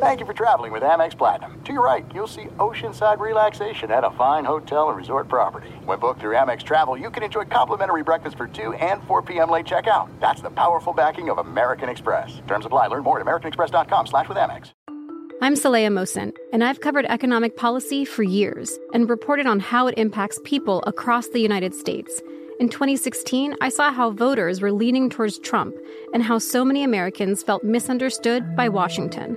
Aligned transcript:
Thank 0.00 0.20
you 0.20 0.26
for 0.26 0.32
traveling 0.32 0.70
with 0.70 0.84
Amex 0.84 1.18
Platinum. 1.18 1.60
To 1.64 1.72
your 1.72 1.84
right, 1.84 2.06
you'll 2.14 2.28
see 2.28 2.44
oceanside 2.58 3.18
relaxation 3.18 3.90
at 3.90 4.04
a 4.04 4.12
fine 4.12 4.44
hotel 4.44 4.90
and 4.90 4.96
resort 4.96 5.26
property. 5.26 5.70
When 5.86 5.98
booked 5.98 6.20
through 6.20 6.36
Amex 6.36 6.62
Travel, 6.62 6.96
you 6.96 7.10
can 7.10 7.24
enjoy 7.24 7.46
complimentary 7.46 8.04
breakfast 8.04 8.36
for 8.36 8.46
2 8.46 8.74
and 8.74 9.02
4 9.08 9.22
p.m. 9.22 9.50
late 9.50 9.66
checkout. 9.66 10.08
That's 10.20 10.40
the 10.40 10.50
powerful 10.50 10.92
backing 10.92 11.30
of 11.30 11.38
American 11.38 11.88
Express. 11.88 12.40
Terms 12.46 12.64
apply. 12.64 12.86
Learn 12.86 13.02
more 13.02 13.18
at 13.18 13.26
americanexpress.com 13.26 14.06
slash 14.06 14.28
with 14.28 14.38
Amex. 14.38 14.70
I'm 15.42 15.54
Saleha 15.54 15.88
Mohsin, 15.88 16.32
and 16.52 16.62
I've 16.62 16.80
covered 16.80 17.06
economic 17.06 17.56
policy 17.56 18.04
for 18.04 18.22
years 18.22 18.78
and 18.94 19.10
reported 19.10 19.48
on 19.48 19.58
how 19.58 19.88
it 19.88 19.98
impacts 19.98 20.38
people 20.44 20.80
across 20.86 21.26
the 21.26 21.40
United 21.40 21.74
States. 21.74 22.22
In 22.60 22.68
2016, 22.68 23.56
I 23.60 23.68
saw 23.68 23.92
how 23.92 24.12
voters 24.12 24.60
were 24.60 24.70
leaning 24.70 25.10
towards 25.10 25.40
Trump 25.40 25.74
and 26.14 26.22
how 26.22 26.38
so 26.38 26.64
many 26.64 26.84
Americans 26.84 27.42
felt 27.42 27.64
misunderstood 27.64 28.54
by 28.54 28.68
Washington. 28.68 29.36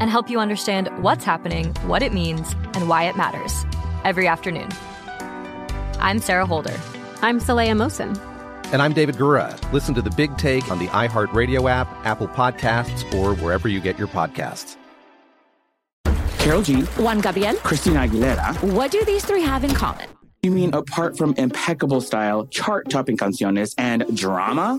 and 0.00 0.10
help 0.10 0.28
you 0.30 0.40
understand 0.40 0.88
what's 1.02 1.24
happening, 1.24 1.72
what 1.86 2.02
it 2.02 2.12
means, 2.12 2.54
and 2.74 2.88
why 2.88 3.04
it 3.04 3.16
matters 3.16 3.64
every 4.04 4.26
afternoon. 4.26 4.68
I'm 5.98 6.18
Sarah 6.18 6.46
Holder. 6.46 6.78
I'm 7.22 7.40
Saleha 7.40 7.72
Mohsin. 7.72 8.18
And 8.72 8.82
I'm 8.82 8.92
David 8.92 9.16
Gura. 9.16 9.56
Listen 9.72 9.94
to 9.94 10.02
the 10.02 10.10
big 10.10 10.36
take 10.36 10.70
on 10.70 10.78
the 10.78 10.88
iHeartRadio 10.88 11.70
app, 11.70 11.88
Apple 12.04 12.28
Podcasts, 12.28 13.12
or 13.14 13.34
wherever 13.36 13.68
you 13.68 13.80
get 13.80 13.98
your 13.98 14.08
podcasts. 14.08 14.76
Karol 16.38 16.62
G, 16.62 16.82
Juan 16.82 17.20
Gabriel, 17.20 17.54
Christina 17.56 18.00
Aguilera. 18.00 18.62
What 18.74 18.90
do 18.90 19.02
these 19.04 19.24
three 19.24 19.42
have 19.42 19.64
in 19.64 19.72
common? 19.72 20.08
You 20.42 20.50
mean 20.50 20.74
apart 20.74 21.16
from 21.16 21.32
impeccable 21.38 22.02
style, 22.02 22.46
chart 22.48 22.90
topping 22.90 23.16
canciones, 23.16 23.74
and 23.78 24.04
drama? 24.14 24.78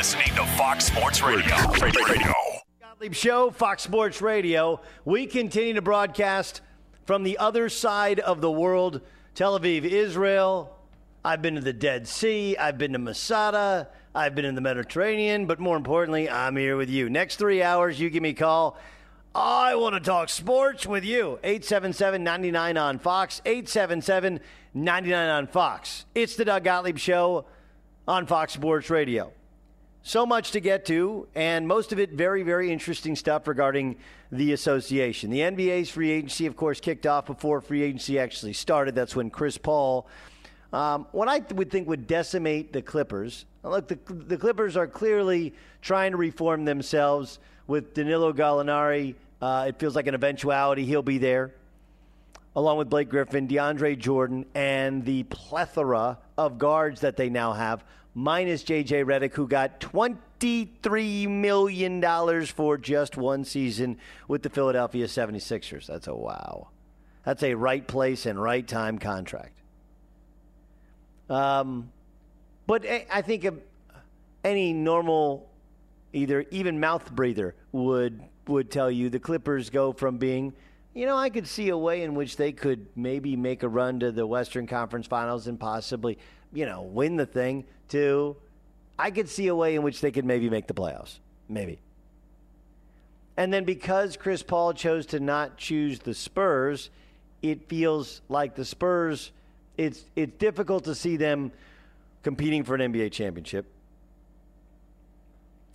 Listening 0.00 0.34
to 0.34 0.46
Fox 0.56 0.86
Sports 0.86 1.20
Radio. 1.20 1.54
Radio. 1.74 2.32
Gottlieb 2.80 3.12
Show, 3.12 3.50
Fox 3.50 3.82
Sports 3.82 4.22
Radio. 4.22 4.80
We 5.04 5.26
continue 5.26 5.74
to 5.74 5.82
broadcast 5.82 6.62
from 7.04 7.22
the 7.22 7.36
other 7.36 7.68
side 7.68 8.18
of 8.18 8.40
the 8.40 8.50
world, 8.50 9.02
Tel 9.34 9.60
Aviv, 9.60 9.84
Israel. 9.84 10.74
I've 11.22 11.42
been 11.42 11.56
to 11.56 11.60
the 11.60 11.74
Dead 11.74 12.08
Sea. 12.08 12.56
I've 12.56 12.78
been 12.78 12.94
to 12.94 12.98
Masada. 12.98 13.88
I've 14.14 14.34
been 14.34 14.46
in 14.46 14.54
the 14.54 14.62
Mediterranean. 14.62 15.44
But 15.44 15.60
more 15.60 15.76
importantly, 15.76 16.30
I'm 16.30 16.56
here 16.56 16.78
with 16.78 16.88
you. 16.88 17.10
Next 17.10 17.36
three 17.36 17.62
hours, 17.62 18.00
you 18.00 18.08
give 18.08 18.22
me 18.22 18.30
a 18.30 18.32
call. 18.32 18.78
I 19.34 19.74
want 19.74 19.96
to 19.96 20.00
talk 20.00 20.30
sports 20.30 20.86
with 20.86 21.04
you. 21.04 21.38
877 21.44 22.24
99 22.24 22.78
on 22.78 22.98
Fox. 23.00 23.42
877 23.44 24.40
99 24.72 25.28
on 25.28 25.46
Fox. 25.46 26.06
It's 26.14 26.36
the 26.36 26.46
Doug 26.46 26.64
Gottlieb 26.64 26.96
Show 26.96 27.44
on 28.08 28.24
Fox 28.24 28.54
Sports 28.54 28.88
Radio. 28.88 29.34
So 30.02 30.24
much 30.24 30.52
to 30.52 30.60
get 30.60 30.86
to, 30.86 31.28
and 31.34 31.68
most 31.68 31.92
of 31.92 31.98
it 31.98 32.12
very, 32.12 32.42
very 32.42 32.72
interesting 32.72 33.14
stuff 33.14 33.46
regarding 33.46 33.96
the 34.32 34.54
association. 34.54 35.28
The 35.28 35.40
NBA's 35.40 35.90
free 35.90 36.10
agency, 36.10 36.46
of 36.46 36.56
course, 36.56 36.80
kicked 36.80 37.06
off 37.06 37.26
before 37.26 37.60
free 37.60 37.82
agency 37.82 38.18
actually 38.18 38.54
started. 38.54 38.94
That's 38.94 39.14
when 39.14 39.28
Chris 39.28 39.58
Paul, 39.58 40.06
um, 40.72 41.06
what 41.12 41.28
I 41.28 41.40
would 41.52 41.70
think 41.70 41.86
would 41.86 42.06
decimate 42.06 42.72
the 42.72 42.80
Clippers. 42.80 43.44
Look, 43.62 43.88
the, 43.88 43.98
the 44.14 44.38
Clippers 44.38 44.74
are 44.74 44.86
clearly 44.86 45.52
trying 45.82 46.12
to 46.12 46.16
reform 46.16 46.64
themselves 46.64 47.38
with 47.66 47.92
Danilo 47.92 48.32
Gallinari. 48.32 49.16
Uh, 49.42 49.66
it 49.68 49.78
feels 49.78 49.94
like 49.94 50.06
an 50.06 50.14
eventuality. 50.14 50.86
He'll 50.86 51.02
be 51.02 51.18
there, 51.18 51.52
along 52.56 52.78
with 52.78 52.88
Blake 52.88 53.10
Griffin, 53.10 53.46
DeAndre 53.46 53.98
Jordan, 53.98 54.46
and 54.54 55.04
the 55.04 55.24
plethora 55.24 56.16
of 56.38 56.56
guards 56.56 57.02
that 57.02 57.18
they 57.18 57.28
now 57.28 57.52
have 57.52 57.84
minus 58.14 58.62
JJ 58.64 59.04
Redick, 59.04 59.34
who 59.34 59.46
got 59.46 59.80
$23 59.80 61.28
million 61.28 62.46
for 62.46 62.78
just 62.78 63.16
one 63.16 63.44
season 63.44 63.98
with 64.28 64.42
the 64.42 64.50
Philadelphia 64.50 65.06
76ers. 65.06 65.86
That's 65.86 66.06
a 66.06 66.14
wow. 66.14 66.68
That's 67.24 67.42
a 67.42 67.54
right 67.54 67.86
place 67.86 68.26
and 68.26 68.40
right 68.40 68.66
time 68.66 68.98
contract. 68.98 69.60
Um, 71.28 71.92
but 72.66 72.84
I 72.86 73.22
think 73.22 73.46
any 74.42 74.72
normal, 74.72 75.48
either 76.12 76.44
even 76.50 76.80
mouth 76.80 77.10
breather 77.12 77.54
would 77.72 78.22
would 78.46 78.70
tell 78.70 78.90
you 78.90 79.08
the 79.08 79.20
Clippers 79.20 79.70
go 79.70 79.92
from 79.92 80.18
being, 80.18 80.52
you 80.92 81.06
know, 81.06 81.16
I 81.16 81.30
could 81.30 81.46
see 81.46 81.68
a 81.68 81.78
way 81.78 82.02
in 82.02 82.14
which 82.14 82.36
they 82.36 82.50
could 82.50 82.86
maybe 82.96 83.36
make 83.36 83.62
a 83.62 83.68
run 83.68 84.00
to 84.00 84.10
the 84.10 84.26
Western 84.26 84.66
Conference 84.66 85.06
Finals 85.06 85.46
and 85.46 85.58
possibly, 85.58 86.18
you 86.52 86.66
know, 86.66 86.82
win 86.82 87.14
the 87.16 87.26
thing 87.26 87.64
to 87.90 88.36
I 88.98 89.10
could 89.10 89.28
see 89.28 89.46
a 89.46 89.54
way 89.54 89.76
in 89.76 89.82
which 89.82 90.00
they 90.00 90.10
could 90.10 90.24
maybe 90.24 90.50
make 90.50 90.66
the 90.66 90.74
playoffs. 90.74 91.18
Maybe. 91.48 91.78
And 93.36 93.52
then 93.52 93.64
because 93.64 94.16
Chris 94.16 94.42
Paul 94.42 94.74
chose 94.74 95.06
to 95.06 95.20
not 95.20 95.56
choose 95.56 96.00
the 96.00 96.12
Spurs, 96.12 96.90
it 97.40 97.68
feels 97.68 98.20
like 98.28 98.54
the 98.54 98.64
Spurs 98.64 99.32
it's 99.78 100.04
it's 100.14 100.36
difficult 100.36 100.84
to 100.84 100.94
see 100.94 101.16
them 101.16 101.52
competing 102.22 102.64
for 102.64 102.74
an 102.74 102.92
NBA 102.92 103.12
championship. 103.12 103.66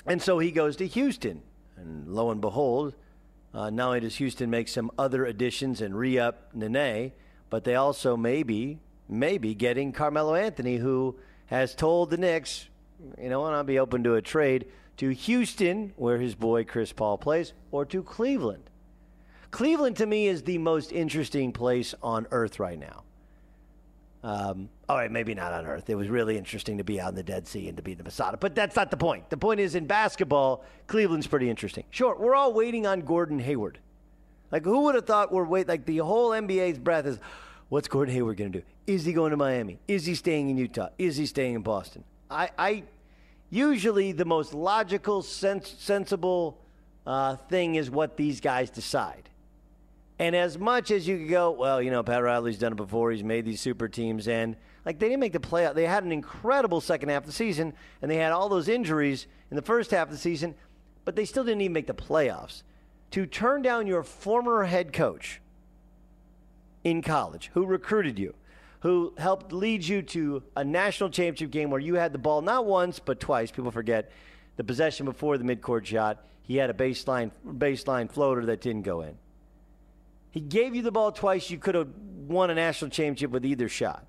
And 0.05 0.21
so 0.21 0.37
he 0.37 0.51
goes 0.51 0.75
to 0.77 0.85
Houston. 0.85 1.41
And 1.77 2.07
lo 2.07 2.29
and 2.29 2.39
behold, 2.39 2.93
uh, 3.53 3.69
not 3.69 3.87
only 3.87 4.01
does 4.01 4.15
Houston 4.17 4.49
make 4.49 4.67
some 4.67 4.91
other 4.99 5.25
additions 5.25 5.81
and 5.81 5.97
re 5.97 6.19
up 6.19 6.53
Nene, 6.53 7.11
but 7.49 7.63
they 7.63 7.75
also 7.75 8.16
maybe, 8.16 8.79
maybe 9.09 9.55
getting 9.55 9.91
Carmelo 9.91 10.35
Anthony, 10.35 10.78
who 10.78 11.16
has 11.47 11.75
told 11.75 12.09
the 12.09 12.17
Knicks, 12.17 12.67
you 13.21 13.29
know, 13.29 13.45
and 13.45 13.55
I'll 13.55 13.63
be 13.63 13.79
open 13.79 14.03
to 14.03 14.15
a 14.15 14.21
trade 14.21 14.65
to 14.97 15.09
Houston, 15.09 15.93
where 15.97 16.17
his 16.17 16.35
boy 16.35 16.63
Chris 16.63 16.93
Paul 16.93 17.17
plays, 17.17 17.53
or 17.71 17.85
to 17.85 18.01
Cleveland. 18.01 18.69
Cleveland 19.51 19.97
to 19.97 20.05
me 20.05 20.27
is 20.27 20.43
the 20.43 20.57
most 20.57 20.91
interesting 20.91 21.51
place 21.51 21.93
on 22.01 22.27
earth 22.31 22.59
right 22.59 22.79
now. 22.79 23.03
Um, 24.25 24.69
all 24.89 24.97
right, 24.97 25.11
maybe 25.11 25.35
not 25.35 25.53
on 25.53 25.67
Earth. 25.67 25.87
It 25.87 25.93
was 25.93 26.09
really 26.09 26.35
interesting 26.35 26.79
to 26.79 26.83
be 26.83 26.99
out 26.99 27.09
in 27.09 27.15
the 27.15 27.21
Dead 27.21 27.47
Sea 27.47 27.67
and 27.67 27.77
to 27.77 27.83
be 27.83 27.91
in 27.91 27.99
the 27.99 28.03
Masada, 28.03 28.37
but 28.37 28.55
that's 28.55 28.75
not 28.75 28.89
the 28.89 28.97
point. 28.97 29.29
The 29.29 29.37
point 29.37 29.59
is 29.59 29.75
in 29.75 29.85
basketball, 29.85 30.65
Cleveland's 30.87 31.27
pretty 31.27 31.47
interesting. 31.47 31.83
Sure, 31.91 32.17
we're 32.17 32.33
all 32.33 32.51
waiting 32.51 32.87
on 32.87 33.01
Gordon 33.01 33.37
Hayward. 33.37 33.77
Like, 34.51 34.63
who 34.63 34.81
would 34.85 34.95
have 34.95 35.05
thought 35.05 35.31
we're 35.31 35.43
wait? 35.43 35.67
Like 35.67 35.85
the 35.85 35.99
whole 35.99 36.31
NBA's 36.31 36.79
breath 36.79 37.05
is, 37.05 37.19
what's 37.70 37.88
Gordon 37.88 38.14
Hayward 38.14 38.38
going 38.38 38.52
to 38.52 38.59
do? 38.59 38.66
Is 38.88 39.06
he 39.06 39.14
going 39.14 39.32
to 39.32 39.38
Miami? 39.38 39.79
Is 39.88 40.06
he 40.06 40.16
staying 40.16 40.50
in 40.50 40.58
Utah? 40.58 40.90
Is 40.97 41.17
he 41.17 41.26
staying 41.26 41.56
in 41.56 41.62
Boston? 41.62 42.03
I, 42.29 42.50
I 42.58 42.84
usually 43.50 44.12
the 44.12 44.26
most 44.26 44.53
logical, 44.53 45.22
sens- 45.22 45.76
sensible 45.78 46.58
uh, 47.06 47.35
thing 47.35 47.76
is 47.76 47.90
what 47.90 48.17
these 48.17 48.40
guys 48.40 48.70
decide. 48.70 49.29
And 50.17 50.35
as 50.35 50.58
much 50.58 50.91
as 50.91 51.08
you 51.08 51.17
could 51.17 51.29
go, 51.29 51.52
well, 51.52 51.82
you 51.82 51.91
know, 51.91 52.02
Pat 52.02 52.23
Riley's 52.23 52.58
done 52.58 52.72
it 52.72 52.78
before. 52.78 53.12
He's 53.12 53.23
made 53.23 53.46
these 53.46 53.59
super 53.59 53.90
teams, 53.90 54.28
and 54.28 54.56
like 54.85 54.97
they 54.97 55.08
didn't 55.08 55.20
make 55.20 55.34
the 55.34 55.40
playoff. 55.40 55.76
They 55.76 55.85
had 55.85 56.03
an 56.06 56.12
incredible 56.12 56.79
second 56.79 57.09
half 57.09 57.23
of 57.23 57.28
the 57.28 57.34
season, 57.34 57.73
and 58.02 58.09
they 58.09 58.16
had 58.16 58.32
all 58.32 58.47
those 58.47 58.70
injuries 58.70 59.28
in 59.52 59.56
the 59.56 59.62
first 59.62 59.91
half 59.91 60.08
of 60.08 60.14
the 60.14 60.17
season, 60.17 60.56
but 61.03 61.17
they 61.17 61.26
still 61.26 61.44
didn't 61.44 61.62
even 61.62 61.73
make 61.73 61.88
the 61.88 61.94
playoffs. 61.94 62.64
To 63.12 63.26
turn 63.26 63.62
down 63.62 63.88
your 63.88 64.03
former 64.03 64.64
head 64.64 64.94
coach 64.94 65.41
in 66.85 67.02
college, 67.02 67.52
who 67.53 67.66
recruited 67.66 68.17
you, 68.17 68.34
who 68.82 69.14
helped 69.17 69.52
lead 69.52 69.84
you 69.84 70.02
to 70.03 70.43
a 70.55 70.64
national 70.64 71.09
championship 71.09 71.52
game 71.52 71.70
where 71.72 71.82
you 71.82 71.96
had 71.96 72.14
the 72.14 72.20
ball 72.20 72.41
not 72.41 72.66
once 72.66 72.99
but 72.99 73.20
twice. 73.20 73.52
People 73.52 73.72
forget 73.72 74.11
the 74.55 74.64
possession 74.64 75.05
before 75.05 75.37
the 75.37 75.43
midcourt 75.43 75.84
shot. 75.84 76.23
He 76.43 76.58
had 76.58 76.70
a 76.70 76.73
baseline 76.73 77.32
baseline 77.46 78.09
floater 78.09 78.46
that 78.46 78.61
didn't 78.61 78.84
go 78.84 79.02
in. 79.02 79.17
He 80.29 80.40
gave 80.40 80.76
you 80.76 80.84
the 80.84 80.91
ball 80.91 81.11
twice. 81.11 81.49
You 81.49 81.58
could 81.58 81.76
have 81.76 81.90
won 82.28 82.52
a 82.52 82.55
national 82.55 82.91
championship 82.91 83.31
with 83.31 83.46
either 83.46 83.67
shot. 83.67 84.05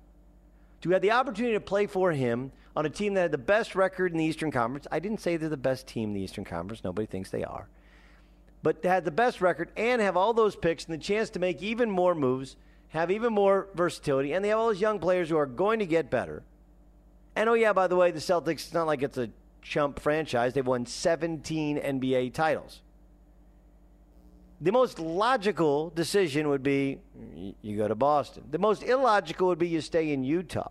To 0.81 0.91
have 0.91 1.01
the 1.01 1.11
opportunity 1.11 1.55
to 1.55 1.59
play 1.59 1.87
for 1.87 2.11
him 2.11 2.51
on 2.75 2.85
a 2.85 2.89
team 2.91 3.15
that 3.15 3.21
had 3.21 3.31
the 3.31 3.39
best 3.39 3.73
record 3.73 4.11
in 4.11 4.19
the 4.19 4.23
Eastern 4.23 4.51
Conference. 4.51 4.85
I 4.91 4.99
didn't 4.99 5.21
say 5.21 5.35
they're 5.35 5.49
the 5.49 5.57
best 5.57 5.87
team 5.87 6.09
in 6.09 6.13
the 6.13 6.21
Eastern 6.21 6.43
Conference. 6.43 6.83
Nobody 6.83 7.07
thinks 7.07 7.31
they 7.31 7.43
are. 7.43 7.67
But 8.61 8.83
had 8.83 9.03
the 9.03 9.11
best 9.11 9.41
record 9.41 9.71
and 9.75 9.99
have 9.99 10.15
all 10.15 10.33
those 10.33 10.55
picks 10.55 10.85
and 10.85 10.93
the 10.93 11.03
chance 11.03 11.31
to 11.31 11.39
make 11.39 11.63
even 11.63 11.89
more 11.89 12.13
moves, 12.13 12.55
have 12.89 13.11
even 13.11 13.33
more 13.33 13.67
versatility, 13.75 14.33
and 14.33 14.43
they 14.43 14.49
have 14.49 14.59
all 14.59 14.67
those 14.67 14.81
young 14.81 14.99
players 14.99 15.29
who 15.29 15.37
are 15.37 15.45
going 15.45 15.79
to 15.79 15.85
get 15.85 16.09
better. 16.09 16.43
And 17.35 17.49
oh, 17.49 17.53
yeah, 17.53 17.73
by 17.73 17.87
the 17.87 17.95
way, 17.95 18.11
the 18.11 18.19
Celtics, 18.19 18.65
it's 18.65 18.73
not 18.73 18.87
like 18.87 19.03
it's 19.03 19.17
a 19.17 19.29
chump 19.61 19.99
franchise. 19.99 20.53
They've 20.53 20.65
won 20.65 20.85
17 20.85 21.77
NBA 21.77 22.33
titles 22.33 22.81
the 24.59 24.71
most 24.71 24.99
logical 24.99 25.91
decision 25.91 26.49
would 26.49 26.63
be 26.63 26.99
mm, 27.17 27.53
you 27.61 27.77
go 27.77 27.87
to 27.87 27.95
Boston. 27.95 28.43
The 28.49 28.57
most 28.57 28.83
illogical 28.83 29.47
would 29.47 29.59
be 29.59 29.67
you 29.67 29.81
stay 29.81 30.11
in 30.11 30.23
Utah. 30.23 30.69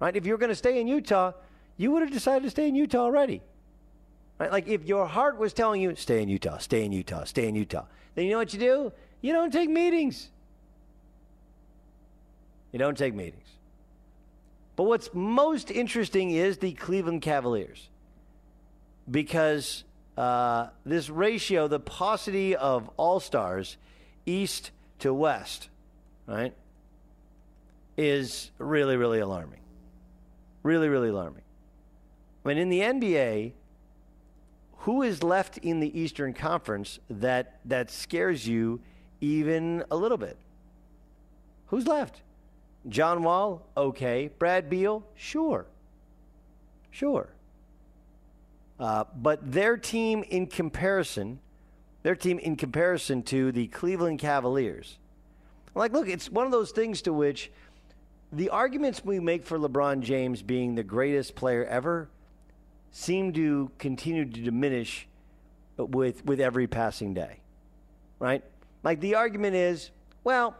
Right? 0.00 0.14
If 0.14 0.24
you're 0.24 0.38
going 0.38 0.50
to 0.50 0.56
stay 0.56 0.80
in 0.80 0.86
Utah, 0.86 1.32
you 1.76 1.90
would 1.90 2.02
have 2.02 2.12
decided 2.12 2.44
to 2.44 2.50
stay 2.50 2.68
in 2.68 2.74
Utah 2.74 3.00
already. 3.00 3.42
Right? 4.38 4.52
Like 4.52 4.68
if 4.68 4.84
your 4.84 5.06
heart 5.06 5.38
was 5.38 5.52
telling 5.52 5.82
you 5.82 5.96
stay 5.96 6.22
in 6.22 6.28
Utah, 6.28 6.58
stay 6.58 6.84
in 6.84 6.92
Utah, 6.92 7.24
stay 7.24 7.48
in 7.48 7.56
Utah, 7.56 7.86
then 8.14 8.24
you 8.24 8.32
know 8.32 8.38
what 8.38 8.52
you 8.52 8.60
do? 8.60 8.92
You 9.20 9.32
don't 9.32 9.52
take 9.52 9.68
meetings. 9.68 10.30
You 12.72 12.78
don't 12.78 12.96
take 12.96 13.14
meetings. 13.14 13.48
But 14.76 14.84
what's 14.84 15.10
most 15.12 15.70
interesting 15.70 16.30
is 16.30 16.58
the 16.58 16.72
Cleveland 16.72 17.22
Cavaliers. 17.22 17.88
Because 19.10 19.84
uh, 20.16 20.68
this 20.84 21.10
ratio, 21.10 21.66
the 21.66 21.80
paucity 21.80 22.54
of 22.54 22.90
all 22.96 23.20
stars, 23.20 23.76
east 24.26 24.70
to 25.00 25.12
west, 25.12 25.68
right, 26.26 26.54
is 27.96 28.50
really, 28.58 28.96
really 28.96 29.18
alarming. 29.18 29.60
Really, 30.62 30.88
really 30.88 31.08
alarming. 31.08 31.42
I 32.44 32.48
mean, 32.48 32.58
in 32.58 32.68
the 32.68 32.80
NBA, 32.80 33.52
who 34.78 35.02
is 35.02 35.22
left 35.22 35.58
in 35.58 35.80
the 35.80 35.98
Eastern 35.98 36.32
Conference 36.32 36.98
that 37.10 37.60
that 37.64 37.90
scares 37.90 38.46
you 38.46 38.80
even 39.20 39.84
a 39.90 39.96
little 39.96 40.18
bit? 40.18 40.36
Who's 41.66 41.86
left? 41.86 42.22
John 42.88 43.22
Wall, 43.22 43.66
okay. 43.76 44.30
Brad 44.38 44.70
Beal, 44.70 45.04
sure. 45.14 45.66
Sure. 46.90 47.28
Uh, 48.78 49.04
but 49.16 49.52
their 49.52 49.76
team 49.76 50.22
in 50.22 50.46
comparison, 50.46 51.40
their 52.02 52.14
team 52.14 52.38
in 52.38 52.56
comparison 52.56 53.22
to 53.24 53.50
the 53.52 53.66
Cleveland 53.68 54.20
Cavaliers, 54.20 54.98
like, 55.74 55.92
look, 55.92 56.08
it's 56.08 56.30
one 56.30 56.44
of 56.44 56.52
those 56.52 56.72
things 56.72 57.02
to 57.02 57.12
which 57.12 57.50
the 58.32 58.50
arguments 58.50 59.04
we 59.04 59.20
make 59.20 59.44
for 59.44 59.58
LeBron 59.58 60.00
James 60.00 60.42
being 60.42 60.74
the 60.74 60.82
greatest 60.82 61.34
player 61.34 61.64
ever 61.64 62.08
seem 62.90 63.32
to 63.34 63.70
continue 63.78 64.24
to 64.24 64.40
diminish 64.40 65.06
with 65.76 66.24
with 66.24 66.40
every 66.40 66.66
passing 66.66 67.14
day. 67.14 67.40
Right? 68.18 68.42
Like 68.82 69.00
the 69.00 69.14
argument 69.14 69.54
is, 69.54 69.90
well, 70.24 70.56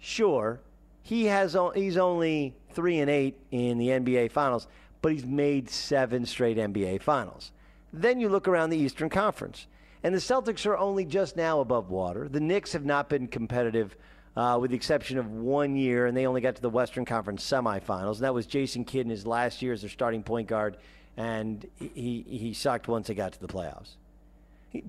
sure, 0.00 0.60
he 1.02 1.26
has 1.26 1.56
he's 1.74 1.96
only 1.96 2.54
3 2.72 2.98
and 3.00 3.10
8 3.10 3.40
in 3.50 3.78
the 3.78 3.88
NBA 3.88 4.30
finals, 4.30 4.66
but 5.02 5.12
he's 5.12 5.24
made 5.24 5.70
seven 5.70 6.26
straight 6.26 6.56
NBA 6.56 7.02
finals. 7.02 7.52
Then 7.92 8.20
you 8.20 8.28
look 8.28 8.46
around 8.46 8.70
the 8.70 8.76
Eastern 8.76 9.08
Conference, 9.08 9.66
and 10.02 10.14
the 10.14 10.18
Celtics 10.18 10.66
are 10.66 10.76
only 10.76 11.04
just 11.04 11.36
now 11.36 11.60
above 11.60 11.90
water. 11.90 12.28
The 12.28 12.40
Knicks 12.40 12.72
have 12.72 12.84
not 12.84 13.08
been 13.08 13.26
competitive. 13.26 13.96
Uh, 14.36 14.56
with 14.56 14.70
the 14.70 14.76
exception 14.76 15.18
of 15.18 15.32
one 15.32 15.74
year, 15.74 16.06
and 16.06 16.16
they 16.16 16.24
only 16.24 16.40
got 16.40 16.54
to 16.54 16.62
the 16.62 16.70
Western 16.70 17.04
Conference 17.04 17.42
semifinals. 17.42 18.16
And 18.16 18.20
that 18.20 18.34
was 18.34 18.46
Jason 18.46 18.84
Kidd 18.84 19.00
in 19.00 19.10
his 19.10 19.26
last 19.26 19.62
year 19.62 19.72
as 19.72 19.80
their 19.80 19.90
starting 19.90 20.22
point 20.22 20.46
guard, 20.46 20.76
and 21.16 21.66
he, 21.80 22.24
he 22.28 22.54
sucked 22.54 22.86
once 22.86 23.08
they 23.08 23.14
got 23.14 23.32
to 23.32 23.40
the 23.40 23.48
playoffs. 23.48 23.96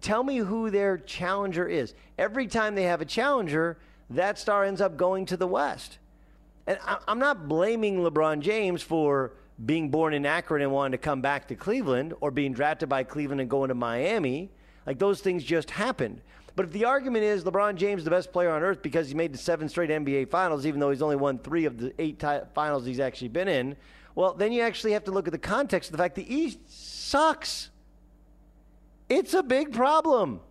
Tell 0.02 0.24
me 0.24 0.38
who 0.38 0.70
their 0.70 1.00
challenger 1.00 1.68
is. 1.68 1.96
Every 2.18 2.46
time 2.46 2.76
they 2.76 2.84
have 2.84 3.02
a 3.02 3.06
challenger, 3.06 3.78
that 4.10 4.40
star 4.40 4.64
ends 4.64 4.82
up 4.82 4.98
going 4.98 5.26
to 5.28 5.38
the 5.38 5.48
West. 5.48 6.00
And 6.68 6.78
I'm 7.08 7.20
not 7.20 7.48
blaming 7.48 8.00
LeBron 8.00 8.42
James 8.42 8.82
for 8.82 9.34
being 9.66 9.90
born 9.90 10.14
in 10.14 10.26
Akron 10.26 10.62
and 10.62 10.72
wanting 10.72 10.92
to 10.92 10.98
come 10.98 11.22
back 11.22 11.48
to 11.48 11.56
Cleveland 11.56 12.14
or 12.22 12.32
being 12.32 12.54
drafted 12.54 12.90
by 12.90 13.04
Cleveland 13.04 13.42
and 13.42 13.50
going 13.50 13.70
to 13.70 13.76
Miami. 13.76 14.52
Like 14.86 15.00
those 15.00 15.22
things 15.22 15.44
just 15.44 15.72
happened. 15.72 16.22
But 16.56 16.66
if 16.66 16.72
the 16.72 16.86
argument 16.86 17.24
is 17.24 17.44
LeBron 17.44 17.76
James 17.76 18.04
the 18.04 18.10
best 18.10 18.32
player 18.32 18.50
on 18.52 18.64
earth 18.64 18.82
because 18.82 19.08
he 19.08 19.16
made 19.16 19.34
the 19.34 19.38
seven 19.38 19.70
straight 19.70 19.90
NBA 19.90 20.30
finals, 20.30 20.66
even 20.66 20.80
though 20.80 20.90
he's 20.90 21.02
only 21.02 21.16
won 21.16 21.40
three 21.40 21.66
of 21.66 21.78
the 21.78 21.94
eight 22.00 22.20
t- 22.20 22.40
finals 22.54 22.86
he's 22.86 23.00
actually 23.00 23.30
been 23.30 23.48
in, 23.48 23.76
well, 24.16 24.34
then 24.34 24.52
you 24.52 24.62
actually 24.62 24.94
have 24.94 25.06
to 25.06 25.12
look 25.12 25.28
at 25.28 25.32
the 25.32 25.38
context 25.38 25.90
of 25.90 25.94
the 25.94 26.04
fact 26.04 26.16
the 26.16 26.34
East 26.34 26.60
sucks. 26.68 27.70
It's 29.08 29.34
a 29.34 29.44
big 29.44 29.74
problem. 29.74 30.42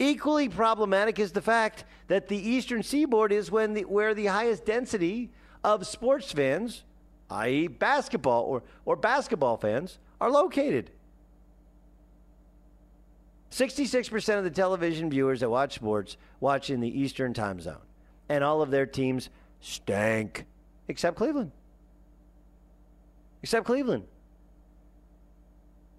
Equally 0.00 0.48
problematic 0.48 1.20
is 1.20 1.30
the 1.30 1.42
fact 1.42 1.84
that 2.08 2.26
the 2.26 2.36
Eastern 2.36 2.82
Seaboard 2.82 3.30
is 3.30 3.50
when 3.52 3.74
the, 3.74 3.84
where 3.84 4.14
the 4.14 4.26
highest 4.26 4.64
density 4.64 5.30
of 5.62 5.86
sports 5.86 6.32
fans 6.32 6.82
i.e., 7.30 7.68
basketball 7.68 8.44
or, 8.44 8.62
or 8.84 8.96
basketball 8.96 9.56
fans, 9.56 9.98
are 10.20 10.30
located. 10.30 10.90
66% 13.50 14.38
of 14.38 14.44
the 14.44 14.50
television 14.50 15.10
viewers 15.10 15.40
that 15.40 15.50
watch 15.50 15.74
sports 15.74 16.16
watch 16.40 16.70
in 16.70 16.80
the 16.80 17.00
Eastern 17.00 17.34
time 17.34 17.60
zone. 17.60 17.78
And 18.28 18.44
all 18.44 18.62
of 18.62 18.70
their 18.70 18.86
teams 18.86 19.28
stank, 19.60 20.44
except 20.88 21.16
Cleveland. 21.16 21.52
Except 23.42 23.66
Cleveland. 23.66 24.04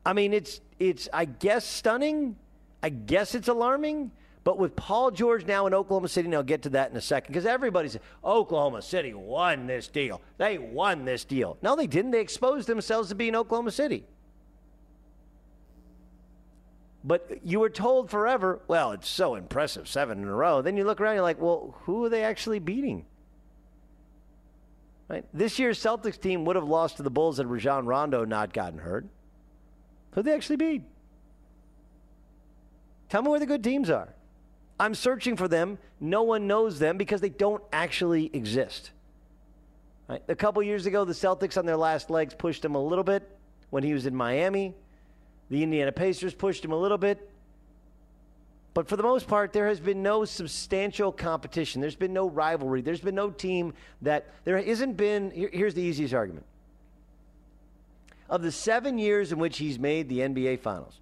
I 0.06 0.14
mean, 0.14 0.34
it's, 0.34 0.62
it's 0.80 1.10
I 1.12 1.26
guess, 1.26 1.66
stunning. 1.66 2.36
I 2.84 2.90
guess 2.90 3.36
it's 3.36 3.48
alarming. 3.48 4.12
But 4.44 4.58
with 4.58 4.76
Paul 4.76 5.12
George 5.12 5.46
now 5.46 5.68
in 5.68 5.74
Oklahoma 5.74 6.08
City, 6.08 6.26
and 6.26 6.34
I'll 6.34 6.42
get 6.42 6.64
to 6.64 6.70
that 6.70 6.90
in 6.90 6.98
a 6.98 7.02
second, 7.02 7.32
because 7.32 7.46
everybody's 7.46 7.98
Oklahoma 8.26 8.82
City 8.82 9.14
won 9.14 9.68
this 9.68 9.88
deal. 9.88 10.20
They 10.38 10.58
won 10.58 11.06
this 11.06 11.24
deal. 11.24 11.58
No, 11.62 11.76
they 11.76 11.86
didn't. 11.86 12.12
They 12.12 12.22
exposed 12.22 12.68
themselves 12.68 13.10
to 13.10 13.16
being 13.16 13.36
Oklahoma 13.36 13.70
City. 13.70 14.04
But 17.04 17.40
you 17.44 17.60
were 17.60 17.70
told 17.70 18.10
forever, 18.10 18.62
well, 18.68 18.92
it's 18.92 19.10
so 19.10 19.36
impressive, 19.36 19.88
seven 19.88 20.22
in 20.22 20.28
a 20.28 20.34
row. 20.34 20.62
Then 20.62 20.76
you 20.78 20.86
look 20.86 21.02
around, 21.02 21.16
you're 21.16 21.24
like, 21.24 21.42
well, 21.42 21.76
who 21.84 22.06
are 22.06 22.10
they 22.10 22.24
actually 22.24 22.60
beating? 22.60 23.06
Right? 25.08 25.26
This 25.34 25.60
year's 25.60 25.80
Celtics 25.80 26.20
team 26.20 26.46
would 26.46 26.56
have 26.56 26.68
lost 26.68 26.98
to 26.98 27.04
the 27.04 27.10
Bulls 27.10 27.38
had 27.38 27.48
Rajon 27.48 27.86
Rondo 27.86 28.24
not 28.24 28.54
gotten 28.54 28.80
hurt. 28.80 29.06
Who'd 30.12 30.26
they 30.26 30.34
actually 30.34 30.56
beat? 30.56 30.84
Tell 33.12 33.22
me 33.22 33.30
where 33.30 33.42
the 33.42 33.46
good 33.46 33.62
teams 33.62 33.90
are. 33.90 34.08
I'm 34.80 34.96
searching 34.96 35.36
for 35.36 35.50
them. 35.50 35.80
No 36.00 36.24
one 36.24 36.48
knows 36.48 36.80
them 36.80 36.96
because 36.96 37.20
they 37.20 37.28
don't 37.28 37.62
actually 37.74 38.30
exist. 38.32 38.92
Right? 40.08 40.24
A 40.30 40.36
couple 40.36 40.64
years 40.64 40.86
ago, 40.86 41.04
the 41.04 41.12
Celtics 41.12 41.58
on 41.58 41.66
their 41.66 41.76
last 41.76 42.10
legs 42.10 42.34
pushed 42.34 42.64
him 42.64 42.74
a 42.74 42.82
little 42.82 43.04
bit 43.04 43.30
when 43.70 43.84
he 43.84 43.94
was 43.94 44.06
in 44.06 44.16
Miami. 44.16 44.74
The 45.50 45.62
Indiana 45.62 45.92
Pacers 45.92 46.34
pushed 46.34 46.64
him 46.64 46.72
a 46.72 46.78
little 46.78 46.98
bit. 46.98 47.30
But 48.74 48.88
for 48.88 48.96
the 48.96 49.04
most 49.04 49.28
part, 49.28 49.52
there 49.52 49.68
has 49.68 49.82
been 49.82 50.02
no 50.02 50.24
substantial 50.24 51.12
competition. 51.12 51.82
There's 51.82 51.98
been 51.98 52.14
no 52.14 52.30
rivalry. 52.30 52.80
There's 52.80 53.02
been 53.02 53.14
no 53.14 53.30
team 53.30 53.74
that 54.04 54.26
there 54.46 54.58
isn't 54.58 54.96
been. 54.96 55.32
Here, 55.32 55.50
here's 55.52 55.74
the 55.74 55.82
easiest 55.82 56.14
argument. 56.14 56.46
Of 58.30 58.42
the 58.42 58.54
seven 58.54 58.98
years 58.98 59.34
in 59.34 59.38
which 59.38 59.58
he's 59.58 59.78
made 59.78 60.08
the 60.08 60.20
NBA 60.20 60.62
Finals, 60.62 61.01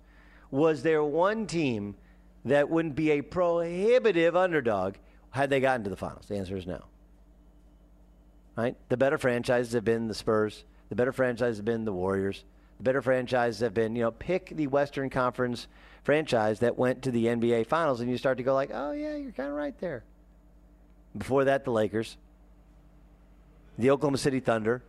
was 0.51 0.83
there 0.83 1.03
one 1.03 1.47
team 1.47 1.95
that 2.45 2.69
wouldn't 2.69 2.95
be 2.95 3.11
a 3.11 3.21
prohibitive 3.21 4.35
underdog 4.35 4.95
had 5.31 5.49
they 5.49 5.59
gotten 5.59 5.83
to 5.83 5.89
the 5.89 5.95
finals? 5.95 6.25
The 6.27 6.37
answer 6.37 6.57
is 6.57 6.65
no. 6.65 6.83
Right? 8.55 8.75
The 8.89 8.97
better 8.97 9.17
franchises 9.17 9.73
have 9.73 9.85
been 9.85 10.07
the 10.07 10.13
Spurs. 10.13 10.63
The 10.89 10.95
better 10.95 11.11
franchises 11.11 11.57
have 11.57 11.65
been 11.65 11.85
the 11.85 11.93
Warriors. 11.93 12.43
The 12.77 12.83
better 12.83 13.01
franchises 13.01 13.61
have 13.61 13.73
been, 13.73 13.95
you 13.95 14.03
know, 14.03 14.11
pick 14.11 14.49
the 14.55 14.67
Western 14.67 15.09
Conference 15.09 15.67
franchise 16.03 16.59
that 16.59 16.77
went 16.77 17.03
to 17.03 17.11
the 17.11 17.25
NBA 17.25 17.67
Finals, 17.67 18.01
and 18.01 18.09
you 18.09 18.17
start 18.17 18.37
to 18.37 18.43
go 18.43 18.53
like, 18.53 18.71
oh 18.73 18.91
yeah, 18.91 19.15
you're 19.15 19.31
kind 19.31 19.49
of 19.49 19.55
right 19.55 19.77
there. 19.79 20.03
Before 21.17 21.45
that, 21.45 21.65
the 21.65 21.71
Lakers, 21.71 22.17
the 23.77 23.91
Oklahoma 23.91 24.17
City 24.17 24.39
Thunder. 24.39 24.81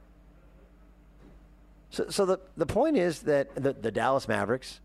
So, 1.91 2.09
so 2.09 2.25
the, 2.25 2.39
the 2.57 2.67
point 2.67 2.97
is 2.97 3.21
that 3.23 3.55
the, 3.55 3.73
the 3.73 3.91
Dallas 3.91 4.29
Mavericks, 4.29 4.81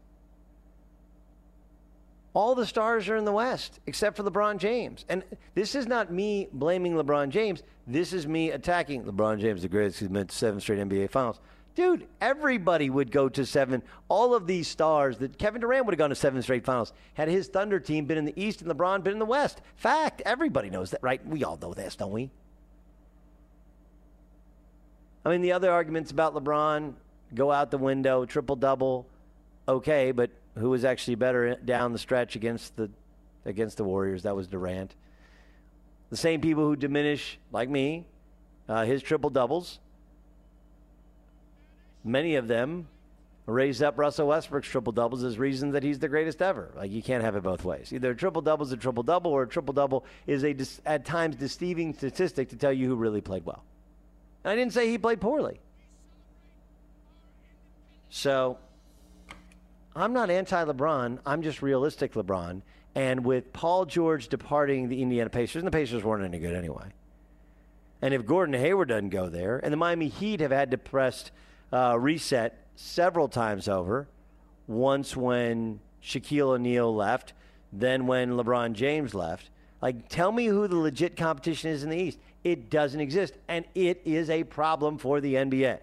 all 2.35 2.53
the 2.53 2.65
stars 2.65 3.07
are 3.09 3.15
in 3.15 3.25
the 3.25 3.31
West 3.31 3.79
except 3.87 4.17
for 4.17 4.23
LeBron 4.23 4.57
James. 4.57 5.05
And 5.09 5.23
this 5.55 5.73
is 5.73 5.87
not 5.87 6.11
me 6.11 6.49
blaming 6.53 6.93
LeBron 6.93 7.29
James. 7.29 7.63
This 7.87 8.13
is 8.13 8.27
me 8.27 8.51
attacking 8.51 9.05
LeBron 9.05 9.39
James, 9.39 9.61
the 9.61 9.69
greatest 9.69 9.99
who's 9.99 10.09
been 10.09 10.27
to 10.27 10.35
seven 10.35 10.59
straight 10.59 10.79
NBA 10.79 11.09
Finals. 11.09 11.39
Dude, 11.75 12.07
everybody 12.21 12.89
would 12.89 13.11
go 13.11 13.27
to 13.29 13.45
seven. 13.45 13.81
All 14.07 14.35
of 14.35 14.47
these 14.47 14.67
stars 14.67 15.17
that 15.17 15.37
Kevin 15.37 15.61
Durant 15.61 15.85
would 15.85 15.93
have 15.93 15.97
gone 15.97 16.09
to 16.09 16.15
seven 16.15 16.41
straight 16.41 16.63
finals 16.63 16.93
had 17.15 17.27
his 17.27 17.47
Thunder 17.47 17.81
team 17.81 18.05
been 18.05 18.17
in 18.17 18.23
the 18.23 18.33
East 18.41 18.61
and 18.61 18.71
LeBron 18.71 19.03
been 19.03 19.13
in 19.13 19.19
the 19.19 19.25
West. 19.25 19.61
Fact. 19.75 20.21
Everybody 20.25 20.69
knows 20.69 20.91
that, 20.91 21.03
right? 21.03 21.25
We 21.25 21.43
all 21.43 21.57
know 21.61 21.73
this, 21.73 21.95
don't 21.95 22.11
we? 22.11 22.31
I 25.25 25.29
mean, 25.29 25.41
the 25.41 25.51
other 25.51 25.71
arguments 25.71 26.11
about 26.11 26.33
LeBron 26.33 26.93
go 27.33 27.51
out 27.51 27.71
the 27.71 27.77
window, 27.77 28.25
triple 28.25 28.55
double, 28.55 29.05
okay, 29.67 30.11
but 30.11 30.29
who 30.55 30.69
was 30.69 30.85
actually 30.85 31.15
better 31.15 31.55
down 31.55 31.91
the 31.91 31.99
stretch 31.99 32.35
against 32.35 32.75
the 32.75 32.89
against 33.45 33.77
the 33.77 33.83
Warriors? 33.83 34.23
That 34.23 34.35
was 34.35 34.47
Durant. 34.47 34.95
The 36.09 36.17
same 36.17 36.41
people 36.41 36.65
who 36.65 36.75
diminish, 36.75 37.39
like 37.51 37.69
me, 37.69 38.05
uh, 38.69 38.85
his 38.85 39.01
triple 39.01 39.29
doubles. 39.29 39.79
Many 42.03 42.35
of 42.35 42.47
them 42.47 42.87
raise 43.47 43.81
up 43.81 43.97
Russell 43.97 44.27
Westbrook's 44.27 44.67
triple 44.67 44.93
doubles 44.93 45.23
as 45.23 45.37
reason 45.37 45.71
that 45.71 45.83
he's 45.83 45.99
the 45.99 46.07
greatest 46.07 46.41
ever. 46.41 46.71
Like 46.75 46.91
you 46.91 47.01
can't 47.01 47.23
have 47.23 47.35
it 47.35 47.43
both 47.43 47.63
ways. 47.63 47.91
Either 47.93 48.11
a 48.11 48.15
triple 48.15 48.41
double 48.41 48.65
is 48.65 48.71
a 48.71 48.77
triple 48.77 49.03
double, 49.03 49.31
or 49.31 49.43
a 49.43 49.47
triple 49.47 49.73
double 49.73 50.05
is 50.25 50.43
a 50.43 50.55
at 50.85 51.05
times 51.05 51.35
deceiving 51.35 51.93
statistic 51.93 52.49
to 52.49 52.55
tell 52.55 52.73
you 52.73 52.87
who 52.87 52.95
really 52.95 53.21
played 53.21 53.45
well. 53.45 53.63
And 54.43 54.51
I 54.51 54.55
didn't 54.55 54.73
say 54.73 54.89
he 54.89 54.97
played 54.97 55.21
poorly. 55.21 55.59
So 58.09 58.57
I'm 59.95 60.11
not 60.11 60.29
anti 60.29 60.63
LeBron. 60.63 61.19
I'm 61.25 61.41
just 61.41 61.61
realistic 61.61 62.13
LeBron. 62.13 62.61
And 62.95 63.25
with 63.25 63.53
Paul 63.53 63.85
George 63.85 64.27
departing 64.27 64.89
the 64.89 65.01
Indiana 65.01 65.29
Pacers, 65.29 65.57
and 65.57 65.67
the 65.67 65.71
Pacers 65.71 66.03
weren't 66.03 66.23
any 66.23 66.39
good 66.39 66.55
anyway. 66.55 66.87
And 68.01 68.13
if 68.13 68.25
Gordon 68.25 68.53
Hayward 68.53 68.89
doesn't 68.89 69.09
go 69.09 69.29
there, 69.29 69.57
and 69.57 69.71
the 69.71 69.77
Miami 69.77 70.07
Heat 70.07 70.39
have 70.41 70.51
had 70.51 70.71
to 70.71 70.77
press 70.77 71.31
uh, 71.73 71.97
reset 71.99 72.65
several 72.75 73.27
times 73.27 73.67
over, 73.67 74.07
once 74.67 75.15
when 75.15 75.79
Shaquille 76.03 76.55
O'Neal 76.55 76.93
left, 76.93 77.33
then 77.71 78.05
when 78.07 78.31
LeBron 78.31 78.73
James 78.73 79.13
left. 79.13 79.49
Like, 79.81 80.07
tell 80.09 80.31
me 80.31 80.45
who 80.45 80.67
the 80.67 80.77
legit 80.77 81.15
competition 81.15 81.69
is 81.69 81.83
in 81.83 81.89
the 81.89 81.97
East. 81.97 82.19
It 82.43 82.69
doesn't 82.69 82.99
exist, 82.99 83.33
and 83.47 83.65
it 83.75 84.01
is 84.05 84.29
a 84.29 84.43
problem 84.43 84.97
for 84.97 85.19
the 85.19 85.35
NBA. 85.35 85.79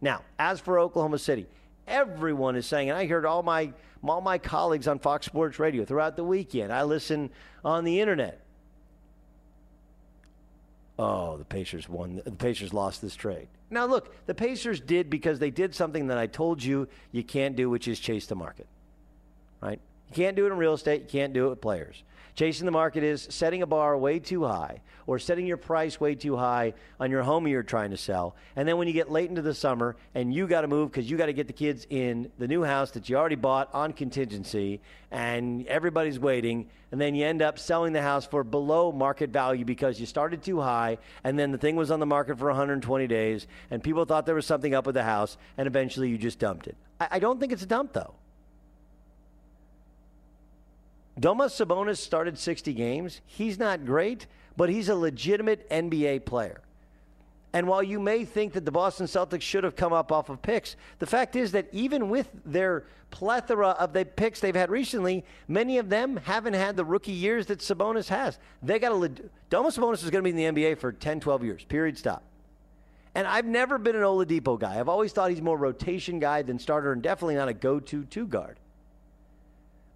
Now, 0.00 0.22
as 0.38 0.60
for 0.60 0.78
Oklahoma 0.78 1.18
City, 1.18 1.46
everyone 1.86 2.56
is 2.56 2.66
saying, 2.66 2.90
and 2.90 2.98
I 2.98 3.06
heard 3.06 3.24
all 3.24 3.42
my 3.42 3.72
all 4.02 4.20
my 4.20 4.38
colleagues 4.38 4.88
on 4.88 4.98
Fox 4.98 5.26
Sports 5.26 5.58
Radio 5.58 5.84
throughout 5.84 6.16
the 6.16 6.24
weekend. 6.24 6.72
I 6.72 6.84
listen 6.84 7.30
on 7.64 7.84
the 7.84 8.00
internet. 8.00 8.40
Oh, 10.98 11.36
the 11.36 11.44
Pacers 11.44 11.88
won. 11.88 12.20
The 12.24 12.30
Pacers 12.32 12.74
lost 12.74 13.00
this 13.00 13.16
trade. 13.16 13.48
Now, 13.70 13.86
look, 13.86 14.14
the 14.26 14.34
Pacers 14.34 14.80
did 14.80 15.08
because 15.08 15.38
they 15.38 15.50
did 15.50 15.74
something 15.74 16.08
that 16.08 16.18
I 16.18 16.26
told 16.26 16.62
you 16.62 16.88
you 17.12 17.22
can't 17.22 17.56
do, 17.56 17.70
which 17.70 17.88
is 17.88 17.98
chase 17.98 18.26
the 18.26 18.34
market. 18.34 18.66
Right? 19.60 19.80
You 20.10 20.16
can't 20.16 20.36
do 20.36 20.46
it 20.46 20.52
in 20.52 20.58
real 20.58 20.74
estate. 20.74 21.02
You 21.02 21.08
can't 21.08 21.32
do 21.32 21.46
it 21.46 21.50
with 21.50 21.60
players. 21.60 22.02
Chasing 22.34 22.64
the 22.64 22.72
market 22.72 23.02
is 23.02 23.26
setting 23.30 23.62
a 23.62 23.66
bar 23.66 23.96
way 23.98 24.18
too 24.18 24.44
high 24.44 24.80
or 25.06 25.18
setting 25.18 25.46
your 25.46 25.56
price 25.56 26.00
way 26.00 26.14
too 26.14 26.36
high 26.36 26.72
on 26.98 27.10
your 27.10 27.22
home 27.22 27.46
you're 27.46 27.62
trying 27.62 27.90
to 27.90 27.96
sell. 27.96 28.34
And 28.56 28.66
then 28.66 28.76
when 28.76 28.86
you 28.88 28.94
get 28.94 29.10
late 29.10 29.28
into 29.28 29.42
the 29.42 29.54
summer 29.54 29.96
and 30.14 30.32
you 30.32 30.46
got 30.46 30.62
to 30.62 30.68
move 30.68 30.90
because 30.90 31.10
you 31.10 31.16
got 31.16 31.26
to 31.26 31.32
get 31.32 31.48
the 31.48 31.52
kids 31.52 31.86
in 31.90 32.30
the 32.38 32.48
new 32.48 32.62
house 32.62 32.92
that 32.92 33.08
you 33.08 33.16
already 33.16 33.36
bought 33.36 33.68
on 33.74 33.92
contingency 33.92 34.80
and 35.10 35.66
everybody's 35.66 36.18
waiting, 36.18 36.68
and 36.92 37.00
then 37.00 37.14
you 37.14 37.26
end 37.26 37.42
up 37.42 37.58
selling 37.58 37.92
the 37.92 38.02
house 38.02 38.26
for 38.26 38.44
below 38.44 38.92
market 38.92 39.30
value 39.30 39.64
because 39.64 40.00
you 40.00 40.06
started 40.06 40.42
too 40.42 40.60
high 40.60 40.98
and 41.24 41.38
then 41.38 41.52
the 41.52 41.58
thing 41.58 41.76
was 41.76 41.90
on 41.90 42.00
the 42.00 42.06
market 42.06 42.38
for 42.38 42.46
120 42.46 43.06
days 43.06 43.46
and 43.70 43.82
people 43.82 44.04
thought 44.04 44.26
there 44.26 44.34
was 44.34 44.46
something 44.46 44.74
up 44.74 44.86
with 44.86 44.94
the 44.94 45.04
house 45.04 45.36
and 45.58 45.66
eventually 45.66 46.08
you 46.08 46.18
just 46.18 46.38
dumped 46.38 46.66
it. 46.66 46.76
I, 47.00 47.08
I 47.12 47.18
don't 47.18 47.38
think 47.38 47.52
it's 47.52 47.62
a 47.62 47.66
dump 47.66 47.92
though. 47.92 48.14
Domas 51.20 51.50
Sabonis 51.50 51.98
started 51.98 52.38
60 52.38 52.72
games. 52.72 53.20
He's 53.26 53.58
not 53.58 53.84
great, 53.84 54.26
but 54.56 54.70
he's 54.70 54.88
a 54.88 54.94
legitimate 54.94 55.68
NBA 55.68 56.24
player. 56.24 56.62
And 57.52 57.66
while 57.66 57.82
you 57.82 57.98
may 57.98 58.24
think 58.24 58.52
that 58.52 58.64
the 58.64 58.70
Boston 58.70 59.06
Celtics 59.06 59.42
should 59.42 59.64
have 59.64 59.74
come 59.74 59.92
up 59.92 60.12
off 60.12 60.30
of 60.30 60.40
picks, 60.40 60.76
the 60.98 61.06
fact 61.06 61.34
is 61.34 61.52
that 61.52 61.68
even 61.72 62.08
with 62.08 62.28
their 62.44 62.84
plethora 63.10 63.70
of 63.70 63.92
the 63.92 64.04
picks 64.04 64.40
they've 64.40 64.54
had 64.54 64.70
recently, 64.70 65.24
many 65.48 65.78
of 65.78 65.88
them 65.88 66.16
haven't 66.16 66.54
had 66.54 66.76
the 66.76 66.84
rookie 66.84 67.12
years 67.12 67.46
that 67.46 67.58
Sabonis 67.58 68.08
has. 68.08 68.38
They 68.62 68.78
got 68.78 68.92
a 68.92 68.94
Domas 69.50 69.76
Sabonis 69.76 70.04
is 70.04 70.10
going 70.10 70.22
to 70.24 70.32
be 70.32 70.42
in 70.42 70.54
the 70.54 70.62
NBA 70.62 70.78
for 70.78 70.92
10, 70.92 71.20
12 71.20 71.44
years. 71.44 71.64
Period. 71.64 71.98
Stop. 71.98 72.22
And 73.16 73.26
I've 73.26 73.46
never 73.46 73.78
been 73.78 73.96
an 73.96 74.02
Oladipo 74.02 74.58
guy. 74.58 74.78
I've 74.78 74.88
always 74.88 75.12
thought 75.12 75.30
he's 75.30 75.42
more 75.42 75.58
rotation 75.58 76.20
guy 76.20 76.42
than 76.42 76.60
starter, 76.60 76.92
and 76.92 77.02
definitely 77.02 77.34
not 77.34 77.48
a 77.48 77.54
go-to 77.54 78.04
two 78.04 78.28
guard. 78.28 78.60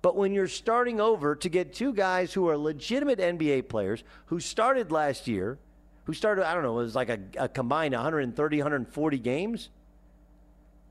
But 0.05 0.17
when 0.17 0.35
you're 0.35 0.49
starting 0.49 1.01
over 1.01 1.35
to 1.35 1.49
get 1.49 1.73
two 1.73 1.95
guys 1.95 2.35
who 2.35 2.47
are 2.51 2.59
legitimate 2.59 3.19
NBA 3.19 3.71
players 3.71 4.05
who 4.27 4.39
started 4.39 4.93
last 4.93 5.27
year, 5.27 5.59
who 6.05 6.13
started, 6.13 6.47
I 6.47 6.53
don't 6.53 6.63
know, 6.63 6.79
it 6.79 6.83
was 6.83 6.95
like 6.95 7.09
a, 7.09 7.21
a 7.39 7.49
combined 7.49 7.95
130, 7.95 8.59
140 8.59 9.19
games, 9.19 9.71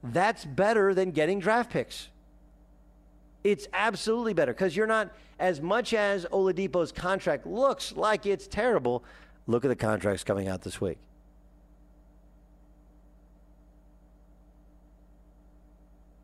that's 0.01 0.46
better 0.46 0.96
than 0.96 1.12
getting 1.12 1.39
draft 1.39 1.70
picks. 1.70 2.08
It's 3.43 3.67
absolutely 3.72 4.34
better 4.34 4.51
because 4.51 4.75
you're 4.75 4.88
not, 4.88 5.13
as 5.38 5.62
much 5.62 5.93
as 5.93 6.25
Oladipo's 6.32 6.91
contract 6.91 7.46
looks 7.46 7.96
like 7.96 8.25
it's 8.25 8.48
terrible, 8.48 9.03
look 9.46 9.63
at 9.63 9.67
the 9.67 9.75
contracts 9.75 10.24
coming 10.24 10.48
out 10.48 10.63
this 10.63 10.82
week. 10.82 10.98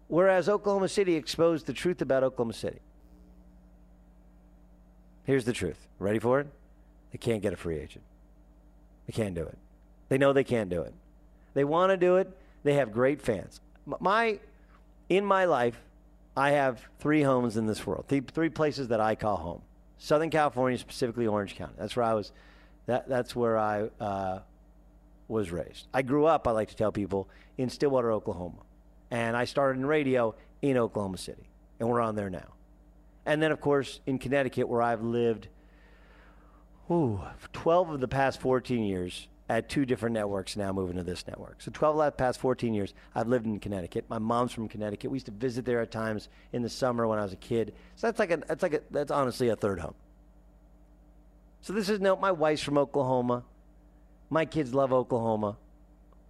Whereas 0.09 0.49
Oklahoma 0.49 0.89
City 0.89 1.15
exposed 1.15 1.67
the 1.67 1.73
truth 1.73 2.01
about 2.01 2.23
Oklahoma 2.23 2.53
City. 2.53 2.79
Here's 5.23 5.45
the 5.45 5.53
truth. 5.53 5.77
Ready 5.99 6.17
for 6.17 6.39
it? 6.39 6.47
They 7.11 7.19
can't 7.19 7.43
get 7.43 7.53
a 7.53 7.55
free 7.55 7.77
agent. 7.77 8.03
They 9.05 9.13
can't 9.13 9.35
do 9.35 9.43
it. 9.43 9.57
They 10.09 10.17
know 10.17 10.33
they 10.33 10.43
can't 10.43 10.69
do 10.69 10.81
it. 10.81 10.93
They 11.53 11.63
want 11.63 11.91
to 11.91 11.97
do 11.97 12.17
it. 12.17 12.35
They 12.63 12.73
have 12.73 12.91
great 12.91 13.21
fans. 13.21 13.61
My, 13.85 14.39
in 15.09 15.23
my 15.23 15.45
life, 15.45 15.79
I 16.35 16.51
have 16.51 16.81
three 16.99 17.21
homes 17.21 17.55
in 17.55 17.67
this 17.67 17.85
world. 17.85 18.05
Three, 18.07 18.21
three 18.21 18.49
places 18.49 18.87
that 18.87 18.99
I 18.99 19.13
call 19.13 19.37
home. 19.37 19.61
Southern 19.99 20.31
California, 20.31 20.79
specifically 20.79 21.27
Orange 21.27 21.55
County. 21.55 21.73
That's 21.77 21.95
where 21.95 22.05
I 22.05 22.15
was. 22.15 22.31
That, 22.87 23.07
that's 23.07 23.35
where 23.35 23.59
I 23.59 23.89
uh, 23.99 24.39
was 25.27 25.51
raised. 25.51 25.87
I 25.93 26.01
grew 26.01 26.25
up. 26.25 26.47
I 26.47 26.51
like 26.51 26.69
to 26.69 26.75
tell 26.75 26.91
people 26.91 27.29
in 27.59 27.69
Stillwater, 27.69 28.11
Oklahoma 28.11 28.63
and 29.11 29.35
I 29.35 29.45
started 29.45 29.79
in 29.79 29.85
radio 29.85 30.35
in 30.61 30.77
Oklahoma 30.77 31.17
City, 31.17 31.49
and 31.79 31.89
we're 31.89 32.01
on 32.01 32.15
there 32.15 32.29
now. 32.29 32.53
And 33.25 33.41
then, 33.41 33.51
of 33.51 33.61
course, 33.61 33.99
in 34.05 34.17
Connecticut, 34.17 34.67
where 34.67 34.81
I've 34.81 35.03
lived 35.03 35.47
ooh, 36.91 37.21
12 37.53 37.91
of 37.91 37.99
the 37.99 38.07
past 38.07 38.41
14 38.41 38.83
years 38.83 39.27
at 39.47 39.67
two 39.67 39.85
different 39.85 40.13
networks, 40.13 40.55
now 40.55 40.71
moving 40.71 40.97
to 40.97 41.03
this 41.03 41.25
network. 41.27 41.61
So 41.61 41.71
12 41.73 41.97
of 41.97 42.05
the 42.05 42.11
past 42.11 42.39
14 42.39 42.73
years, 42.73 42.93
I've 43.15 43.27
lived 43.27 43.45
in 43.45 43.59
Connecticut. 43.59 44.05
My 44.07 44.19
mom's 44.19 44.51
from 44.51 44.67
Connecticut. 44.67 45.09
We 45.09 45.15
used 45.15 45.25
to 45.25 45.31
visit 45.31 45.65
there 45.65 45.81
at 45.81 45.91
times 45.91 46.29
in 46.53 46.61
the 46.61 46.69
summer 46.69 47.07
when 47.07 47.17
I 47.17 47.23
was 47.23 47.33
a 47.33 47.37
kid. 47.37 47.73
So 47.95 48.07
that's 48.07 48.19
like 48.19 48.31
a, 48.31 48.37
that's 48.37 48.61
like 48.61 48.73
a, 48.73 48.81
that's 48.91 49.11
honestly 49.11 49.49
a 49.49 49.55
third 49.55 49.79
home. 49.79 49.95
So 51.61 51.73
this 51.73 51.89
is 51.89 51.99
no, 51.99 52.15
my 52.15 52.31
wife's 52.31 52.61
from 52.61 52.77
Oklahoma. 52.77 53.43
My 54.29 54.45
kids 54.45 54.73
love 54.73 54.93
Oklahoma. 54.93 55.57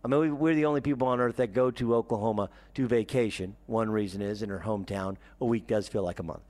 I 0.03 0.07
mean, 0.07 0.39
we're 0.39 0.55
the 0.55 0.65
only 0.65 0.81
people 0.81 1.07
on 1.07 1.19
earth 1.19 1.37
that 1.37 1.53
go 1.53 1.71
to 1.71 1.95
Oklahoma 1.95 2.49
to 2.75 2.87
vacation. 2.87 3.55
One 3.67 3.89
reason 3.89 4.21
is 4.21 4.41
in 4.41 4.49
her 4.49 4.59
hometown, 4.65 5.17
a 5.41 5.45
week 5.45 5.67
does 5.67 5.87
feel 5.87 6.03
like 6.03 6.19
a 6.19 6.23
month. 6.23 6.41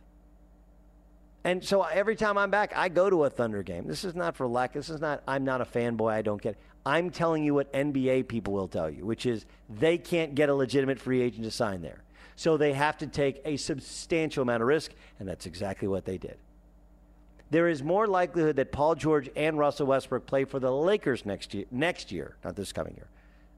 And 1.44 1.64
so 1.64 1.84
every 1.84 2.16
time 2.16 2.38
I'm 2.38 2.52
back, 2.52 2.74
I 2.76 2.90
go 2.90 3.10
to 3.10 3.24
a 3.24 3.30
Thunder 3.30 3.64
game. 3.64 3.88
This 3.88 4.04
is 4.04 4.14
not 4.14 4.36
for 4.36 4.46
lack. 4.46 4.74
This 4.74 4.90
is 4.90 5.00
not, 5.00 5.24
I'm 5.28 5.46
not 5.46 5.62
a 5.62 5.66
fanboy. 5.66 6.12
I 6.12 6.22
don't 6.22 6.42
get 6.42 6.52
it. 6.52 6.60
I'm 6.86 7.10
telling 7.10 7.44
you 7.44 7.54
what 7.54 7.72
NBA 7.74 8.28
people 8.28 8.54
will 8.54 8.68
tell 8.68 8.90
you, 8.90 9.06
which 9.06 9.26
is 9.26 9.46
they 9.70 9.98
can't 9.98 10.36
get 10.36 10.50
a 10.50 10.56
legitimate 10.56 11.00
free 11.00 11.22
agent 11.22 11.44
to 11.44 11.52
sign 11.52 11.82
there. 11.82 12.04
So 12.36 12.56
they 12.56 12.74
have 12.74 12.98
to 13.00 13.08
take 13.08 13.42
a 13.46 13.58
substantial 13.58 14.44
amount 14.44 14.62
of 14.62 14.68
risk, 14.68 14.92
and 15.20 15.28
that's 15.28 15.46
exactly 15.46 15.88
what 15.88 16.06
they 16.06 16.18
did. 16.18 16.38
There 17.52 17.68
is 17.68 17.84
more 17.84 18.08
likelihood 18.08 18.56
that 18.58 18.72
Paul 18.72 18.96
George 18.96 19.30
and 19.36 19.58
Russell 19.58 19.88
Westbrook 19.88 20.26
play 20.26 20.46
for 20.46 20.60
the 20.60 20.72
Lakers 20.72 21.26
next 21.26 21.54
year, 21.54 21.66
next 21.72 22.12
year, 22.12 22.36
not 22.44 22.56
this 22.56 22.72
coming 22.72 22.94
year, 22.96 23.08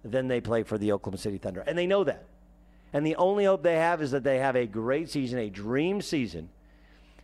than 0.04 0.28
they 0.28 0.42
play 0.42 0.64
for 0.64 0.78
the 0.78 0.92
Oklahoma 0.92 1.18
City 1.18 1.38
Thunder. 1.38 1.62
And 1.62 1.78
they 1.78 1.88
know 1.88 2.04
that. 2.04 2.26
And 2.94 3.06
the 3.06 3.16
only 3.16 3.46
hope 3.46 3.64
they 3.64 3.78
have 3.78 4.02
is 4.02 4.12
that 4.12 4.24
they 4.24 4.40
have 4.40 4.56
a 4.56 4.66
great 4.66 5.10
season, 5.10 5.40
a 5.40 5.50
dream 5.50 6.02
season. 6.02 6.50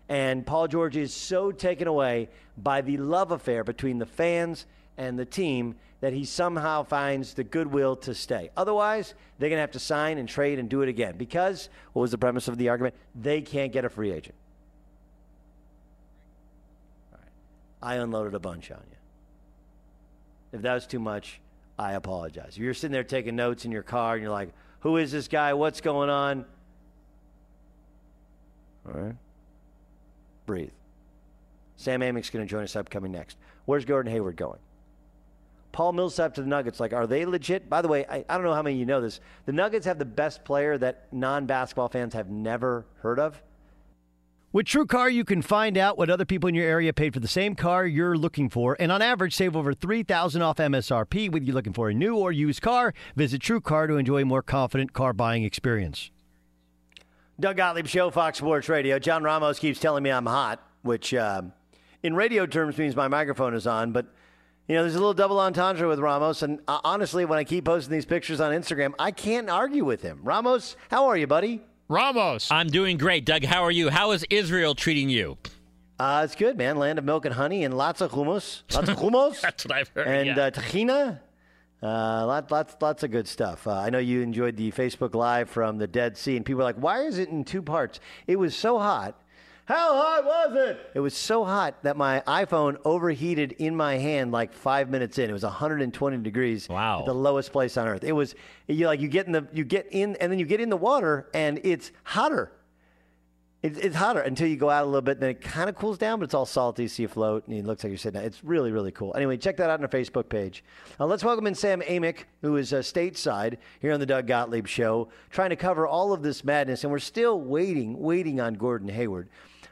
And 0.09 0.45
Paul 0.45 0.67
George 0.67 0.95
is 0.95 1.13
so 1.13 1.51
taken 1.51 1.87
away 1.87 2.29
by 2.57 2.81
the 2.81 2.97
love 2.97 3.31
affair 3.31 3.63
between 3.63 3.99
the 3.99 4.05
fans 4.05 4.65
and 4.97 5.19
the 5.19 5.25
team 5.25 5.75
that 5.99 6.13
he 6.13 6.23
somehow 6.25 6.83
finds 6.83 7.33
the 7.33 7.43
goodwill 7.43 7.95
to 7.95 8.13
stay. 8.13 8.49
Otherwise, 8.55 9.15
they're 9.37 9.49
going 9.49 9.57
to 9.57 9.61
have 9.61 9.71
to 9.71 9.79
sign 9.79 10.17
and 10.17 10.29
trade 10.29 10.59
and 10.59 10.69
do 10.69 10.81
it 10.81 10.89
again 10.89 11.17
because 11.17 11.69
what 11.93 12.01
was 12.01 12.11
the 12.11 12.17
premise 12.17 12.47
of 12.47 12.57
the 12.57 12.69
argument? 12.69 12.95
They 13.15 13.41
can't 13.41 13.73
get 13.73 13.83
a 13.83 13.89
free 13.89 14.11
agent. 14.11 14.35
All 17.11 17.19
right. 17.19 17.95
I 17.95 18.01
unloaded 18.01 18.35
a 18.35 18.39
bunch 18.39 18.71
on 18.71 18.83
you. 18.89 18.97
If 20.53 20.61
that 20.61 20.73
was 20.73 20.87
too 20.87 20.99
much, 20.99 21.41
I 21.79 21.93
apologize. 21.93 22.53
If 22.53 22.57
you're 22.57 22.73
sitting 22.73 22.91
there 22.93 23.03
taking 23.03 23.35
notes 23.35 23.65
in 23.65 23.71
your 23.71 23.83
car 23.83 24.13
and 24.13 24.21
you're 24.21 24.31
like, 24.31 24.49
who 24.79 24.97
is 24.97 25.11
this 25.11 25.27
guy? 25.27 25.53
What's 25.53 25.81
going 25.81 26.09
on? 26.09 26.45
All 28.87 28.99
right. 28.99 29.15
Breathe. 30.45 30.71
Sam 31.75 32.01
Amick's 32.01 32.29
going 32.29 32.45
to 32.45 32.49
join 32.49 32.63
us 32.63 32.75
upcoming 32.75 33.11
next. 33.11 33.37
Where's 33.65 33.85
Gordon 33.85 34.11
Hayward 34.11 34.37
going? 34.37 34.59
Paul 35.71 35.93
Millsap 35.93 36.33
to 36.35 36.41
the 36.41 36.47
Nuggets. 36.47 36.79
Like, 36.79 36.93
are 36.93 37.05
they 37.05 37.25
legit? 37.25 37.69
By 37.69 37.83
the 37.83 37.87
way, 37.87 38.05
I, 38.09 38.25
I 38.27 38.35
don't 38.35 38.43
know 38.43 38.53
how 38.53 38.63
many 38.63 38.77
of 38.77 38.79
you 38.79 38.85
know 38.87 39.01
this. 39.01 39.19
The 39.45 39.51
Nuggets 39.51 39.85
have 39.85 39.99
the 39.99 40.05
best 40.05 40.43
player 40.43 40.77
that 40.79 41.07
non 41.11 41.45
basketball 41.45 41.89
fans 41.89 42.15
have 42.15 42.29
never 42.29 42.85
heard 43.01 43.19
of. 43.19 43.39
With 44.53 44.65
TrueCar, 44.65 45.13
you 45.13 45.25
can 45.25 45.41
find 45.41 45.77
out 45.77 45.97
what 45.97 46.09
other 46.09 46.23
people 46.23 46.47
in 46.47 46.55
your 46.55 46.65
area 46.65 46.93
paid 46.93 47.13
for 47.13 47.19
the 47.19 47.27
same 47.27 47.53
car 47.53 47.85
you're 47.85 48.15
looking 48.17 48.47
for, 48.49 48.77
and 48.79 48.93
on 48.93 49.01
average, 49.01 49.35
save 49.35 49.57
over 49.57 49.73
3000 49.73 50.41
off 50.41 50.55
MSRP. 50.55 51.29
Whether 51.29 51.43
you're 51.43 51.53
looking 51.53 51.73
for 51.73 51.89
a 51.89 51.93
new 51.93 52.15
or 52.15 52.31
used 52.31 52.61
car, 52.61 52.93
visit 53.17 53.41
TrueCar 53.41 53.89
to 53.89 53.97
enjoy 53.97 54.21
a 54.21 54.25
more 54.25 54.41
confident 54.41 54.93
car 54.93 55.11
buying 55.11 55.43
experience. 55.43 56.11
Doug 57.37 57.57
Gottlieb 57.57 57.87
Show, 57.87 58.09
Fox 58.09 58.37
Sports 58.37 58.69
Radio. 58.69 58.97
John 58.99 59.21
Ramos 59.21 59.59
keeps 59.59 59.81
telling 59.81 60.01
me 60.01 60.11
I'm 60.11 60.25
hot, 60.25 60.65
which 60.81 61.13
uh, 61.13 61.41
in 62.01 62.15
radio 62.15 62.45
terms 62.45 62.77
means 62.77 62.95
my 62.95 63.09
microphone 63.09 63.53
is 63.53 63.67
on, 63.67 63.91
but 63.91 64.05
you 64.69 64.75
know, 64.75 64.81
there's 64.83 64.95
a 64.95 64.99
little 64.99 65.13
double 65.13 65.41
entendre 65.41 65.89
with 65.89 65.99
Ramos, 65.99 66.41
and 66.41 66.61
uh, 66.69 66.79
honestly, 66.85 67.25
when 67.25 67.37
I 67.37 67.43
keep 67.43 67.65
posting 67.65 67.91
these 67.91 68.05
pictures 68.05 68.39
on 68.39 68.53
Instagram, 68.53 68.93
I 68.97 69.11
can't 69.11 69.49
argue 69.49 69.83
with 69.83 70.03
him. 70.03 70.21
Ramos, 70.23 70.77
how 70.89 71.07
are 71.07 71.17
you, 71.17 71.27
buddy? 71.27 71.63
Ramos. 71.89 72.51
I'm 72.51 72.67
doing 72.67 72.97
great. 72.97 73.23
Doug, 73.25 73.45
how 73.45 73.63
are 73.63 73.71
you? 73.71 73.89
How 73.89 74.11
is 74.11 74.25
Israel 74.29 74.75
treating 74.75 75.09
you? 75.09 75.37
Uh, 75.97 76.21
it's 76.25 76.35
good, 76.35 76.57
man. 76.57 76.77
Land 76.77 76.99
of 76.99 77.05
milk 77.05 77.25
and 77.25 77.33
honey 77.33 77.63
and 77.63 77.77
lots 77.77 78.01
of 78.01 78.11
hummus. 78.11 78.63
Lots 78.73 78.89
of 78.89 78.97
hummus. 78.97 79.39
That's 79.41 79.65
what 79.65 79.71
I've 79.73 79.89
heard. 79.89 80.07
And 80.07 80.27
yeah. 80.27 80.43
uh, 80.43 80.51
tahina. 80.51 81.19
Uh, 81.81 82.25
lots, 82.25 82.51
lots, 82.51 82.75
lots 82.81 83.03
of 83.03 83.11
good 83.11 83.27
stuff. 83.27 83.67
Uh, 83.67 83.73
I 83.73 83.89
know 83.89 83.99
you 83.99 84.21
enjoyed 84.21 84.57
the 84.57 84.71
Facebook 84.71 85.15
Live 85.15 85.49
from 85.49 85.77
the 85.77 85.87
Dead 85.87 86.17
Sea, 86.17 86.35
and 86.35 86.45
people 86.45 86.57
were 86.57 86.63
like, 86.63 86.75
why 86.75 87.03
is 87.03 87.19
it 87.19 87.29
in 87.29 87.45
two 87.45 87.61
parts? 87.61 87.99
It 88.25 88.35
was 88.37 88.55
so 88.55 88.79
hot 88.79 89.21
how 89.67 89.95
hot 89.95 90.23
was 90.23 90.55
it? 90.55 90.91
It 90.93 91.01
was 91.01 91.13
so 91.13 91.43
hot 91.43 91.83
that 91.83 91.97
my 91.97 92.23
iPhone 92.25 92.77
overheated 92.85 93.51
in 93.51 93.75
my 93.75 93.97
hand 93.97 94.31
like 94.31 94.53
five 94.53 94.89
minutes 94.89 95.17
in. 95.17 95.29
It 95.29 95.33
was 95.33 95.43
120 95.43 96.17
degrees. 96.19 96.69
Wow. 96.69 97.03
The 97.05 97.13
lowest 97.13 97.51
place 97.51 97.75
on 97.75 97.85
earth. 97.85 98.05
It 98.05 98.13
was 98.13 98.33
you 98.67 98.85
like 98.85 99.01
you 99.01 99.09
get 99.09 99.25
in 99.25 99.33
the 99.33 99.45
you 99.51 99.65
get 99.65 99.87
in 99.91 100.15
and 100.21 100.31
then 100.31 100.39
you 100.39 100.45
get 100.45 100.61
in 100.61 100.69
the 100.69 100.77
water 100.77 101.27
and 101.33 101.59
it's 101.65 101.91
hotter. 102.03 102.53
It, 103.61 103.77
it's 103.83 103.95
hotter 103.97 104.21
until 104.21 104.47
you 104.47 104.55
go 104.55 104.69
out 104.69 104.83
a 104.83 104.85
little 104.85 105.01
bit. 105.01 105.19
Then 105.19 105.31
it 105.31 105.41
kind 105.41 105.67
of 105.67 105.75
cools 105.75 105.97
down, 105.97 106.19
but 106.19 106.25
it's 106.25 106.33
all 106.33 106.45
salty. 106.45 106.87
So 106.87 107.01
you 107.01 107.09
float 107.09 107.45
and 107.47 107.57
it 107.57 107.65
looks 107.65 107.83
like 107.83 107.89
you're 107.89 107.97
sitting. 107.97 108.21
Down. 108.21 108.25
It's 108.25 108.45
really 108.45 108.71
really 108.71 108.93
cool. 108.93 109.13
Anyway, 109.17 109.35
check 109.35 109.57
that 109.57 109.69
out 109.69 109.79
on 109.79 109.83
our 109.83 109.89
Facebook 109.89 110.29
page. 110.29 110.63
Uh, 110.97 111.07
let's 111.07 111.25
welcome 111.25 111.45
in 111.45 111.55
Sam 111.55 111.81
Amick, 111.81 112.19
who 112.41 112.55
is 112.55 112.71
uh, 112.71 112.77
stateside 112.77 113.57
here 113.81 113.91
on 113.91 113.99
the 113.99 114.05
Doug 114.05 114.27
Gottlieb 114.27 114.65
Show, 114.65 115.09
trying 115.29 115.49
to 115.49 115.57
cover 115.57 115.85
all 115.85 116.13
of 116.13 116.23
this 116.23 116.45
madness, 116.45 116.85
and 116.85 116.91
we're 116.91 116.99
still 116.99 117.41
waiting, 117.41 117.99
waiting 117.99 118.39
on 118.39 118.53
Gordon 118.53 118.87
Hayward. 118.87 119.27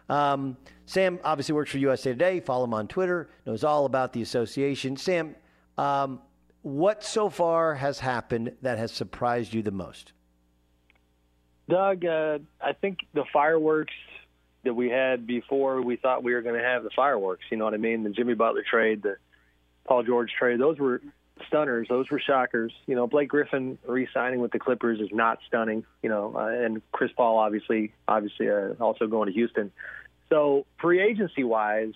Um, 0.10 0.58
Sam 0.86 1.20
obviously 1.24 1.54
works 1.54 1.72
for 1.72 1.78
USA 1.78 2.12
Today. 2.12 2.40
Follow 2.40 2.66
him 2.66 2.74
on 2.74 2.88
Twitter. 2.88 3.30
Knows 3.46 3.64
all 3.64 3.86
about 3.86 4.14
the 4.14 4.22
association. 4.22 4.98
Sam, 4.98 5.36
um, 5.78 6.22
what 6.62 7.04
so 7.04 7.30
far 7.30 7.76
has 7.76 8.00
happened 8.00 8.54
that 8.62 8.78
has 8.78 8.92
surprised 8.92 9.54
you 9.54 9.62
the 9.62 9.72
most? 9.72 10.14
Doug, 11.68 12.06
uh, 12.06 12.40
I 12.62 12.74
think 12.74 13.00
the 13.14 13.26
fireworks 13.34 13.94
that 14.64 14.74
we 14.74 14.90
had 14.90 15.26
before 15.26 15.82
we 15.82 15.96
thought 15.96 16.24
we 16.24 16.34
were 16.34 16.42
going 16.42 16.60
to 16.60 16.68
have 16.68 16.84
the 16.84 16.90
fireworks. 16.96 17.46
You 17.50 17.58
know 17.58 17.66
what 17.66 17.74
I 17.74 17.78
mean? 17.78 18.04
The 18.04 18.10
Jimmy 18.10 18.34
Butler 18.34 18.64
trade, 18.70 19.04
the 19.04 19.18
Paul 19.86 20.04
George 20.04 20.32
trade. 20.38 20.60
Those 20.60 20.80
were 20.80 21.02
stunners. 21.48 21.88
Those 21.90 22.10
were 22.10 22.20
shockers. 22.20 22.74
You 22.86 22.96
know, 22.96 23.08
Blake 23.08 23.30
Griffin 23.30 23.78
re-signing 23.86 24.40
with 24.40 24.52
the 24.52 24.60
Clippers 24.60 25.00
is 25.00 25.10
not 25.12 25.40
stunning. 25.48 25.86
You 26.02 26.10
know, 26.10 26.34
uh, 26.36 26.48
and 26.48 26.82
Chris 26.92 27.12
Paul 27.16 27.38
obviously, 27.38 27.94
obviously 28.08 28.50
uh, 28.50 28.74
also 28.80 29.08
going 29.08 29.28
to 29.28 29.34
Houston. 29.34 29.72
So 30.30 30.66
free 30.82 31.02
agency 31.02 31.44
wise, 31.44 31.94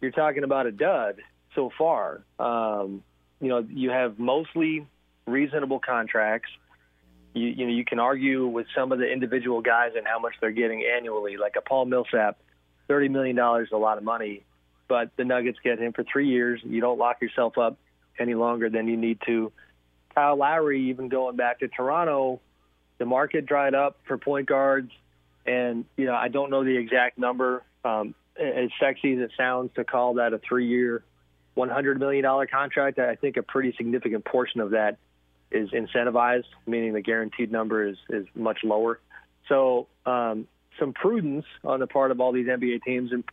you're 0.00 0.10
talking 0.10 0.44
about 0.44 0.66
a 0.66 0.72
dud 0.72 1.16
so 1.54 1.70
far. 1.76 2.22
Um, 2.38 3.02
you 3.40 3.48
know, 3.48 3.66
you 3.68 3.90
have 3.90 4.18
mostly 4.18 4.86
reasonable 5.26 5.80
contracts. 5.80 6.50
You, 7.34 7.48
you 7.48 7.66
know, 7.66 7.72
you 7.72 7.84
can 7.84 7.98
argue 7.98 8.46
with 8.46 8.66
some 8.74 8.92
of 8.92 8.98
the 8.98 9.10
individual 9.10 9.60
guys 9.60 9.92
and 9.96 10.06
how 10.06 10.18
much 10.18 10.34
they're 10.40 10.50
getting 10.50 10.84
annually. 10.84 11.36
Like 11.36 11.54
a 11.56 11.60
Paul 11.60 11.86
Millsap, 11.86 12.38
thirty 12.88 13.08
million 13.08 13.36
dollars 13.36 13.68
is 13.68 13.72
a 13.72 13.76
lot 13.76 13.98
of 13.98 14.04
money, 14.04 14.44
but 14.88 15.10
the 15.16 15.24
Nuggets 15.24 15.58
get 15.64 15.78
him 15.78 15.92
for 15.92 16.04
three 16.04 16.28
years. 16.28 16.60
You 16.62 16.80
don't 16.80 16.98
lock 16.98 17.20
yourself 17.20 17.58
up 17.58 17.78
any 18.18 18.34
longer 18.34 18.70
than 18.70 18.88
you 18.88 18.96
need 18.96 19.18
to. 19.26 19.52
Kyle 20.14 20.36
Lowry, 20.36 20.90
even 20.90 21.08
going 21.08 21.36
back 21.36 21.60
to 21.60 21.68
Toronto, 21.68 22.40
the 22.98 23.04
market 23.04 23.46
dried 23.46 23.74
up 23.74 23.98
for 24.06 24.16
point 24.16 24.46
guards, 24.46 24.90
and 25.46 25.84
you 25.96 26.06
know 26.06 26.14
I 26.14 26.28
don't 26.28 26.50
know 26.50 26.64
the 26.64 26.76
exact 26.76 27.18
number. 27.18 27.62
Um, 27.84 28.14
as 28.36 28.70
sexy 28.80 29.14
as 29.14 29.20
it 29.20 29.30
sounds 29.36 29.70
to 29.76 29.84
call 29.84 30.14
that 30.14 30.32
a 30.32 30.38
three-year, 30.38 31.04
one 31.54 31.68
hundred 31.68 31.98
million 31.98 32.22
dollar 32.22 32.46
contract, 32.46 32.98
I 32.98 33.16
think 33.16 33.36
a 33.36 33.42
pretty 33.42 33.74
significant 33.76 34.24
portion 34.24 34.60
of 34.60 34.70
that 34.70 34.96
is 35.50 35.70
incentivized, 35.70 36.44
meaning 36.66 36.94
the 36.94 37.02
guaranteed 37.02 37.50
number 37.50 37.86
is 37.86 37.96
is 38.08 38.26
much 38.34 38.58
lower. 38.62 39.00
So 39.48 39.88
um, 40.06 40.46
some 40.78 40.92
prudence 40.92 41.44
on 41.64 41.80
the 41.80 41.86
part 41.86 42.10
of 42.10 42.20
all 42.20 42.32
these 42.32 42.46
NBA 42.46 42.82
teams, 42.84 43.12
and 43.12 43.24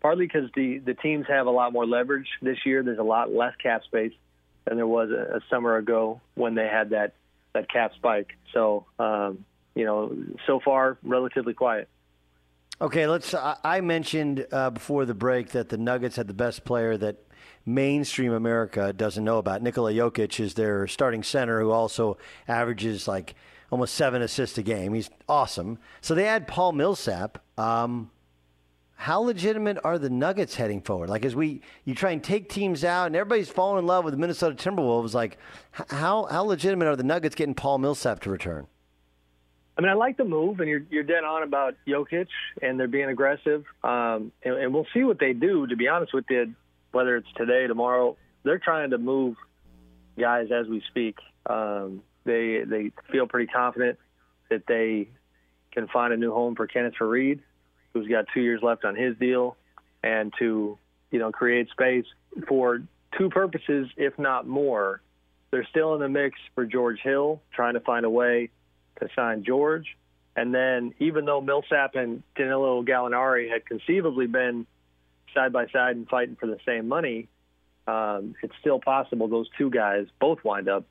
partly 0.00 0.26
because 0.26 0.50
the 0.54 0.78
the 0.78 0.94
teams 0.94 1.26
have 1.28 1.46
a 1.46 1.50
lot 1.50 1.72
more 1.72 1.86
leverage 1.86 2.28
this 2.42 2.58
year. 2.66 2.82
There's 2.82 2.98
a 2.98 3.02
lot 3.02 3.32
less 3.32 3.54
cap 3.62 3.82
space 3.84 4.12
than 4.66 4.76
there 4.76 4.86
was 4.86 5.10
a, 5.10 5.36
a 5.36 5.40
summer 5.48 5.76
ago 5.76 6.20
when 6.34 6.54
they 6.54 6.66
had 6.66 6.90
that 6.90 7.14
that 7.54 7.70
cap 7.70 7.92
spike. 7.94 8.36
So 8.52 8.86
um, 8.98 9.44
you 9.74 9.84
know, 9.84 10.16
so 10.46 10.60
far 10.60 10.98
relatively 11.02 11.54
quiet. 11.54 11.88
Okay, 12.80 13.06
let's. 13.06 13.34
I 13.34 13.80
mentioned 13.80 14.46
uh, 14.52 14.70
before 14.70 15.06
the 15.06 15.14
break 15.14 15.50
that 15.50 15.70
the 15.70 15.78
Nuggets 15.78 16.16
had 16.16 16.28
the 16.28 16.34
best 16.34 16.64
player 16.64 16.96
that 16.98 17.16
mainstream 17.64 18.32
America 18.32 18.92
doesn't 18.92 19.24
know 19.24 19.38
about. 19.38 19.62
Nikola 19.62 19.92
Jokic 19.92 20.38
is 20.40 20.54
their 20.54 20.86
starting 20.86 21.22
center, 21.22 21.60
who 21.60 21.70
also 21.70 22.18
averages 22.46 23.08
like 23.08 23.34
almost 23.70 23.94
seven 23.94 24.22
assists 24.22 24.58
a 24.58 24.62
game. 24.62 24.92
He's 24.94 25.10
awesome. 25.28 25.78
So 26.00 26.14
they 26.14 26.26
add 26.26 26.46
Paul 26.46 26.72
Millsap. 26.72 27.42
Um, 27.58 28.10
how 28.96 29.20
legitimate 29.20 29.78
are 29.84 29.98
the 29.98 30.10
Nuggets 30.10 30.54
heading 30.54 30.80
forward? 30.80 31.10
Like 31.10 31.24
as 31.24 31.36
we 31.36 31.60
you 31.84 31.94
try 31.94 32.10
and 32.10 32.24
take 32.24 32.48
teams 32.48 32.82
out, 32.82 33.06
and 33.06 33.14
everybody's 33.14 33.50
falling 33.50 33.78
in 33.78 33.86
love 33.86 34.04
with 34.04 34.14
the 34.14 34.18
Minnesota 34.18 34.56
Timberwolves. 34.56 35.14
Like 35.14 35.38
how 35.72 36.24
how 36.24 36.44
legitimate 36.44 36.88
are 36.88 36.96
the 36.96 37.04
Nuggets 37.04 37.34
getting 37.34 37.54
Paul 37.54 37.78
Millsap 37.78 38.20
to 38.20 38.30
return? 38.30 38.66
I 39.78 39.82
mean, 39.82 39.90
I 39.90 39.94
like 39.94 40.16
the 40.16 40.24
move, 40.24 40.60
and 40.60 40.68
you're 40.68 40.82
you're 40.90 41.04
dead 41.04 41.24
on 41.24 41.42
about 41.42 41.74
Jokic, 41.86 42.28
and 42.62 42.80
they're 42.80 42.88
being 42.88 43.10
aggressive, 43.10 43.64
um, 43.84 44.32
and, 44.42 44.54
and 44.54 44.74
we'll 44.74 44.86
see 44.94 45.04
what 45.04 45.18
they 45.18 45.34
do. 45.34 45.66
To 45.66 45.76
be 45.76 45.88
honest 45.88 46.14
with 46.14 46.24
you, 46.30 46.54
whether 46.92 47.16
it's 47.16 47.28
today, 47.36 47.66
tomorrow, 47.66 48.16
they're 48.42 48.58
trying 48.58 48.90
to 48.90 48.98
move 48.98 49.36
guys 50.18 50.48
as 50.50 50.66
we 50.66 50.82
speak. 50.88 51.18
Um, 51.44 52.02
they 52.24 52.62
they 52.66 52.92
feel 53.12 53.26
pretty 53.26 53.52
confident 53.52 53.98
that 54.48 54.62
they 54.66 55.08
can 55.72 55.86
find 55.88 56.14
a 56.14 56.16
new 56.16 56.32
home 56.32 56.56
for 56.56 56.66
Kenneth 56.66 56.94
Faried 56.98 57.40
who's 57.96 58.08
got 58.08 58.26
two 58.32 58.40
years 58.40 58.62
left 58.62 58.84
on 58.84 58.94
his 58.94 59.16
deal, 59.16 59.56
and 60.02 60.32
to 60.38 60.78
you 61.10 61.18
know 61.18 61.32
create 61.32 61.70
space 61.70 62.06
for 62.48 62.82
two 63.16 63.30
purposes, 63.30 63.88
if 63.96 64.18
not 64.18 64.46
more. 64.46 65.00
They're 65.50 65.66
still 65.70 65.94
in 65.94 66.00
the 66.00 66.08
mix 66.08 66.38
for 66.54 66.66
George 66.66 67.00
Hill, 67.00 67.40
trying 67.52 67.74
to 67.74 67.80
find 67.80 68.04
a 68.04 68.10
way 68.10 68.50
to 69.00 69.08
sign 69.14 69.44
George. 69.44 69.96
And 70.34 70.54
then, 70.54 70.92
even 70.98 71.24
though 71.24 71.40
Millsap 71.40 71.94
and 71.94 72.22
Danilo 72.34 72.82
Gallinari 72.82 73.50
had 73.50 73.64
conceivably 73.64 74.26
been 74.26 74.66
side 75.32 75.52
by 75.52 75.66
side 75.68 75.96
and 75.96 76.06
fighting 76.08 76.36
for 76.36 76.46
the 76.46 76.58
same 76.66 76.88
money, 76.88 77.28
um, 77.86 78.34
it's 78.42 78.52
still 78.60 78.80
possible 78.80 79.28
those 79.28 79.48
two 79.56 79.70
guys 79.70 80.06
both 80.20 80.44
wind 80.44 80.68
up 80.68 80.84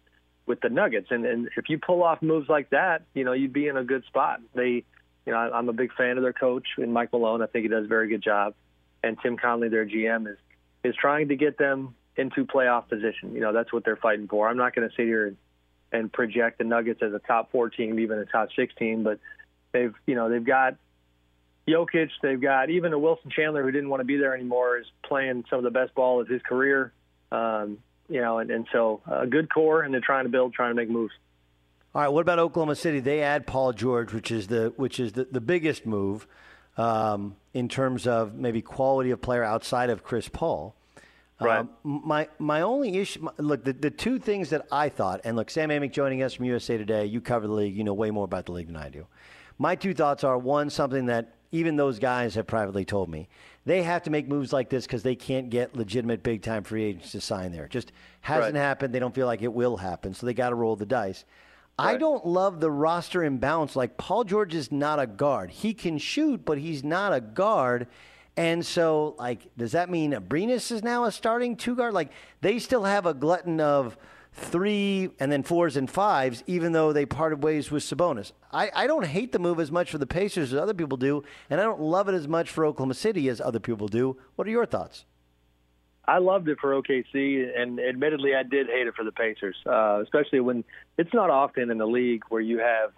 with 0.45 0.61
the 0.61 0.69
Nuggets. 0.69 1.07
And, 1.11 1.25
and 1.25 1.49
if 1.57 1.69
you 1.69 1.77
pull 1.77 2.03
off 2.03 2.21
moves 2.21 2.49
like 2.49 2.69
that, 2.71 3.03
you 3.13 3.23
know 3.23 3.33
you'd 3.33 3.53
be 3.53 3.67
in 3.67 3.77
a 3.77 3.83
good 3.83 4.05
spot. 4.05 4.41
They 4.55 4.83
you 5.25 5.33
know, 5.33 5.37
I'm 5.37 5.69
a 5.69 5.73
big 5.73 5.93
fan 5.93 6.17
of 6.17 6.23
their 6.23 6.33
coach 6.33 6.67
and 6.77 6.93
Mike 6.93 7.11
Malone. 7.11 7.41
I 7.41 7.47
think 7.47 7.63
he 7.63 7.69
does 7.69 7.85
a 7.85 7.87
very 7.87 8.07
good 8.07 8.21
job. 8.21 8.53
And 9.03 9.17
Tim 9.21 9.37
Connelly, 9.37 9.69
their 9.69 9.85
GM, 9.85 10.31
is 10.31 10.37
is 10.83 10.95
trying 10.95 11.29
to 11.29 11.35
get 11.35 11.57
them 11.57 11.95
into 12.15 12.45
playoff 12.45 12.87
position. 12.87 13.33
You 13.33 13.41
know, 13.41 13.53
that's 13.53 13.73
what 13.73 13.83
they're 13.83 13.95
fighting 13.95 14.27
for. 14.27 14.47
I'm 14.47 14.57
not 14.57 14.75
going 14.75 14.87
to 14.87 14.95
sit 14.95 15.05
here 15.05 15.27
and, 15.27 15.37
and 15.91 16.13
project 16.13 16.59
the 16.59 16.63
Nuggets 16.63 17.01
as 17.01 17.13
a 17.13 17.19
top 17.19 17.51
four 17.51 17.69
team, 17.69 17.99
even 17.99 18.19
a 18.19 18.25
top 18.25 18.49
six 18.55 18.73
team. 18.75 19.03
But 19.03 19.19
they've, 19.71 19.93
you 20.05 20.15
know, 20.15 20.29
they've 20.29 20.45
got 20.45 20.75
Jokic, 21.67 22.09
they've 22.21 22.39
got 22.39 22.69
even 22.69 22.93
a 22.93 22.99
Wilson 22.99 23.31
Chandler 23.31 23.63
who 23.63 23.71
didn't 23.71 23.89
want 23.89 24.01
to 24.01 24.05
be 24.05 24.17
there 24.17 24.35
anymore 24.35 24.77
is 24.77 24.85
playing 25.03 25.45
some 25.49 25.57
of 25.57 25.63
the 25.63 25.71
best 25.71 25.95
ball 25.95 26.21
of 26.21 26.27
his 26.27 26.41
career. 26.43 26.93
Um, 27.31 27.79
you 28.07 28.21
know, 28.21 28.37
and, 28.37 28.51
and 28.51 28.67
so 28.71 29.01
a 29.09 29.25
good 29.25 29.51
core, 29.51 29.81
and 29.81 29.93
they're 29.93 30.01
trying 30.01 30.25
to 30.25 30.29
build, 30.29 30.53
trying 30.53 30.69
to 30.69 30.75
make 30.75 30.89
moves. 30.89 31.13
All 31.95 32.01
right, 32.01 32.09
what 32.09 32.19
about 32.19 32.39
Oklahoma 32.39 32.75
City? 32.75 32.99
They 32.99 33.21
add 33.21 33.47
Paul 33.47 33.71
George, 33.71 34.11
which 34.11 34.29
is 34.29 34.47
the 34.47 34.73
which 34.75 34.99
is 34.99 35.13
the, 35.13 35.29
the 35.31 35.39
biggest 35.39 35.85
move 35.85 36.27
um, 36.75 37.37
in 37.53 37.69
terms 37.69 38.05
of 38.05 38.35
maybe 38.35 38.61
quality 38.61 39.11
of 39.11 39.21
player 39.21 39.45
outside 39.45 39.89
of 39.89 40.03
Chris 40.03 40.27
Paul. 40.27 40.75
Right. 41.39 41.59
Um, 41.59 41.69
my 41.83 42.27
my 42.37 42.59
only 42.61 42.97
issue, 42.97 43.21
my, 43.21 43.31
look, 43.37 43.63
the, 43.63 43.71
the 43.71 43.89
two 43.89 44.19
things 44.19 44.49
that 44.49 44.67
I 44.73 44.89
thought, 44.89 45.21
and 45.23 45.37
look, 45.37 45.49
Sam 45.49 45.69
Amick 45.69 45.93
joining 45.93 46.21
us 46.21 46.33
from 46.33 46.43
USA 46.43 46.77
Today. 46.77 47.05
You 47.05 47.21
cover 47.21 47.47
the 47.47 47.53
league, 47.53 47.73
you 47.73 47.85
know 47.85 47.93
way 47.93 48.11
more 48.11 48.25
about 48.25 48.47
the 48.47 48.51
league 48.51 48.67
than 48.67 48.75
I 48.75 48.89
do. 48.89 49.07
My 49.57 49.75
two 49.75 49.93
thoughts 49.93 50.25
are 50.25 50.37
one, 50.37 50.69
something 50.69 51.05
that 51.05 51.35
even 51.53 51.77
those 51.77 51.97
guys 51.97 52.35
have 52.35 52.45
privately 52.45 52.83
told 52.83 53.07
me. 53.07 53.29
They 53.63 53.83
have 53.83 54.03
to 54.03 54.09
make 54.09 54.27
moves 54.27 54.51
like 54.51 54.69
this 54.69 54.85
because 54.85 55.03
they 55.03 55.15
can't 55.15 55.49
get 55.49 55.77
legitimate 55.77 56.23
big 56.23 56.41
time 56.41 56.63
free 56.63 56.83
agents 56.83 57.13
to 57.13 57.21
sign 57.21 57.53
there. 57.53 57.63
It 57.63 57.71
just 57.71 57.93
hasn't 58.19 58.55
Right. 58.55 58.59
happened. 58.61 58.93
They 58.93 58.99
don't 58.99 59.15
feel 59.15 59.27
like 59.27 59.41
it 59.41 59.53
will 59.53 59.77
happen, 59.77 60.13
so 60.13 60.25
they 60.25 60.33
got 60.33 60.49
to 60.49 60.55
roll 60.55 60.75
the 60.75 60.85
dice. 60.85 61.23
I 61.77 61.97
don't 61.97 62.25
love 62.25 62.59
the 62.59 62.71
roster 62.71 63.23
imbalance. 63.23 63.75
Like 63.75 63.97
Paul 63.97 64.23
George 64.23 64.55
is 64.55 64.71
not 64.71 64.99
a 64.99 65.07
guard. 65.07 65.51
He 65.51 65.73
can 65.73 65.97
shoot, 65.97 66.45
but 66.45 66.57
he's 66.57 66.83
not 66.83 67.13
a 67.13 67.19
guard. 67.19 67.87
And 68.37 68.65
so, 68.65 69.15
like, 69.17 69.55
does 69.57 69.71
that 69.73 69.89
mean 69.89 70.11
Abrines 70.11 70.71
is 70.71 70.83
now 70.83 71.05
a 71.05 71.11
starting 71.11 71.55
two 71.55 71.75
guard? 71.75 71.93
Like, 71.93 72.11
they 72.41 72.59
still 72.59 72.83
have 72.83 73.05
a 73.05 73.13
glutton 73.13 73.61
of 73.61 73.97
three 74.33 75.09
and 75.19 75.31
then 75.31 75.43
fours 75.43 75.77
and 75.77 75.89
fives, 75.89 76.43
even 76.45 76.73
though 76.73 76.91
they 76.91 77.05
parted 77.05 77.41
ways 77.41 77.71
with 77.71 77.83
Sabonis. 77.83 78.33
I, 78.51 78.69
I 78.75 78.87
don't 78.87 79.05
hate 79.05 79.31
the 79.31 79.39
move 79.39 79.59
as 79.59 79.71
much 79.71 79.89
for 79.89 79.97
the 79.97 80.05
Pacers 80.05 80.51
as 80.51 80.59
other 80.59 80.73
people 80.73 80.97
do, 80.97 81.23
and 81.49 81.61
I 81.61 81.63
don't 81.63 81.79
love 81.79 82.09
it 82.09 82.15
as 82.15 82.27
much 82.27 82.49
for 82.49 82.65
Oklahoma 82.65 82.95
City 82.95 83.29
as 83.29 83.39
other 83.39 83.59
people 83.59 83.87
do. 83.87 84.17
What 84.35 84.47
are 84.47 84.51
your 84.51 84.65
thoughts? 84.65 85.05
I 86.07 86.19
loved 86.19 86.47
it 86.47 86.59
for 86.59 86.71
OKC, 86.81 87.59
and 87.59 87.79
admittedly, 87.79 88.35
I 88.35 88.43
did 88.43 88.67
hate 88.67 88.87
it 88.87 88.95
for 88.95 89.03
the 89.03 89.11
Pacers, 89.11 89.55
uh, 89.65 90.01
especially 90.03 90.39
when 90.39 90.63
it's 90.97 91.13
not 91.13 91.29
often 91.29 91.71
in 91.71 91.77
the 91.77 91.87
league 91.87 92.23
where 92.29 92.41
you 92.41 92.59
have 92.59 92.91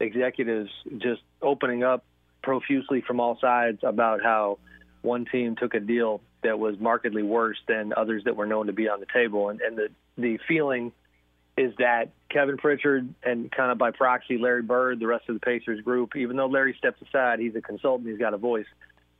executives 0.00 0.70
just 0.98 1.22
opening 1.42 1.82
up 1.82 2.04
profusely 2.42 3.02
from 3.06 3.20
all 3.20 3.38
sides 3.40 3.80
about 3.82 4.22
how 4.22 4.58
one 5.02 5.26
team 5.26 5.56
took 5.56 5.74
a 5.74 5.80
deal 5.80 6.20
that 6.42 6.58
was 6.58 6.78
markedly 6.78 7.22
worse 7.22 7.58
than 7.66 7.92
others 7.96 8.24
that 8.24 8.36
were 8.36 8.46
known 8.46 8.66
to 8.66 8.72
be 8.72 8.88
on 8.88 9.00
the 9.00 9.06
table, 9.12 9.50
and, 9.50 9.60
and 9.60 9.76
the 9.76 9.88
the 10.18 10.38
feeling 10.48 10.92
is 11.58 11.72
that 11.78 12.10
Kevin 12.30 12.56
Pritchard 12.56 13.08
and 13.22 13.50
kind 13.50 13.70
of 13.72 13.78
by 13.78 13.90
proxy 13.90 14.38
Larry 14.38 14.62
Bird, 14.62 15.00
the 15.00 15.06
rest 15.06 15.28
of 15.28 15.34
the 15.34 15.40
Pacers 15.40 15.80
group, 15.80 16.14
even 16.16 16.36
though 16.36 16.46
Larry 16.46 16.74
steps 16.78 17.00
aside, 17.02 17.38
he's 17.38 17.54
a 17.54 17.62
consultant, 17.62 18.08
he's 18.08 18.18
got 18.18 18.34
a 18.34 18.38
voice. 18.38 18.66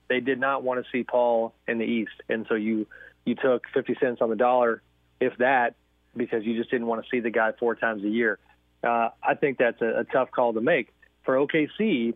They 0.08 0.20
did 0.20 0.38
not 0.38 0.62
want 0.62 0.84
to 0.84 0.90
see 0.90 1.02
Paul 1.02 1.54
in 1.66 1.78
the 1.78 1.84
East, 1.84 2.12
and 2.28 2.46
so 2.48 2.54
you 2.54 2.86
you 3.26 3.34
took 3.34 3.64
50 3.74 3.96
cents 4.00 4.22
on 4.22 4.30
the 4.30 4.36
dollar, 4.36 4.80
if 5.20 5.36
that, 5.38 5.74
because 6.16 6.44
you 6.44 6.56
just 6.56 6.70
didn't 6.70 6.86
want 6.86 7.04
to 7.04 7.08
see 7.10 7.20
the 7.20 7.30
guy 7.30 7.52
four 7.58 7.74
times 7.74 8.02
a 8.04 8.08
year. 8.08 8.38
Uh, 8.82 9.10
I 9.22 9.34
think 9.34 9.58
that's 9.58 9.82
a, 9.82 10.00
a 10.00 10.04
tough 10.04 10.30
call 10.30 10.54
to 10.54 10.60
make 10.62 10.94
for 11.24 11.34
OKC. 11.34 12.14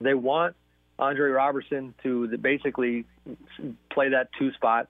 They 0.00 0.14
want 0.14 0.54
Andre 0.98 1.30
Robertson 1.30 1.94
to 2.02 2.28
basically 2.38 3.06
play 3.90 4.10
that 4.10 4.28
two 4.38 4.52
spot. 4.52 4.88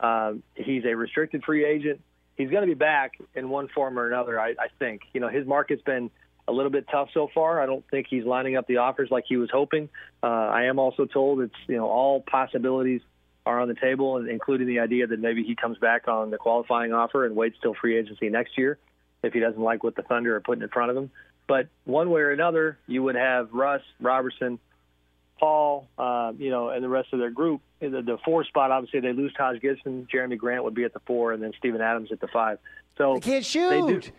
Uh, 0.00 0.34
he's 0.54 0.84
a 0.84 0.94
restricted 0.94 1.44
free 1.44 1.64
agent. 1.64 2.00
He's 2.36 2.50
going 2.50 2.62
to 2.62 2.66
be 2.66 2.74
back 2.74 3.12
in 3.34 3.50
one 3.50 3.68
form 3.68 3.98
or 3.98 4.06
another. 4.06 4.40
I, 4.40 4.50
I 4.50 4.68
think. 4.78 5.02
You 5.12 5.20
know, 5.20 5.28
his 5.28 5.46
market's 5.46 5.82
been 5.82 6.10
a 6.48 6.52
little 6.52 6.70
bit 6.70 6.86
tough 6.90 7.08
so 7.12 7.28
far. 7.34 7.60
I 7.60 7.66
don't 7.66 7.84
think 7.90 8.06
he's 8.08 8.24
lining 8.24 8.56
up 8.56 8.66
the 8.66 8.78
offers 8.78 9.10
like 9.10 9.24
he 9.28 9.36
was 9.36 9.50
hoping. 9.52 9.88
Uh, 10.22 10.26
I 10.26 10.64
am 10.64 10.78
also 10.78 11.04
told 11.06 11.40
it's 11.40 11.54
you 11.66 11.76
know 11.76 11.88
all 11.88 12.20
possibilities 12.20 13.00
are 13.44 13.60
on 13.60 13.68
the 13.68 13.74
table, 13.74 14.16
including 14.28 14.66
the 14.66 14.78
idea 14.80 15.06
that 15.06 15.18
maybe 15.20 15.42
he 15.42 15.54
comes 15.56 15.78
back 15.78 16.06
on 16.08 16.30
the 16.30 16.38
qualifying 16.38 16.92
offer 16.92 17.26
and 17.26 17.34
waits 17.34 17.56
till 17.60 17.74
free 17.74 17.96
agency 17.98 18.28
next 18.28 18.56
year 18.56 18.78
if 19.22 19.32
he 19.32 19.40
doesn't 19.40 19.60
like 19.60 19.82
what 19.82 19.96
the 19.96 20.02
Thunder 20.02 20.36
are 20.36 20.40
putting 20.40 20.62
in 20.62 20.68
front 20.68 20.90
of 20.90 20.96
him. 20.96 21.10
But 21.48 21.68
one 21.84 22.10
way 22.10 22.20
or 22.20 22.30
another, 22.30 22.78
you 22.86 23.02
would 23.02 23.16
have 23.16 23.48
Russ, 23.52 23.82
Robertson, 24.00 24.58
Paul, 25.38 25.88
uh, 25.98 26.32
you 26.38 26.50
know, 26.50 26.68
and 26.70 26.84
the 26.84 26.88
rest 26.88 27.08
of 27.12 27.18
their 27.18 27.30
group. 27.30 27.60
In 27.80 27.90
the, 27.90 28.00
the 28.02 28.18
four 28.24 28.44
spot, 28.44 28.70
obviously, 28.70 29.00
they 29.00 29.12
lose 29.12 29.32
Taj 29.36 29.58
Gibson. 29.60 30.06
Jerami 30.12 30.38
Grant 30.38 30.62
would 30.62 30.74
be 30.74 30.84
at 30.84 30.92
the 30.92 31.00
four, 31.00 31.32
and 31.32 31.42
then 31.42 31.52
Steven 31.58 31.80
Adams 31.80 32.12
at 32.12 32.20
the 32.20 32.28
five. 32.28 32.58
So 32.96 33.14
They 33.14 33.20
can't 33.20 33.24
They 33.24 33.80
do, 33.80 34.00
shoot. 34.00 34.12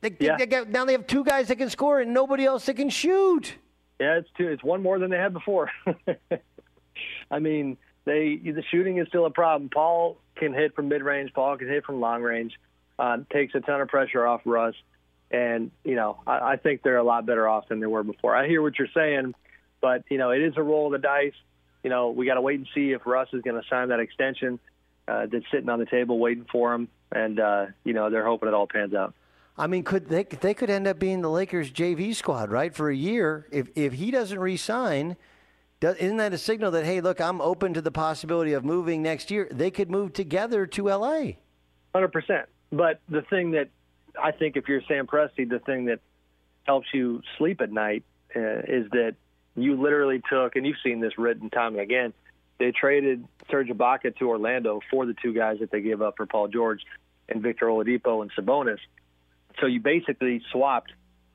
They, 0.00 0.10
they- 0.10 0.26
Yeah. 0.26 0.36
they 0.36 0.46
got, 0.46 0.68
now 0.68 0.84
they 0.84 0.92
have 0.92 1.06
two 1.08 1.24
guys 1.24 1.48
that 1.48 1.56
can 1.56 1.68
score 1.68 2.00
and 2.00 2.14
nobody 2.14 2.44
else 2.44 2.66
that 2.66 2.74
can 2.74 2.90
shoot. 2.90 3.56
Yeah, 4.00 4.18
it's 4.18 4.28
two. 4.36 4.48
It's 4.48 4.62
one 4.62 4.82
more 4.82 4.98
than 5.00 5.10
they 5.10 5.18
had 5.18 5.32
before. 5.32 5.70
I 7.30 7.38
mean, 7.38 7.76
they 8.04 8.36
the 8.36 8.62
shooting 8.70 8.98
is 8.98 9.08
still 9.08 9.26
a 9.26 9.30
problem. 9.30 9.70
Paul 9.72 10.18
can 10.36 10.52
hit 10.52 10.74
from 10.74 10.88
mid 10.88 11.02
range. 11.02 11.32
Paul 11.34 11.56
can 11.56 11.68
hit 11.68 11.84
from 11.84 12.00
long 12.00 12.22
range. 12.22 12.52
Uh, 12.98 13.18
takes 13.32 13.54
a 13.54 13.60
ton 13.60 13.80
of 13.80 13.88
pressure 13.88 14.26
off 14.26 14.42
Russ, 14.44 14.74
and 15.30 15.70
you 15.84 15.94
know 15.94 16.18
I, 16.26 16.52
I 16.52 16.56
think 16.56 16.82
they're 16.82 16.98
a 16.98 17.04
lot 17.04 17.26
better 17.26 17.48
off 17.48 17.68
than 17.68 17.80
they 17.80 17.86
were 17.86 18.02
before. 18.02 18.34
I 18.34 18.46
hear 18.46 18.60
what 18.60 18.78
you're 18.78 18.88
saying, 18.94 19.34
but 19.80 20.04
you 20.10 20.18
know 20.18 20.30
it 20.30 20.42
is 20.42 20.54
a 20.56 20.62
roll 20.62 20.86
of 20.86 20.92
the 20.92 21.06
dice. 21.06 21.34
You 21.82 21.90
know 21.90 22.10
we 22.10 22.26
got 22.26 22.34
to 22.34 22.40
wait 22.40 22.58
and 22.58 22.68
see 22.74 22.92
if 22.92 23.06
Russ 23.06 23.28
is 23.32 23.42
going 23.42 23.60
to 23.60 23.66
sign 23.68 23.88
that 23.88 24.00
extension 24.00 24.58
uh, 25.06 25.26
that's 25.30 25.44
sitting 25.52 25.68
on 25.68 25.78
the 25.78 25.86
table 25.86 26.18
waiting 26.18 26.46
for 26.50 26.74
him, 26.74 26.88
and 27.12 27.38
uh, 27.38 27.66
you 27.84 27.92
know 27.92 28.10
they're 28.10 28.26
hoping 28.26 28.48
it 28.48 28.54
all 28.54 28.66
pans 28.66 28.94
out. 28.94 29.14
I 29.56 29.66
mean, 29.68 29.84
could 29.84 30.08
they 30.08 30.24
they 30.24 30.54
could 30.54 30.70
end 30.70 30.88
up 30.88 30.98
being 30.98 31.22
the 31.22 31.30
Lakers 31.30 31.70
JV 31.70 32.14
squad, 32.16 32.50
right, 32.50 32.74
for 32.74 32.90
a 32.90 32.96
year 32.96 33.46
if 33.52 33.68
if 33.76 33.92
he 33.94 34.10
doesn't 34.10 34.38
re-sign? 34.38 35.10
do- 35.10 35.16
Isn't 35.82 36.16
that 36.18 36.32
a 36.32 36.38
signal 36.38 36.70
that 36.72 36.84
hey, 36.84 37.00
look, 37.00 37.20
I'm 37.20 37.40
open 37.40 37.74
to 37.74 37.82
the 37.82 37.90
possibility 37.90 38.52
of 38.52 38.64
moving 38.64 39.02
next 39.02 39.30
year? 39.30 39.48
They 39.50 39.70
could 39.70 39.90
move 39.90 40.12
together 40.12 40.66
to 40.66 40.88
LA. 40.88 41.22
Hundred 41.94 42.12
percent. 42.12 42.48
But 42.70 43.00
the 43.08 43.22
thing 43.22 43.52
that 43.52 43.68
I 44.20 44.30
think, 44.30 44.56
if 44.56 44.68
you're 44.68 44.82
Sam 44.88 45.06
Presti, 45.06 45.48
the 45.48 45.58
thing 45.58 45.86
that 45.86 46.00
helps 46.64 46.86
you 46.94 47.22
sleep 47.38 47.60
at 47.60 47.72
night 47.72 48.04
uh, 48.34 48.40
is 48.40 48.88
that 48.92 49.14
you 49.56 49.80
literally 49.80 50.22
took, 50.30 50.56
and 50.56 50.64
you've 50.64 50.76
seen 50.82 51.00
this 51.00 51.18
written 51.18 51.50
time 51.50 51.74
and 51.74 51.80
again. 51.80 52.12
They 52.58 52.70
traded 52.70 53.26
Serge 53.50 53.68
Ibaka 53.68 54.16
to 54.18 54.28
Orlando 54.28 54.80
for 54.90 55.04
the 55.04 55.14
two 55.20 55.32
guys 55.34 55.58
that 55.60 55.70
they 55.70 55.80
gave 55.80 56.00
up 56.00 56.14
for 56.16 56.26
Paul 56.26 56.48
George 56.48 56.80
and 57.28 57.42
Victor 57.42 57.66
Oladipo 57.66 58.22
and 58.22 58.30
Sabonis. 58.34 58.78
So 59.60 59.66
you 59.66 59.80
basically 59.80 60.42
swapped 60.52 60.92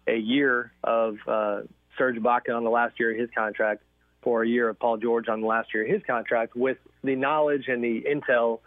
a 0.07 0.15
year 0.15 0.71
of 0.83 1.17
uh, 1.27 1.61
Serge 1.97 2.15
Ibaka 2.15 2.55
on 2.55 2.63
the 2.63 2.69
last 2.69 2.99
year 2.99 3.11
of 3.11 3.19
his 3.19 3.29
contract 3.35 3.83
for 4.21 4.43
a 4.43 4.47
year 4.47 4.69
of 4.69 4.79
Paul 4.79 4.97
George 4.97 5.27
on 5.27 5.41
the 5.41 5.47
last 5.47 5.73
year 5.73 5.83
of 5.83 5.89
his 5.89 6.01
contract 6.05 6.55
with 6.55 6.77
the 7.03 7.15
knowledge 7.15 7.65
and 7.67 7.83
the 7.83 8.01
intel 8.01 8.59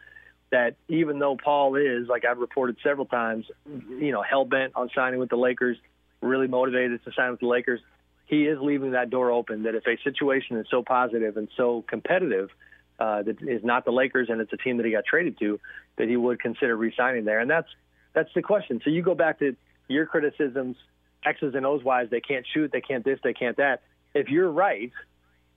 that 0.50 0.76
even 0.88 1.18
though 1.18 1.36
Paul 1.36 1.76
is, 1.76 2.08
like 2.08 2.24
I've 2.24 2.38
reported 2.38 2.76
several 2.82 3.06
times, 3.06 3.46
you 3.66 4.12
know, 4.12 4.22
hell 4.22 4.44
bent 4.44 4.72
on 4.74 4.90
signing 4.94 5.20
with 5.20 5.30
the 5.30 5.36
Lakers, 5.36 5.76
really 6.20 6.48
motivated 6.48 7.04
to 7.04 7.12
sign 7.12 7.30
with 7.30 7.40
the 7.40 7.46
Lakers, 7.46 7.80
he 8.26 8.46
is 8.46 8.58
leaving 8.60 8.92
that 8.92 9.10
door 9.10 9.30
open 9.30 9.64
that 9.64 9.74
if 9.74 9.86
a 9.86 9.96
situation 10.02 10.56
is 10.56 10.66
so 10.70 10.82
positive 10.82 11.36
and 11.36 11.48
so 11.56 11.84
competitive 11.88 12.50
uh, 12.98 13.22
that 13.22 13.42
is 13.42 13.64
not 13.64 13.84
the 13.84 13.90
Lakers 13.90 14.28
and 14.28 14.40
it's 14.40 14.52
a 14.52 14.56
team 14.56 14.76
that 14.76 14.86
he 14.86 14.92
got 14.92 15.04
traded 15.04 15.38
to, 15.38 15.58
that 15.96 16.08
he 16.08 16.16
would 16.16 16.40
consider 16.40 16.76
re-signing 16.76 17.24
there. 17.24 17.40
And 17.40 17.50
that's 17.50 17.68
that's 18.12 18.30
the 18.34 18.42
question. 18.42 18.80
So 18.84 18.90
you 18.90 19.02
go 19.02 19.14
back 19.14 19.38
to 19.38 19.56
your 19.88 20.06
criticisms, 20.06 20.76
X's 21.24 21.54
and 21.54 21.64
O's 21.64 21.82
wise, 21.84 22.08
they 22.10 22.20
can't 22.20 22.46
shoot, 22.52 22.70
they 22.72 22.80
can't 22.80 23.04
this, 23.04 23.18
they 23.22 23.32
can't 23.32 23.56
that. 23.56 23.82
If 24.14 24.28
you're 24.28 24.50
right, 24.50 24.92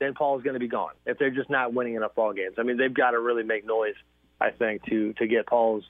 then 0.04 0.14
Paul's 0.14 0.44
going 0.44 0.56
to 0.56 0.60
be 0.60 0.68
gone. 0.68 0.92
If 1.06 1.18
they're 1.18 1.32
just 1.32 1.50
not 1.50 1.74
winning 1.74 1.96
enough 1.96 2.16
ball 2.16 2.34
games, 2.34 2.56
I 2.58 2.64
mean, 2.64 2.78
they've 2.78 2.94
got 2.94 3.12
to 3.12 3.20
really 3.20 3.44
make 3.44 3.66
noise. 3.66 3.96
I 4.42 4.52
think 4.52 4.84
to 4.86 5.14
to 5.14 5.28
get 5.28 5.48
Paul's 5.48 5.84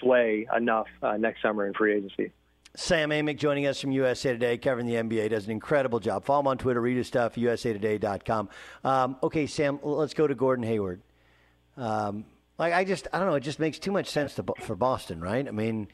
sway 0.00 0.46
enough 0.56 0.86
uh, 1.02 1.16
next 1.16 1.42
summer 1.42 1.66
in 1.66 1.74
free 1.74 1.94
agency. 1.94 2.32
Sam 2.74 3.10
Amick 3.10 3.36
joining 3.36 3.66
us 3.66 3.80
from 3.80 3.92
USA 3.92 4.32
Today, 4.32 4.56
covering 4.56 4.86
the 4.86 4.94
NBA, 4.94 5.28
does 5.28 5.44
an 5.44 5.50
incredible 5.50 6.00
job. 6.00 6.24
Follow 6.24 6.40
him 6.40 6.46
on 6.46 6.58
Twitter, 6.58 6.80
read 6.80 6.96
his 6.96 7.06
stuff, 7.06 7.34
usatoday.com. 7.34 8.48
Um, 8.82 9.16
okay, 9.22 9.46
Sam, 9.46 9.78
let's 9.82 10.14
go 10.14 10.26
to 10.26 10.34
Gordon 10.34 10.64
Hayward. 10.64 11.02
Um, 11.76 12.24
like 12.58 12.72
I 12.72 12.84
just, 12.84 13.08
I 13.12 13.18
don't 13.18 13.28
know, 13.28 13.34
it 13.34 13.40
just 13.40 13.58
makes 13.58 13.78
too 13.78 13.92
much 13.92 14.08
sense 14.08 14.34
to, 14.36 14.44
for 14.60 14.74
Boston, 14.74 15.20
right? 15.20 15.46
I 15.46 15.50
mean, 15.50 15.88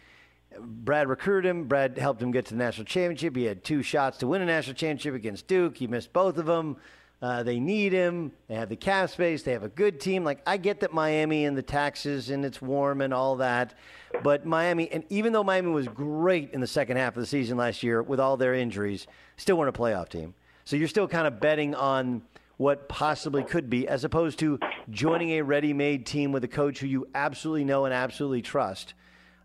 Brad 0.61 1.09
recruited 1.09 1.49
him. 1.51 1.65
Brad 1.65 1.99
helped 1.99 2.23
him 2.23 2.31
get 2.31 2.47
to 2.47 2.55
the 2.55 2.59
national 2.59 2.85
championship. 2.85 3.35
He 3.35 3.45
had 3.45 3.65
two 3.65 3.83
shots 3.83 4.19
to 4.19 4.29
win 4.29 4.43
a 4.43 4.47
national 4.47 4.75
championship 4.75 5.15
against 5.15 5.49
Duke. 5.49 5.77
He 5.77 5.89
missed 5.89 6.13
both 6.13 6.39
of 6.39 6.47
them. 6.47 6.77
Uh, 7.21 7.43
they 7.43 7.59
need 7.59 7.93
him. 7.93 8.31
They 8.47 8.55
have 8.55 8.69
the 8.69 8.77
cap 8.77 9.11
space. 9.11 9.43
They 9.43 9.53
have 9.53 9.65
a 9.65 9.69
good 9.69 9.99
team. 9.99 10.23
Like 10.23 10.41
I 10.47 10.57
get 10.57 10.81
that 10.81 10.93
Miami 10.93 11.47
and 11.47 11.57
the 11.57 11.63
taxes 11.63 12.31
and 12.31 12.45
it's 12.45 12.63
warm 12.63 13.01
and 13.01 13.13
all 13.13 13.37
that, 13.37 13.75
but 14.23 14.47
Miami 14.47 14.91
and 14.93 15.05
even 15.09 15.33
though 15.33 15.43
Miami 15.43 15.71
was 15.71 15.89
great 15.89 16.53
in 16.53 16.61
the 16.61 16.67
second 16.67 16.97
half 16.97 17.17
of 17.17 17.21
the 17.21 17.27
season 17.27 17.57
last 17.57 17.83
year 17.83 18.03
with 18.03 18.21
all 18.21 18.37
their 18.37 18.55
injuries, 18.55 19.09
still 19.37 19.59
weren't 19.59 19.77
a 19.77 19.79
playoff 19.79 20.09
team. 20.09 20.35
So 20.65 20.77
you're 20.77 20.87
still 20.87 21.09
kind 21.09 21.27
of 21.27 21.41
betting 21.41 21.75
on 21.75 22.23
what 22.57 22.89
possibly 22.89 23.43
could 23.43 23.71
be, 23.71 23.89
as 23.89 24.05
opposed 24.05 24.39
to 24.41 24.59
joining 24.91 25.31
a 25.31 25.43
ready-made 25.43 26.05
team 26.05 26.33
with 26.33 26.45
a 26.45 26.49
coach 26.49 26.81
who 26.81 26.87
you 26.87 27.07
absolutely 27.15 27.65
know 27.65 27.85
and 27.85 27.95
absolutely 27.95 28.43
trust. 28.43 28.95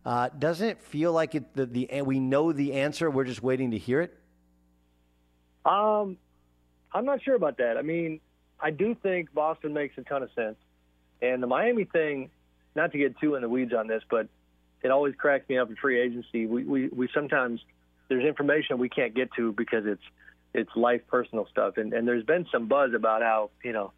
Uh, 0.05 0.29
doesn't 0.37 0.67
it 0.67 0.81
feel 0.81 1.13
like 1.13 1.35
it, 1.35 1.55
the, 1.55 1.65
the 1.65 2.01
we 2.01 2.19
know 2.19 2.51
the 2.51 2.73
answer? 2.73 3.09
We're 3.09 3.23
just 3.23 3.41
waiting 3.41 3.71
to 3.71 3.77
hear 3.77 4.01
it. 4.01 4.17
Um, 5.63 6.17
I'm 6.93 7.05
not 7.05 7.23
sure 7.23 7.35
about 7.35 7.57
that. 7.57 7.77
I 7.77 7.81
mean, 7.81 8.19
I 8.59 8.71
do 8.71 8.95
think 8.95 9.33
Boston 9.33 9.73
makes 9.73 9.97
a 9.97 10.01
ton 10.03 10.23
of 10.23 10.29
sense, 10.35 10.57
and 11.21 11.41
the 11.41 11.47
Miami 11.47 11.85
thing. 11.85 12.29
Not 12.75 12.91
to 12.93 12.97
get 12.97 13.19
too 13.19 13.35
in 13.35 13.43
the 13.43 13.49
weeds 13.49 13.71
on 13.71 13.85
this, 13.85 14.01
but 14.09 14.27
it 14.81 14.89
always 14.89 15.13
cracks 15.13 15.47
me 15.47 15.59
up 15.59 15.69
in 15.69 15.75
free 15.75 16.01
agency. 16.01 16.47
We 16.47 16.63
we, 16.63 16.87
we 16.87 17.07
sometimes 17.13 17.61
there's 18.09 18.25
information 18.25 18.79
we 18.79 18.89
can't 18.89 19.13
get 19.13 19.31
to 19.35 19.51
because 19.53 19.85
it's 19.85 20.01
it's 20.53 20.69
life 20.75 21.01
personal 21.07 21.47
stuff, 21.51 21.77
and 21.77 21.93
and 21.93 22.07
there's 22.07 22.25
been 22.25 22.47
some 22.51 22.67
buzz 22.67 22.93
about 22.95 23.21
how 23.21 23.51
you 23.63 23.73
know 23.73 23.91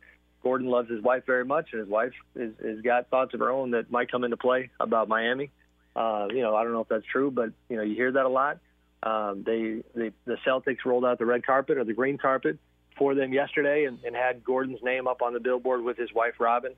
Gordon 0.44 0.68
loves 0.68 0.90
his 0.90 1.02
wife 1.02 1.26
very 1.26 1.44
much, 1.44 1.70
and 1.72 1.80
his 1.80 1.90
wife 1.90 2.14
is, 2.36 2.54
has 2.64 2.82
got 2.82 3.10
thoughts 3.10 3.34
of 3.34 3.40
her 3.40 3.50
own 3.50 3.72
that 3.72 3.90
might 3.90 4.12
come 4.12 4.24
into 4.24 4.38
play 4.38 4.70
about 4.80 5.08
Miami. 5.08 5.50
Uh, 5.96 6.28
you 6.30 6.42
know, 6.42 6.56
I 6.56 6.64
don't 6.64 6.74
know 6.74 6.82
if 6.82 6.88
that's 6.88 7.06
true, 7.12 7.32
but 7.32 7.52
you 7.70 7.78
know, 7.78 7.84
you 7.84 7.96
hear 7.96 8.12
that 8.12 8.26
a 8.26 8.30
lot. 8.30 8.60
Um, 9.02 9.44
they, 9.44 9.82
they 9.96 10.12
the 10.26 10.38
Celtics 10.46 10.86
rolled 10.86 11.06
out 11.06 11.18
the 11.18 11.26
red 11.26 11.46
carpet 11.46 11.78
or 11.78 11.84
the 11.84 11.94
green 11.94 12.18
carpet 12.18 12.60
for 12.98 13.16
them 13.16 13.34
yesterday, 13.34 13.86
and, 13.86 14.00
and 14.04 14.16
had 14.16 14.44
Gordon's 14.44 14.82
name 14.84 15.08
up 15.08 15.22
on 15.22 15.34
the 15.34 15.40
billboard 15.40 15.84
with 15.84 15.98
his 15.98 16.14
wife 16.14 16.36
Robyn. 16.40 16.74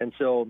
And 0.00 0.12
so, 0.18 0.48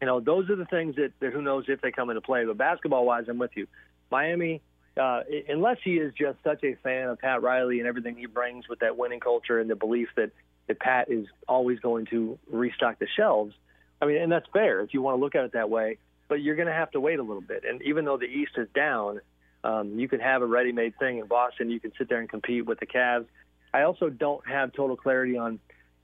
you 0.00 0.06
know, 0.06 0.20
those 0.20 0.50
are 0.50 0.56
the 0.56 0.66
things 0.66 0.96
that, 0.96 1.12
that 1.20 1.32
who 1.32 1.42
knows 1.42 1.64
if 1.68 1.80
they 1.80 1.90
come 1.90 2.10
into 2.10 2.20
play. 2.20 2.44
But 2.44 2.58
basketball 2.58 3.04
wise, 3.06 3.24
I'm 3.28 3.38
with 3.38 3.52
you. 3.54 3.66
Miami, 4.10 4.60
uh, 4.96 5.22
unless 5.48 5.78
he 5.82 5.94
is 5.94 6.12
just 6.14 6.38
such 6.44 6.62
a 6.64 6.74
fan 6.82 7.08
of 7.08 7.18
Pat 7.18 7.42
Riley 7.42 7.78
and 7.78 7.88
everything 7.88 8.16
he 8.16 8.26
brings 8.26 8.68
with 8.68 8.80
that 8.80 8.96
winning 8.96 9.20
culture 9.20 9.58
and 9.58 9.70
the 9.70 9.76
belief 9.76 10.08
that 10.16 10.30
that 10.68 10.78
Pat 10.78 11.10
is 11.10 11.26
always 11.48 11.80
going 11.80 12.06
to 12.06 12.38
restock 12.48 12.98
the 12.98 13.08
shelves. 13.16 13.54
I 14.00 14.06
mean, 14.06 14.18
and 14.18 14.30
that's 14.30 14.46
fair 14.52 14.80
if 14.80 14.94
you 14.94 15.02
want 15.02 15.16
to 15.16 15.20
look 15.20 15.34
at 15.34 15.44
it 15.44 15.52
that 15.52 15.70
way. 15.70 15.98
But 16.28 16.36
you're 16.36 16.56
going 16.56 16.68
to 16.68 16.74
have 16.74 16.90
to 16.92 17.00
wait 17.00 17.18
a 17.18 17.22
little 17.22 17.42
bit. 17.42 17.64
And 17.68 17.82
even 17.82 18.04
though 18.04 18.16
the 18.16 18.26
East 18.26 18.52
is 18.56 18.68
down, 18.74 19.20
um, 19.64 19.98
you 19.98 20.08
can 20.08 20.20
have 20.20 20.40
a 20.40 20.46
ready-made 20.46 20.98
thing 20.98 21.18
in 21.18 21.26
Boston. 21.26 21.70
You 21.70 21.80
can 21.80 21.92
sit 21.98 22.08
there 22.08 22.20
and 22.20 22.28
compete 22.28 22.64
with 22.64 22.80
the 22.80 22.86
Cavs. 22.86 23.26
I 23.74 23.82
also 23.82 24.10
don't 24.10 24.46
have 24.46 24.72
total 24.72 24.96
clarity 24.96 25.36
on 25.36 25.58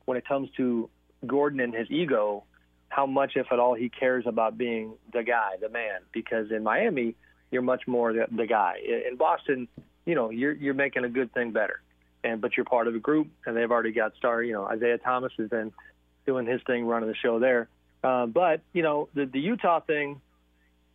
when 0.05 0.17
it 0.17 0.27
comes 0.27 0.49
to 0.57 0.89
Gordon 1.27 1.61
and 1.61 1.75
his 1.75 1.91
ego, 1.91 2.45
how 2.89 3.07
much, 3.07 3.33
if 3.37 3.47
at 3.53 3.59
all, 3.59 3.75
he 3.75 3.89
cares 3.91 4.25
about 4.27 4.57
being 4.57 4.95
the 5.13 5.23
guy, 5.23 5.57
the 5.61 5.69
man. 5.69 6.01
Because 6.13 6.51
in 6.51 6.63
Miami, 6.63 7.15
you're 7.51 7.63
much 7.63 7.87
more 7.87 8.13
the, 8.13 8.27
the 8.31 8.47
guy. 8.47 8.77
In 9.09 9.17
Boston, 9.17 9.69
you 10.07 10.15
know, 10.15 10.31
you're 10.31 10.53
you're 10.53 10.75
making 10.75 11.05
a 11.05 11.09
good 11.09 11.33
thing 11.35 11.53
better, 11.53 11.81
and 12.25 12.41
but 12.41 12.57
you're 12.57 12.65
part 12.65 12.89
of 12.89 12.95
a 12.95 12.99
group, 12.99 13.29
and 13.45 13.57
they've 13.57 13.71
already 13.71 13.93
got 13.93 14.17
star. 14.17 14.43
You 14.43 14.55
know, 14.55 14.65
Isaiah 14.65 14.99
Thomas 14.99 15.33
has 15.39 15.51
been 15.51 15.73
doing 16.25 16.47
his 16.47 16.63
thing, 16.67 16.87
running 16.87 17.09
the 17.09 17.15
show 17.15 17.39
there. 17.39 17.69
Uh, 18.03 18.27
but 18.27 18.63
you 18.73 18.83
know, 18.83 19.09
the 19.15 19.27
the 19.27 19.41
Utah 19.41 19.81
thing, 19.81 20.21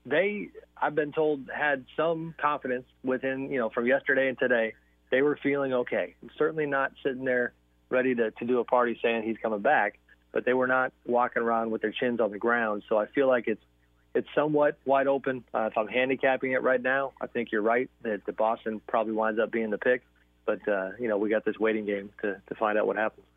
they 0.06 0.50
I've 0.82 0.96
been 0.96 1.12
told 1.12 1.50
had 1.54 1.86
some 1.96 2.34
confidence 2.42 2.86
within 3.04 3.52
you 3.52 3.60
know 3.60 3.70
from 3.70 3.86
yesterday 3.86 4.30
and 4.30 4.40
today 4.40 4.74
they 5.14 5.22
were 5.22 5.38
feeling 5.44 5.74
okay. 5.74 6.16
Certainly 6.40 6.66
not 6.66 6.92
sitting 7.04 7.24
there 7.24 7.54
ready 7.90 8.16
to, 8.16 8.32
to 8.32 8.46
do 8.46 8.58
a 8.58 8.64
party 8.64 8.98
saying 9.00 9.22
he's 9.22 9.38
coming 9.38 9.60
back, 9.60 10.00
but 10.32 10.44
they 10.44 10.56
were 10.56 10.66
not 10.66 10.92
walking 11.06 11.44
around 11.44 11.70
with 11.70 11.84
their 11.84 11.92
chins 11.92 12.20
on 12.20 12.32
the 12.32 12.40
ground. 12.40 12.82
So 12.90 12.98
I 12.98 13.06
feel 13.06 13.28
like 13.28 13.48
it's 13.48 13.62
it's 14.16 14.28
somewhat 14.34 14.80
wide 14.86 15.06
open. 15.06 15.44
Uh, 15.54 15.70
if 15.72 15.78
I'm 15.78 15.88
handicapping 15.88 16.54
it 16.54 16.64
right 16.64 16.82
now, 16.82 17.14
I 17.22 17.28
think 17.28 17.52
you're 17.52 17.62
right 17.62 17.92
that 18.02 18.26
the 18.26 18.32
Boston 18.32 18.82
probably 18.88 19.14
winds 19.14 19.40
up 19.40 19.52
being 19.52 19.70
the 19.70 19.78
pick. 19.78 20.02
But 20.48 20.68
uh, 20.68 20.90
you 21.00 21.08
know, 21.08 21.20
we 21.20 21.30
got 21.30 21.46
this 21.46 21.60
waiting 21.60 21.86
game 21.86 22.10
to, 22.24 22.42
to 22.48 22.56
find 22.56 22.80
out 22.80 22.88
what 22.88 22.96
happens. 22.96 23.28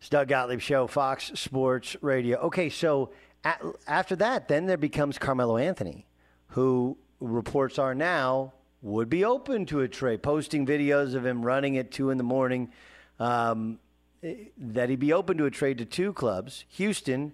It's 0.00 0.10
Doug 0.10 0.28
Gottlieb 0.28 0.60
Show, 0.60 0.86
Fox 0.86 1.32
Sports 1.34 1.96
Radio. 2.02 2.36
Okay, 2.40 2.68
so 2.68 3.10
at, 3.42 3.62
after 3.86 4.14
that, 4.16 4.48
then 4.48 4.66
there 4.66 4.76
becomes 4.76 5.16
Carmelo 5.16 5.56
Anthony, 5.56 6.06
who 6.48 6.98
reports 7.20 7.78
are 7.78 7.94
now 7.94 8.52
would 8.80 9.08
be 9.08 9.24
open 9.24 9.66
to 9.66 9.80
a 9.80 9.88
trade, 9.88 10.22
posting 10.22 10.66
videos 10.66 11.14
of 11.14 11.26
him 11.26 11.42
running 11.44 11.78
at 11.78 11.90
two 11.90 12.10
in 12.10 12.18
the 12.18 12.24
morning. 12.24 12.70
Um, 13.18 13.78
that 14.56 14.88
he'd 14.88 14.98
be 14.98 15.12
open 15.12 15.38
to 15.38 15.44
a 15.44 15.50
trade 15.50 15.78
to 15.78 15.84
two 15.84 16.12
clubs, 16.12 16.64
Houston 16.70 17.32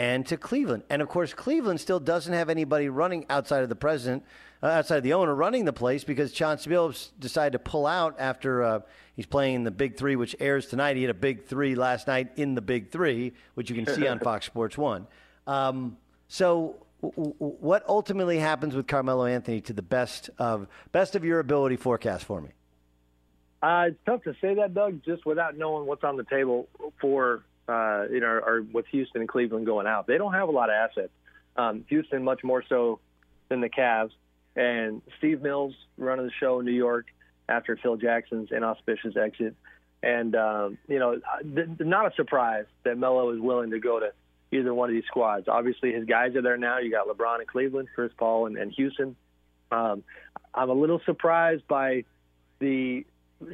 and 0.00 0.26
to 0.26 0.36
Cleveland. 0.36 0.82
And 0.88 1.02
of 1.02 1.08
course, 1.08 1.34
Cleveland 1.34 1.80
still 1.80 2.00
doesn't 2.00 2.32
have 2.32 2.48
anybody 2.48 2.88
running 2.88 3.26
outside 3.28 3.62
of 3.62 3.68
the 3.68 3.76
president, 3.76 4.24
uh, 4.62 4.68
outside 4.68 4.96
of 4.98 5.02
the 5.02 5.12
owner 5.12 5.34
running 5.34 5.66
the 5.66 5.72
place 5.72 6.04
because 6.04 6.32
Chauncey 6.32 6.70
Billups 6.70 7.10
decided 7.18 7.52
to 7.52 7.58
pull 7.58 7.86
out 7.86 8.16
after 8.18 8.62
uh, 8.62 8.80
he's 9.14 9.26
playing 9.26 9.64
the 9.64 9.70
Big 9.70 9.96
Three, 9.96 10.16
which 10.16 10.34
airs 10.40 10.66
tonight. 10.66 10.96
He 10.96 11.02
had 11.02 11.10
a 11.10 11.14
Big 11.14 11.44
Three 11.44 11.74
last 11.74 12.06
night 12.06 12.30
in 12.36 12.54
the 12.54 12.62
Big 12.62 12.90
Three, 12.90 13.34
which 13.54 13.68
you 13.68 13.76
can 13.76 13.94
see 13.94 14.06
on 14.06 14.18
Fox 14.20 14.46
Sports 14.46 14.78
One. 14.78 15.06
Um, 15.46 15.98
so 16.28 16.76
what 17.00 17.88
ultimately 17.88 18.38
happens 18.38 18.74
with 18.74 18.86
Carmelo 18.86 19.24
Anthony 19.24 19.60
to 19.62 19.72
the 19.72 19.82
best 19.82 20.30
of 20.38 20.66
best 20.92 21.16
of 21.16 21.24
your 21.24 21.40
ability 21.40 21.76
forecast 21.76 22.24
for 22.24 22.40
me? 22.40 22.50
Uh, 23.62 23.86
it's 23.88 23.98
tough 24.06 24.22
to 24.24 24.34
say 24.40 24.54
that, 24.54 24.74
Doug, 24.74 25.02
just 25.04 25.26
without 25.26 25.56
knowing 25.56 25.86
what's 25.86 26.04
on 26.04 26.16
the 26.16 26.24
table 26.24 26.68
for 27.00 27.42
uh, 27.70 28.06
you 28.10 28.20
know, 28.20 28.26
or 28.26 28.66
with 28.72 28.86
Houston 28.88 29.20
and 29.20 29.28
Cleveland 29.28 29.64
going 29.64 29.86
out. 29.86 30.06
They 30.06 30.18
don't 30.18 30.32
have 30.32 30.48
a 30.48 30.52
lot 30.52 30.70
of 30.70 30.74
assets. 30.74 31.12
Um, 31.56 31.84
Houston 31.88 32.24
much 32.24 32.42
more 32.42 32.64
so 32.68 32.98
than 33.48 33.60
the 33.60 33.68
Cavs. 33.68 34.10
And 34.56 35.02
Steve 35.18 35.40
Mills 35.40 35.74
running 35.96 36.26
the 36.26 36.32
show 36.40 36.58
in 36.58 36.66
New 36.66 36.72
York 36.72 37.06
after 37.48 37.76
Phil 37.76 37.96
Jackson's 37.96 38.50
inauspicious 38.50 39.16
exit. 39.16 39.54
And 40.02 40.34
um, 40.34 40.78
you 40.88 40.98
know, 40.98 41.20
not 41.44 42.12
a 42.12 42.14
surprise 42.16 42.64
that 42.84 42.98
Melo 42.98 43.30
is 43.30 43.40
willing 43.40 43.70
to 43.70 43.78
go 43.78 44.00
to 44.00 44.12
either 44.52 44.74
one 44.74 44.88
of 44.88 44.94
these 44.94 45.04
squads. 45.06 45.48
Obviously, 45.48 45.92
his 45.92 46.04
guys 46.04 46.34
are 46.36 46.42
there 46.42 46.56
now. 46.56 46.78
You 46.78 46.90
got 46.90 47.06
LeBron 47.06 47.40
in 47.40 47.46
Cleveland, 47.46 47.88
Chris 47.94 48.12
Paul 48.16 48.46
and, 48.46 48.56
and 48.56 48.72
Houston. 48.72 49.16
Um, 49.70 50.02
I'm 50.54 50.70
a 50.70 50.74
little 50.74 51.00
surprised 51.04 51.66
by 51.68 52.04
the 52.58 53.04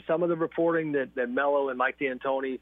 some 0.06 0.22
of 0.22 0.28
the 0.28 0.36
reporting 0.36 0.92
that 0.92 1.14
that 1.14 1.30
Melo 1.30 1.68
and 1.68 1.78
Mike 1.78 1.98
D'Antoni 1.98 2.60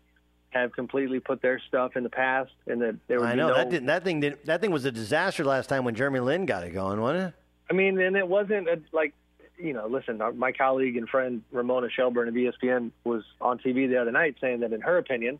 have 0.50 0.72
completely 0.72 1.20
put 1.20 1.42
their 1.42 1.60
stuff 1.68 1.96
in 1.96 2.02
the 2.02 2.10
past, 2.10 2.52
and 2.66 2.80
that 2.80 2.96
there 3.08 3.20
would 3.20 3.28
I 3.28 3.34
know 3.34 3.48
no, 3.48 3.54
that 3.54 3.70
didn't, 3.70 3.86
that 3.86 4.04
thing 4.04 4.20
did 4.20 4.38
that 4.44 4.60
thing 4.60 4.70
was 4.70 4.84
a 4.84 4.92
disaster 4.92 5.44
last 5.44 5.68
time 5.68 5.84
when 5.84 5.94
Jeremy 5.94 6.20
Lin 6.20 6.46
got 6.46 6.64
it 6.64 6.70
going, 6.70 7.00
wasn't 7.00 7.28
it? 7.28 7.34
I 7.70 7.74
mean, 7.74 7.98
and 7.98 8.16
it 8.16 8.28
wasn't 8.28 8.68
a, 8.68 8.80
like 8.92 9.14
you 9.58 9.72
know, 9.72 9.86
listen, 9.86 10.20
my 10.36 10.52
colleague 10.52 10.96
and 10.96 11.08
friend 11.08 11.42
Ramona 11.52 11.88
Shelburne 11.90 12.28
of 12.28 12.34
ESPN 12.34 12.90
was 13.04 13.22
on 13.40 13.58
TV 13.58 13.88
the 13.88 13.96
other 14.00 14.10
night 14.10 14.36
saying 14.40 14.60
that 14.60 14.72
in 14.72 14.80
her 14.80 14.98
opinion, 14.98 15.38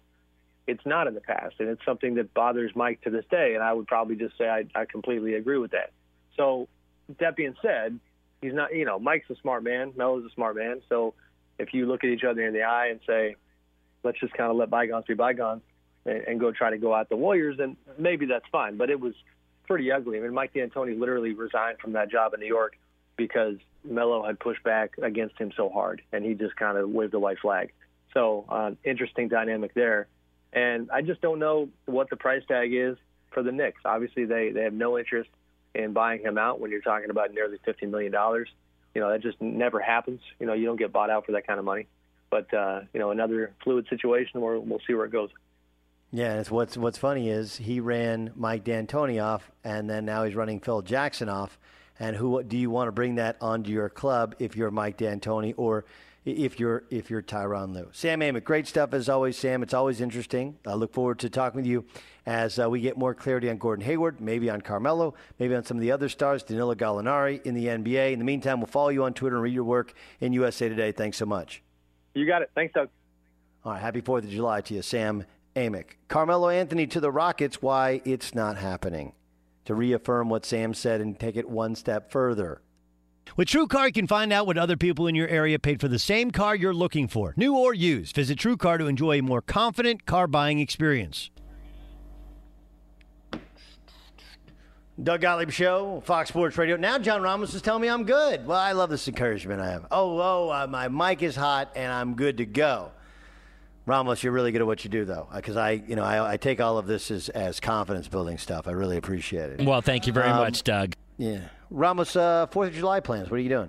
it's 0.67 0.85
not 0.87 1.07
in 1.07 1.15
the 1.15 1.21
past, 1.21 1.57
and 1.59 1.69
it's 1.69 1.85
something 1.85 2.15
that 2.15 2.33
bothers 2.33 2.73
Mike 2.75 3.03
to 3.03 3.11
this 3.11 3.25
day. 3.31 3.55
And 3.55 3.63
I 3.63 3.73
would 3.73 3.87
probably 3.87 4.17
just 4.17 4.37
say 4.39 4.49
I, 4.49 4.65
I 4.75 4.85
completely 4.87 5.35
agree 5.35 5.59
with 5.59 5.73
that. 5.73 5.93
So 6.37 6.69
that 7.19 7.37
being 7.37 7.55
said, 7.61 7.99
he's 8.41 8.55
not. 8.55 8.75
You 8.75 8.85
know, 8.85 8.99
Mike's 8.99 9.29
a 9.31 9.37
smart 9.37 9.63
man. 9.63 9.93
Melo's 9.97 10.25
a 10.25 10.35
smart 10.35 10.57
man. 10.57 10.81
So 10.89 11.15
if 11.59 11.75
you 11.75 11.87
look 11.87 12.05
at 12.05 12.11
each 12.11 12.25
other 12.25 12.47
in 12.47 12.53
the 12.53 12.63
eye 12.63 12.89
and 12.89 13.01
say, 13.07 13.37
let's 14.03 14.19
just 14.21 14.33
kind 14.35 14.51
of 14.51 14.57
let 14.57 14.71
bygones 14.71 15.07
be 15.07 15.15
bygones 15.15 15.63
and, 16.05 16.19
and 16.27 16.41
go 16.41 16.51
try 16.51 16.71
to 16.71 16.79
go 16.79 16.95
out 16.95 17.09
the 17.09 17.17
Warriors, 17.17 17.57
then 17.59 17.77
maybe 17.99 18.27
that's 18.27 18.47
fine. 18.51 18.77
But 18.77 18.91
it 18.91 19.01
was 19.01 19.15
pretty 19.67 19.91
ugly. 19.93 20.19
I 20.19 20.23
mean, 20.23 20.35
Mike 20.35 20.53
D'Antoni 20.53 20.99
literally 20.99 21.33
resigned 21.33 21.79
from 21.79 21.93
that 21.93 22.11
job 22.11 22.35
in 22.35 22.41
New 22.41 22.47
York 22.47 22.77
because 23.17 23.57
Melo 23.85 24.25
had 24.25 24.39
pushed 24.39 24.63
back 24.63 24.97
against 25.03 25.39
him 25.39 25.53
so 25.57 25.69
hard, 25.69 26.03
and 26.13 26.25
he 26.25 26.35
just 26.35 26.57
kind 26.57 26.77
of 26.77 26.89
waved 26.89 27.13
the 27.13 27.19
white 27.19 27.39
flag. 27.39 27.73
So, 28.13 28.45
uh, 28.49 28.73
interesting 28.85 29.29
dynamic 29.29 29.75
there. 29.75 30.07
And 30.55 30.91
I 30.91 31.03
just 31.03 31.21
don't 31.21 31.41
know 31.41 31.69
what 31.85 32.09
the 32.11 32.17
price 32.17 32.43
tag 32.47 32.73
is 32.73 32.97
for 33.33 33.43
the 33.43 33.53
Knicks. 33.53 33.81
Obviously, 33.85 34.25
they, 34.25 34.51
they 34.51 34.63
have 34.63 34.73
no 34.73 34.97
interest 34.97 35.29
in 35.75 35.93
buying 35.93 36.23
him 36.23 36.39
out 36.39 36.61
when 36.61 36.71
you're 36.71 36.81
talking 36.81 37.11
about 37.11 37.35
nearly 37.35 37.59
$15 37.67 37.91
million. 37.91 38.13
You 38.95 39.01
know, 39.01 39.11
that 39.11 39.21
just 39.21 39.41
never 39.43 39.81
happens. 39.81 40.21
You 40.39 40.47
know, 40.47 40.53
you 40.53 40.65
don't 40.65 40.79
get 40.79 40.93
bought 40.93 41.11
out 41.11 41.27
for 41.27 41.33
that 41.33 41.47
kind 41.47 41.59
of 41.59 41.65
money. 41.65 41.89
But, 42.31 42.55
uh, 42.55 42.83
you 42.93 43.01
know, 43.01 43.11
another 43.11 43.53
fluid 43.63 43.87
situation 43.91 44.41
where 44.41 44.59
we'll 44.59 44.81
see 44.87 44.95
where 44.95 45.05
it 45.05 45.13
goes. 45.13 45.31
Yeah, 46.13 46.39
it's 46.39 46.49
what's 46.49 46.77
what's 46.77 46.97
funny 46.97 47.29
is 47.29 47.57
he 47.57 47.81
ran 47.81 48.31
Mike 48.37 48.63
D'Antoni 48.63 49.21
off, 49.21 49.51
and 49.65 49.91
then 49.91 50.05
now 50.05 50.23
he's 50.23 50.37
running 50.37 50.61
Phil 50.61 50.81
Jackson 50.81 51.29
off. 51.29 51.59
And 51.99 52.15
who 52.15 52.41
do 52.45 52.57
you 52.57 52.71
want 52.71 52.87
to 52.87 52.93
bring 52.93 53.17
that 53.17 53.37
onto 53.41 53.73
your 53.73 53.89
club 53.89 54.37
if 54.39 54.55
you're 54.55 54.71
Mike 54.71 54.97
D'Antoni, 54.97 55.55
or 55.57 55.85
if 56.25 56.59
you're 56.59 56.85
if 56.91 57.11
you're 57.11 57.23
Tyronn 57.23 57.75
Lue. 57.75 57.89
Sam 57.93 58.21
Amick, 58.21 58.45
great 58.45 58.67
stuff 58.67 58.95
as 58.95 59.09
always, 59.09 59.37
Sam. 59.37 59.63
It's 59.63 59.75
always 59.75 60.01
interesting. 60.01 60.59
I 60.67 60.75
look 60.75 60.93
forward 60.93 61.19
to 61.21 61.31
talking 61.31 61.59
with 61.59 61.67
you 61.67 61.85
as 62.27 62.59
uh, 62.59 62.69
we 62.71 62.81
get 62.81 62.97
more 62.97 63.15
clarity 63.15 63.51
on 63.51 63.59
Gordon 63.59 63.85
Hayward, 63.85 64.21
maybe 64.21 64.49
on 64.49 64.63
Carmelo, 64.63 65.15
maybe 65.39 65.55
on 65.55 65.65
some 65.65 65.77
of 65.77 65.83
the 65.83 65.93
other 65.93 66.09
stars, 66.09 66.43
Danilo 66.43 66.75
Gallinari 66.75 67.43
in 67.45 67.55
the 67.55 67.67
NBA. 67.67 68.13
In 68.13 68.19
the 68.19 68.25
meantime, 68.25 68.61
we'll 68.61 68.67
follow 68.67 68.89
you 68.89 69.05
on 69.05 69.13
Twitter 69.13 69.37
and 69.37 69.43
read 69.43 69.55
your 69.55 69.65
work 69.65 69.93
in 70.21 70.33
USA 70.33 70.69
Today. 70.69 70.93
Thanks 70.93 71.19
so 71.19 71.27
much. 71.27 71.63
You 72.15 72.27
got 72.27 72.43
it. 72.43 72.51
Thanks, 72.55 72.73
Doug. 72.73 72.89
All 73.65 73.73
right. 73.73 73.81
Happy 73.81 74.01
Fourth 74.01 74.25
of 74.25 74.31
July 74.31 74.63
to 74.63 74.75
you, 74.75 74.83
Sam 74.83 75.25
Amick. 75.57 75.97
Carmelo 76.09 76.49
Anthony 76.49 76.87
to 76.87 77.01
the 77.01 77.11
Rockets. 77.11 77.61
Why 77.61 78.01
it's 78.05 78.35
not 78.35 78.57
happening. 78.57 79.13
To 79.67 79.75
reaffirm 79.75 80.29
what 80.29 80.45
Sam 80.45 80.75
said 80.75 81.01
and 81.01 81.19
take 81.19 81.37
it 81.37 81.49
one 81.49 81.75
step 81.75 82.11
further. 82.11 82.61
With 83.37 83.49
TrueCar, 83.49 83.87
you 83.87 83.93
can 83.93 84.07
find 84.07 84.33
out 84.33 84.47
what 84.47 84.57
other 84.57 84.77
people 84.77 85.09
in 85.09 85.17
your 85.17 85.27
area 85.27 85.59
paid 85.59 85.81
for 85.81 85.89
the 85.89 85.99
same 85.99 86.31
car 86.31 86.55
you're 86.55 86.73
looking 86.73 87.09
for, 87.09 87.35
new 87.37 87.57
or 87.57 87.75
used. 87.75 88.15
Visit 88.15 88.39
TrueCar 88.39 88.79
to 88.79 88.87
enjoy 88.87 89.19
a 89.19 89.23
more 89.23 89.43
confident 89.43 90.07
car 90.07 90.29
buying 90.29 90.61
experience. 90.61 91.31
Doug 95.03 95.21
Gottlieb 95.23 95.51
Show, 95.51 96.01
Fox 96.05 96.29
Sports 96.29 96.57
Radio. 96.57 96.77
Now 96.77 96.97
John 96.99 97.23
Ramos 97.23 97.53
is 97.55 97.61
telling 97.61 97.83
me 97.83 97.89
I'm 97.89 98.05
good. 98.05 98.47
Well, 98.47 98.61
I 98.61 98.71
love 98.71 98.91
this 98.91 99.09
encouragement 99.09 99.61
I 99.61 99.73
have. 99.73 99.87
Oh, 99.91 100.21
oh, 100.21 100.51
uh, 100.51 100.69
my 100.69 100.87
mic 100.87 101.21
is 101.21 101.35
hot 101.35 101.73
and 101.75 101.93
I'm 101.93 102.15
good 102.15 102.37
to 102.37 102.47
go. 102.47 102.93
Ramos, 103.87 104.23
you're 104.23 104.33
really 104.33 104.53
good 104.53 104.61
at 104.61 104.67
what 104.69 104.85
you 104.85 104.91
do, 104.91 105.05
though, 105.05 105.27
because 105.35 105.57
I, 105.57 105.73
you 105.73 105.97
know, 105.97 106.05
I, 106.05 106.35
I, 106.35 106.37
take 106.37 106.61
all 106.61 106.79
of 106.79 106.87
this 106.87 107.11
as, 107.11 107.29
as 107.31 107.61
confidence 107.61 108.09
building 108.09 108.39
stuff. 108.39 108.67
I 108.67 108.71
really 108.71 108.97
appreciate 108.97 109.51
it. 109.51 109.67
Well, 109.67 109.83
thank 109.83 110.07
you 110.07 110.13
very 110.13 110.31
um, 110.31 110.39
much, 110.39 110.63
Doug. 110.63 110.95
Yeah, 111.19 111.41
Ramos, 111.71 112.17
uh, 112.17 112.47
Fourth 112.47 112.69
of 112.69 112.75
July 112.75 113.01
plans. 113.01 113.31
What 113.31 113.37
are 113.37 113.43
you 113.43 113.49
doing? 113.49 113.69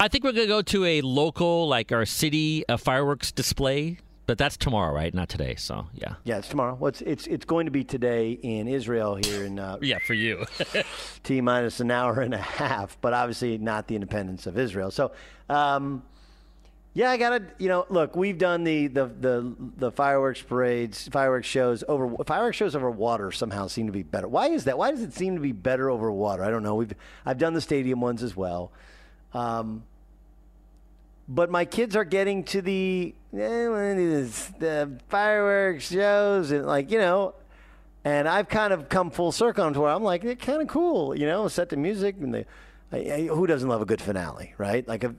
I 0.00 0.08
think 0.08 0.24
we're 0.24 0.32
gonna 0.32 0.46
go 0.46 0.62
to 0.62 0.84
a 0.84 1.00
local, 1.00 1.68
like 1.68 1.92
our 1.92 2.04
city, 2.04 2.64
uh, 2.68 2.76
fireworks 2.76 3.30
display 3.30 3.98
but 4.26 4.38
that's 4.38 4.56
tomorrow, 4.56 4.94
right? 4.94 5.12
Not 5.12 5.28
today. 5.28 5.56
So 5.56 5.88
yeah. 5.94 6.14
Yeah, 6.24 6.38
it's 6.38 6.48
tomorrow. 6.48 6.74
Well, 6.74 6.88
it's 6.88 7.02
it's, 7.02 7.26
it's 7.26 7.44
going 7.44 7.66
to 7.66 7.72
be 7.72 7.84
today 7.84 8.32
in 8.32 8.68
Israel 8.68 9.16
here 9.16 9.44
in. 9.44 9.58
Uh, 9.58 9.78
yeah, 9.82 9.98
for 10.06 10.14
you. 10.14 10.46
t 11.22 11.40
minus 11.40 11.80
an 11.80 11.90
hour 11.90 12.20
and 12.20 12.32
a 12.34 12.38
half, 12.38 12.96
but 13.00 13.12
obviously 13.12 13.58
not 13.58 13.88
the 13.88 13.94
independence 13.94 14.46
of 14.46 14.58
Israel. 14.58 14.90
So. 14.90 15.12
Um, 15.48 16.02
yeah, 16.94 17.10
I 17.10 17.16
gotta. 17.16 17.42
You 17.58 17.68
know, 17.68 17.86
look, 17.88 18.16
we've 18.16 18.38
done 18.38 18.64
the, 18.64 18.86
the 18.86 19.06
the 19.06 19.54
the 19.76 19.92
fireworks 19.92 20.42
parades, 20.42 21.08
fireworks 21.08 21.46
shows 21.46 21.82
over 21.88 22.16
fireworks 22.24 22.56
shows 22.56 22.76
over 22.76 22.90
water. 22.90 23.32
Somehow 23.32 23.66
seem 23.66 23.86
to 23.86 23.92
be 23.92 24.02
better. 24.02 24.28
Why 24.28 24.48
is 24.48 24.64
that? 24.64 24.76
Why 24.76 24.90
does 24.90 25.00
it 25.00 25.14
seem 25.14 25.34
to 25.34 25.40
be 25.40 25.52
better 25.52 25.90
over 25.90 26.12
water? 26.12 26.44
I 26.44 26.50
don't 26.50 26.62
know. 26.62 26.74
We've 26.74 26.94
I've 27.24 27.38
done 27.38 27.54
the 27.54 27.60
stadium 27.60 28.00
ones 28.00 28.22
as 28.22 28.36
well. 28.36 28.72
Um, 29.32 29.84
but 31.28 31.50
my 31.50 31.64
kids 31.64 31.96
are 31.96 32.04
getting 32.04 32.44
to 32.44 32.60
the 32.60 33.14
eh, 33.32 33.38
the 33.38 34.98
fireworks 35.08 35.90
shows 35.90 36.50
and 36.50 36.66
like 36.66 36.90
you 36.90 36.98
know 36.98 37.34
and 38.04 38.28
I've 38.28 38.48
kind 38.48 38.72
of 38.72 38.88
come 38.88 39.10
full 39.10 39.32
circle 39.32 39.72
to 39.72 39.80
where 39.80 39.90
I'm 39.90 40.02
like, 40.02 40.22
they're 40.22 40.34
kind 40.34 40.60
of 40.60 40.68
cool, 40.68 41.16
you 41.16 41.26
know, 41.26 41.46
set 41.48 41.68
the 41.68 41.76
music 41.76 42.16
and 42.20 42.34
the, 42.34 43.28
who 43.28 43.46
doesn't 43.46 43.68
love 43.68 43.80
a 43.80 43.84
good 43.84 44.02
finale, 44.02 44.54
right? 44.58 44.86
Like, 44.86 45.04
if, 45.04 45.12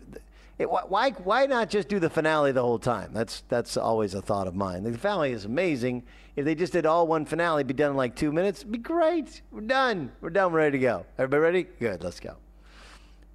it, 0.59 0.69
why 0.69 1.11
why 1.11 1.45
not 1.47 1.69
just 1.69 1.87
do 1.87 1.99
the 1.99 2.09
finale 2.09 2.51
the 2.51 2.61
whole 2.61 2.79
time? 2.79 3.11
That's 3.13 3.43
that's 3.49 3.75
always 3.75 4.13
a 4.13 4.21
thought 4.21 4.47
of 4.47 4.55
mine. 4.55 4.83
The 4.83 4.97
finale 4.97 5.31
is 5.31 5.45
amazing. 5.45 6.03
If 6.35 6.45
they 6.45 6.55
just 6.55 6.73
did 6.73 6.85
all 6.85 7.07
one 7.07 7.25
finale, 7.25 7.63
be 7.63 7.73
done 7.73 7.91
in 7.91 7.97
like 7.97 8.15
two 8.15 8.31
minutes, 8.31 8.63
be 8.63 8.77
great. 8.77 9.41
We're 9.51 9.61
done. 9.61 10.11
We're 10.21 10.29
done. 10.29 10.51
We're 10.51 10.59
ready 10.59 10.77
to 10.77 10.81
go. 10.81 11.05
Everybody 11.17 11.41
ready? 11.41 11.63
Good. 11.79 12.03
Let's 12.03 12.19
go. 12.19 12.35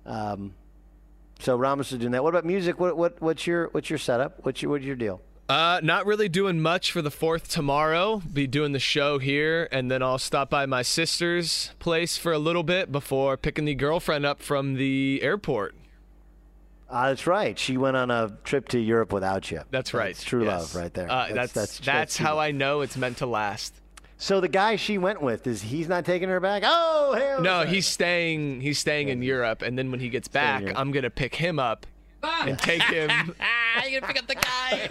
Um, 0.07 0.55
so 1.41 1.57
Ramos 1.57 1.93
is 1.93 1.99
doing 1.99 2.13
that. 2.13 2.23
What 2.23 2.31
about 2.31 2.45
music? 2.45 2.79
What 2.79 2.97
what 2.97 3.21
what's 3.21 3.47
your 3.47 3.69
what's 3.69 3.91
your 3.91 3.99
setup? 3.99 4.45
What's 4.45 4.63
your 4.63 4.71
what's 4.71 4.85
your 4.85 4.97
deal? 4.97 5.21
Uh, 5.49 5.81
not 5.83 6.05
really 6.05 6.29
doing 6.29 6.61
much 6.61 6.93
for 6.93 7.01
the 7.01 7.11
fourth 7.11 7.49
tomorrow. 7.49 8.21
Be 8.33 8.47
doing 8.47 8.73
the 8.73 8.79
show 8.79 9.19
here, 9.19 9.67
and 9.73 9.91
then 9.91 10.03
I'll 10.03 10.19
stop 10.19 10.51
by 10.51 10.67
my 10.67 10.83
sister's 10.83 11.71
place 11.79 12.19
for 12.19 12.33
a 12.33 12.39
little 12.39 12.63
bit 12.63 12.93
before 12.93 13.39
picking 13.39 13.65
the 13.65 13.75
girlfriend 13.75 14.27
up 14.27 14.43
from 14.43 14.75
the 14.75 15.21
airport. 15.23 15.75
Uh, 16.91 17.09
that's 17.09 17.27
right. 17.27 17.59
She 17.59 17.77
went 17.77 17.97
on 17.97 18.11
a 18.11 18.37
trip 18.45 18.69
to 18.69 18.79
Europe 18.79 19.13
without 19.13 19.51
you. 19.51 19.61
That's 19.71 19.93
right. 19.93 20.15
That's 20.15 20.25
true 20.25 20.45
yes. 20.45 20.75
love 20.75 20.83
right 20.83 20.95
there. 20.95 21.11
Uh, 21.11 21.29
that's 21.33 21.53
that's, 21.53 21.53
that's, 21.53 21.79
that's 21.81 22.17
how 22.17 22.39
I 22.39 22.51
know 22.51 22.81
it's 22.81 22.97
meant 22.97 23.19
to 23.19 23.27
last. 23.27 23.75
So 24.17 24.41
the 24.41 24.49
guy 24.49 24.77
she 24.77 24.99
went 24.99 25.23
with 25.23 25.47
is 25.47 25.63
he's 25.63 25.87
not 25.87 26.05
taking 26.05 26.29
her 26.29 26.41
back? 26.41 26.65
Oh, 26.67 27.15
hell 27.17 27.41
no, 27.41 27.65
he's 27.65 27.87
staying. 27.87 28.61
He's 28.61 28.79
staying 28.79 29.11
in 29.11 29.23
Europe, 29.23 29.63
and 29.63 29.79
then 29.79 29.91
when 29.93 30.01
he 30.01 30.09
gets 30.09 30.27
back, 30.27 30.65
I'm 30.75 30.91
gonna 30.91 31.11
pick 31.11 31.37
him 31.37 31.61
up 31.61 31.87
and 32.23 32.59
take 32.59 32.83
him. 32.83 33.11
you 33.89 34.01
gonna 34.01 34.13
pick 34.13 34.19
up 34.19 34.27
the 34.27 34.35
guy? 34.35 34.89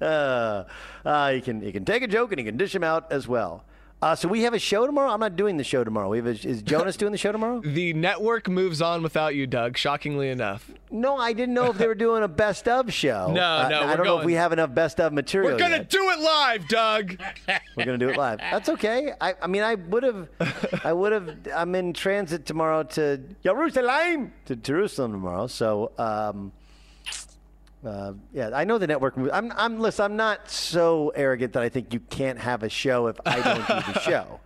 uh, 0.04 0.64
uh, 1.04 1.32
he 1.32 1.40
can 1.40 1.60
he 1.60 1.70
can 1.72 1.84
take 1.84 2.02
a 2.02 2.08
joke 2.08 2.32
and 2.32 2.40
he 2.40 2.44
can 2.44 2.56
dish 2.56 2.74
him 2.74 2.82
out 2.82 3.12
as 3.12 3.28
well. 3.28 3.64
Uh, 4.00 4.14
so 4.14 4.28
we 4.28 4.42
have 4.42 4.54
a 4.54 4.58
show 4.60 4.86
tomorrow. 4.86 5.10
I'm 5.10 5.18
not 5.18 5.34
doing 5.34 5.56
the 5.56 5.64
show 5.64 5.82
tomorrow. 5.82 6.08
We 6.08 6.18
have 6.18 6.26
a, 6.26 6.30
is 6.30 6.62
Jonas 6.62 6.96
doing 6.96 7.10
the 7.10 7.18
show 7.18 7.32
tomorrow? 7.32 7.62
The 7.78 7.92
network 7.92 8.48
moves 8.48 8.82
on 8.82 9.02
without 9.02 9.34
you, 9.34 9.46
Doug. 9.46 9.76
Shockingly 9.76 10.30
enough. 10.30 10.70
No, 10.90 11.16
I 11.16 11.32
didn't 11.32 11.54
know 11.54 11.66
if 11.70 11.78
they 11.78 11.86
were 11.86 11.94
doing 11.94 12.22
a 12.22 12.28
best 12.28 12.66
of 12.66 12.92
show. 12.92 13.30
No, 13.32 13.42
uh, 13.42 13.68
no, 13.68 13.80
I 13.82 13.96
don't 13.96 13.96
going, 13.98 14.06
know 14.06 14.18
if 14.18 14.24
we 14.24 14.34
have 14.34 14.52
enough 14.52 14.74
best 14.74 15.00
of 15.00 15.12
material. 15.12 15.52
We're 15.52 15.58
gonna 15.58 15.76
yet. 15.76 15.90
do 15.90 16.10
it 16.10 16.18
live, 16.20 16.68
Doug. 16.68 17.20
we're 17.76 17.84
gonna 17.84 17.98
do 17.98 18.08
it 18.08 18.16
live. 18.16 18.38
That's 18.38 18.68
okay. 18.70 19.12
I, 19.20 19.34
I 19.40 19.46
mean, 19.46 19.62
I 19.62 19.74
would 19.74 20.02
have, 20.02 20.28
I 20.84 20.92
would 20.92 21.12
have. 21.12 21.36
I'm 21.54 21.74
in 21.74 21.92
transit 21.92 22.46
tomorrow 22.46 22.82
to 22.84 23.18
Jerusalem, 23.44 24.32
to 24.46 24.56
Jerusalem 24.56 25.12
tomorrow. 25.12 25.46
So. 25.46 25.92
Um, 25.98 26.52
uh, 27.84 28.12
yeah, 28.32 28.50
I 28.52 28.64
know 28.64 28.78
the 28.78 28.86
network. 28.86 29.16
I'm, 29.16 29.52
I'm, 29.56 29.78
listen, 29.78 30.04
I'm 30.04 30.16
not 30.16 30.50
so 30.50 31.12
arrogant 31.14 31.52
that 31.52 31.62
I 31.62 31.68
think 31.68 31.94
you 31.94 32.00
can't 32.00 32.38
have 32.38 32.62
a 32.62 32.68
show 32.68 33.06
if 33.06 33.20
I 33.24 33.40
don't 33.40 33.66
do 33.66 33.92
the 33.92 34.00
show. 34.00 34.40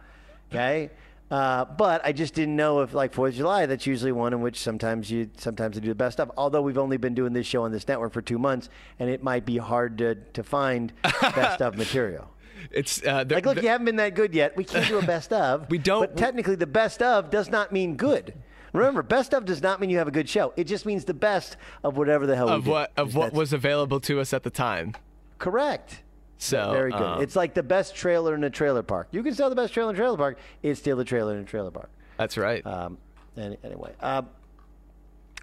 Okay. 0.51 0.91
Uh, 1.31 1.65
but 1.65 2.05
I 2.05 2.13
just 2.13 2.35
didn't 2.35 2.57
know 2.57 2.81
if, 2.81 2.93
like 2.93 3.15
Fourth 3.15 3.31
of 3.31 3.37
July, 3.37 3.65
that's 3.65 3.87
usually 3.87 4.13
one 4.13 4.35
in 4.35 4.43
which 4.43 4.61
sometimes 4.61 5.11
you 5.11 5.31
sometimes 5.39 5.77
they 5.77 5.81
do 5.81 5.89
the 5.89 5.95
best 5.95 6.17
stuff. 6.17 6.29
Although 6.37 6.61
we've 6.61 6.77
only 6.77 6.99
been 6.99 7.15
doing 7.15 7.33
this 7.33 7.47
show 7.47 7.63
on 7.63 7.73
this 7.73 7.89
network 7.89 8.13
for 8.13 8.21
two 8.21 8.39
months, 8.39 8.69
and 8.99 9.09
it 9.09 9.23
might 9.23 9.47
be 9.47 9.57
hard 9.57 9.97
to 9.99 10.15
to 10.15 10.43
find 10.43 10.93
best 11.03 11.63
of 11.63 11.75
material. 11.79 12.29
It's 12.71 13.03
uh, 13.03 13.25
like, 13.29 13.47
look, 13.47 13.63
you 13.63 13.69
haven't 13.69 13.87
been 13.87 13.97
that 13.97 14.15
good 14.15 14.35
yet. 14.35 14.59
We 14.59 14.65
can't 14.65 14.87
do 14.87 14.99
a 14.99 15.03
best 15.03 15.33
of. 15.33 15.71
we 15.71 15.79
don't. 15.79 16.03
But 16.03 16.19
technically, 16.19 16.57
the 16.57 16.67
best 16.67 17.03
of 17.03 17.31
does 17.31 17.49
not 17.49 17.73
mean 17.73 17.97
good. 17.97 18.35
Remember, 18.73 19.03
best 19.03 19.35
of 19.35 19.45
does 19.45 19.63
not 19.63 19.81
mean 19.81 19.91
you 19.91 19.99
have 19.99 20.09
a 20.09 20.13
good 20.13 20.29
show. 20.29 20.53
It 20.57 20.65
just 20.65 20.87
means 20.87 21.05
the 21.05 21.15
best 21.15 21.57
of 21.85 21.97
whatever 21.97 22.27
the 22.27 22.37
hell 22.37 22.49
of 22.49 22.67
what 22.67 22.93
of 22.97 23.15
what 23.15 23.33
was 23.33 23.53
available 23.53 24.01
to 24.01 24.21
us 24.21 24.33
at 24.33 24.43
the 24.43 24.51
time. 24.51 24.95
Correct. 25.39 26.03
So 26.39 26.73
very 26.73 26.91
good. 26.91 27.01
Um, 27.01 27.23
it's 27.23 27.37
like 27.37 27.55
the 27.55 27.63
best 27.63 27.95
trailer 27.95 28.35
in 28.35 28.43
a 28.45 28.51
trailer 28.51 28.83
park. 28.83 29.09
You 29.13 29.23
can 29.23 29.35
sell 29.35 29.49
the 29.49 29.57
best 29.57 29.73
trailer 29.75 29.91
in 29.91 29.97
a 29.97 29.99
trailer 29.99 30.17
park. 30.17 30.39
It's 30.63 30.81
still 30.81 30.97
the 30.97 31.05
trailer 31.05 31.37
in 31.37 31.43
a 31.43 31.45
trailer 31.45 31.71
park. 31.71 31.91
That's 32.17 32.37
right. 32.37 32.67
Um, 32.67 32.99
any, 33.37 33.59
anyway, 33.63 33.93
uh, 34.01 34.23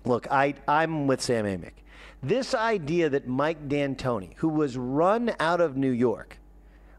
look, 0.06 0.28
I 0.32 0.56
I'm 0.68 1.08
with 1.08 1.22
Sam 1.22 1.46
Amick. 1.46 1.74
This 2.22 2.54
idea 2.54 3.10
that 3.10 3.28
Mike 3.28 3.70
D'Antoni, 3.70 4.34
who 4.38 4.50
was 4.50 4.76
run 4.76 5.34
out 5.40 5.62
of 5.62 5.78
New 5.78 5.92
York 5.92 6.38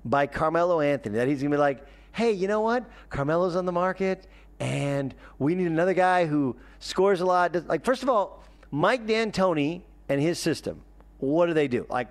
by 0.04 0.26
Carmelo 0.26 0.80
Anthony, 0.80 1.16
that 1.16 1.28
he's 1.28 1.42
gonna 1.42 1.54
be 1.54 1.58
like, 1.58 1.84
hey, 2.12 2.32
you 2.32 2.48
know 2.48 2.60
what? 2.60 2.84
Carmelo's 3.10 3.56
on 3.56 3.66
the 3.66 3.72
market 3.72 4.26
and 4.60 5.14
we 5.38 5.54
need 5.54 5.66
another 5.66 5.94
guy 5.94 6.26
who 6.26 6.54
scores 6.78 7.22
a 7.22 7.26
lot. 7.26 7.66
Like, 7.66 7.84
first 7.84 8.02
of 8.02 8.08
all, 8.08 8.44
Mike 8.70 9.06
D'Antoni 9.06 9.80
and 10.08 10.20
his 10.20 10.38
system, 10.38 10.82
what 11.18 11.46
do 11.46 11.54
they 11.54 11.66
do? 11.66 11.86
Like, 11.88 12.08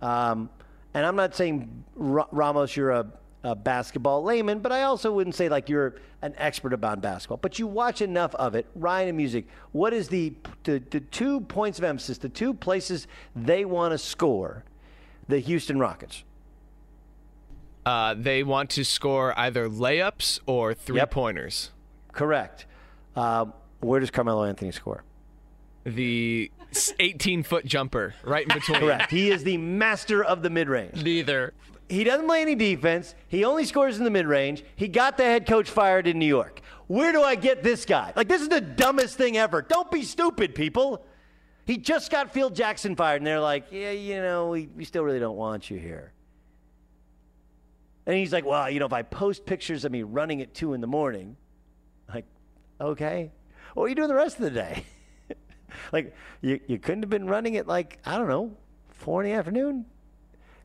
um, 0.00 0.48
and 0.94 1.04
I'm 1.04 1.16
not 1.16 1.34
saying 1.34 1.84
Ramos, 1.96 2.76
you're 2.76 2.90
a, 2.90 3.06
a, 3.42 3.54
basketball 3.54 4.22
layman, 4.22 4.60
but 4.60 4.72
I 4.72 4.82
also 4.82 5.12
wouldn't 5.12 5.34
say 5.34 5.48
like 5.48 5.68
you're 5.68 5.96
an 6.22 6.34
expert 6.36 6.72
about 6.72 7.00
basketball. 7.00 7.38
But 7.38 7.58
you 7.58 7.66
watch 7.66 8.02
enough 8.02 8.34
of 8.34 8.54
it. 8.54 8.66
Ryan 8.74 9.08
and 9.08 9.16
music. 9.16 9.46
What 9.72 9.92
is 9.92 10.08
the 10.08 10.34
the, 10.64 10.82
the 10.90 11.00
two 11.00 11.40
points 11.40 11.78
of 11.78 11.84
emphasis? 11.84 12.18
The 12.18 12.28
two 12.28 12.52
places 12.52 13.06
they 13.34 13.64
want 13.64 13.92
to 13.92 13.98
score, 13.98 14.64
the 15.28 15.38
Houston 15.38 15.78
Rockets. 15.78 16.24
Uh, 17.84 18.14
they 18.16 18.42
want 18.42 18.70
to 18.70 18.84
score 18.84 19.36
either 19.38 19.68
layups 19.68 20.40
or 20.46 20.74
three 20.74 20.96
yep. 20.96 21.10
pointers. 21.10 21.70
Correct. 22.12 22.66
Uh, 23.16 23.46
where 23.80 24.00
does 24.00 24.10
Carmelo 24.10 24.44
Anthony 24.44 24.70
score? 24.70 25.02
The 25.84 26.50
18 27.00 27.42
foot 27.42 27.64
jumper, 27.66 28.14
right 28.22 28.46
in 28.46 28.54
between. 28.54 28.80
Correct. 28.80 29.10
He 29.10 29.30
is 29.30 29.42
the 29.42 29.56
master 29.56 30.22
of 30.24 30.42
the 30.42 30.50
mid 30.50 30.68
range. 30.68 31.02
Neither. 31.02 31.54
He 31.88 32.04
doesn't 32.04 32.26
play 32.26 32.40
any 32.40 32.54
defense. 32.54 33.14
He 33.28 33.44
only 33.44 33.64
scores 33.64 33.98
in 33.98 34.04
the 34.04 34.10
mid 34.10 34.26
range. 34.26 34.64
He 34.76 34.88
got 34.88 35.16
the 35.16 35.24
head 35.24 35.46
coach 35.46 35.68
fired 35.68 36.06
in 36.06 36.18
New 36.18 36.26
York. 36.26 36.60
Where 36.86 37.12
do 37.12 37.22
I 37.22 37.34
get 37.34 37.62
this 37.62 37.84
guy? 37.84 38.12
Like, 38.14 38.28
this 38.28 38.40
is 38.40 38.48
the 38.48 38.60
dumbest 38.60 39.16
thing 39.18 39.36
ever. 39.36 39.62
Don't 39.62 39.90
be 39.90 40.02
stupid, 40.02 40.54
people. 40.54 41.04
He 41.66 41.78
just 41.78 42.10
got 42.10 42.32
Phil 42.32 42.50
Jackson 42.50 42.96
fired, 42.96 43.16
and 43.18 43.26
they're 43.26 43.40
like, 43.40 43.66
yeah, 43.70 43.92
you 43.92 44.20
know, 44.20 44.48
we, 44.48 44.68
we 44.76 44.84
still 44.84 45.04
really 45.04 45.20
don't 45.20 45.36
want 45.36 45.70
you 45.70 45.78
here. 45.78 46.12
And 48.06 48.16
he's 48.16 48.32
like, 48.32 48.44
well, 48.44 48.68
you 48.68 48.80
know, 48.80 48.86
if 48.86 48.92
I 48.92 49.02
post 49.02 49.46
pictures 49.46 49.84
of 49.84 49.92
me 49.92 50.02
running 50.02 50.42
at 50.42 50.54
2 50.54 50.74
in 50.74 50.80
the 50.80 50.86
morning, 50.86 51.36
like, 52.12 52.24
okay, 52.80 53.30
what 53.74 53.84
are 53.84 53.88
you 53.88 53.94
doing 53.94 54.08
the 54.08 54.14
rest 54.14 54.36
of 54.36 54.42
the 54.42 54.50
day? 54.50 54.84
like, 55.92 56.14
you, 56.40 56.60
you 56.66 56.78
couldn't 56.78 57.02
have 57.02 57.10
been 57.10 57.28
running 57.28 57.56
at 57.56 57.66
like, 57.66 57.98
I 58.04 58.18
don't 58.18 58.28
know, 58.28 58.56
4 58.90 59.22
in 59.22 59.30
the 59.30 59.36
afternoon? 59.36 59.86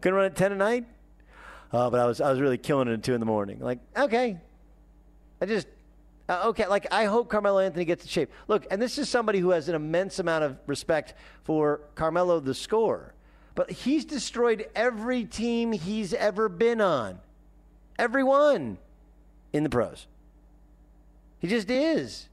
Couldn't 0.01 0.15
run 0.15 0.25
at 0.25 0.35
10 0.35 0.51
at 0.51 0.57
night? 0.57 0.85
Uh, 1.71 1.89
but 1.89 1.99
I 1.99 2.05
was, 2.05 2.21
I 2.21 2.31
was 2.31 2.39
really 2.39 2.57
killing 2.57 2.87
it 2.87 2.93
at 2.93 3.03
2 3.03 3.13
in 3.13 3.19
the 3.19 3.25
morning. 3.25 3.59
Like, 3.59 3.79
okay. 3.95 4.39
I 5.39 5.45
just, 5.45 5.67
uh, 6.29 6.43
okay, 6.47 6.67
like 6.67 6.87
I 6.91 7.05
hope 7.05 7.29
Carmelo 7.29 7.59
Anthony 7.59 7.85
gets 7.85 8.03
in 8.03 8.09
shape. 8.09 8.31
Look, 8.47 8.65
and 8.71 8.81
this 8.81 8.97
is 8.97 9.09
somebody 9.09 9.39
who 9.39 9.51
has 9.51 9.69
an 9.69 9.75
immense 9.75 10.19
amount 10.19 10.43
of 10.43 10.57
respect 10.65 11.13
for 11.43 11.81
Carmelo 11.95 12.39
the 12.39 12.53
scorer. 12.53 13.13
But 13.55 13.71
he's 13.71 14.05
destroyed 14.05 14.67
every 14.75 15.23
team 15.23 15.71
he's 15.71 16.13
ever 16.13 16.49
been 16.49 16.81
on. 16.81 17.19
Everyone 17.99 18.77
in 19.53 19.63
the 19.63 19.69
pros. 19.69 20.07
He 21.39 21.47
just 21.47 21.69
is. 21.69 22.29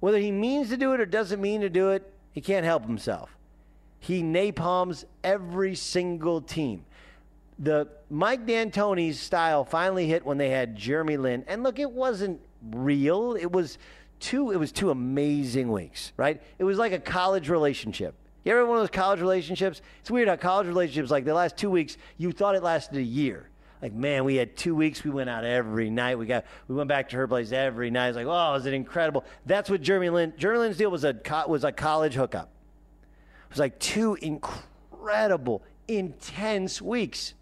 Whether 0.00 0.18
he 0.18 0.30
means 0.30 0.68
to 0.68 0.76
do 0.76 0.92
it 0.92 1.00
or 1.00 1.06
doesn't 1.06 1.40
mean 1.40 1.62
to 1.62 1.70
do 1.70 1.90
it, 1.90 2.12
he 2.32 2.40
can't 2.40 2.64
help 2.64 2.84
himself. 2.84 3.36
He 3.98 4.22
napalms 4.22 5.04
every 5.24 5.74
single 5.74 6.40
team. 6.40 6.84
the 7.58 7.88
Mike 8.10 8.46
D'Antoni's 8.46 9.18
style 9.18 9.64
finally 9.64 10.06
hit 10.06 10.24
when 10.24 10.38
they 10.38 10.50
had 10.50 10.76
Jeremy 10.76 11.16
Lin. 11.16 11.44
And 11.48 11.62
look, 11.62 11.78
it 11.78 11.90
wasn't 11.90 12.40
real. 12.70 13.34
It 13.34 13.50
was 13.50 13.78
two. 14.20 14.50
It 14.52 14.58
was 14.58 14.72
two 14.72 14.90
amazing 14.90 15.72
weeks, 15.72 16.12
right? 16.16 16.40
It 16.58 16.64
was 16.64 16.78
like 16.78 16.92
a 16.92 16.98
college 16.98 17.48
relationship. 17.48 18.14
You 18.44 18.52
ever 18.52 18.64
one 18.66 18.76
of 18.76 18.82
those 18.82 18.90
college 18.90 19.20
relationships? 19.20 19.80
It's 20.00 20.10
weird 20.10 20.28
how 20.28 20.36
college 20.36 20.68
relationships, 20.68 21.10
like 21.10 21.24
the 21.24 21.34
last 21.34 21.56
two 21.56 21.70
weeks, 21.70 21.96
you 22.16 22.30
thought 22.30 22.54
it 22.54 22.62
lasted 22.62 22.98
a 22.98 23.02
year. 23.02 23.48
Like, 23.82 23.92
man, 23.92 24.24
we 24.24 24.36
had 24.36 24.56
two 24.56 24.74
weeks. 24.74 25.04
We 25.04 25.10
went 25.10 25.28
out 25.28 25.44
every 25.44 25.90
night. 25.90 26.18
We 26.18 26.26
got 26.26 26.44
we 26.66 26.74
went 26.74 26.88
back 26.88 27.10
to 27.10 27.16
her 27.16 27.28
place 27.28 27.52
every 27.52 27.90
night. 27.90 28.08
It's 28.08 28.16
like, 28.16 28.26
oh, 28.26 28.54
is 28.54 28.66
it 28.66 28.72
incredible? 28.72 29.24
That's 29.44 29.68
what 29.68 29.82
Jeremy 29.82 30.10
Lin. 30.10 30.32
Jeremy 30.38 30.60
Lin's 30.60 30.76
deal 30.76 30.90
was 30.90 31.04
a 31.04 31.14
was 31.46 31.64
a 31.64 31.72
college 31.72 32.14
hookup. 32.14 32.48
It 33.46 33.50
was 33.50 33.58
like 33.58 33.78
two 33.78 34.14
incredible, 34.14 35.62
intense 35.88 36.80
weeks 36.80 37.34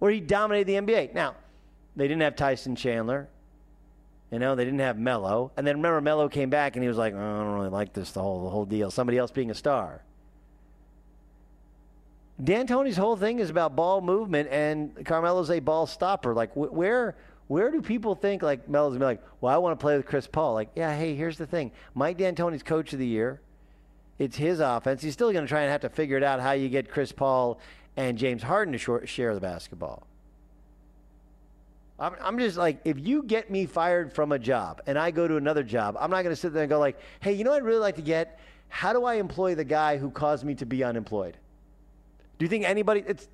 where 0.00 0.10
he 0.10 0.20
dominated 0.20 0.66
the 0.66 0.92
NBA. 0.92 1.14
Now, 1.14 1.36
they 1.94 2.08
didn't 2.08 2.22
have 2.22 2.36
Tyson 2.36 2.74
Chandler. 2.74 3.28
You 4.32 4.38
know, 4.38 4.54
they 4.54 4.64
didn't 4.64 4.80
have 4.80 4.98
Melo. 4.98 5.52
And 5.56 5.66
then 5.66 5.76
remember, 5.76 6.00
Melo 6.00 6.28
came 6.28 6.50
back 6.50 6.74
and 6.74 6.82
he 6.82 6.88
was 6.88 6.96
like, 6.96 7.14
oh, 7.14 7.18
I 7.18 7.44
don't 7.44 7.54
really 7.54 7.68
like 7.68 7.92
this, 7.92 8.12
the 8.12 8.20
whole, 8.22 8.44
the 8.44 8.50
whole 8.50 8.64
deal. 8.64 8.90
Somebody 8.90 9.18
else 9.18 9.30
being 9.30 9.50
a 9.50 9.54
star. 9.54 10.02
D'Antoni's 12.42 12.96
whole 12.96 13.16
thing 13.16 13.38
is 13.38 13.50
about 13.50 13.76
ball 13.76 14.00
movement, 14.00 14.48
and 14.50 15.04
Carmelo's 15.04 15.50
a 15.50 15.60
ball 15.60 15.86
stopper. 15.86 16.34
Like, 16.34 16.52
wh- 16.54 16.72
where 16.72 17.16
where 17.48 17.70
do 17.70 17.82
people 17.82 18.14
think, 18.14 18.42
like, 18.42 18.68
Melo's 18.68 18.94
to 18.94 18.98
be 18.98 19.04
like, 19.04 19.22
well, 19.40 19.54
I 19.54 19.58
want 19.58 19.78
to 19.78 19.82
play 19.82 19.96
with 19.96 20.06
Chris 20.06 20.26
Paul? 20.26 20.54
Like, 20.54 20.70
yeah, 20.74 20.96
hey, 20.96 21.14
here's 21.14 21.36
the 21.36 21.46
thing. 21.46 21.70
Mike 21.94 22.16
D'Antoni's 22.16 22.62
coach 22.62 22.94
of 22.94 22.98
the 22.98 23.06
year. 23.06 23.40
It's 24.18 24.36
his 24.36 24.60
offense. 24.60 25.02
He's 25.02 25.12
still 25.12 25.32
going 25.32 25.44
to 25.44 25.48
try 25.48 25.60
and 25.60 25.70
have 25.70 25.82
to 25.82 25.90
figure 25.90 26.16
it 26.16 26.22
out 26.22 26.40
how 26.40 26.52
you 26.52 26.68
get 26.70 26.90
Chris 26.90 27.12
Paul 27.12 27.58
and 27.96 28.16
James 28.16 28.42
Harden 28.42 28.72
to 28.72 28.78
short, 28.78 29.06
share 29.08 29.34
the 29.34 29.40
basketball. 29.40 30.06
I'm, 31.98 32.14
I'm 32.22 32.38
just 32.38 32.56
like, 32.56 32.80
if 32.84 32.98
you 32.98 33.22
get 33.22 33.50
me 33.50 33.66
fired 33.66 34.12
from 34.12 34.32
a 34.32 34.38
job 34.38 34.80
and 34.86 34.98
I 34.98 35.10
go 35.10 35.28
to 35.28 35.36
another 35.36 35.62
job, 35.62 35.96
I'm 36.00 36.10
not 36.10 36.22
going 36.22 36.34
to 36.34 36.40
sit 36.40 36.54
there 36.54 36.62
and 36.62 36.70
go 36.70 36.78
like, 36.78 36.98
hey, 37.20 37.32
you 37.32 37.44
know 37.44 37.50
what 37.50 37.58
I'd 37.58 37.64
really 37.64 37.80
like 37.80 37.96
to 37.96 38.02
get? 38.02 38.40
How 38.68 38.94
do 38.94 39.04
I 39.04 39.14
employ 39.14 39.54
the 39.54 39.64
guy 39.64 39.98
who 39.98 40.10
caused 40.10 40.44
me 40.44 40.54
to 40.54 40.64
be 40.64 40.82
unemployed? 40.82 41.36
Do 42.38 42.44
you 42.44 42.48
think 42.48 42.64
anybody? 42.64 43.04
It's. 43.06 43.28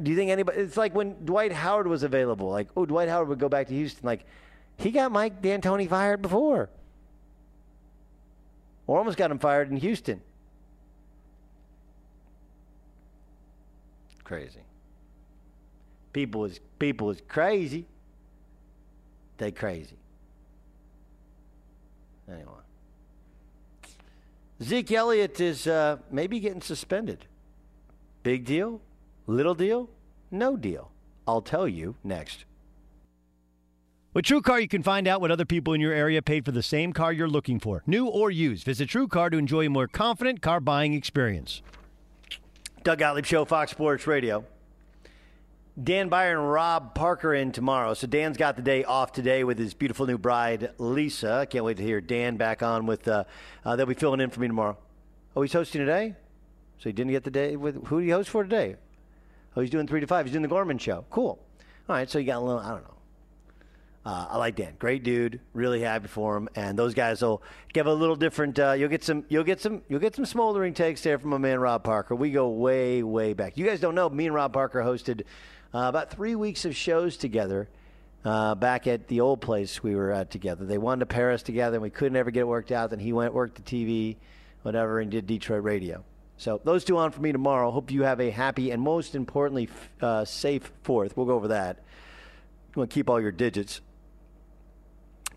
Do 0.00 0.10
you 0.10 0.16
think 0.16 0.30
anybody? 0.30 0.58
It's 0.60 0.76
like 0.76 0.94
when 0.94 1.24
Dwight 1.24 1.52
Howard 1.52 1.88
was 1.88 2.02
available. 2.02 2.48
Like, 2.48 2.68
oh, 2.76 2.86
Dwight 2.86 3.08
Howard 3.08 3.28
would 3.28 3.38
go 3.38 3.48
back 3.48 3.66
to 3.68 3.74
Houston. 3.74 4.06
Like, 4.06 4.24
he 4.76 4.90
got 4.90 5.10
Mike 5.10 5.42
D'Antoni 5.42 5.88
fired 5.88 6.22
before, 6.22 6.68
or 8.86 8.98
almost 8.98 9.18
got 9.18 9.30
him 9.30 9.38
fired 9.38 9.70
in 9.70 9.76
Houston. 9.78 10.20
Crazy. 14.22 14.60
People 16.12 16.44
is 16.44 16.60
people 16.78 17.10
is 17.10 17.22
crazy. 17.28 17.86
They 19.38 19.50
crazy. 19.50 19.98
Anyway, 22.28 22.52
Zeke 24.62 24.92
Elliott 24.92 25.40
is 25.40 25.66
uh, 25.66 25.98
maybe 26.10 26.40
getting 26.40 26.62
suspended. 26.62 27.26
Big 28.26 28.44
deal? 28.44 28.80
Little 29.28 29.54
deal? 29.54 29.88
No 30.32 30.56
deal. 30.56 30.90
I'll 31.28 31.42
tell 31.42 31.68
you 31.68 31.94
next. 32.02 32.44
With 34.14 34.24
TrueCar, 34.24 34.60
you 34.60 34.66
can 34.66 34.82
find 34.82 35.06
out 35.06 35.20
what 35.20 35.30
other 35.30 35.44
people 35.44 35.74
in 35.74 35.80
your 35.80 35.92
area 35.92 36.20
paid 36.20 36.44
for 36.44 36.50
the 36.50 36.60
same 36.60 36.92
car 36.92 37.12
you're 37.12 37.28
looking 37.28 37.60
for, 37.60 37.84
new 37.86 38.08
or 38.08 38.32
used. 38.32 38.64
Visit 38.64 38.88
TrueCar 38.88 39.30
to 39.30 39.38
enjoy 39.38 39.66
a 39.66 39.70
more 39.70 39.86
confident 39.86 40.42
car 40.42 40.58
buying 40.58 40.92
experience. 40.92 41.62
Doug 42.82 42.98
Gottlieb 42.98 43.26
Show, 43.26 43.44
Fox 43.44 43.70
Sports 43.70 44.08
Radio. 44.08 44.44
Dan 45.80 46.08
Beyer 46.08 46.36
and 46.36 46.50
Rob 46.50 46.96
Parker 46.96 47.32
in 47.32 47.52
tomorrow. 47.52 47.94
So 47.94 48.08
Dan's 48.08 48.36
got 48.36 48.56
the 48.56 48.62
day 48.62 48.82
off 48.82 49.12
today 49.12 49.44
with 49.44 49.56
his 49.56 49.72
beautiful 49.72 50.04
new 50.04 50.18
bride, 50.18 50.72
Lisa. 50.78 51.46
Can't 51.48 51.64
wait 51.64 51.76
to 51.76 51.84
hear 51.84 52.00
Dan 52.00 52.36
back 52.38 52.60
on 52.60 52.86
with. 52.86 53.06
Uh, 53.06 53.22
uh, 53.64 53.76
they'll 53.76 53.86
be 53.86 53.94
filling 53.94 54.18
in 54.18 54.30
for 54.30 54.40
me 54.40 54.48
tomorrow. 54.48 54.76
Oh, 55.36 55.42
he's 55.42 55.52
hosting 55.52 55.80
today. 55.80 56.16
So 56.78 56.88
he 56.88 56.92
didn't 56.92 57.12
get 57.12 57.24
the 57.24 57.30
day 57.30 57.56
with. 57.56 57.86
Who 57.86 58.00
do 58.00 58.06
you 58.06 58.12
host 58.12 58.28
for 58.28 58.42
today? 58.42 58.76
Oh, 59.56 59.60
he's 59.60 59.70
doing 59.70 59.86
three 59.86 60.00
to 60.00 60.06
five. 60.06 60.26
He's 60.26 60.32
doing 60.32 60.42
the 60.42 60.48
Gorman 60.48 60.78
show. 60.78 61.04
Cool. 61.10 61.38
All 61.88 61.96
right. 61.96 62.08
So 62.08 62.18
you 62.18 62.26
got 62.26 62.38
a 62.38 62.40
little. 62.40 62.60
I 62.60 62.70
don't 62.70 62.84
know. 62.84 62.96
Uh, 64.04 64.28
I 64.30 64.36
like 64.38 64.54
Dan. 64.54 64.74
Great 64.78 65.02
dude. 65.02 65.40
Really 65.52 65.80
happy 65.80 66.06
for 66.06 66.36
him. 66.36 66.48
And 66.54 66.78
those 66.78 66.94
guys 66.94 67.22
will 67.22 67.42
give 67.72 67.86
a 67.86 67.92
little 67.92 68.14
different. 68.14 68.56
Uh, 68.56 68.72
you'll 68.72 68.88
get 68.88 69.02
some. 69.02 69.24
You'll 69.28 69.44
get 69.44 69.60
some. 69.60 69.82
You'll 69.88 70.00
get 70.00 70.14
some 70.14 70.24
smoldering 70.24 70.74
takes 70.74 71.02
there 71.02 71.18
from 71.18 71.30
my 71.30 71.38
man 71.38 71.58
Rob 71.58 71.82
Parker. 71.82 72.14
We 72.14 72.30
go 72.30 72.48
way, 72.50 73.02
way 73.02 73.32
back. 73.32 73.56
You 73.58 73.66
guys 73.66 73.80
don't 73.80 73.96
know. 73.96 74.08
Me 74.08 74.26
and 74.26 74.34
Rob 74.34 74.52
Parker 74.52 74.80
hosted 74.80 75.22
uh, 75.74 75.88
about 75.88 76.10
three 76.10 76.36
weeks 76.36 76.64
of 76.64 76.76
shows 76.76 77.16
together. 77.16 77.68
Uh, 78.24 78.54
back 78.54 78.86
at 78.86 79.06
the 79.08 79.20
old 79.20 79.40
place 79.40 79.82
we 79.82 79.94
were 79.94 80.10
at 80.10 80.30
together. 80.30 80.64
They 80.64 80.78
wanted 80.78 81.00
to 81.00 81.06
pair 81.06 81.30
us 81.32 81.42
together, 81.42 81.76
and 81.76 81.82
we 81.82 81.90
couldn't 81.90 82.16
ever 82.16 82.30
get 82.30 82.40
it 82.40 82.48
worked 82.48 82.72
out. 82.72 82.90
Then 82.90 82.98
he 82.98 83.12
went 83.12 83.34
worked 83.34 83.56
the 83.56 83.62
TV, 83.62 84.16
whatever, 84.62 85.00
and 85.00 85.10
did 85.10 85.26
Detroit 85.26 85.62
radio. 85.62 86.04
So 86.36 86.60
those 86.64 86.84
two 86.84 86.98
on 86.98 87.12
for 87.12 87.20
me 87.20 87.32
tomorrow. 87.32 87.70
Hope 87.70 87.90
you 87.90 88.02
have 88.02 88.20
a 88.20 88.30
happy 88.30 88.70
and 88.70 88.82
most 88.82 89.14
importantly 89.14 89.68
uh, 90.00 90.24
safe 90.24 90.70
Fourth. 90.82 91.16
We'll 91.16 91.26
go 91.26 91.34
over 91.34 91.48
that. 91.48 91.78
You 92.74 92.80
want 92.80 92.90
to 92.90 92.94
keep 92.94 93.08
all 93.08 93.20
your 93.20 93.32
digits. 93.32 93.80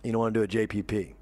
You 0.03 0.11
don't 0.11 0.19
want 0.19 0.33
to 0.33 0.45
do 0.45 0.61
a 0.61 0.67
JPP. 0.67 1.13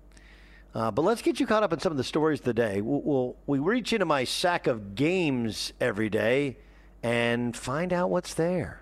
Uh, 0.74 0.92
but 0.92 1.04
let's 1.04 1.22
get 1.22 1.40
you 1.40 1.48
caught 1.48 1.64
up 1.64 1.74
in 1.74 1.80
some 1.80 1.92
of 1.92 1.98
the 1.98 2.04
stories 2.04 2.40
of 2.40 2.46
the 2.46 2.54
day. 2.54 2.82
We'll, 2.82 3.02
we'll, 3.02 3.36
we 3.48 3.60
reach 3.60 3.94
into 3.94 4.06
my 4.06 4.24
sack 4.24 4.68
of 4.68 4.96
games 4.96 5.74
every 5.80 6.10
day 6.10 6.58
and 7.02 7.56
find 7.56 7.94
out 7.94 8.10
what's 8.10 8.34
there. 8.34 8.82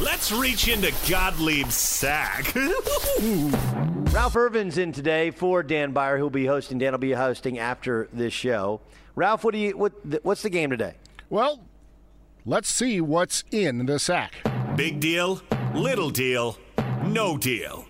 Let's 0.00 0.32
reach 0.32 0.68
into 0.68 0.88
Gottlieb's 1.06 1.74
sack. 1.74 2.52
Ralph 4.12 4.34
Irvin's 4.34 4.78
in 4.78 4.92
today 4.92 5.30
for 5.30 5.62
Dan 5.62 5.92
Beyer, 5.92 6.18
who'll 6.18 6.30
be 6.30 6.46
hosting. 6.46 6.78
Dan 6.78 6.92
will 6.92 6.98
be 6.98 7.12
hosting 7.12 7.58
after 7.58 8.08
this 8.12 8.32
show. 8.32 8.80
Ralph, 9.14 9.44
what 9.44 9.52
do 9.52 9.58
you 9.58 9.76
what 9.76 9.92
what's 10.24 10.42
the 10.42 10.50
game 10.50 10.70
today? 10.70 10.94
Well, 11.28 11.60
let's 12.46 12.68
see 12.68 13.00
what's 13.00 13.44
in 13.50 13.86
the 13.86 13.98
sack. 13.98 14.34
Big 14.76 15.00
deal, 15.00 15.42
little 15.74 16.10
deal, 16.10 16.58
no 17.04 17.36
deal. 17.36 17.86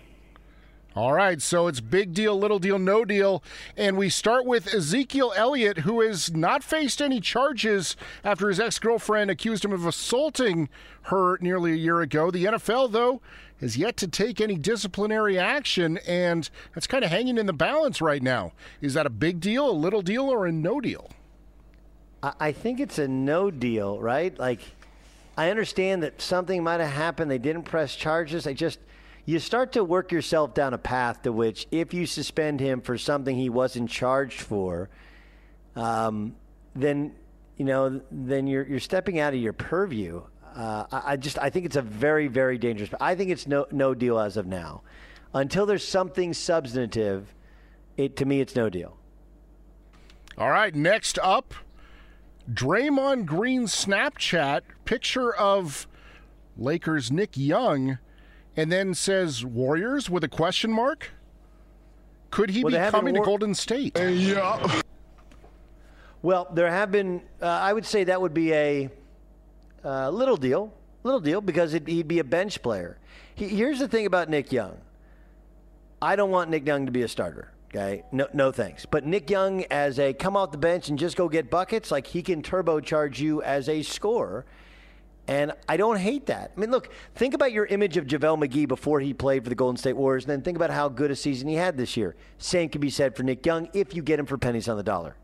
All 0.95 1.13
right, 1.13 1.41
so 1.41 1.65
it's 1.65 1.79
big 1.79 2.13
deal, 2.13 2.37
little 2.37 2.59
deal, 2.59 2.77
no 2.77 3.03
deal. 3.03 3.41
And 3.75 3.97
we 3.97 4.09
start 4.09 4.45
with 4.45 4.71
Ezekiel 4.71 5.33
Elliott, 5.35 5.79
who 5.79 6.01
has 6.01 6.31
not 6.31 6.63
faced 6.63 7.01
any 7.01 7.19
charges 7.19 7.95
after 8.23 8.47
his 8.47 8.59
ex 8.59 8.77
girlfriend 8.77 9.31
accused 9.31 9.65
him 9.65 9.71
of 9.71 9.87
assaulting 9.87 10.69
her 11.03 11.39
nearly 11.41 11.71
a 11.71 11.77
year 11.77 12.01
ago. 12.01 12.29
The 12.29 12.45
NFL, 12.45 12.91
though, 12.91 13.21
has 13.63 13.77
yet 13.77 13.95
to 13.95 14.07
take 14.09 14.41
any 14.41 14.55
disciplinary 14.55 15.39
action, 15.39 15.97
and 16.05 16.49
that's 16.73 16.85
kind 16.85 17.03
of 17.03 17.09
hanging 17.09 17.37
in 17.37 17.45
the 17.45 17.53
balance 17.53 18.01
right 18.01 18.21
now. 18.21 18.51
Is 18.81 18.93
that 18.95 19.05
a 19.05 19.09
big 19.09 19.39
deal, 19.39 19.69
a 19.69 19.71
little 19.71 20.01
deal, 20.01 20.29
or 20.29 20.45
a 20.45 20.51
no 20.51 20.81
deal? 20.81 21.09
I, 22.21 22.51
think 22.51 22.79
it's 22.79 22.99
a 22.99 23.07
no 23.07 23.51
deal, 23.51 23.99
right? 23.99 24.37
Like, 24.37 24.59
I 25.37 25.49
understand 25.49 26.03
that 26.03 26.21
something 26.21 26.61
might 26.61 26.81
have 26.81 26.91
happened. 26.91 27.31
They 27.31 27.37
didn't 27.37 27.63
press 27.63 27.95
charges. 27.95 28.47
I 28.47 28.53
just 28.53 28.79
you 29.25 29.39
start 29.39 29.73
to 29.73 29.83
work 29.83 30.11
yourself 30.11 30.53
down 30.53 30.73
a 30.73 30.77
path 30.77 31.21
to 31.21 31.31
which, 31.31 31.65
if 31.71 31.93
you 31.93 32.05
suspend 32.05 32.59
him 32.59 32.81
for 32.81 32.97
something 32.97 33.35
he 33.35 33.49
wasn't 33.49 33.89
charged 33.89 34.41
for, 34.41 34.89
um, 35.77 36.35
then 36.75 37.13
you 37.57 37.65
know, 37.65 38.01
then 38.11 38.47
you're 38.47 38.65
you're 38.65 38.79
stepping 38.79 39.19
out 39.19 39.33
of 39.33 39.39
your 39.39 39.53
purview. 39.53 40.23
Uh, 40.55 40.85
I, 40.91 41.13
I 41.13 41.15
just 41.17 41.37
I 41.39 41.49
think 41.49 41.65
it's 41.65 41.75
a 41.75 41.81
very 41.81 42.27
very 42.27 42.57
dangerous. 42.57 42.89
I 43.01 43.15
think 43.15 43.31
it's 43.31 43.47
no 43.47 43.65
no 43.71 43.93
deal 43.93 44.19
as 44.19 44.37
of 44.37 44.45
now, 44.45 44.83
until 45.33 45.65
there's 45.65 45.87
something 45.87 46.33
substantive. 46.33 47.33
It 47.97 48.15
to 48.17 48.25
me 48.25 48.39
it's 48.39 48.55
no 48.55 48.69
deal. 48.69 48.97
All 50.37 50.49
right, 50.49 50.73
next 50.73 51.19
up, 51.21 51.53
Draymond 52.51 53.25
Green 53.25 53.63
Snapchat 53.63 54.61
picture 54.85 55.33
of 55.35 55.87
Lakers 56.57 57.11
Nick 57.11 57.37
Young, 57.37 57.99
and 58.57 58.71
then 58.71 58.93
says 58.93 59.45
Warriors 59.45 60.09
with 60.09 60.23
a 60.23 60.27
question 60.29 60.71
mark. 60.71 61.11
Could 62.31 62.49
he 62.49 62.63
Well, 62.63 62.71
be 62.71 62.73
they 62.73 62.79
haven't 62.79 62.99
coming 62.99 63.13
to 63.13 63.21
Golden 63.21 63.53
State? 63.53 63.97
yeah. 63.99 64.81
Well, 66.23 66.47
there 66.53 66.69
have 66.69 66.91
been. 66.91 67.21
Uh, 67.41 67.45
I 67.47 67.73
would 67.73 67.85
say 67.85 68.05
that 68.05 68.19
would 68.21 68.33
be 68.33 68.53
a 68.53 68.89
uh, 69.83 70.09
little 70.09 70.37
deal, 70.37 70.73
little 71.03 71.19
deal, 71.19 71.41
because 71.41 71.73
he'd 71.73 72.07
be 72.07 72.19
a 72.19 72.23
bench 72.23 72.61
player. 72.61 72.97
He, 73.35 73.47
here's 73.47 73.79
the 73.79 73.87
thing 73.87 74.05
about 74.05 74.29
Nick 74.29 74.51
Young. 74.51 74.77
I 76.01 76.15
don't 76.15 76.31
want 76.31 76.49
Nick 76.49 76.65
Young 76.65 76.85
to 76.85 76.91
be 76.91 77.03
a 77.03 77.07
starter. 77.07 77.51
Okay, 77.69 78.03
no, 78.11 78.27
no 78.33 78.51
thanks. 78.51 78.85
But 78.85 79.05
Nick 79.05 79.29
Young, 79.29 79.63
as 79.71 79.97
a 79.97 80.13
come 80.13 80.37
off 80.37 80.51
the 80.51 80.59
bench 80.59 80.89
and 80.89 80.99
just 80.99 81.17
go 81.17 81.27
get 81.27 81.49
buckets, 81.49 81.89
like 81.89 82.05
he 82.05 82.21
can 82.21 82.43
turbocharge 82.43 83.17
you 83.19 83.41
as 83.41 83.67
a 83.67 83.81
scorer. 83.81 84.45
And 85.27 85.53
I 85.69 85.77
don't 85.77 85.97
hate 85.97 86.25
that. 86.27 86.51
I 86.55 86.59
mean, 86.59 86.69
look, 86.69 86.89
think 87.15 87.33
about 87.33 87.53
your 87.53 87.65
image 87.65 87.95
of 87.97 88.05
JaVale 88.05 88.45
McGee 88.45 88.67
before 88.67 88.99
he 88.99 89.13
played 89.13 89.43
for 89.43 89.49
the 89.49 89.55
Golden 89.55 89.77
State 89.77 89.95
Warriors, 89.95 90.25
and 90.25 90.31
then 90.31 90.41
think 90.41 90.57
about 90.57 90.69
how 90.69 90.89
good 90.89 91.11
a 91.11 91.15
season 91.15 91.47
he 91.47 91.55
had 91.55 91.77
this 91.77 91.95
year. 91.95 92.15
Same 92.37 92.69
can 92.69 92.81
be 92.81 92.89
said 92.89 93.15
for 93.15 93.23
Nick 93.23 93.45
Young 93.45 93.69
if 93.73 93.95
you 93.95 94.03
get 94.03 94.19
him 94.19 94.25
for 94.25 94.37
pennies 94.37 94.67
on 94.67 94.75
the 94.77 94.83
dollar. 94.83 95.15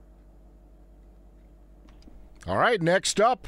All 2.48 2.58
right, 2.58 2.82
next 2.82 3.20
up, 3.20 3.48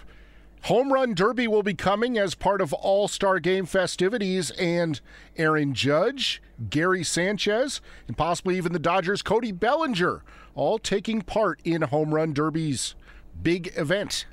Home 0.65 0.93
Run 0.93 1.15
Derby 1.15 1.47
will 1.47 1.63
be 1.63 1.73
coming 1.73 2.17
as 2.19 2.35
part 2.35 2.61
of 2.61 2.71
All 2.73 3.07
Star 3.07 3.39
Game 3.39 3.65
festivities, 3.65 4.51
and 4.51 5.01
Aaron 5.35 5.73
Judge, 5.73 6.41
Gary 6.69 7.03
Sanchez, 7.03 7.81
and 8.07 8.15
possibly 8.15 8.57
even 8.57 8.71
the 8.71 8.79
Dodgers' 8.79 9.21
Cody 9.21 9.51
Bellinger 9.51 10.23
all 10.53 10.77
taking 10.77 11.21
part 11.21 11.59
in 11.63 11.81
Home 11.83 12.13
Run 12.13 12.33
Derby's 12.33 12.95
big 13.41 13.73
event. 13.75 14.25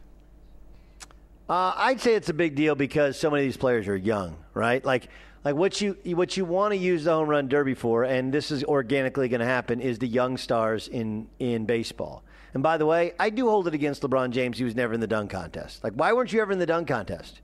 Uh, 1.49 1.73
I'd 1.77 2.01
say 2.01 2.15
it's 2.15 2.29
a 2.29 2.35
big 2.35 2.55
deal 2.55 2.75
because 2.75 3.19
so 3.19 3.31
many 3.31 3.45
of 3.45 3.47
these 3.47 3.57
players 3.57 3.89
are 3.89 3.97
young, 3.97 4.37
right? 4.53 4.85
Like, 4.85 5.09
like 5.45 5.55
what 5.55 5.81
you 5.81 5.97
what 6.05 6.37
you 6.37 6.45
want 6.45 6.73
to 6.73 6.77
use 6.77 7.05
the 7.05 7.13
home 7.13 7.29
run 7.29 7.49
derby 7.49 7.75
for, 7.75 8.05
and 8.05 8.35
this 8.35 8.51
is 8.51 8.65
organically 8.65 9.29
going 9.29 9.41
to 9.41 9.47
happen, 9.47 9.81
is 9.81 9.99
the 9.99 10.07
young 10.07 10.37
stars 10.37 10.89
in 10.89 11.29
in 11.39 11.65
baseball. 11.65 12.23
And 12.55 12.63
by 12.63 12.77
the 12.77 12.87
way, 12.87 13.13
I 13.19 13.31
do 13.31 13.49
hold 13.49 13.69
it 13.69 13.75
against 13.75 14.03
LeBron 14.03 14.31
James. 14.31 14.59
He 14.59 14.65
was 14.65 14.75
never 14.75 14.95
in 14.95 15.01
the 15.01 15.07
dunk 15.07 15.31
contest. 15.31 15.85
Like, 15.85 15.93
why 15.95 16.13
weren't 16.13 16.33
you 16.33 16.41
ever 16.41 16.53
in 16.53 16.59
the 16.59 16.67
dunk 16.67 16.89
contest? 16.89 17.41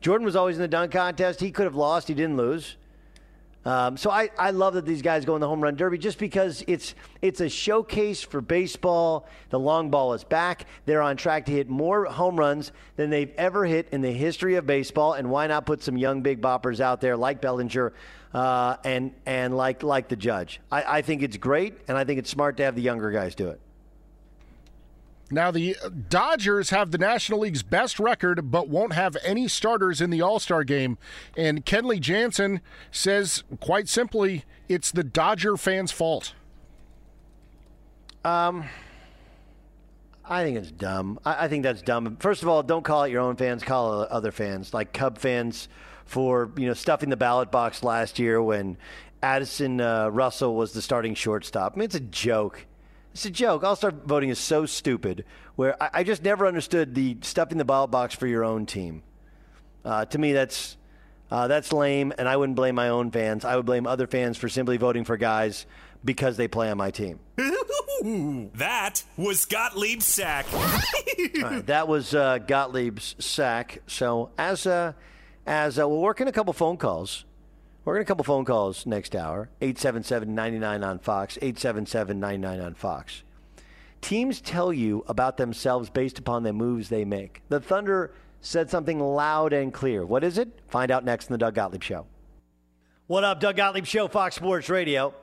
Jordan 0.00 0.24
was 0.24 0.36
always 0.36 0.56
in 0.56 0.62
the 0.62 0.68
dunk 0.68 0.92
contest. 0.92 1.40
He 1.40 1.50
could 1.50 1.64
have 1.64 1.74
lost. 1.74 2.08
He 2.08 2.14
didn't 2.14 2.36
lose. 2.36 2.76
Um, 3.66 3.96
so 3.96 4.12
I, 4.12 4.30
I 4.38 4.52
love 4.52 4.74
that 4.74 4.86
these 4.86 5.02
guys 5.02 5.24
go 5.24 5.34
in 5.34 5.40
the 5.40 5.48
home 5.48 5.60
run 5.60 5.74
derby 5.74 5.98
just 5.98 6.18
because 6.18 6.62
it's 6.68 6.94
it's 7.20 7.40
a 7.40 7.48
showcase 7.48 8.22
for 8.22 8.40
baseball. 8.40 9.26
The 9.50 9.58
long 9.58 9.90
ball 9.90 10.14
is 10.14 10.22
back. 10.22 10.66
They're 10.84 11.02
on 11.02 11.16
track 11.16 11.46
to 11.46 11.52
hit 11.52 11.68
more 11.68 12.04
home 12.04 12.36
runs 12.38 12.70
than 12.94 13.10
they've 13.10 13.32
ever 13.36 13.64
hit 13.64 13.88
in 13.90 14.02
the 14.02 14.12
history 14.12 14.54
of 14.54 14.68
baseball. 14.68 15.14
And 15.14 15.30
why 15.30 15.48
not 15.48 15.66
put 15.66 15.82
some 15.82 15.96
young 15.96 16.22
big 16.22 16.40
boppers 16.40 16.78
out 16.78 17.00
there 17.00 17.16
like 17.16 17.40
Bellinger 17.40 17.92
uh, 18.32 18.76
and 18.84 19.12
and 19.26 19.56
like 19.56 19.82
like 19.82 20.06
the 20.06 20.16
judge? 20.16 20.60
I, 20.70 20.98
I 20.98 21.02
think 21.02 21.24
it's 21.24 21.36
great, 21.36 21.74
and 21.88 21.98
I 21.98 22.04
think 22.04 22.20
it's 22.20 22.30
smart 22.30 22.58
to 22.58 22.62
have 22.62 22.76
the 22.76 22.82
younger 22.82 23.10
guys 23.10 23.34
do 23.34 23.48
it. 23.48 23.60
Now, 25.30 25.50
the 25.50 25.76
Dodgers 26.08 26.70
have 26.70 26.92
the 26.92 26.98
National 26.98 27.40
League's 27.40 27.64
best 27.64 27.98
record, 27.98 28.50
but 28.50 28.68
won't 28.68 28.92
have 28.92 29.16
any 29.24 29.48
starters 29.48 30.00
in 30.00 30.10
the 30.10 30.22
All 30.22 30.38
Star 30.38 30.62
game. 30.62 30.98
And 31.36 31.66
Kenley 31.66 32.00
Jansen 32.00 32.60
says, 32.92 33.42
quite 33.60 33.88
simply, 33.88 34.44
it's 34.68 34.92
the 34.92 35.02
Dodger 35.02 35.56
fans' 35.56 35.90
fault. 35.90 36.34
Um, 38.24 38.64
I 40.24 40.42
think 40.42 40.58
it's 40.58 40.70
dumb. 40.70 41.18
I, 41.24 41.44
I, 41.44 41.48
think 41.48 41.62
that's 41.62 41.82
dumb. 41.82 42.16
First 42.18 42.42
of 42.42 42.48
all, 42.48 42.62
don't 42.62 42.84
call 42.84 43.04
it 43.04 43.10
your 43.10 43.20
own 43.20 43.36
fans, 43.36 43.62
call 43.62 44.02
it 44.02 44.10
other 44.10 44.32
fans, 44.32 44.74
like 44.74 44.92
Cub 44.92 45.18
fans 45.18 45.68
for 46.04 46.50
you 46.56 46.66
know 46.66 46.74
stuffing 46.74 47.10
the 47.10 47.16
ballot 47.16 47.50
box 47.50 47.82
last 47.82 48.18
year 48.18 48.42
when 48.42 48.76
Addison 49.22 49.80
uh, 49.80 50.08
Russell 50.08 50.54
was 50.54 50.72
the 50.72 50.82
starting 50.82 51.14
shortstop. 51.14 51.74
I 51.74 51.78
mean, 51.78 51.84
it's 51.84 51.94
a 51.94 52.00
joke. 52.00 52.66
It's 53.16 53.24
a 53.24 53.30
joke. 53.30 53.64
All 53.64 53.74
star 53.74 53.92
voting 53.92 54.28
is 54.28 54.38
so 54.38 54.66
stupid. 54.66 55.24
Where 55.54 55.82
I, 55.82 55.88
I, 55.94 56.04
just 56.04 56.22
never 56.22 56.46
understood 56.46 56.94
the 56.94 57.16
stuffing 57.22 57.56
the 57.56 57.64
ballot 57.64 57.90
box 57.90 58.14
for 58.14 58.26
your 58.26 58.44
own 58.44 58.66
team. 58.66 59.02
Uh, 59.86 60.04
to 60.04 60.18
me, 60.18 60.34
that's 60.34 60.76
uh, 61.30 61.48
that's 61.48 61.72
lame, 61.72 62.12
and 62.18 62.28
I 62.28 62.36
wouldn't 62.36 62.56
blame 62.56 62.74
my 62.74 62.90
own 62.90 63.10
fans. 63.10 63.46
I 63.46 63.56
would 63.56 63.64
blame 63.64 63.86
other 63.86 64.06
fans 64.06 64.36
for 64.36 64.50
simply 64.50 64.76
voting 64.76 65.06
for 65.06 65.16
guys 65.16 65.64
because 66.04 66.36
they 66.36 66.46
play 66.46 66.70
on 66.70 66.76
my 66.76 66.90
team. 66.90 67.18
that 67.36 69.02
was 69.16 69.46
Gottlieb's 69.46 70.04
sack. 70.04 70.44
right, 70.52 71.64
that 71.64 71.88
was 71.88 72.14
uh, 72.14 72.38
Gottlieb's 72.40 73.16
sack. 73.18 73.80
So 73.86 74.28
as 74.36 74.66
uh, 74.66 74.92
as 75.46 75.78
uh, 75.78 75.88
we're 75.88 76.00
working 76.00 76.28
a 76.28 76.32
couple 76.32 76.52
phone 76.52 76.76
calls. 76.76 77.24
We're 77.86 77.94
going 77.94 78.04
to 78.04 78.08
a 78.08 78.12
couple 78.12 78.24
phone 78.24 78.44
calls 78.44 78.84
next 78.84 79.14
hour. 79.14 79.48
877-99 79.62 80.84
on 80.84 80.98
Fox, 80.98 81.38
877-99 81.40 82.66
on 82.66 82.74
Fox. 82.74 83.22
Teams 84.00 84.40
tell 84.40 84.72
you 84.72 85.04
about 85.06 85.36
themselves 85.36 85.88
based 85.88 86.18
upon 86.18 86.42
the 86.42 86.52
moves 86.52 86.88
they 86.88 87.04
make. 87.04 87.42
The 87.48 87.60
Thunder 87.60 88.12
said 88.40 88.70
something 88.70 88.98
loud 88.98 89.52
and 89.52 89.72
clear. 89.72 90.04
What 90.04 90.24
is 90.24 90.36
it? 90.36 90.48
Find 90.66 90.90
out 90.90 91.04
next 91.04 91.28
in 91.28 91.32
the 91.34 91.38
Doug 91.38 91.54
Gottlieb 91.54 91.84
Show. 91.84 92.06
What 93.06 93.22
up, 93.22 93.38
Doug 93.38 93.54
Gottlieb 93.54 93.86
Show, 93.86 94.08
Fox 94.08 94.34
Sports 94.34 94.68
Radio. 94.68 95.14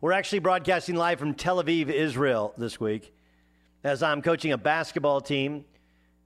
We're 0.00 0.12
actually 0.12 0.38
broadcasting 0.38 0.94
live 0.94 1.18
from 1.18 1.34
Tel 1.34 1.62
Aviv, 1.62 1.90
Israel 1.90 2.54
this 2.56 2.80
week 2.80 3.12
as 3.84 4.02
I'm 4.02 4.22
coaching 4.22 4.52
a 4.52 4.58
basketball 4.58 5.20
team 5.20 5.66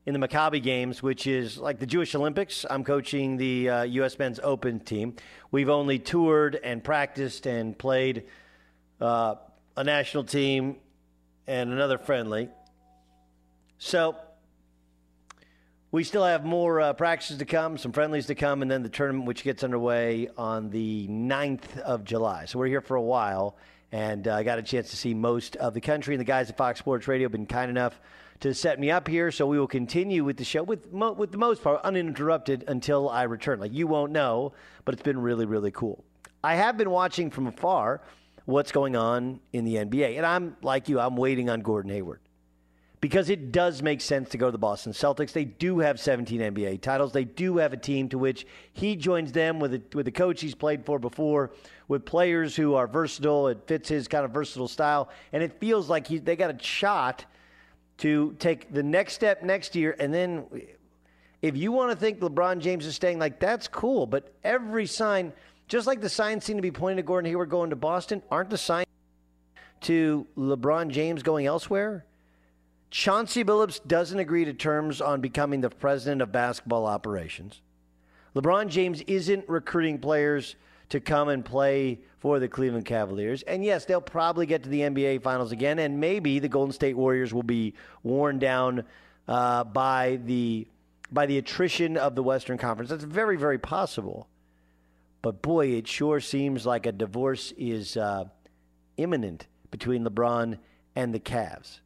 in 0.07 0.19
the 0.19 0.27
Maccabi 0.27 0.63
Games, 0.63 1.03
which 1.03 1.27
is 1.27 1.59
like 1.59 1.81
the 1.81 1.87
Jewish 1.87 2.15
Olympics. 2.15 2.65
I'm 2.71 2.85
coaching 2.85 3.37
the 3.37 3.69
uh, 3.69 3.83
U.S. 3.83 4.17
Men's 4.19 4.39
Open 4.41 4.79
team. 4.79 5.17
We've 5.51 5.69
only 5.69 5.99
toured 5.99 6.59
and 6.63 6.83
practiced 6.83 7.47
and 7.47 7.77
played 7.77 8.23
uh, 9.01 9.35
a 9.77 9.83
national 9.83 10.23
team 10.23 10.77
and 11.49 11.73
another 11.73 11.99
friendly. 11.99 12.49
So 13.79 14.17
we 15.91 16.05
still 16.05 16.25
have 16.25 16.45
more 16.45 16.81
uh, 16.81 16.93
practices 16.93 17.39
to 17.39 17.45
come, 17.45 17.77
some 17.77 17.91
friendlies 17.91 18.27
to 18.27 18.37
come, 18.37 18.63
and 18.63 18.71
then 18.71 18.85
the 18.85 18.89
tournament, 18.89 19.27
which 19.27 19.43
gets 19.43 19.65
underway 19.65 20.29
on 20.39 20.71
the 20.71 21.09
9th 21.09 21.79
of 21.79 22.05
July. 22.05 22.45
So 22.45 22.61
we're 22.61 22.67
here 22.69 22.81
for 22.81 22.95
a 22.95 23.03
while, 23.03 23.57
and 23.97 24.29
I 24.29 24.41
uh, 24.41 24.43
got 24.43 24.59
a 24.59 24.63
chance 24.63 24.91
to 24.91 24.97
see 24.97 25.15
most 25.15 25.57
of 25.57 25.73
the 25.73 25.81
country. 25.81 26.15
And 26.15 26.21
the 26.21 26.27
guys 26.27 26.51
at 26.51 26.57
Fox 26.59 26.79
Sports 26.79 27.09
Radio 27.09 27.25
have 27.25 27.33
been 27.33 27.47
kind 27.47 27.71
enough 27.71 27.99
to 28.41 28.53
set 28.53 28.79
me 28.79 28.91
up 28.91 29.09
here. 29.09 29.31
So 29.31 29.47
we 29.47 29.59
will 29.59 29.67
continue 29.67 30.23
with 30.23 30.37
the 30.37 30.45
show 30.45 30.63
with 30.63 30.93
mo- 30.93 31.13
with 31.13 31.33
the 31.33 31.39
most 31.39 31.63
part 31.63 31.81
uninterrupted 31.83 32.65
until 32.69 33.09
I 33.09 33.23
return. 33.23 33.59
Like 33.59 33.73
you 33.73 33.87
won't 33.87 34.13
know, 34.13 34.53
but 34.85 34.93
it's 34.93 35.03
been 35.03 35.19
really 35.19 35.47
really 35.47 35.71
cool. 35.71 36.05
I 36.45 36.57
have 36.57 36.77
been 36.77 36.91
watching 36.91 37.31
from 37.31 37.47
afar 37.47 38.03
what's 38.45 38.71
going 38.71 38.97
on 38.97 39.41
in 39.55 39.65
the 39.65 39.77
NBA, 39.77 40.19
and 40.19 40.27
I'm 40.27 40.59
like 40.61 40.91
you. 40.91 41.01
I'm 41.01 41.17
waiting 41.17 41.49
on 41.49 41.63
Gordon 41.63 41.91
Hayward 41.91 42.21
because 43.07 43.31
it 43.31 43.53
does 43.53 43.83
make 43.83 44.01
sense 44.01 44.31
to 44.31 44.37
go 44.37 44.47
to 44.47 44.51
the 44.51 44.59
Boston 44.59 44.91
Celtics. 44.91 45.31
They 45.31 45.45
do 45.45 45.79
have 45.79 46.01
17 46.01 46.41
NBA 46.41 46.81
titles. 46.81 47.13
They 47.13 47.23
do 47.23 47.59
have 47.59 47.73
a 47.73 47.77
team 47.77 48.09
to 48.09 48.19
which 48.19 48.49
he 48.73 48.97
joins 48.97 49.31
them 49.31 49.61
with 49.61 49.75
a, 49.75 49.83
with 49.95 50.09
a 50.09 50.11
coach 50.11 50.41
he's 50.41 50.57
played 50.57 50.85
for 50.85 50.99
before, 50.99 51.53
with 51.87 52.05
players 52.05 52.57
who 52.57 52.75
are 52.75 52.89
versatile. 52.89 53.47
It 53.47 53.61
fits 53.69 53.89
his 53.89 54.09
kind 54.09 54.25
of 54.25 54.33
versatile 54.33 54.67
style, 54.67 55.09
and 55.33 55.41
it 55.41 55.61
feels 55.61 55.89
like 55.89 56.09
he, 56.09 56.19
they 56.19 56.35
got 56.35 56.53
a 56.53 56.61
shot 56.61 57.25
to 57.99 58.35
take 58.41 58.75
the 58.75 58.83
next 58.83 59.13
step 59.13 59.45
next 59.45 59.77
year. 59.77 59.95
And 60.01 60.13
then 60.13 60.47
if 61.43 61.57
you 61.57 61.71
want 61.71 61.93
to 61.93 61.97
think 61.97 62.19
LeBron 62.19 62.59
James 62.59 62.87
is 62.87 62.97
staying, 62.97 63.21
like 63.21 63.39
that's 63.39 63.69
cool. 63.69 64.07
But 64.09 64.35
every 64.43 64.87
sign, 64.87 65.33
just 65.69 65.87
like 65.87 66.01
the 66.01 66.09
signs 66.09 66.45
seem 66.45 66.57
to 66.57 66.63
be 66.63 66.73
pointing 66.73 66.97
to 66.97 67.05
Gordon 67.05 67.31
Hayward 67.31 67.51
going 67.51 67.71
to 67.71 67.77
Boston, 67.77 68.21
aren't 68.33 68.51
the 68.51 68.59
signs 68.59 68.89
to 69.83 70.27
LeBron 70.37 70.89
James 70.89 71.23
going 71.23 71.47
elsewhere? 71.47 72.05
Chauncey 72.97 73.45
Billups 73.45 73.87
doesn't 73.87 74.19
agree 74.19 74.47
to 74.47 74.55
terms 74.55 75.03
on 75.03 75.21
becoming 75.21 75.61
the 75.61 75.69
president 75.69 76.23
of 76.23 76.33
basketball 76.33 76.87
operations. 76.87 77.61
LeBron 78.35 78.69
James 78.69 79.03
isn't 79.03 79.47
recruiting 79.51 79.99
players 79.99 80.57
to 80.89 80.99
come 80.99 81.29
and 81.29 81.45
play 81.45 82.01
for 82.21 82.39
the 82.39 82.49
Cleveland 82.49 82.87
Cavaliers. 82.87 83.43
And 83.43 83.63
yes, 83.63 83.85
they'll 83.85 84.01
probably 84.01 84.47
get 84.47 84.63
to 84.63 84.71
the 84.71 84.81
NBA 84.81 85.21
Finals 85.21 85.53
again, 85.53 85.79
and 85.79 86.01
maybe 86.01 86.39
the 86.39 86.49
Golden 86.49 86.73
State 86.73 86.97
Warriors 86.97 87.35
will 87.35 87.43
be 87.43 87.75
worn 88.03 88.39
down 88.39 88.85
uh, 89.29 89.65
by 89.65 90.19
the 90.25 90.67
by 91.13 91.27
the 91.27 91.37
attrition 91.37 91.99
of 91.99 92.15
the 92.15 92.23
Western 92.23 92.57
Conference. 92.57 92.89
That's 92.89 93.05
very, 93.05 93.37
very 93.37 93.59
possible. 93.59 94.27
But 95.21 95.43
boy, 95.43 95.67
it 95.67 95.87
sure 95.87 96.19
seems 96.19 96.65
like 96.65 96.87
a 96.87 96.93
divorce 96.93 97.53
is 97.59 97.99
uh, 97.99 98.25
imminent 98.97 99.49
between 99.71 100.03
LeBron 100.03 100.59
and 100.95 101.13
the 101.13 101.21
Cavs. 101.21 101.81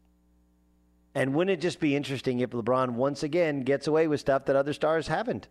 And 1.14 1.34
wouldn't 1.34 1.58
it 1.58 1.60
just 1.60 1.80
be 1.80 1.96
interesting 1.96 2.40
if 2.40 2.50
LeBron 2.50 2.90
once 2.90 3.22
again 3.22 3.62
gets 3.62 3.86
away 3.86 4.06
with 4.06 4.20
stuff 4.20 4.44
that 4.44 4.56
other 4.56 4.72
stars 4.72 5.08
haven't? 5.08 5.48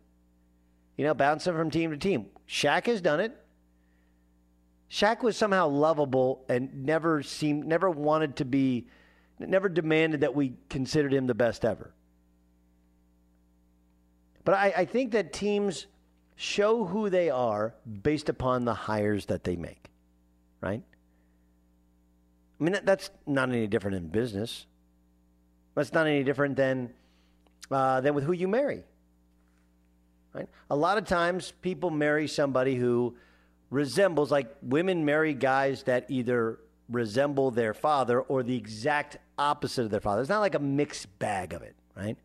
You 0.96 1.06
know, 1.06 1.14
bouncing 1.14 1.54
from 1.54 1.70
team 1.70 1.92
to 1.92 1.98
team. 1.98 2.28
Shaq 2.48 2.86
has 2.88 3.02
done 3.02 3.20
it. 3.20 3.36
Shaq 4.90 5.22
was 5.22 5.38
somehow 5.38 5.68
lovable 5.68 6.46
and 6.50 6.86
never 6.86 7.22
seemed, 7.22 7.66
never 7.66 7.90
wanted 7.90 8.38
to 8.38 8.46
be, 8.46 8.88
never 9.38 9.70
demanded 9.70 10.22
that 10.22 10.34
we 10.34 10.54
considered 10.70 11.14
him 11.14 11.28
the 11.28 11.36
best 11.36 11.64
ever. 11.64 11.94
But 14.46 14.56
I, 14.56 14.74
I 14.78 14.86
think 14.86 15.12
that 15.12 15.32
teams 15.32 15.86
show 16.36 16.86
who 16.86 17.10
they 17.10 17.30
are 17.30 17.76
based 18.02 18.30
upon 18.30 18.66
the 18.66 18.74
hires 18.74 19.26
that 19.28 19.44
they 19.44 19.56
make, 19.56 19.90
right? 20.62 20.82
I 22.60 22.64
mean, 22.64 22.74
that, 22.74 22.86
that's 22.86 23.10
not 23.28 23.50
any 23.50 23.68
different 23.68 23.98
in 23.98 24.08
business. 24.08 24.66
That's 25.76 25.94
not 25.94 26.08
any 26.08 26.24
different 26.24 26.56
than, 26.56 26.94
uh, 27.72 28.02
than 28.02 28.14
with 28.14 28.24
who 28.24 28.34
you 28.34 28.48
marry. 28.48 28.84
Right? 30.34 30.48
A 30.70 30.76
lot 30.76 30.98
of 30.98 31.06
times 31.06 31.54
people 31.62 31.90
marry 31.90 32.28
somebody 32.28 32.76
who 32.76 33.16
resembles, 33.70 34.32
like 34.32 34.56
women 34.62 35.06
marry 35.06 35.34
guys 35.34 35.84
that 35.84 36.06
either 36.10 36.60
resemble 36.90 37.52
their 37.52 37.74
father 37.74 38.22
or 38.22 38.44
the 38.44 38.56
exact 38.56 39.18
opposite 39.38 39.86
of 39.86 39.92
their 39.92 40.02
father. 40.02 40.22
It's 40.22 40.30
not 40.30 40.40
like 40.40 40.56
a 40.56 40.60
mixed 40.60 41.20
bag 41.20 41.54
of 41.54 41.62
it, 41.62 41.76
right? 41.96 42.18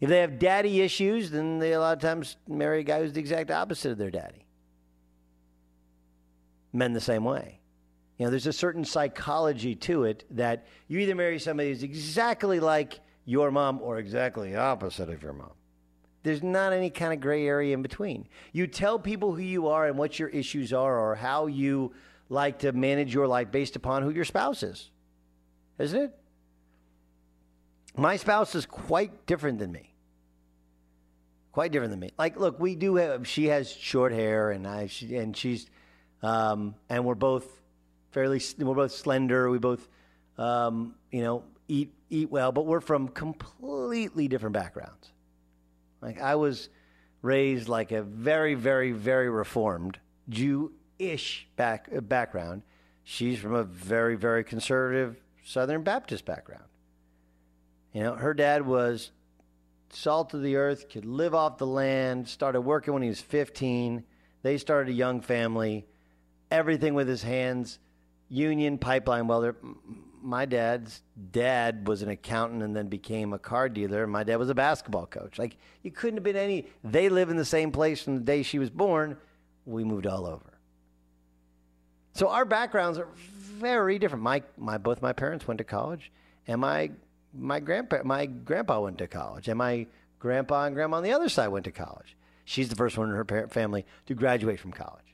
If 0.00 0.08
they 0.08 0.18
have 0.18 0.38
daddy 0.38 0.80
issues, 0.80 1.30
then 1.30 1.58
they 1.60 1.72
a 1.74 1.80
lot 1.80 1.92
of 1.96 2.02
times 2.02 2.36
marry 2.48 2.80
a 2.80 2.82
guy 2.82 3.00
who's 3.00 3.12
the 3.12 3.20
exact 3.20 3.50
opposite 3.50 3.92
of 3.92 3.98
their 3.98 4.10
daddy. 4.10 4.46
Men 6.72 6.92
the 6.92 7.00
same 7.00 7.24
way. 7.24 7.60
You 8.22 8.26
know, 8.26 8.30
there's 8.30 8.46
a 8.46 8.52
certain 8.52 8.84
psychology 8.84 9.74
to 9.74 10.04
it 10.04 10.22
that 10.30 10.68
you 10.86 11.00
either 11.00 11.16
marry 11.16 11.40
somebody 11.40 11.70
who's 11.70 11.82
exactly 11.82 12.60
like 12.60 13.00
your 13.24 13.50
mom 13.50 13.80
or 13.82 13.98
exactly 13.98 14.54
opposite 14.54 15.08
of 15.08 15.24
your 15.24 15.32
mom. 15.32 15.50
There's 16.22 16.40
not 16.40 16.72
any 16.72 16.88
kind 16.88 17.12
of 17.12 17.18
gray 17.18 17.44
area 17.48 17.74
in 17.74 17.82
between. 17.82 18.28
You 18.52 18.68
tell 18.68 19.00
people 19.00 19.34
who 19.34 19.42
you 19.42 19.66
are 19.66 19.88
and 19.88 19.98
what 19.98 20.20
your 20.20 20.28
issues 20.28 20.72
are 20.72 21.00
or 21.00 21.16
how 21.16 21.48
you 21.48 21.94
like 22.28 22.60
to 22.60 22.70
manage 22.70 23.12
your 23.12 23.26
life 23.26 23.50
based 23.50 23.74
upon 23.74 24.04
who 24.04 24.10
your 24.10 24.24
spouse 24.24 24.62
is. 24.62 24.88
Isn't 25.80 26.02
it? 26.02 26.18
My 27.96 28.14
spouse 28.14 28.54
is 28.54 28.66
quite 28.66 29.26
different 29.26 29.58
than 29.58 29.72
me. 29.72 29.96
Quite 31.50 31.72
different 31.72 31.90
than 31.90 31.98
me. 31.98 32.12
Like, 32.16 32.38
look, 32.38 32.60
we 32.60 32.76
do 32.76 32.94
have. 32.94 33.26
She 33.26 33.46
has 33.46 33.68
short 33.68 34.12
hair, 34.12 34.52
and 34.52 34.64
I, 34.64 34.86
she, 34.86 35.16
and 35.16 35.36
she's, 35.36 35.68
um, 36.22 36.76
and 36.88 37.04
we're 37.04 37.16
both 37.16 37.61
fairly. 38.12 38.40
We're 38.58 38.74
both 38.74 38.92
slender. 38.92 39.50
We 39.50 39.58
both, 39.58 39.88
um, 40.38 40.94
you 41.10 41.22
know, 41.22 41.44
eat 41.68 41.92
eat 42.10 42.30
well, 42.30 42.52
but 42.52 42.66
we're 42.66 42.80
from 42.80 43.08
completely 43.08 44.28
different 44.28 44.52
backgrounds. 44.52 45.10
Like, 46.00 46.20
I 46.20 46.34
was 46.34 46.68
raised 47.22 47.68
like 47.68 47.92
a 47.92 48.02
very, 48.02 48.54
very, 48.54 48.92
very 48.92 49.30
reformed 49.30 49.98
Jew-ish 50.28 51.48
back 51.56 51.88
background. 52.08 52.62
She's 53.04 53.38
from 53.38 53.54
a 53.54 53.64
very, 53.64 54.16
very 54.16 54.44
conservative 54.44 55.20
Southern 55.44 55.82
Baptist 55.82 56.24
background. 56.24 56.64
You 57.92 58.02
know, 58.02 58.14
her 58.14 58.34
dad 58.34 58.66
was 58.66 59.10
salt 59.90 60.34
of 60.34 60.42
the 60.42 60.56
earth, 60.56 60.88
could 60.88 61.04
live 61.04 61.34
off 61.34 61.58
the 61.58 61.66
land, 61.66 62.28
started 62.28 62.62
working 62.62 62.94
when 62.94 63.02
he 63.02 63.08
was 63.08 63.20
15. 63.20 64.04
They 64.42 64.58
started 64.58 64.90
a 64.90 64.94
young 64.94 65.20
family, 65.20 65.86
everything 66.50 66.94
with 66.94 67.08
his 67.08 67.22
hands, 67.22 67.78
union, 68.32 68.78
pipeline 68.78 69.26
welder. 69.26 69.54
My 70.22 70.46
dad's 70.46 71.02
dad 71.30 71.86
was 71.86 72.02
an 72.02 72.08
accountant 72.08 72.62
and 72.62 72.74
then 72.74 72.88
became 72.88 73.32
a 73.32 73.38
car 73.38 73.68
dealer. 73.68 74.06
My 74.06 74.24
dad 74.24 74.36
was 74.36 74.48
a 74.48 74.54
basketball 74.54 75.06
coach. 75.06 75.38
Like, 75.38 75.56
you 75.82 75.90
couldn't 75.90 76.16
have 76.16 76.24
been 76.24 76.36
any. 76.36 76.66
They 76.82 77.08
live 77.08 77.28
in 77.28 77.36
the 77.36 77.44
same 77.44 77.72
place 77.72 78.02
from 78.02 78.14
the 78.14 78.22
day 78.22 78.42
she 78.42 78.58
was 78.58 78.70
born. 78.70 79.16
We 79.66 79.84
moved 79.84 80.06
all 80.06 80.26
over. 80.26 80.58
So 82.14 82.28
our 82.28 82.44
backgrounds 82.44 82.98
are 82.98 83.08
very 83.16 83.98
different. 83.98 84.22
My, 84.22 84.42
my, 84.56 84.78
both 84.78 85.02
my 85.02 85.12
parents 85.12 85.46
went 85.46 85.58
to 85.58 85.64
college, 85.64 86.10
and 86.46 86.60
my 86.60 86.90
my 87.34 87.60
grandpa 87.60 87.98
my 88.04 88.26
grandpa 88.26 88.80
went 88.80 88.98
to 88.98 89.06
college, 89.06 89.48
and 89.48 89.56
my 89.56 89.86
grandpa 90.18 90.66
and 90.66 90.74
grandma 90.74 90.98
on 90.98 91.02
the 91.02 91.12
other 91.12 91.28
side 91.28 91.48
went 91.48 91.64
to 91.64 91.72
college. 91.72 92.16
She's 92.44 92.68
the 92.68 92.76
first 92.76 92.98
one 92.98 93.08
in 93.08 93.14
her 93.14 93.48
family 93.48 93.86
to 94.06 94.14
graduate 94.14 94.60
from 94.60 94.72
college. 94.72 95.11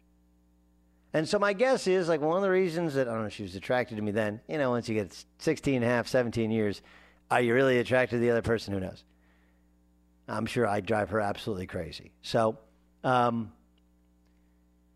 And 1.15 1.29
so 1.29 1.39
my 1.39 1.53
guess 1.53 1.87
is 1.87 2.09
like 2.09 2.21
one 2.21 2.37
of 2.37 2.43
the 2.43 2.51
reasons 2.51 2.95
that 2.95 3.09
I 3.09 3.13
don't 3.13 3.23
know 3.23 3.29
she 3.29 3.43
was 3.43 3.55
attracted 3.55 3.97
to 3.97 4.03
me 4.03 4.13
then, 4.13 4.41
you 4.47 4.59
know, 4.59 4.71
once 4.71 4.89
you 4.89 4.95
get 4.95 5.25
16 5.39 5.77
and 5.77 5.85
a 5.85 5.89
half, 5.89 6.07
17 6.07 6.51
years, 6.51 6.83
are 7.31 7.41
you 7.41 7.55
really 7.55 7.79
attracted 7.79 8.17
to 8.17 8.21
the 8.21 8.31
other 8.31 8.43
person? 8.43 8.75
Who 8.75 8.81
knows? 8.81 9.05
I'm 10.29 10.47
sure 10.47 10.67
I'd 10.67 10.85
drive 10.85 11.11
her 11.11 11.21
absolutely 11.21 11.67
crazy. 11.67 12.13
So 12.21 12.59
um, 13.03 13.53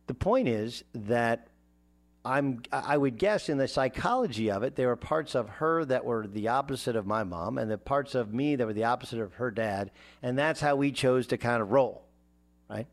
the 0.06 0.14
point 0.14 0.48
is 0.48 0.84
that 0.94 1.48
I'm 2.24 2.62
I 2.70 2.96
would 2.96 3.18
guess 3.18 3.48
in 3.48 3.58
the 3.58 3.66
psychology 3.66 4.50
of 4.50 4.62
it, 4.62 4.76
there 4.76 4.88
were 4.88 4.96
parts 4.96 5.34
of 5.34 5.48
her 5.48 5.84
that 5.86 6.04
were 6.04 6.26
the 6.26 6.48
opposite 6.48 6.94
of 6.94 7.04
my 7.06 7.24
mom, 7.24 7.58
and 7.58 7.70
the 7.70 7.78
parts 7.78 8.14
of 8.14 8.32
me 8.32 8.54
that 8.54 8.66
were 8.66 8.72
the 8.72 8.84
opposite 8.84 9.18
of 9.18 9.34
her 9.34 9.50
dad, 9.50 9.90
and 10.22 10.38
that's 10.38 10.60
how 10.60 10.76
we 10.76 10.92
chose 10.92 11.26
to 11.28 11.38
kind 11.38 11.60
of 11.60 11.72
roll, 11.72 12.04
right? 12.70 12.86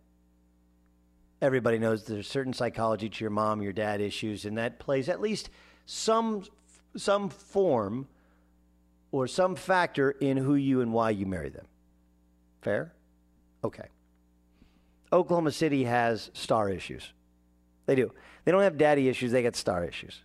Everybody 1.42 1.80
knows 1.80 2.04
there's 2.04 2.28
certain 2.28 2.54
psychology 2.54 3.10
to 3.10 3.24
your 3.24 3.32
mom, 3.32 3.62
your 3.62 3.74
dad 3.74 4.02
issues, 4.02 4.46
and 4.46 4.58
that 4.58 4.80
plays 4.80 5.08
at 5.08 5.22
least 5.22 5.50
some 5.86 6.44
some 6.96 7.30
form 7.30 8.08
or 9.12 9.28
some 9.28 9.56
factor 9.56 10.12
in 10.12 10.38
who 10.38 10.56
you 10.56 10.82
and 10.82 10.92
why 10.92 11.12
you 11.12 11.26
marry 11.26 11.50
them. 11.50 11.66
Fair? 12.62 12.94
Okay. 13.64 13.88
Oklahoma 15.12 15.52
City 15.52 15.84
has 15.86 16.30
star 16.34 16.70
issues. 16.70 17.14
They 17.86 17.96
do. 17.96 18.12
They 18.46 18.52
don't 18.52 18.62
have 18.62 18.78
daddy 18.78 19.10
issues, 19.10 19.32
they 19.32 19.44
got 19.44 19.56
star 19.56 19.84
issues. 19.84 20.22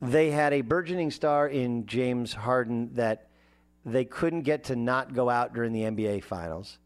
They 0.00 0.30
had 0.30 0.52
a 0.52 0.62
burgeoning 0.62 1.10
star 1.10 1.48
in 1.48 1.86
James 1.86 2.32
Harden 2.32 2.94
that 2.94 3.28
they 3.84 4.04
couldn't 4.04 4.42
get 4.42 4.64
to 4.64 4.76
not 4.76 5.14
go 5.14 5.30
out 5.30 5.54
during 5.54 5.72
the 5.72 5.82
NBA 5.82 6.24
finals. 6.24 6.78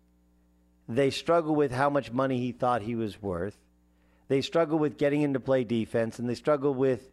They 0.88 1.10
struggle 1.10 1.54
with 1.54 1.72
how 1.72 1.90
much 1.90 2.12
money 2.12 2.38
he 2.38 2.52
thought 2.52 2.82
he 2.82 2.94
was 2.94 3.20
worth. 3.20 3.56
They 4.28 4.40
struggle 4.40 4.78
with 4.78 4.98
getting 4.98 5.20
him 5.20 5.34
to 5.34 5.40
play 5.40 5.64
defense, 5.64 6.18
and 6.18 6.28
they 6.28 6.34
struggle 6.34 6.74
with 6.74 7.10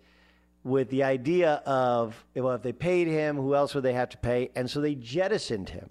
with 0.63 0.89
the 0.89 1.03
idea 1.03 1.61
of 1.65 2.24
well, 2.36 2.55
if 2.55 2.61
they 2.61 2.71
paid 2.71 3.07
him, 3.07 3.36
who 3.36 3.53
else 3.53 3.76
would 3.76 3.84
they 3.84 3.93
have 3.93 4.09
to 4.09 4.17
pay? 4.17 4.49
And 4.55 4.69
so 4.69 4.82
they 4.82 4.95
jettisoned 4.95 5.69
him. 5.69 5.89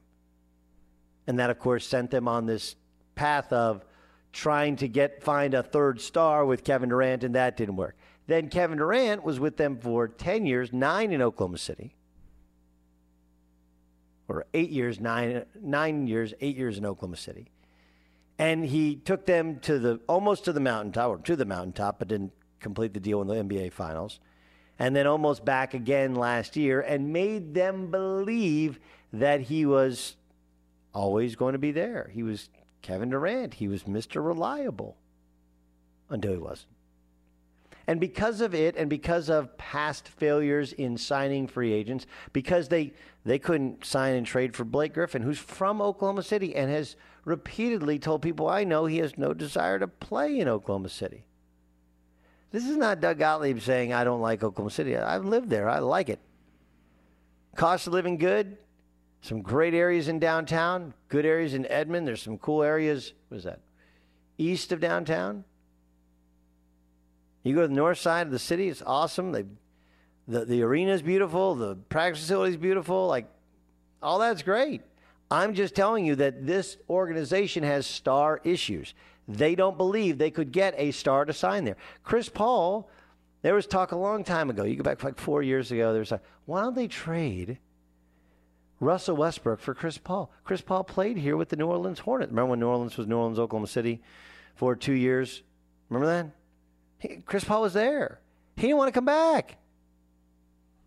And 1.26 1.39
that, 1.39 1.51
of 1.51 1.59
course, 1.59 1.87
sent 1.87 2.11
them 2.11 2.26
on 2.26 2.47
this 2.47 2.74
path 3.14 3.53
of 3.53 3.85
trying 4.33 4.76
to 4.76 4.89
get 4.89 5.22
find 5.22 5.55
a 5.55 5.62
third 5.62 6.01
star 6.01 6.45
with 6.45 6.64
Kevin 6.64 6.89
Durant, 6.89 7.22
and 7.22 7.35
that 7.35 7.57
didn't 7.57 7.76
work. 7.76 7.97
Then 8.26 8.49
Kevin 8.49 8.78
Durant 8.78 9.22
was 9.22 9.39
with 9.39 9.57
them 9.57 9.78
for 9.78 10.09
10 10.09 10.47
years, 10.47 10.72
nine 10.72 11.12
in 11.12 11.20
Oklahoma 11.20 11.59
City. 11.59 11.97
Or 14.28 14.47
eight 14.55 14.70
years, 14.70 15.01
nine, 15.01 15.45
nine 15.61 16.07
years, 16.07 16.33
eight 16.41 16.57
years 16.57 16.78
in 16.78 16.87
Oklahoma 16.87 17.16
City. 17.16 17.51
And 18.39 18.64
he 18.64 18.97
took 18.97 19.26
them 19.26 19.61
to 19.61 19.78
the 19.78 20.01
almost 20.09 20.45
to 20.47 20.53
the 20.53 20.61
mountaintop, 20.61 21.09
or 21.09 21.18
to 21.18 21.37
the 21.37 21.45
mountaintop, 21.45 21.99
but 21.99 22.09
didn't 22.09 22.33
complete 22.61 22.95
the 22.95 23.01
deal 23.01 23.20
in 23.22 23.28
the 23.28 23.35
NBA 23.35 23.72
Finals. 23.72 24.20
And 24.78 24.97
then 24.97 25.07
almost 25.07 25.45
back 25.45 25.74
again 25.74 26.14
last 26.14 26.57
year 26.57 26.80
and 26.80 27.12
made 27.12 27.55
them 27.55 27.91
believe 27.91 28.80
that 29.12 29.43
he 29.43 29.66
was 29.66 30.16
always 30.95 31.37
going 31.37 31.53
to 31.53 31.59
be 31.59 31.72
there. 31.72 32.11
He 32.12 32.22
was 32.22 32.49
Kevin 32.80 33.11
Durant. 33.11 33.55
He 33.55 33.68
was 33.68 33.85
Mr. 33.85 34.24
Reliable 34.24 34.97
until 36.09 36.33
he 36.33 36.39
wasn't. 36.39 36.68
And 37.87 37.99
because 37.99 38.41
of 38.41 38.55
it, 38.55 38.76
and 38.76 38.89
because 38.89 39.28
of 39.28 39.57
past 39.59 40.09
failures 40.09 40.72
in 40.72 40.97
signing 40.97 41.49
free 41.49 41.72
agents, 41.72 42.07
because 42.33 42.68
they, 42.68 42.93
they 43.24 43.39
couldn't 43.39 43.85
sign 43.85 44.14
and 44.14 44.26
trade 44.26 44.55
for 44.55 44.64
Blake 44.64 44.95
Griffin, 44.95 45.22
who's 45.22 45.39
from 45.39 45.83
Oklahoma 45.83 46.22
City 46.22 46.55
and 46.55 46.70
has 46.70 46.97
repeatedly 47.25 47.99
told 47.99 48.23
people 48.23 48.49
I 48.49 48.64
know 48.64 48.87
he 48.87 48.99
has 48.99 49.16
no 49.16 49.33
desire 49.33 49.79
to 49.79 49.89
play 49.89 50.39
in 50.39 50.49
Oklahoma 50.49 50.89
City. 50.89 51.27
This 52.51 52.66
is 52.66 52.77
not 52.77 53.01
Doug 53.01 53.18
Gottlieb 53.18 53.61
saying, 53.61 53.93
I 53.93 54.05
don't 54.05 54.20
like 54.20 54.43
Oklahoma 54.43 54.70
City. 54.70 54.97
I've 54.97 55.25
lived 55.25 55.49
there, 55.49 55.68
I 55.68 55.79
like 55.79 56.09
it. 56.09 56.20
Cost 57.55 57.87
of 57.87 57.93
living 57.93 58.18
good, 58.18 58.59
some 59.20 59.41
great 59.41 59.75
areas 59.75 60.09
in 60.09 60.18
downtown, 60.18 60.95
good 61.09 61.25
areas 61.25 61.55
in 61.55 61.66
Edmond. 61.66 62.07
There's 62.07 62.23
some 62.23 62.39
cool 62.39 62.62
areas. 62.62 63.12
What 63.29 63.39
is 63.39 63.45
that? 63.45 63.61
East 64.37 64.73
of 64.73 64.81
downtown. 64.81 65.45
You 67.43 67.55
go 67.55 67.62
to 67.62 67.68
the 67.68 67.75
north 67.75 67.99
side 67.99 68.27
of 68.27 68.33
the 68.33 68.39
city, 68.39 68.68
it's 68.68 68.83
awesome. 68.85 69.33
They, 69.33 69.45
the, 70.29 70.45
the 70.45 70.62
arena 70.62 70.93
is 70.93 71.03
beautiful, 71.03 71.55
the 71.55 71.77
practice 71.77 72.23
facility 72.23 72.53
is 72.53 72.57
beautiful. 72.57 73.07
Like, 73.07 73.27
all 74.03 74.18
that's 74.18 74.43
great. 74.43 74.83
I'm 75.33 75.55
just 75.55 75.74
telling 75.74 76.05
you 76.05 76.14
that 76.16 76.47
this 76.47 76.76
organization 76.91 77.62
has 77.62 77.87
star 77.87 78.43
issues. 78.45 78.93
They 79.26 79.55
don't 79.55 79.78
believe 79.78 80.18
they 80.18 80.30
could 80.30 80.53
get 80.53 80.74
a 80.76 80.91
star 80.91 81.24
to 81.24 81.33
sign 81.33 81.64
there. 81.64 81.78
Chris 82.05 82.28
Paul, 82.28 82.91
there 83.41 83.55
was 83.55 83.66
talk 83.66 83.93
a 83.93 83.97
long 83.97 84.24
time 84.24 84.51
ago. 84.51 84.64
You 84.64 84.76
go 84.76 84.83
back 84.83 85.03
like 85.03 85.18
four 85.18 85.43
years 85.43 85.72
ago. 85.72 85.93
There 85.93 86.01
was 86.01 86.12
a 86.12 86.20
why 86.45 86.61
don't 86.61 86.74
they 86.74 86.87
trade 86.87 87.57
Russell 88.78 89.16
Westbrook 89.16 89.61
for 89.61 89.72
Chris 89.72 89.97
Paul. 89.97 90.30
Chris 90.45 90.61
Paul 90.61 90.85
played 90.85 91.16
here 91.16 91.39
with 91.39 91.49
the 91.49 91.57
New 91.57 91.66
Orleans 91.66 92.01
Hornets. 92.01 92.30
Remember 92.30 92.51
when 92.51 92.61
New 92.61 92.68
Orleans 92.68 92.99
was 92.99 93.07
New 93.07 93.16
Orleans, 93.16 93.39
Oklahoma 93.39 93.68
City 93.68 94.03
for 94.55 94.76
two 94.76 94.93
years? 94.93 95.43
Remember 95.89 96.07
that? 96.09 96.26
He, 96.99 97.22
Chris 97.24 97.45
Paul 97.45 97.62
was 97.62 97.72
there. 97.72 98.20
He 98.57 98.62
didn't 98.62 98.76
want 98.76 98.89
to 98.89 98.93
come 98.93 99.07
back. 99.07 99.57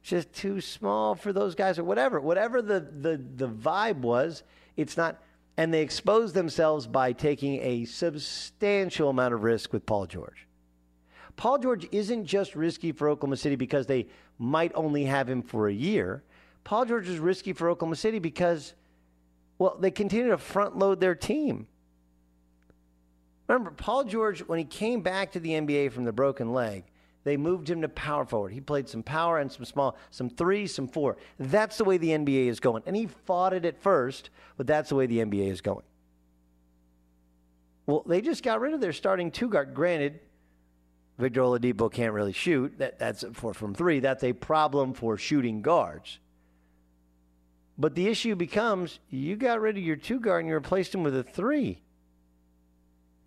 Just 0.06 0.32
too 0.34 0.62
small 0.62 1.16
for 1.16 1.34
those 1.34 1.56
guys 1.56 1.80
or 1.80 1.84
whatever. 1.84 2.20
Whatever 2.20 2.62
the, 2.62 2.80
the, 2.80 3.20
the 3.38 3.49
vibe 3.49 4.01
was, 4.01 4.43
it's 4.78 4.97
not. 4.97 5.20
And 5.58 5.74
they 5.74 5.82
exposed 5.82 6.36
themselves 6.36 6.86
by 6.86 7.12
taking 7.12 7.60
a 7.62 7.86
substantial 7.86 9.10
amount 9.10 9.34
of 9.34 9.41
risk 9.41 9.74
with 9.74 9.84
Paul 9.88 10.06
George. 10.06 10.47
Paul 11.38 11.58
George 11.58 11.88
isn't 11.91 12.26
just 12.26 12.56
risky 12.56 12.91
for 12.91 13.10
Oklahoma 13.10 13.38
City 13.38 13.56
because 13.56 13.88
they 13.88 14.06
might 14.38 14.72
only 14.76 15.06
have 15.06 15.28
him 15.28 15.41
for 15.41 15.70
a 15.70 15.74
year. 15.74 16.22
Paul 16.64 16.86
George 16.86 17.10
is 17.10 17.18
risky 17.18 17.51
for 17.51 17.68
Oklahoma 17.68 17.95
City 17.95 18.20
because, 18.20 18.76
well, 19.58 19.76
they 19.80 19.89
continue 19.89 20.30
to 20.30 20.38
front 20.38 20.78
load 20.78 20.99
their 20.99 21.16
team. 21.16 21.66
Remember, 23.47 23.72
Paul 23.72 24.03
George, 24.03 24.41
when 24.41 24.60
he 24.60 24.66
came 24.66 25.01
back 25.01 25.32
to 25.32 25.39
the 25.39 25.49
NBA 25.49 25.93
from 25.93 26.03
the 26.03 26.14
broken 26.14 26.53
leg, 26.53 26.84
they 27.26 27.38
moved 27.38 27.70
him 27.70 27.82
to 27.82 27.90
power 27.90 28.24
forward. 28.24 28.54
He 28.54 28.62
played 28.62 28.88
some 28.88 29.02
power 29.02 29.40
and 29.40 29.52
some 29.52 29.66
small, 29.66 29.98
some 30.12 30.30
three, 30.30 30.68
some 30.68 30.88
four. 30.88 31.18
That's 31.40 31.78
the 31.80 31.84
way 31.84 31.98
the 31.98 32.10
NBA 32.10 32.48
is 32.48 32.60
going. 32.60 32.84
And 32.86 32.96
he 32.96 33.08
fought 33.08 33.52
it 33.52 33.66
at 33.66 33.82
first, 33.82 34.30
but 34.58 34.68
that's 34.68 34.90
the 34.90 34.96
way 34.96 35.08
the 35.08 35.18
NBA 35.18 35.52
is 35.52 35.60
going. 35.60 35.84
Well, 37.88 38.04
they 38.06 38.22
just 38.22 38.44
got 38.44 38.62
rid 38.62 38.76
of 38.76 38.80
their 38.80 38.94
starting 38.94 39.32
two 39.32 39.50
guard. 39.50 39.74
Granted, 39.74 40.20
Victor 41.18 41.42
Oladipo 41.42 41.92
can't 41.92 42.14
really 42.14 42.32
shoot. 42.32 42.78
That, 42.78 43.00
that's 43.00 43.26
for 43.34 43.56
from 43.56 43.74
three. 43.74 44.00
That's 44.00 44.24
a 44.24 44.34
problem 44.34 44.94
for 44.94 45.18
shooting 45.18 45.64
guards. 45.64 46.20
But 47.76 47.96
the 47.96 48.08
issue 48.08 48.36
becomes 48.36 49.00
you 49.10 49.36
got 49.36 49.62
rid 49.62 49.78
of 49.78 49.84
your 49.84 49.96
two 49.96 50.20
guard 50.20 50.42
and 50.42 50.50
you 50.50 50.54
replaced 50.54 50.94
him 50.94 51.02
with 51.02 51.16
a 51.16 51.24
three. 51.24 51.82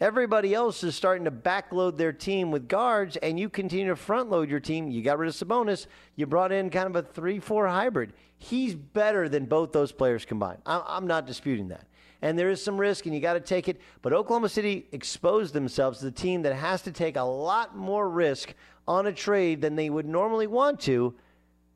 Everybody 0.01 0.55
else 0.55 0.85
is 0.85 0.95
starting 0.95 1.25
to 1.25 1.31
backload 1.33 1.97
their 1.97 2.13
team 2.13 2.53
with 2.53 2.69
guards, 2.69 3.17
and 3.17 3.39
you 3.39 3.49
continue 3.49 3.89
to 3.89 3.97
front 3.97 4.31
load 4.31 4.49
your 4.49 4.61
team. 4.61 4.89
You 4.89 5.03
got 5.03 5.19
rid 5.19 5.29
of 5.29 5.35
Sabonis. 5.35 5.87
You 6.15 6.27
brought 6.27 6.53
in 6.53 6.71
kind 6.71 6.87
of 6.87 6.95
a 6.95 7.03
3 7.03 7.41
4 7.41 7.67
hybrid. 7.67 8.13
He's 8.37 8.77
better 8.77 9.29
than 9.29 9.47
both 9.47 9.73
those 9.73 9.91
players 9.91 10.25
combined. 10.25 10.61
I'm 10.67 11.09
not 11.09 11.27
disputing 11.27 11.69
that. 11.69 11.85
And 12.23 12.39
there 12.39 12.49
is 12.49 12.63
some 12.63 12.79
risk, 12.79 13.07
and 13.07 13.15
you 13.15 13.21
got 13.21 13.35
to 13.35 13.41
take 13.41 13.69
it. 13.69 13.81
But 14.03 14.13
Oklahoma 14.13 14.49
City 14.49 14.87
exposed 14.93 15.53
themselves 15.53 15.99
as 15.99 16.05
a 16.05 16.13
team 16.13 16.43
that 16.43 16.55
has 16.55 16.83
to 16.83 16.93
take 16.93 17.17
a 17.17 17.23
lot 17.23 17.77
more 17.77 18.09
risk 18.09 18.55
on 18.87 19.07
a 19.07 19.13
trade 19.13 19.61
than 19.61 19.75
they 19.75 19.91
would 19.91 20.07
normally 20.07 20.47
want 20.47 20.81
to 20.81 21.15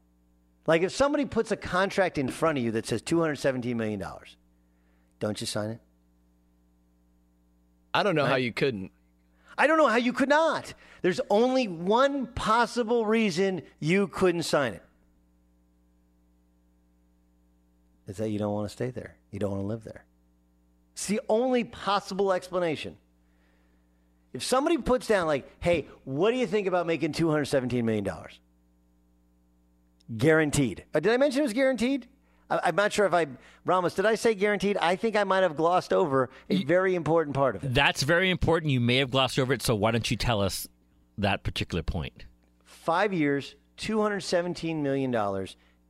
Like 0.66 0.82
if 0.82 0.92
somebody 0.92 1.24
puts 1.24 1.50
a 1.50 1.56
contract 1.56 2.18
in 2.18 2.28
front 2.28 2.58
of 2.58 2.64
you 2.64 2.70
that 2.72 2.86
says 2.86 3.02
$217 3.02 3.74
million, 3.74 4.02
don't 5.18 5.40
you 5.40 5.46
sign 5.46 5.70
it? 5.70 5.80
I 7.92 8.02
don't 8.02 8.14
know 8.14 8.22
right? 8.22 8.30
how 8.30 8.36
you 8.36 8.52
couldn't. 8.52 8.92
I 9.58 9.66
don't 9.66 9.78
know 9.78 9.88
how 9.88 9.96
you 9.96 10.12
could 10.12 10.28
not. 10.28 10.74
There's 11.02 11.20
only 11.28 11.66
one 11.66 12.28
possible 12.28 13.04
reason 13.04 13.62
you 13.80 14.06
couldn't 14.06 14.44
sign 14.44 14.74
it. 14.74 14.82
Is 18.10 18.16
that 18.18 18.28
you 18.30 18.38
don't 18.38 18.52
want 18.52 18.68
to 18.68 18.72
stay 18.72 18.90
there. 18.90 19.16
You 19.30 19.38
don't 19.38 19.52
want 19.52 19.62
to 19.62 19.66
live 19.66 19.84
there. 19.84 20.04
It's 20.92 21.06
the 21.06 21.20
only 21.28 21.64
possible 21.64 22.32
explanation. 22.32 22.96
If 24.32 24.42
somebody 24.42 24.76
puts 24.78 25.06
down, 25.06 25.26
like, 25.26 25.48
hey, 25.60 25.86
what 26.04 26.32
do 26.32 26.36
you 26.36 26.46
think 26.46 26.66
about 26.66 26.86
making 26.86 27.12
$217 27.12 27.82
million? 27.84 28.06
Guaranteed. 30.16 30.84
Uh, 30.92 31.00
did 31.00 31.12
I 31.12 31.16
mention 31.16 31.40
it 31.40 31.44
was 31.44 31.52
guaranteed? 31.52 32.06
I, 32.50 32.68
am 32.68 32.74
not 32.74 32.92
sure 32.92 33.06
if 33.06 33.14
I, 33.14 33.28
Ramos, 33.64 33.94
did 33.94 34.06
I 34.06 34.16
say 34.16 34.34
guaranteed? 34.34 34.76
I 34.76 34.96
think 34.96 35.14
I 35.14 35.22
might 35.22 35.42
have 35.42 35.56
glossed 35.56 35.92
over 35.92 36.30
a 36.48 36.64
very 36.64 36.96
important 36.96 37.34
part 37.34 37.54
of 37.54 37.62
it. 37.62 37.72
That's 37.72 38.02
very 38.02 38.28
important. 38.28 38.72
You 38.72 38.80
may 38.80 38.96
have 38.96 39.12
glossed 39.12 39.38
over 39.38 39.52
it, 39.52 39.62
so 39.62 39.76
why 39.76 39.92
don't 39.92 40.10
you 40.10 40.16
tell 40.16 40.42
us 40.42 40.66
that 41.16 41.44
particular 41.44 41.84
point? 41.84 42.24
Five 42.64 43.12
years, 43.12 43.54
$217 43.78 44.82
million 44.82 45.46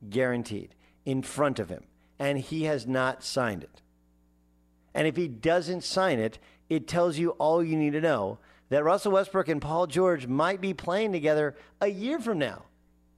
guaranteed 0.09 0.75
in 1.03 1.23
front 1.23 1.59
of 1.59 1.69
him 1.69 1.83
and 2.21 2.37
he 2.37 2.65
has 2.65 2.85
not 2.85 3.23
signed 3.23 3.63
it. 3.63 3.81
And 4.93 5.07
if 5.07 5.15
he 5.15 5.27
doesn't 5.27 5.83
sign 5.83 6.19
it, 6.19 6.37
it 6.69 6.87
tells 6.87 7.17
you 7.17 7.31
all 7.31 7.63
you 7.63 7.75
need 7.75 7.93
to 7.93 7.99
know 7.99 8.37
that 8.69 8.83
Russell 8.83 9.13
Westbrook 9.13 9.47
and 9.47 9.59
Paul 9.59 9.87
George 9.87 10.27
might 10.27 10.61
be 10.61 10.71
playing 10.71 11.13
together 11.13 11.55
a 11.81 11.87
year 11.87 12.19
from 12.19 12.37
now 12.37 12.65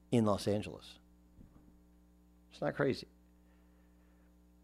in 0.09 0.23
Los 0.23 0.47
Angeles. 0.47 0.85
It's 2.53 2.61
not 2.61 2.75
crazy. 2.75 3.07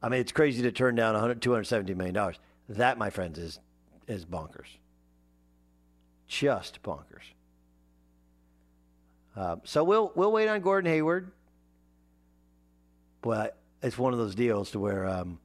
I 0.02 0.08
mean, 0.08 0.22
it's 0.22 0.32
crazy 0.32 0.64
to 0.64 0.72
turn 0.72 0.96
down 0.96 1.16
$270 1.16 1.94
million. 1.98 2.34
That, 2.70 2.98
my 2.98 3.10
friends, 3.10 3.38
is, 3.38 3.60
is 4.08 4.24
bonkers. 4.24 4.78
Just 6.30 6.82
bonkers. 6.82 7.34
Uh, 9.36 9.58
so 9.66 9.84
we'll, 9.84 10.14
we'll 10.16 10.32
wait 10.32 10.48
on 10.48 10.62
Gordon 10.62 10.90
Hayward. 10.90 11.30
But 13.22 13.59
it's 13.82 13.98
one 13.98 14.14
of 14.14 14.20
those 14.20 14.36
deals 14.36 14.72
to 14.72 14.80
where 14.80 15.06
um, 15.06 15.40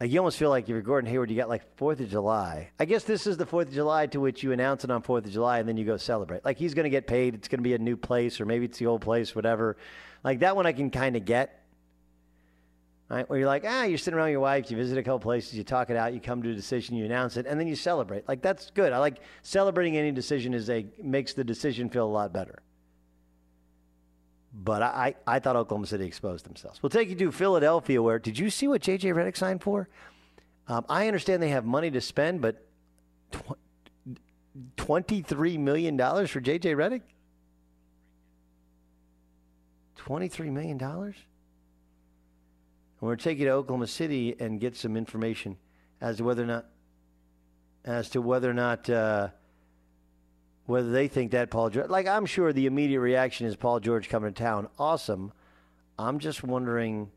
like 0.00 0.12
you 0.12 0.20
almost 0.20 0.38
feel 0.38 0.50
like 0.50 0.64
if 0.64 0.68
you're 0.68 0.80
Gordon 0.80 1.10
Hayward, 1.10 1.30
you 1.30 1.36
got 1.36 1.48
like 1.48 1.76
Fourth 1.76 1.98
of 1.98 2.08
July. 2.08 2.70
I 2.78 2.84
guess 2.84 3.02
this 3.02 3.26
is 3.26 3.36
the 3.36 3.46
Fourth 3.46 3.68
of 3.68 3.74
July 3.74 4.06
to 4.08 4.20
which 4.20 4.44
you 4.44 4.52
announce 4.52 4.84
it 4.84 4.90
on 4.90 5.02
Fourth 5.02 5.26
of 5.26 5.32
July, 5.32 5.58
and 5.58 5.68
then 5.68 5.76
you 5.76 5.84
go 5.84 5.96
celebrate. 5.96 6.44
Like 6.44 6.56
he's 6.56 6.74
going 6.74 6.84
to 6.84 6.90
get 6.90 7.08
paid. 7.08 7.34
It's 7.34 7.48
going 7.48 7.58
to 7.58 7.64
be 7.64 7.74
a 7.74 7.78
new 7.78 7.96
place, 7.96 8.40
or 8.40 8.46
maybe 8.46 8.66
it's 8.66 8.78
the 8.78 8.86
old 8.86 9.00
place, 9.00 9.34
whatever. 9.34 9.76
Like 10.22 10.40
that 10.40 10.54
one, 10.54 10.66
I 10.66 10.72
can 10.72 10.90
kind 10.90 11.16
of 11.16 11.24
get. 11.24 11.54
Right, 13.10 13.28
where 13.28 13.38
you're 13.38 13.48
like, 13.48 13.64
ah, 13.66 13.84
you're 13.84 13.96
sitting 13.96 14.18
around 14.18 14.32
your 14.32 14.40
wife, 14.40 14.70
you 14.70 14.76
visit 14.76 14.98
a 14.98 15.02
couple 15.02 15.20
places, 15.20 15.54
you 15.54 15.64
talk 15.64 15.88
it 15.88 15.96
out, 15.96 16.12
you 16.12 16.20
come 16.20 16.42
to 16.42 16.50
a 16.50 16.54
decision, 16.54 16.94
you 16.94 17.06
announce 17.06 17.38
it, 17.38 17.46
and 17.46 17.58
then 17.58 17.66
you 17.66 17.74
celebrate. 17.74 18.28
Like 18.28 18.42
that's 18.42 18.70
good. 18.70 18.92
I 18.92 18.98
like 18.98 19.20
celebrating 19.40 19.96
any 19.96 20.12
decision 20.12 20.52
is 20.52 20.68
a 20.68 20.86
makes 21.02 21.32
the 21.32 21.42
decision 21.42 21.88
feel 21.88 22.04
a 22.04 22.06
lot 22.06 22.34
better. 22.34 22.62
But 24.60 24.82
I, 24.82 25.14
I 25.24 25.38
thought 25.38 25.54
Oklahoma 25.54 25.86
City 25.86 26.04
exposed 26.04 26.44
themselves. 26.44 26.82
We'll 26.82 26.90
take 26.90 27.08
you 27.08 27.14
to 27.14 27.30
Philadelphia, 27.30 28.02
where 28.02 28.18
did 28.18 28.36
you 28.38 28.50
see 28.50 28.66
what 28.66 28.82
J.J. 28.82 29.10
Redick 29.10 29.36
signed 29.36 29.62
for? 29.62 29.88
Um, 30.66 30.84
I 30.88 31.06
understand 31.06 31.40
they 31.40 31.50
have 31.50 31.64
money 31.64 31.92
to 31.92 32.00
spend, 32.00 32.40
but 32.40 32.66
tw- 33.30 33.56
$23 34.76 35.58
million 35.60 35.96
for 36.26 36.40
J.J. 36.40 36.74
Redick? 36.74 37.02
$23 39.98 40.50
million? 40.50 40.82
And 40.82 41.14
we're 43.00 43.14
taking 43.14 43.44
to 43.44 43.52
Oklahoma 43.52 43.86
City 43.86 44.34
and 44.40 44.58
get 44.60 44.74
some 44.76 44.96
information 44.96 45.56
as 46.00 46.16
to 46.16 46.24
whether 46.24 46.42
or 46.42 46.46
not, 46.46 46.66
as 47.84 48.10
to 48.10 48.20
whether 48.20 48.50
or 48.50 48.54
not 48.54 48.90
uh, 48.90 49.28
whether 50.68 50.90
they 50.90 51.08
think 51.08 51.30
that 51.30 51.50
Paul 51.50 51.70
George, 51.70 51.88
like 51.88 52.06
I'm 52.06 52.26
sure 52.26 52.52
the 52.52 52.66
immediate 52.66 53.00
reaction 53.00 53.46
is 53.46 53.56
Paul 53.56 53.80
George 53.80 54.10
coming 54.10 54.34
to 54.34 54.42
town. 54.42 54.68
Awesome. 54.78 55.32
I'm 55.98 56.18
just 56.18 56.44
wondering, 56.44 57.10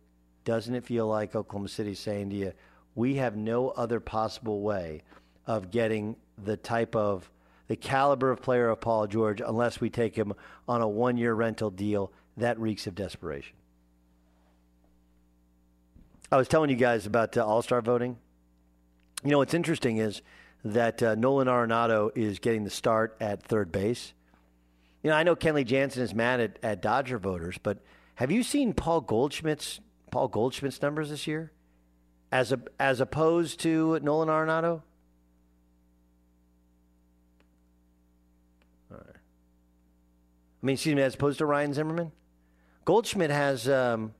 doesn't 0.45 0.74
it 0.74 0.86
feel 0.86 1.06
like 1.06 1.36
Oklahoma 1.36 1.68
City 1.68 1.93
saying 1.93 2.30
to 2.30 2.36
you, 2.38 2.54
we 2.95 3.16
have 3.16 3.36
no 3.36 3.72
other 3.72 3.99
possible 3.99 4.62
way 4.62 5.02
of 5.45 5.70
getting 5.70 6.16
the 6.41 6.56
type 6.56 6.95
of 6.95 7.30
the 7.68 7.76
caliber 7.76 8.32
of 8.32 8.41
player 8.41 8.70
of 8.70 8.80
Paul 8.80 9.06
George 9.08 9.41
unless 9.41 9.82
we 9.82 9.89
take 9.89 10.16
him 10.16 10.32
on 10.66 10.82
a 10.82 10.88
one 10.88 11.18
year 11.18 11.34
rental 11.34 11.70
deal 11.70 12.14
that 12.38 12.58
reeks 12.58 12.88
of 12.88 12.95
desperation. 12.95 13.58
I 16.32 16.38
was 16.38 16.47
telling 16.47 16.70
you 16.70 16.78
guys 16.78 17.06
about 17.06 17.36
uh, 17.36 17.45
All 17.45 17.62
Star 17.62 17.82
voting. 17.82 18.16
You 19.26 19.32
know, 19.32 19.39
what's 19.39 19.54
interesting 19.54 19.97
is 19.97 20.22
that 20.64 21.01
uh, 21.01 21.16
Nolan 21.16 21.47
Arenado 21.47 22.12
is 22.16 22.39
getting 22.39 22.64
the 22.64 22.70
start 22.70 23.18
at 23.20 23.43
third 23.43 23.72
base. 23.72 24.14
You 25.03 25.09
know, 25.09 25.16
I 25.16 25.24
know 25.24 25.36
Kenley 25.36 25.66
Jansen 25.66 26.03
is 26.03 26.14
mad 26.14 26.39
at, 26.39 26.59
at 26.62 26.82
Dodger 26.82 27.18
voters, 27.18 27.57
but 27.57 27.80
have 28.16 28.32
you 28.32 28.43
seen 28.43 28.74
Paul 28.74 29.01
Goldschmidt's 29.01 29.80
Paul 30.12 30.28
Goldschmidt's 30.28 30.82
numbers 30.82 31.09
this 31.09 31.26
year, 31.26 31.51
as 32.32 32.51
a, 32.51 32.59
as 32.80 32.99
opposed 32.99 33.59
to 33.62 33.99
Nolan 34.01 34.28
Arenado? 34.28 34.82
I 40.62 40.66
mean, 40.66 40.74
excuse 40.76 40.95
me, 40.95 41.01
as 41.01 41.16
opposed 41.16 41.39
to 41.39 41.45
Ryan 41.45 41.74
Zimmerman, 41.74 42.12
Goldschmidt 42.86 43.32
has 43.32 43.68
um, 43.68 44.14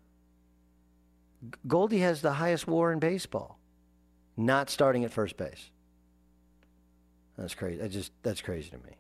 Goldie 1.68 2.00
has 2.00 2.22
the 2.22 2.34
highest 2.34 2.68
WAR 2.68 2.92
in 2.92 3.00
baseball, 3.00 3.60
not 4.38 4.70
starting 4.70 5.04
at 5.04 5.12
first 5.12 5.38
base. 5.38 5.71
That's 7.38 7.56
crazy. 7.56 7.78
That 7.78 7.90
just 7.90 8.12
that's 8.24 8.42
crazy 8.42 8.70
to 8.70 8.78
me. 8.78 8.98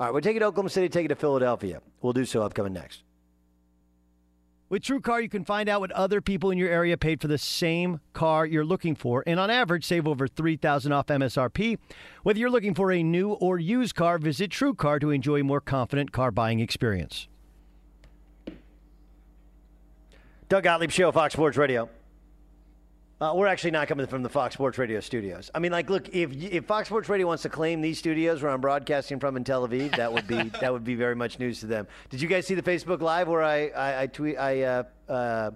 All 0.00 0.06
right, 0.06 0.14
we're 0.14 0.20
taking 0.20 0.42
Oklahoma 0.42 0.70
City, 0.70 0.88
take 0.88 1.04
it 1.04 1.08
to 1.08 1.14
Philadelphia. 1.14 1.80
We'll 2.00 2.12
do 2.12 2.24
so 2.24 2.42
upcoming 2.42 2.72
next. 2.72 3.02
With 4.68 4.82
TrueCar, 4.82 5.22
you 5.22 5.28
can 5.28 5.44
find 5.44 5.68
out 5.68 5.80
what 5.80 5.92
other 5.92 6.22
people 6.22 6.50
in 6.50 6.56
your 6.56 6.70
area 6.70 6.96
paid 6.96 7.20
for 7.20 7.28
the 7.28 7.36
same 7.36 8.00
car 8.14 8.46
you're 8.46 8.64
looking 8.64 8.94
for, 8.94 9.22
and 9.26 9.38
on 9.38 9.50
average, 9.50 9.84
save 9.84 10.08
over 10.08 10.26
3000 10.26 10.90
off 10.92 11.08
MSRP. 11.08 11.76
Whether 12.22 12.40
you're 12.40 12.50
looking 12.50 12.74
for 12.74 12.90
a 12.90 13.02
new 13.02 13.32
or 13.32 13.58
used 13.58 13.94
car, 13.94 14.16
visit 14.16 14.50
TrueCar 14.50 14.98
to 15.02 15.10
enjoy 15.10 15.40
a 15.40 15.44
more 15.44 15.60
confident 15.60 16.10
car 16.10 16.30
buying 16.30 16.60
experience. 16.60 17.28
Doug 20.48 20.64
Gottlieb 20.64 20.90
Show, 20.90 21.12
Fox 21.12 21.34
Sports 21.34 21.58
Radio. 21.58 21.90
Uh, 23.22 23.32
we're 23.36 23.46
actually 23.46 23.70
not 23.70 23.86
coming 23.86 24.04
from 24.04 24.24
the 24.24 24.28
Fox 24.28 24.54
Sports 24.54 24.78
Radio 24.78 24.98
studios. 24.98 25.48
I 25.54 25.60
mean, 25.60 25.70
like, 25.70 25.88
look, 25.88 26.08
if 26.08 26.32
if 26.32 26.64
Fox 26.64 26.88
Sports 26.88 27.08
Radio 27.08 27.28
wants 27.28 27.44
to 27.44 27.48
claim 27.48 27.80
these 27.80 27.96
studios 27.96 28.42
where 28.42 28.50
I'm 28.50 28.60
broadcasting 28.60 29.20
from 29.20 29.36
in 29.36 29.44
Tel 29.44 29.68
Aviv, 29.68 29.94
that 29.96 30.12
would 30.12 30.26
be 30.26 30.42
that 30.60 30.72
would 30.72 30.82
be 30.82 30.96
very 30.96 31.14
much 31.14 31.38
news 31.38 31.60
to 31.60 31.66
them. 31.66 31.86
Did 32.10 32.20
you 32.20 32.26
guys 32.26 32.48
see 32.48 32.56
the 32.56 32.62
Facebook 32.62 33.00
Live 33.00 33.28
where 33.28 33.44
I 33.44 33.68
I, 33.68 34.02
I 34.02 34.06
tweet 34.08 34.36
I 34.36 34.62
uh, 34.62 34.82
uh, 35.08 35.50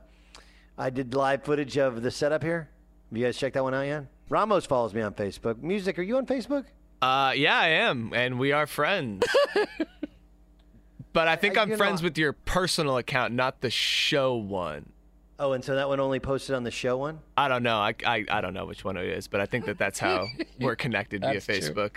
I 0.79 0.91
did 0.91 1.13
live 1.15 1.43
footage 1.43 1.77
of 1.77 2.03
the 2.03 2.11
setup 2.13 2.45
here? 2.45 2.69
Have 3.11 3.19
you 3.19 3.25
guys 3.25 3.37
checked 3.37 3.55
that 3.55 3.65
one 3.65 3.75
out 3.75 3.83
yet? 3.83 4.05
Ramos 4.29 4.65
follows 4.65 4.95
me 4.95 5.03
on 5.03 5.15
Facebook. 5.15 5.61
Music, 5.61 5.99
are 5.99 6.03
you 6.03 6.19
on 6.19 6.27
Facebook? 6.27 6.67
Uh, 7.03 7.33
yeah, 7.35 7.59
I 7.59 7.69
am, 7.69 8.13
and 8.15 8.39
we 8.39 8.53
are 8.53 8.69
friends. 8.69 9.25
but 11.13 11.27
I 11.27 11.35
think 11.35 11.59
I- 11.59 11.63
I'm 11.63 11.77
friends 11.77 12.01
know- 12.01 12.07
with 12.07 12.17
your 12.17 12.33
personal 12.33 12.97
account, 12.97 13.35
not 13.35 13.61
the 13.61 13.71
show 13.71 14.37
one. 14.37 14.93
Oh, 15.39 15.53
and 15.53 15.63
so 15.63 15.75
that 15.75 15.89
one 15.89 16.01
only 16.01 16.19
posted 16.19 16.55
on 16.55 16.65
the 16.65 16.71
show 16.71 16.97
one. 16.97 17.19
I 17.37 17.49
don't 17.49 17.63
know. 17.63 17.77
I, 17.77 17.95
I, 18.07 18.25
I 18.31 18.41
don't 18.41 18.55
know 18.55 18.65
which 18.65 18.85
one 18.85 18.97
it 18.97 19.05
is, 19.07 19.29
but 19.29 19.41
I 19.41 19.47
think 19.47 19.67
that 19.67 19.77
that's 19.79 19.99
how 19.99 20.27
we're 20.61 20.77
connected 20.77 21.21
via 21.21 21.35
That's 21.35 21.45
true. 21.45 21.57
Facebook. 21.57 21.97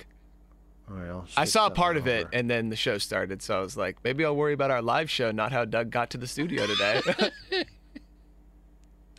All 0.90 0.96
right, 0.98 1.10
I'll 1.10 1.28
I 1.38 1.46
shoot 1.46 1.52
saw 1.52 1.60
a 1.60 1.66
something 1.68 1.76
part 1.76 1.98
of 1.98 2.08
it, 2.08 2.26
over. 2.26 2.30
and 2.34 2.50
then 2.50 2.70
the 2.70 2.76
show 2.76 2.98
started, 2.98 3.42
so 3.42 3.58
I 3.58 3.62
was 3.62 3.78
like, 3.78 3.98
maybe 4.04 4.26
I'll 4.26 4.36
worry 4.36 4.54
about 4.54 4.72
our 4.72 4.82
live 4.82 5.10
show, 5.10 5.32
not 5.32 5.52
how 5.52 5.64
Doug 5.64 5.90
got 5.92 6.10
to 6.12 6.18
the 6.18 6.28
studio 6.28 6.66
today. 6.68 7.02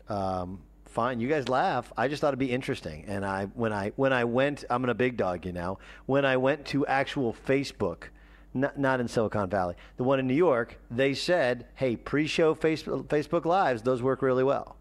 Um, 0.08 0.60
fine, 0.86 1.20
you 1.20 1.28
guys 1.28 1.48
laugh. 1.48 1.92
I 1.96 2.08
just 2.08 2.20
thought 2.20 2.28
it'd 2.28 2.38
be 2.40 2.50
interesting. 2.50 3.04
And 3.06 3.24
I, 3.24 3.44
when 3.46 3.72
I, 3.72 3.92
when 3.96 4.12
I 4.12 4.24
went, 4.24 4.64
I'm 4.68 4.82
in 4.84 4.90
a 4.90 4.94
big 4.94 5.16
dog, 5.16 5.46
you 5.46 5.52
know. 5.52 5.78
When 6.06 6.24
I 6.24 6.36
went 6.36 6.64
to 6.66 6.84
actual 6.86 7.32
Facebook, 7.46 8.04
not, 8.52 8.78
not 8.78 9.00
in 9.00 9.08
Silicon 9.08 9.48
Valley, 9.48 9.76
the 9.96 10.04
one 10.04 10.18
in 10.18 10.26
New 10.26 10.34
York, 10.34 10.78
they 10.90 11.14
said, 11.14 11.66
"Hey, 11.74 11.96
pre-show 11.96 12.54
face, 12.54 12.82
Facebook 12.82 13.44
lives, 13.44 13.82
those 13.82 14.02
work 14.02 14.22
really 14.22 14.44
well." 14.44 14.76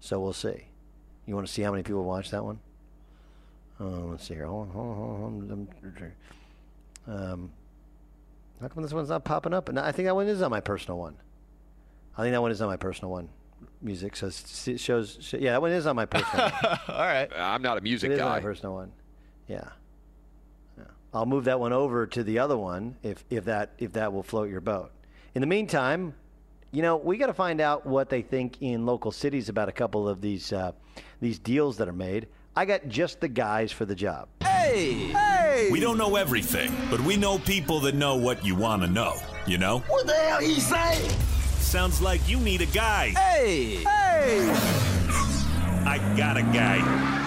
So 0.00 0.18
we'll 0.20 0.32
see. 0.32 0.66
You 1.26 1.34
want 1.34 1.46
to 1.46 1.52
see 1.52 1.62
how 1.62 1.70
many 1.70 1.82
people 1.84 2.04
watch 2.04 2.30
that 2.30 2.44
one? 2.44 2.58
Oh, 3.78 4.08
let's 4.10 4.26
see 4.26 4.34
here. 4.34 4.46
Hold 4.46 4.68
on, 4.68 4.74
hold 4.74 4.98
on, 4.98 5.20
hold 5.20 5.68
on. 7.06 7.32
Um, 7.32 7.50
how 8.60 8.68
come 8.68 8.82
this 8.82 8.92
one's 8.92 9.08
not 9.08 9.24
popping 9.24 9.54
up? 9.54 9.68
And 9.68 9.78
I 9.78 9.92
think 9.92 10.06
that 10.06 10.14
one 10.14 10.28
is 10.28 10.42
on 10.42 10.50
my 10.50 10.60
personal 10.60 10.98
one. 10.98 11.16
I 12.16 12.22
think 12.22 12.32
that 12.32 12.42
one 12.42 12.50
is 12.50 12.60
on 12.60 12.68
my 12.68 12.76
personal 12.76 13.10
one. 13.10 13.28
Music 13.80 14.14
says 14.14 14.68
it 14.68 14.78
shows. 14.78 15.34
Yeah, 15.38 15.52
that 15.52 15.62
one 15.62 15.72
is 15.72 15.86
on 15.86 15.96
my 15.96 16.06
personal. 16.06 16.50
one. 16.50 16.78
All 16.88 16.98
right. 17.00 17.28
I'm 17.36 17.62
not 17.62 17.78
a 17.78 17.80
music 17.80 18.10
it 18.10 18.14
is 18.14 18.20
on 18.20 18.28
guy. 18.28 18.34
my 18.36 18.40
personal 18.40 18.74
one. 18.74 18.92
Yeah. 19.48 19.68
Yeah. 21.12 21.18
I'll 21.18 21.26
move 21.26 21.44
that 21.44 21.60
one 21.60 21.72
over 21.72 22.06
to 22.06 22.22
the 22.22 22.38
other 22.38 22.56
one 22.56 22.96
if 23.02 23.24
if 23.30 23.44
that 23.46 23.70
if 23.78 23.92
that 23.94 24.12
will 24.12 24.22
float 24.22 24.50
your 24.50 24.60
boat. 24.60 24.90
In 25.34 25.40
the 25.40 25.46
meantime, 25.46 26.14
you 26.70 26.82
know 26.82 26.96
we 26.96 27.16
got 27.16 27.26
to 27.26 27.34
find 27.34 27.60
out 27.60 27.86
what 27.86 28.08
they 28.08 28.22
think 28.22 28.58
in 28.60 28.86
local 28.86 29.12
cities 29.12 29.48
about 29.48 29.68
a 29.68 29.72
couple 29.72 30.08
of 30.08 30.20
these 30.20 30.52
uh, 30.52 30.72
these 31.20 31.38
deals 31.38 31.76
that 31.78 31.88
are 31.88 31.92
made. 31.92 32.28
I 32.54 32.66
got 32.66 32.86
just 32.88 33.20
the 33.20 33.28
guys 33.28 33.72
for 33.72 33.86
the 33.86 33.94
job. 33.94 34.28
Hey! 34.42 35.08
Hey! 35.08 35.68
We 35.70 35.80
don't 35.80 35.96
know 35.96 36.16
everything, 36.16 36.70
but 36.90 37.00
we 37.00 37.16
know 37.16 37.38
people 37.38 37.80
that 37.80 37.94
know 37.94 38.16
what 38.16 38.44
you 38.44 38.54
want 38.54 38.82
to 38.82 38.88
know. 38.88 39.16
You 39.46 39.56
know? 39.56 39.78
What 39.88 40.06
the 40.06 40.12
hell 40.12 40.40
he 40.40 40.60
say? 40.60 41.08
Sounds 41.58 42.02
like 42.02 42.28
you 42.28 42.38
need 42.38 42.60
a 42.60 42.66
guy. 42.66 43.08
Hey! 43.10 43.76
Hey! 43.76 44.50
I 45.86 46.14
got 46.16 46.36
a 46.36 46.42
guy. 46.42 47.21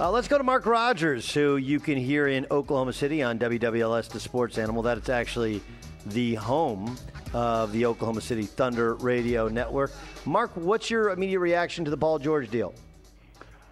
Uh, 0.00 0.08
let's 0.12 0.28
go 0.28 0.38
to 0.38 0.44
Mark 0.44 0.64
Rogers, 0.64 1.34
who 1.34 1.56
you 1.56 1.80
can 1.80 1.98
hear 1.98 2.28
in 2.28 2.46
Oklahoma 2.52 2.92
City 2.92 3.20
on 3.20 3.36
WWLS, 3.36 4.08
the 4.08 4.20
sports 4.20 4.56
animal. 4.56 4.80
That 4.80 4.96
is 4.96 5.08
actually 5.08 5.60
the 6.06 6.36
home 6.36 6.96
of 7.34 7.72
the 7.72 7.84
Oklahoma 7.84 8.20
City 8.20 8.44
Thunder 8.44 8.94
Radio 8.94 9.48
Network. 9.48 9.90
Mark, 10.24 10.52
what's 10.54 10.88
your 10.88 11.10
immediate 11.10 11.40
reaction 11.40 11.84
to 11.84 11.90
the 11.90 11.96
Paul 11.96 12.20
George 12.20 12.48
deal? 12.48 12.74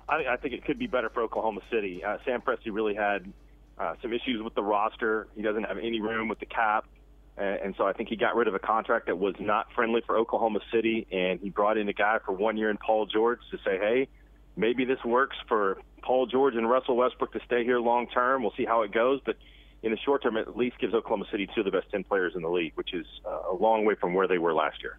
I, 0.08 0.24
I 0.30 0.36
think 0.36 0.52
it 0.52 0.64
could 0.64 0.80
be 0.80 0.88
better 0.88 1.10
for 1.10 1.22
Oklahoma 1.22 1.60
City. 1.70 2.02
Uh, 2.02 2.16
Sam 2.24 2.42
Presti 2.42 2.72
really 2.72 2.96
had 2.96 3.32
uh, 3.78 3.94
some 4.02 4.12
issues 4.12 4.42
with 4.42 4.56
the 4.56 4.64
roster. 4.64 5.28
He 5.36 5.42
doesn't 5.42 5.62
have 5.62 5.78
any 5.78 6.00
room 6.00 6.26
with 6.26 6.40
the 6.40 6.46
cap. 6.46 6.86
Uh, 7.38 7.42
and 7.42 7.76
so 7.78 7.86
I 7.86 7.92
think 7.92 8.08
he 8.08 8.16
got 8.16 8.34
rid 8.34 8.48
of 8.48 8.54
a 8.56 8.58
contract 8.58 9.06
that 9.06 9.16
was 9.16 9.36
not 9.38 9.68
friendly 9.76 10.02
for 10.04 10.16
Oklahoma 10.16 10.58
City, 10.72 11.06
and 11.12 11.38
he 11.38 11.50
brought 11.50 11.78
in 11.78 11.88
a 11.88 11.92
guy 11.92 12.18
for 12.26 12.32
one 12.32 12.56
year 12.56 12.68
in 12.68 12.78
Paul 12.78 13.06
George 13.06 13.38
to 13.52 13.58
say, 13.58 13.78
hey, 13.78 14.08
maybe 14.56 14.84
this 14.84 14.98
works 15.04 15.36
for 15.46 15.78
Paul 16.06 16.26
George 16.26 16.54
and 16.54 16.70
Russell 16.70 16.96
Westbrook 16.96 17.32
to 17.32 17.40
stay 17.44 17.64
here 17.64 17.80
long 17.80 18.06
term. 18.06 18.42
We'll 18.42 18.54
see 18.56 18.64
how 18.64 18.82
it 18.82 18.92
goes, 18.92 19.20
but 19.26 19.36
in 19.82 19.90
the 19.90 19.98
short 19.98 20.22
term, 20.22 20.36
it 20.36 20.46
at 20.46 20.56
least 20.56 20.78
gives 20.78 20.94
Oklahoma 20.94 21.24
City 21.32 21.48
two 21.52 21.62
of 21.62 21.64
the 21.64 21.72
best 21.72 21.90
10 21.90 22.04
players 22.04 22.34
in 22.36 22.42
the 22.42 22.48
league, 22.48 22.72
which 22.76 22.94
is 22.94 23.06
uh, 23.26 23.50
a 23.50 23.54
long 23.54 23.84
way 23.84 23.96
from 23.96 24.14
where 24.14 24.28
they 24.28 24.38
were 24.38 24.54
last 24.54 24.78
year. 24.82 24.98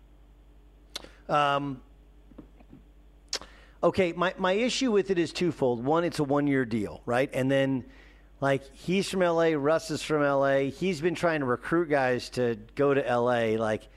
Um, 1.30 1.82
okay, 3.82 4.12
my, 4.12 4.34
my 4.38 4.52
issue 4.52 4.92
with 4.92 5.10
it 5.10 5.18
is 5.18 5.32
twofold. 5.32 5.84
One, 5.84 6.04
it's 6.04 6.20
a 6.20 6.26
one 6.26 6.46
year 6.46 6.66
deal, 6.66 7.02
right? 7.06 7.30
And 7.34 7.50
then, 7.50 7.86
like, 8.42 8.64
he's 8.76 9.10
from 9.10 9.22
LA, 9.22 9.52
Russ 9.56 9.90
is 9.92 10.04
from 10.04 10.24
LA. 10.24 10.72
He's 10.72 11.00
been 11.00 11.16
trying 11.16 11.40
to 11.40 11.46
recruit 11.46 11.90
guys 11.90 12.30
to 12.32 12.58
go 12.76 12.94
to 12.94 13.02
LA. 13.02 13.58
Like, 13.58 13.88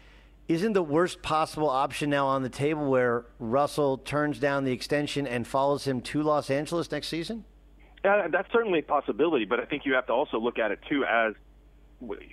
isn't 0.51 0.73
the 0.73 0.83
worst 0.83 1.23
possible 1.23 1.71
option 1.71 2.11
now 2.11 2.27
on 2.27 2.43
the 2.43 2.49
table 2.49 2.91
where 2.91 3.25
Russell 3.39 3.99
turns 3.99 4.41
down 4.41 4.65
the 4.65 4.73
extension 4.73 5.25
and 5.25 5.47
follows 5.47 5.87
him 5.87 6.01
to 6.01 6.25
Los 6.25 6.51
Angeles 6.51 6.91
next 6.91 7.07
season? 7.07 7.45
Yeah, 8.05 8.27
that's 8.27 8.51
certainly 8.51 8.81
a 8.81 8.83
possibility, 8.83 9.45
but 9.45 9.61
I 9.61 9.65
think 9.65 9.87
you 9.87 9.95
have 9.95 10.07
to 10.07 10.13
also 10.13 10.41
look 10.41 10.59
at 10.59 10.73
it 10.73 10.81
too 10.89 11.05
as 11.05 11.35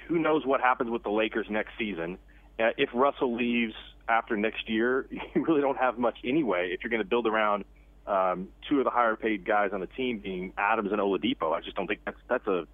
who 0.07 0.17
knows 0.17 0.47
what 0.47 0.61
happens 0.61 0.89
with 0.89 1.03
the 1.03 1.11
Lakers 1.11 1.45
next 1.47 1.73
season. 1.77 2.17
Uh, 2.59 2.69
if 2.77 2.89
Russell 2.91 3.35
leaves 3.35 3.75
after 4.09 4.35
next 4.35 4.67
year, 4.67 5.05
you 5.11 5.45
really 5.45 5.61
don't 5.61 5.77
have 5.77 5.99
much 5.99 6.17
anyway. 6.23 6.71
If 6.73 6.83
you're 6.83 6.89
going 6.89 7.03
to 7.03 7.07
build 7.07 7.27
around 7.27 7.65
um, 8.07 8.47
two 8.67 8.79
of 8.79 8.85
the 8.85 8.89
higher 8.89 9.15
paid 9.15 9.45
guys 9.45 9.71
on 9.73 9.79
the 9.79 9.87
team 9.87 10.17
being 10.17 10.53
Adams 10.57 10.91
and 10.91 10.99
Oladipo, 10.99 11.51
I 11.51 11.61
just 11.61 11.75
don't 11.75 11.85
think 11.85 11.99
that's 12.03 12.17
that's 12.27 12.47
a 12.47 12.65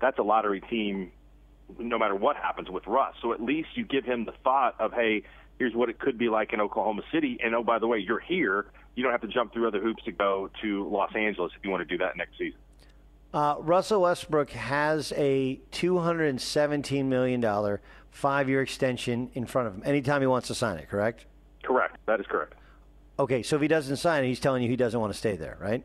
that's 0.00 0.20
a 0.20 0.22
lottery 0.22 0.60
team. 0.60 1.10
No 1.78 1.98
matter 1.98 2.14
what 2.14 2.36
happens 2.36 2.70
with 2.70 2.86
Russ, 2.86 3.14
so 3.22 3.32
at 3.32 3.40
least 3.40 3.68
you 3.74 3.84
give 3.84 4.04
him 4.04 4.24
the 4.24 4.34
thought 4.44 4.78
of, 4.78 4.92
hey, 4.92 5.22
here's 5.58 5.74
what 5.74 5.88
it 5.88 5.98
could 5.98 6.18
be 6.18 6.28
like 6.28 6.52
in 6.52 6.60
Oklahoma 6.60 7.02
City, 7.12 7.38
and 7.42 7.54
oh 7.54 7.62
by 7.62 7.78
the 7.78 7.86
way, 7.86 7.98
you're 7.98 8.20
here. 8.20 8.66
You 8.94 9.02
don't 9.02 9.12
have 9.12 9.22
to 9.22 9.28
jump 9.28 9.52
through 9.52 9.66
other 9.66 9.80
hoops 9.80 10.04
to 10.04 10.12
go 10.12 10.50
to 10.62 10.88
Los 10.88 11.14
Angeles 11.16 11.52
if 11.56 11.64
you 11.64 11.70
want 11.70 11.86
to 11.86 11.92
do 11.92 11.98
that 11.98 12.16
next 12.16 12.38
season. 12.38 12.58
Uh, 13.32 13.56
Russell 13.58 14.02
Westbrook 14.02 14.50
has 14.50 15.12
a 15.16 15.58
$217 15.72 17.04
million 17.06 17.78
five 18.14 18.48
year 18.48 18.62
extension 18.62 19.28
in 19.34 19.44
front 19.44 19.66
of 19.66 19.74
him 19.74 19.82
anytime 19.84 20.20
he 20.20 20.26
wants 20.26 20.46
to 20.46 20.54
sign 20.54 20.78
it, 20.78 20.88
correct? 20.88 21.26
Correct. 21.64 21.96
That 22.06 22.20
is 22.20 22.26
correct. 22.26 22.54
Okay, 23.18 23.42
so 23.42 23.56
if 23.56 23.62
he 23.62 23.68
doesn't 23.68 23.96
sign 23.96 24.24
it, 24.24 24.28
he's 24.28 24.40
telling 24.40 24.62
you 24.62 24.68
he 24.68 24.76
doesn't 24.76 24.98
want 24.98 25.12
to 25.12 25.18
stay 25.18 25.36
there, 25.36 25.56
right? 25.60 25.84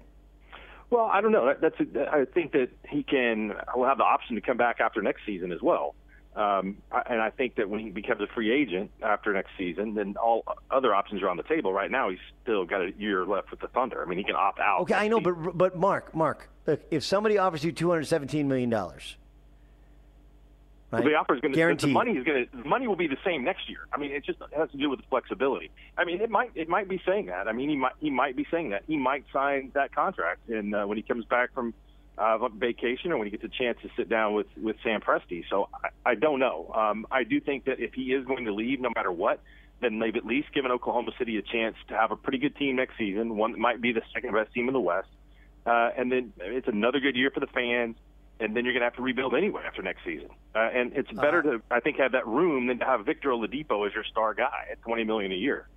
Well, 0.89 1.05
I 1.05 1.21
don't 1.21 1.31
know. 1.31 1.53
That's. 1.59 1.79
A, 1.79 2.09
I 2.11 2.25
think 2.25 2.53
that 2.53 2.69
he 2.87 3.03
can. 3.03 3.53
will 3.75 3.85
have 3.85 3.97
the 3.97 4.03
option 4.03 4.35
to 4.35 4.41
come 4.41 4.57
back 4.57 4.79
after 4.79 5.01
next 5.01 5.25
season 5.25 5.51
as 5.51 5.61
well. 5.61 5.95
Um, 6.35 6.77
and 6.91 7.21
I 7.21 7.31
think 7.31 7.55
that 7.55 7.69
when 7.69 7.79
he 7.79 7.89
becomes 7.89 8.21
a 8.21 8.27
free 8.27 8.51
agent 8.51 8.91
after 9.01 9.33
next 9.33 9.49
season, 9.57 9.95
then 9.95 10.15
all 10.21 10.43
other 10.71 10.93
options 10.95 11.21
are 11.21 11.29
on 11.29 11.37
the 11.37 11.43
table. 11.43 11.73
Right 11.73 11.91
now, 11.91 12.09
he's 12.09 12.19
still 12.43 12.65
got 12.65 12.81
a 12.81 12.91
year 12.97 13.25
left 13.25 13.51
with 13.51 13.59
the 13.59 13.67
Thunder. 13.67 14.01
I 14.01 14.05
mean, 14.07 14.17
he 14.17 14.23
can 14.23 14.35
opt 14.35 14.59
out. 14.59 14.81
Okay, 14.81 14.93
I 14.93 15.07
know, 15.07 15.19
but 15.19 15.57
but 15.57 15.77
Mark, 15.77 16.15
Mark, 16.15 16.49
look, 16.65 16.81
if 16.91 17.03
somebody 17.03 17.37
offers 17.37 17.63
you 17.63 17.71
two 17.71 17.89
hundred 17.89 18.05
seventeen 18.05 18.47
million 18.47 18.69
dollars, 18.69 19.17
right? 20.91 21.03
The 21.03 21.15
offer 21.15 21.35
is 21.35 21.41
going 21.41 21.53
to. 21.53 21.75
The 21.75 21.87
money 21.87 22.11
is 22.11 22.23
going 22.23 22.45
to. 22.45 22.57
The 22.57 22.67
money 22.67 22.87
will 22.87 22.95
be 22.95 23.07
the 23.07 23.17
same 23.25 23.43
next 23.43 23.69
year. 23.69 23.87
I 23.93 23.97
mean, 23.97 24.11
it 24.11 24.25
just 24.25 24.39
has 24.55 24.69
to 24.71 24.77
do 24.77 24.89
with 24.89 24.99
the 24.99 25.05
flexibility. 25.09 25.71
I 25.97 26.05
mean, 26.05 26.21
it 26.21 26.29
might. 26.29 26.51
It 26.55 26.69
might 26.69 26.87
be 26.87 27.01
saying 27.05 27.27
that. 27.27 27.47
I 27.47 27.51
mean, 27.51 27.69
he 27.69 27.75
might. 27.75 27.93
He 27.99 28.09
might 28.09 28.35
be 28.35 28.45
saying 28.51 28.69
that. 28.69 28.83
He 28.87 28.97
might 28.97 29.25
sign 29.31 29.71
that 29.73 29.93
contract, 29.93 30.49
and 30.49 30.73
uh, 30.73 30.85
when 30.85 30.97
he 30.97 31.03
comes 31.03 31.25
back 31.25 31.53
from 31.53 31.73
uh, 32.17 32.47
vacation, 32.49 33.11
or 33.11 33.17
when 33.17 33.27
he 33.27 33.31
gets 33.31 33.43
a 33.43 33.49
chance 33.49 33.77
to 33.83 33.89
sit 33.95 34.09
down 34.09 34.33
with 34.33 34.47
with 34.61 34.77
Sam 34.83 35.01
Presti. 35.01 35.43
So 35.49 35.69
I, 35.73 36.11
I 36.11 36.15
don't 36.15 36.39
know. 36.39 36.71
Um, 36.75 37.05
I 37.11 37.23
do 37.23 37.39
think 37.39 37.65
that 37.65 37.79
if 37.79 37.93
he 37.93 38.13
is 38.13 38.25
going 38.25 38.45
to 38.45 38.53
leave, 38.53 38.79
no 38.79 38.91
matter 38.95 39.11
what. 39.11 39.39
Then 39.81 39.99
they've 39.99 40.17
at 40.17 40.25
least 40.25 40.53
given 40.53 40.71
Oklahoma 40.71 41.11
City 41.17 41.37
a 41.37 41.41
chance 41.41 41.77
to 41.87 41.95
have 41.95 42.11
a 42.11 42.17
pretty 42.17 42.37
good 42.37 42.53
team 42.57 42.75
next 42.75 42.97
season, 42.97 43.37
one 43.37 43.53
that 43.53 43.59
might 43.59 43.79
be 43.79 43.93
the 43.93 44.01
second 44.13 44.33
best 44.33 44.53
team 44.53 44.67
in 44.67 44.73
the 44.73 44.79
West. 44.81 45.07
Uh, 45.65 45.91
and 45.97 46.11
then 46.11 46.33
it's 46.39 46.67
another 46.67 46.99
good 46.99 47.15
year 47.15 47.31
for 47.31 47.39
the 47.39 47.47
fans 47.47 47.95
and 48.39 48.55
then 48.55 48.63
you're 48.63 48.73
going 48.73 48.81
to 48.81 48.85
have 48.85 48.95
to 48.95 49.01
rebuild 49.01 49.35
anyway 49.35 49.63
after 49.65 49.81
next 49.81 50.03
season. 50.05 50.29
Uh, 50.55 50.59
and 50.59 50.93
it's 50.93 51.11
better 51.11 51.41
to, 51.41 51.61
I 51.69 51.79
think, 51.79 51.97
have 51.97 52.13
that 52.13 52.25
room 52.25 52.67
than 52.67 52.79
to 52.79 52.85
have 52.85 53.05
Victor 53.05 53.29
Oladipo 53.29 53.85
as 53.85 53.93
your 53.93 54.03
star 54.03 54.33
guy 54.33 54.67
at 54.71 54.81
20 54.81 55.03
million 55.03 55.31
a 55.31 55.35
year. 55.35 55.67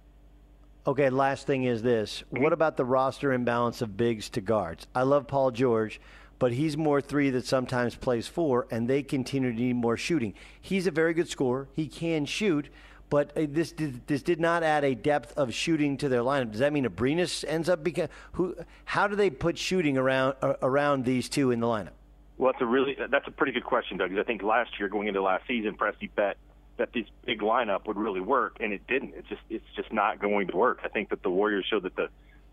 Okay, 0.86 1.10
last 1.10 1.46
thing 1.46 1.64
is 1.64 1.82
this. 1.82 2.24
What 2.30 2.52
about 2.52 2.76
the 2.76 2.84
roster 2.84 3.32
imbalance 3.32 3.82
of 3.82 3.96
bigs 3.96 4.28
to 4.30 4.40
guards? 4.40 4.86
I 4.94 5.02
love 5.02 5.28
Paul 5.28 5.52
George, 5.52 6.00
but 6.40 6.52
he's 6.52 6.76
more 6.76 7.00
three 7.00 7.30
that 7.30 7.46
sometimes 7.46 7.94
plays 7.94 8.26
four, 8.26 8.66
and 8.70 8.88
they 8.88 9.04
continue 9.04 9.52
to 9.52 9.56
need 9.56 9.76
more 9.76 9.96
shooting. 9.96 10.34
He's 10.60 10.88
a 10.88 10.90
very 10.90 11.14
good 11.14 11.28
scorer. 11.28 11.68
He 11.74 11.86
can 11.86 12.24
shoot, 12.24 12.68
but 13.10 13.30
uh, 13.36 13.46
this 13.48 13.70
did, 13.70 14.06
this 14.08 14.22
did 14.22 14.40
not 14.40 14.64
add 14.64 14.82
a 14.82 14.96
depth 14.96 15.32
of 15.36 15.54
shooting 15.54 15.96
to 15.98 16.08
their 16.08 16.22
lineup. 16.22 16.50
Does 16.50 16.60
that 16.60 16.72
mean 16.72 16.84
Abrines 16.84 17.44
ends 17.46 17.68
up 17.68 17.84
becoming 17.84 18.10
who? 18.32 18.56
How 18.84 19.06
do 19.06 19.14
they 19.14 19.30
put 19.30 19.56
shooting 19.56 19.96
around 19.96 20.34
uh, 20.42 20.54
around 20.62 21.04
these 21.04 21.28
two 21.28 21.52
in 21.52 21.60
the 21.60 21.66
lineup? 21.66 21.90
Well, 22.38 22.52
that's 22.52 22.62
a 22.62 22.66
really 22.66 22.96
that's 23.10 23.28
a 23.28 23.30
pretty 23.30 23.52
good 23.52 23.64
question, 23.64 23.98
Doug. 23.98 24.10
Because 24.10 24.24
I 24.24 24.26
think 24.26 24.42
last 24.42 24.70
year, 24.78 24.88
going 24.88 25.08
into 25.08 25.22
last 25.22 25.46
season, 25.46 25.76
Presti 25.76 26.10
bet 26.14 26.36
that 26.78 26.92
this 26.92 27.04
big 27.24 27.40
lineup 27.40 27.86
would 27.86 27.96
really 27.96 28.20
work, 28.20 28.56
and 28.60 28.72
it 28.72 28.86
didn't. 28.86 29.14
It's 29.14 29.28
just 29.28 29.42
it's 29.50 29.64
just 29.76 29.92
not 29.92 30.20
going 30.20 30.48
to 30.48 30.56
work. 30.56 30.80
I 30.84 30.88
think 30.88 31.10
that 31.10 31.22
the 31.22 31.30
Warriors 31.30 31.66
showed 31.68 31.84
that 31.84 31.96
the 31.96 32.08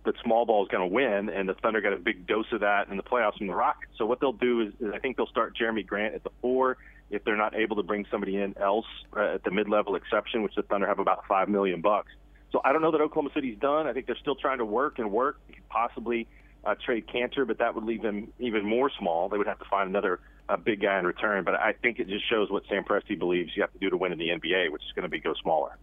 that 0.06 0.16
small 0.24 0.46
ball 0.46 0.64
is 0.64 0.70
going 0.70 0.88
to 0.88 0.94
win, 0.94 1.30
and 1.30 1.48
the 1.48 1.54
Thunder 1.56 1.82
got 1.82 1.94
a 1.94 1.98
big 1.98 2.26
dose 2.26 2.46
of 2.52 2.62
that 2.62 2.88
in 2.90 2.98
the 2.98 3.04
playoffs 3.04 3.38
from 3.38 3.48
the 3.48 3.56
Rockets. 3.56 3.92
So 3.98 4.06
what 4.06 4.20
they'll 4.20 4.32
do 4.32 4.62
is, 4.62 4.74
is 4.80 4.94
I 4.94 5.00
think 5.00 5.18
they'll 5.18 5.28
start 5.28 5.58
Jerami 5.58 5.86
Grant 5.86 6.16
at 6.16 6.24
the 6.24 6.30
four 6.42 6.78
if 7.10 7.24
they're 7.24 7.36
not 7.36 7.56
able 7.56 7.76
to 7.78 7.84
bring 7.84 8.06
somebody 8.12 8.38
in 8.38 8.58
else 8.58 8.86
uh, 9.18 9.34
at 9.36 9.44
the 9.44 9.52
mid-level 9.52 9.96
exception, 9.96 10.44
which 10.44 10.56
the 10.56 10.62
Thunder 10.62 10.88
have 10.88 11.00
about 11.00 11.26
five 11.28 11.50
million 11.50 11.82
bucks. 11.82 12.12
So 12.52 12.62
I 12.64 12.72
don't 12.72 12.82
know 12.82 12.92
that 12.92 13.02
Oklahoma 13.02 13.32
City's 13.34 13.58
done. 13.60 13.88
I 13.88 13.94
think 13.94 14.06
they're 14.06 14.18
still 14.22 14.36
trying 14.36 14.60
to 14.60 14.66
work 14.66 15.00
and 15.00 15.12
work. 15.12 15.40
They 15.48 15.56
could 15.56 15.70
possibly 15.70 16.28
uh, 16.66 16.76
trade 16.84 17.06
Kanter, 17.08 17.48
but 17.48 17.60
that 17.60 17.76
would 17.76 17.84
leave 17.84 18.02
them 18.02 18.32
even 18.40 18.66
more 18.66 18.92
small. 19.00 19.30
They 19.30 19.38
would 19.38 19.48
have 19.48 19.60
to 19.60 19.66
find 19.70 19.90
another 19.90 20.20
uh, 20.48 20.58
big 20.58 20.82
guy 20.82 21.00
in 21.00 21.06
return. 21.06 21.44
But 21.44 21.56
I 21.56 21.74
think 21.74 22.00
it 22.00 22.08
just 22.08 22.28
shows 22.30 22.50
what 22.50 22.64
Sam 22.70 22.84
Presti 22.84 23.18
believes 23.18 23.52
you 23.56 23.62
have 23.62 23.72
to 23.74 23.80
do 23.80 23.90
to 23.90 23.98
win 23.98 24.12
in 24.12 24.20
the 24.20 24.30
NBA, 24.30 24.72
which 24.72 24.84
is 24.84 24.92
going 24.94 25.04
to 25.04 25.10
be 25.10 25.20
go 25.20 25.34
smaller. 25.42 25.78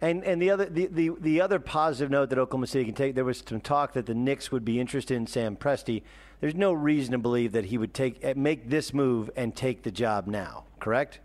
And 0.00 0.24
and 0.24 0.42
the 0.42 0.50
other 0.50 0.66
the, 0.66 0.86
the, 0.86 1.10
the 1.18 1.40
other 1.40 1.58
positive 1.58 2.10
note 2.10 2.28
that 2.30 2.38
Oklahoma 2.38 2.66
City 2.66 2.84
can 2.84 2.94
take 2.94 3.14
there 3.14 3.24
was 3.24 3.42
some 3.46 3.60
talk 3.60 3.94
that 3.94 4.04
the 4.04 4.14
Knicks 4.14 4.52
would 4.52 4.64
be 4.64 4.78
interested 4.78 5.16
in 5.16 5.26
Sam 5.26 5.56
Presti. 5.56 6.02
There's 6.40 6.54
no 6.54 6.72
reason 6.74 7.12
to 7.12 7.18
believe 7.18 7.52
that 7.52 7.66
he 7.66 7.78
would 7.78 7.94
take 7.94 8.22
eh, 8.22 8.34
make 8.36 8.68
this 8.68 8.92
move 8.92 9.30
and 9.36 9.56
take 9.56 9.84
the 9.84 9.90
job 9.90 10.26
now. 10.26 10.64
Correct? 10.80 11.20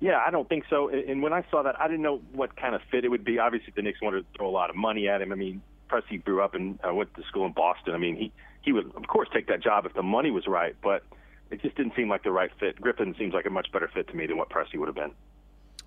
Yeah, 0.00 0.20
I 0.26 0.30
don't 0.30 0.48
think 0.48 0.64
so. 0.70 0.88
And 0.88 1.22
when 1.22 1.34
I 1.34 1.44
saw 1.50 1.62
that, 1.62 1.78
I 1.78 1.86
didn't 1.86 2.02
know 2.02 2.22
what 2.32 2.56
kind 2.56 2.74
of 2.74 2.80
fit 2.90 3.04
it 3.04 3.08
would 3.10 3.24
be. 3.24 3.38
Obviously, 3.38 3.72
the 3.76 3.82
Knicks 3.82 4.00
wanted 4.00 4.20
to 4.20 4.38
throw 4.38 4.48
a 4.48 4.50
lot 4.50 4.70
of 4.70 4.76
money 4.76 5.08
at 5.08 5.20
him. 5.20 5.30
I 5.30 5.34
mean, 5.34 5.60
Presti 5.90 6.22
grew 6.24 6.42
up 6.42 6.54
and 6.54 6.78
uh, 6.86 6.94
went 6.94 7.14
to 7.14 7.22
school 7.24 7.46
in 7.46 7.52
Boston. 7.52 7.94
I 7.94 7.98
mean, 7.98 8.16
he 8.16 8.32
he 8.62 8.72
would 8.72 8.94
of 8.94 9.06
course 9.08 9.28
take 9.32 9.46
that 9.48 9.62
job 9.62 9.86
if 9.86 9.94
the 9.94 10.02
money 10.02 10.30
was 10.30 10.46
right, 10.46 10.76
but 10.82 11.02
it 11.50 11.60
just 11.62 11.76
didn't 11.76 11.94
seem 11.96 12.08
like 12.08 12.22
the 12.22 12.30
right 12.30 12.50
fit. 12.60 12.80
Griffin 12.80 13.14
seems 13.18 13.34
like 13.34 13.46
a 13.46 13.50
much 13.50 13.72
better 13.72 13.90
fit 13.92 14.08
to 14.08 14.14
me 14.14 14.26
than 14.26 14.36
what 14.36 14.50
Presti 14.50 14.76
would 14.76 14.88
have 14.88 14.94
been. 14.94 15.12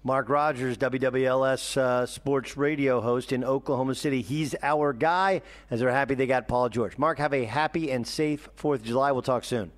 Mark 0.06 0.28
Rogers, 0.28 0.78
WWLS 0.78 1.78
uh, 1.78 2.06
sports 2.06 2.58
radio 2.58 2.99
host 2.99 3.32
in 3.32 3.41
Oklahoma 3.45 3.95
City. 3.95 4.22
He's 4.22 4.54
our 4.62 4.91
guy, 4.91 5.41
as 5.72 5.80
they're 5.80 5.91
happy 5.91 6.14
they 6.16 6.28
got 6.28 6.49
Paul 6.49 6.68
George. 6.68 6.97
Mark, 6.97 7.20
have 7.20 7.34
a 7.34 7.45
happy 7.45 7.89
and 7.89 8.06
safe 8.06 8.49
4th 8.58 8.76
of 8.76 8.84
July. 8.84 9.14
We'll 9.14 9.22
talk 9.22 9.45
soon. 9.45 9.72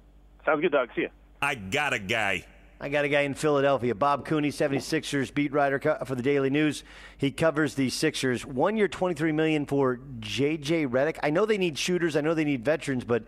Sounds 0.44 0.62
good, 0.62 0.72
Doug. 0.72 0.90
See 0.96 1.02
you. 1.02 1.10
I 1.44 1.54
got 1.54 1.94
a 1.94 2.00
guy. 2.00 2.46
I 2.80 2.90
got 2.90 3.06
a 3.06 3.10
guy 3.10 3.22
in 3.22 3.36
Philadelphia, 3.36 3.96
Bob 3.96 4.26
Cooney, 4.26 4.50
76ers 4.50 5.34
beat 5.34 5.54
writer 5.54 5.80
for 6.06 6.14
the 6.14 6.22
Daily 6.22 6.50
News. 6.50 6.84
He 7.18 7.32
covers 7.32 7.76
the 7.76 7.90
Sixers. 7.90 8.46
One 8.46 8.76
year, 8.76 8.90
23 8.90 9.32
million 9.32 9.66
for 9.66 10.00
J.J. 10.20 10.88
Redick. 10.88 11.18
I 11.24 11.30
know 11.30 11.46
they 11.46 11.58
need 11.58 11.78
shooters. 11.78 12.18
I 12.18 12.22
know 12.22 12.34
they 12.34 12.44
need 12.44 12.66
veterans, 12.66 13.06
but 13.06 13.24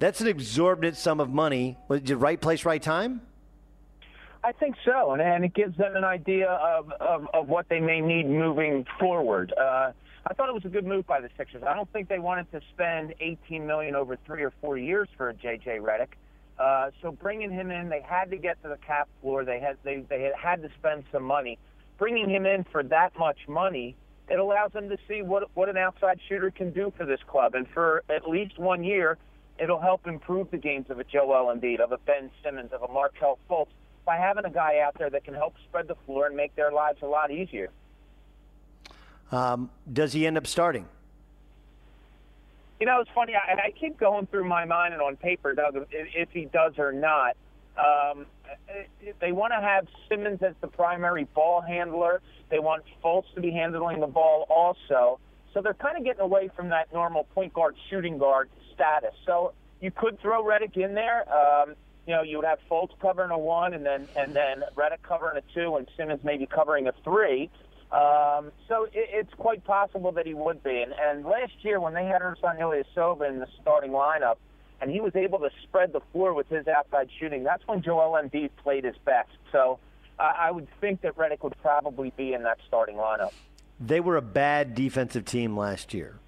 that's 0.00 0.20
an 0.20 0.26
exorbitant 0.26 0.96
sum 0.96 1.20
of 1.20 1.30
money. 1.30 1.76
Was 1.86 2.10
it 2.10 2.16
right 2.16 2.40
place, 2.40 2.64
right 2.64 2.82
time? 2.82 3.22
I 4.42 4.52
think 4.52 4.74
so, 4.84 5.12
and, 5.12 5.22
and 5.22 5.44
it 5.44 5.54
gives 5.54 5.76
them 5.76 5.94
an 5.94 6.04
idea 6.04 6.48
of, 6.48 6.90
of, 6.92 7.28
of 7.32 7.48
what 7.48 7.68
they 7.68 7.78
may 7.78 8.00
need 8.00 8.26
moving 8.26 8.86
forward. 8.98 9.52
Uh, 9.52 9.92
I 10.26 10.34
thought 10.34 10.48
it 10.48 10.54
was 10.54 10.64
a 10.64 10.68
good 10.68 10.86
move 10.86 11.06
by 11.06 11.20
the 11.20 11.28
Sixers. 11.36 11.62
I 11.62 11.74
don't 11.74 11.90
think 11.92 12.08
they 12.08 12.18
wanted 12.18 12.50
to 12.52 12.60
spend 12.72 13.14
18 13.20 13.66
million 13.66 13.94
over 13.94 14.18
three 14.26 14.42
or 14.42 14.52
four 14.60 14.78
years 14.78 15.08
for 15.16 15.28
a 15.28 15.34
JJ 15.34 15.80
Redick. 15.80 16.14
Uh, 16.60 16.90
so 17.00 17.10
bringing 17.10 17.50
him 17.50 17.70
in, 17.70 17.88
they 17.88 18.02
had 18.02 18.30
to 18.30 18.36
get 18.36 18.62
to 18.62 18.68
the 18.68 18.76
cap 18.76 19.08
floor. 19.22 19.46
They 19.46 19.60
had 19.60 19.78
they 19.82 20.04
they 20.10 20.20
had 20.22 20.34
had 20.34 20.62
to 20.62 20.68
spend 20.78 21.04
some 21.10 21.22
money. 21.22 21.58
Bringing 21.96 22.28
him 22.28 22.44
in 22.44 22.64
for 22.64 22.82
that 22.82 23.18
much 23.18 23.38
money, 23.48 23.96
it 24.28 24.38
allows 24.38 24.72
them 24.72 24.90
to 24.90 24.98
see 25.08 25.22
what 25.22 25.44
what 25.54 25.70
an 25.70 25.78
outside 25.78 26.20
shooter 26.28 26.50
can 26.50 26.70
do 26.70 26.92
for 26.98 27.06
this 27.06 27.20
club, 27.26 27.54
and 27.54 27.66
for 27.68 28.02
at 28.10 28.28
least 28.28 28.58
one 28.58 28.84
year, 28.84 29.16
it'll 29.58 29.80
help 29.80 30.06
improve 30.06 30.50
the 30.50 30.58
games 30.58 30.90
of 30.90 30.98
a 30.98 31.04
Joel 31.04 31.54
Embiid, 31.54 31.80
of 31.80 31.92
a 31.92 31.98
Ben 31.98 32.30
Simmons, 32.44 32.72
of 32.72 32.82
a 32.82 32.92
Markelle 32.92 33.38
Fultz 33.48 33.70
by 34.04 34.16
having 34.18 34.44
a 34.44 34.50
guy 34.50 34.80
out 34.80 34.98
there 34.98 35.08
that 35.08 35.24
can 35.24 35.34
help 35.34 35.54
spread 35.66 35.88
the 35.88 35.96
floor 36.04 36.26
and 36.26 36.36
make 36.36 36.54
their 36.56 36.72
lives 36.72 36.98
a 37.00 37.06
lot 37.06 37.30
easier. 37.30 37.70
Um, 39.32 39.70
does 39.90 40.12
he 40.12 40.26
end 40.26 40.36
up 40.36 40.46
starting? 40.46 40.86
You 42.80 42.86
know, 42.86 43.00
it's 43.00 43.10
funny. 43.14 43.34
I, 43.34 43.66
I 43.66 43.70
keep 43.78 43.98
going 43.98 44.26
through 44.26 44.48
my 44.48 44.64
mind 44.64 44.94
and 44.94 45.02
on 45.02 45.16
paper, 45.16 45.54
Doug, 45.54 45.86
if, 45.90 46.30
he 46.32 46.46
does 46.46 46.72
or 46.78 46.92
not. 46.92 47.36
Um, 47.78 48.24
they 49.20 49.32
want 49.32 49.52
to 49.52 49.60
have 49.60 49.86
Simmons 50.08 50.42
as 50.42 50.54
the 50.62 50.66
primary 50.66 51.24
ball 51.34 51.60
handler. 51.60 52.22
They 52.48 52.58
want 52.58 52.84
Fultz 53.04 53.32
to 53.34 53.40
be 53.42 53.50
handling 53.50 54.00
the 54.00 54.06
ball 54.06 54.46
also. 54.48 55.20
So 55.52 55.60
they're 55.60 55.74
kind 55.74 55.98
of 55.98 56.04
getting 56.04 56.22
away 56.22 56.48
from 56.56 56.70
that 56.70 56.90
normal 56.92 57.24
point 57.34 57.52
guard, 57.52 57.76
shooting 57.90 58.16
guard 58.16 58.48
status. 58.74 59.14
So 59.26 59.52
you 59.82 59.90
could 59.90 60.18
throw 60.20 60.42
Redick 60.42 60.76
in 60.76 60.94
there. 60.94 61.26
Um, 61.32 61.74
you 62.06 62.14
know, 62.14 62.22
you 62.22 62.38
would 62.38 62.46
have 62.46 62.60
Fultz 62.70 62.98
covering 63.00 63.30
a 63.30 63.38
one, 63.38 63.74
and 63.74 63.84
then 63.84 64.08
and 64.16 64.34
then 64.34 64.62
Redick 64.74 65.02
covering 65.02 65.36
a 65.36 65.54
two, 65.54 65.76
and 65.76 65.86
Simmons 65.98 66.20
maybe 66.24 66.46
covering 66.46 66.86
a 66.86 66.92
three. 67.04 67.50
Um, 67.92 68.52
so 68.68 68.84
it, 68.84 69.08
it's 69.12 69.34
quite 69.34 69.64
possible 69.64 70.12
that 70.12 70.26
he 70.26 70.34
would 70.34 70.62
be. 70.62 70.82
And, 70.82 70.92
and 70.92 71.24
last 71.24 71.52
year, 71.62 71.80
when 71.80 71.94
they 71.94 72.04
had 72.04 72.22
Ersan 72.22 72.58
Ilyasova 72.58 73.28
in 73.28 73.40
the 73.40 73.48
starting 73.60 73.90
lineup, 73.90 74.36
and 74.80 74.90
he 74.90 75.00
was 75.00 75.14
able 75.14 75.38
to 75.40 75.50
spread 75.64 75.92
the 75.92 76.00
floor 76.12 76.32
with 76.32 76.48
his 76.48 76.66
outside 76.66 77.08
shooting, 77.18 77.44
that's 77.44 77.66
when 77.66 77.82
Joel 77.82 78.12
Embiid 78.12 78.50
played 78.62 78.84
his 78.84 78.96
best. 79.04 79.30
So 79.52 79.78
I 80.20 80.50
would 80.50 80.68
think 80.80 81.00
that 81.02 81.16
Redick 81.16 81.42
would 81.42 81.56
probably 81.62 82.12
be 82.16 82.34
in 82.34 82.42
that 82.42 82.58
starting 82.66 82.96
lineup. 82.96 83.32
They 83.78 84.00
were 84.00 84.16
a 84.16 84.22
bad 84.22 84.74
defensive 84.74 85.24
team 85.24 85.56
last 85.56 85.94
year. 85.94 86.18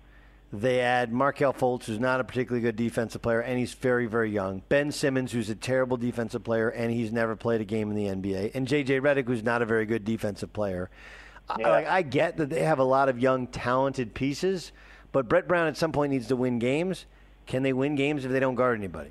They 0.53 0.81
add 0.81 1.13
Markelle 1.13 1.55
Fultz, 1.55 1.85
who's 1.85 1.99
not 1.99 2.21
a 2.21 2.25
particularly 2.25 2.63
good 2.63 2.77
defensive 2.77 3.23
player, 3.23 3.41
and 3.41 3.59
he's 3.59 3.73
very, 3.73 4.07
very 4.07 4.31
young. 4.31 4.63
Ben 4.69 4.93
Simmons, 4.93 5.33
who's 5.33 5.49
a 5.49 5.55
terrible 5.55 5.97
defensive 5.97 6.45
player, 6.45 6.69
and 6.69 6.93
he's 6.93 7.11
never 7.11 7.37
played 7.37 7.63
a 7.63 7.65
game 7.65 7.91
in 7.91 7.97
the 7.97 8.07
NBA. 8.07 8.55
And 8.55 8.69
J.J. 8.69 9.01
Redick, 9.01 9.27
who's 9.27 9.43
not 9.43 9.63
a 9.63 9.67
very 9.67 9.87
good 9.87 10.05
defensive 10.05 10.53
player. 10.53 10.91
Yeah. 11.59 11.69
I, 11.69 11.97
I 11.97 12.03
get 12.03 12.37
that 12.39 12.51
they 12.51 12.63
have 12.63 12.79
a 12.79 12.85
lot 12.85 13.09
of 13.09 13.19
young, 13.19 13.47
talented 13.47 14.15
pieces, 14.15 14.73
but 15.11 15.29
Brett 15.29 15.47
Brown 15.47 15.67
at 15.67 15.77
some 15.77 15.93
point 15.93 16.13
needs 16.13 16.29
to 16.29 16.37
win 16.37 16.59
games. 16.59 17.07
Can 17.47 17.63
they 17.63 17.73
win 17.73 17.95
games 17.95 18.25
if 18.25 18.31
they 18.31 18.41
don't 18.41 18.55
guard 18.55 18.79
anybody? 18.79 19.11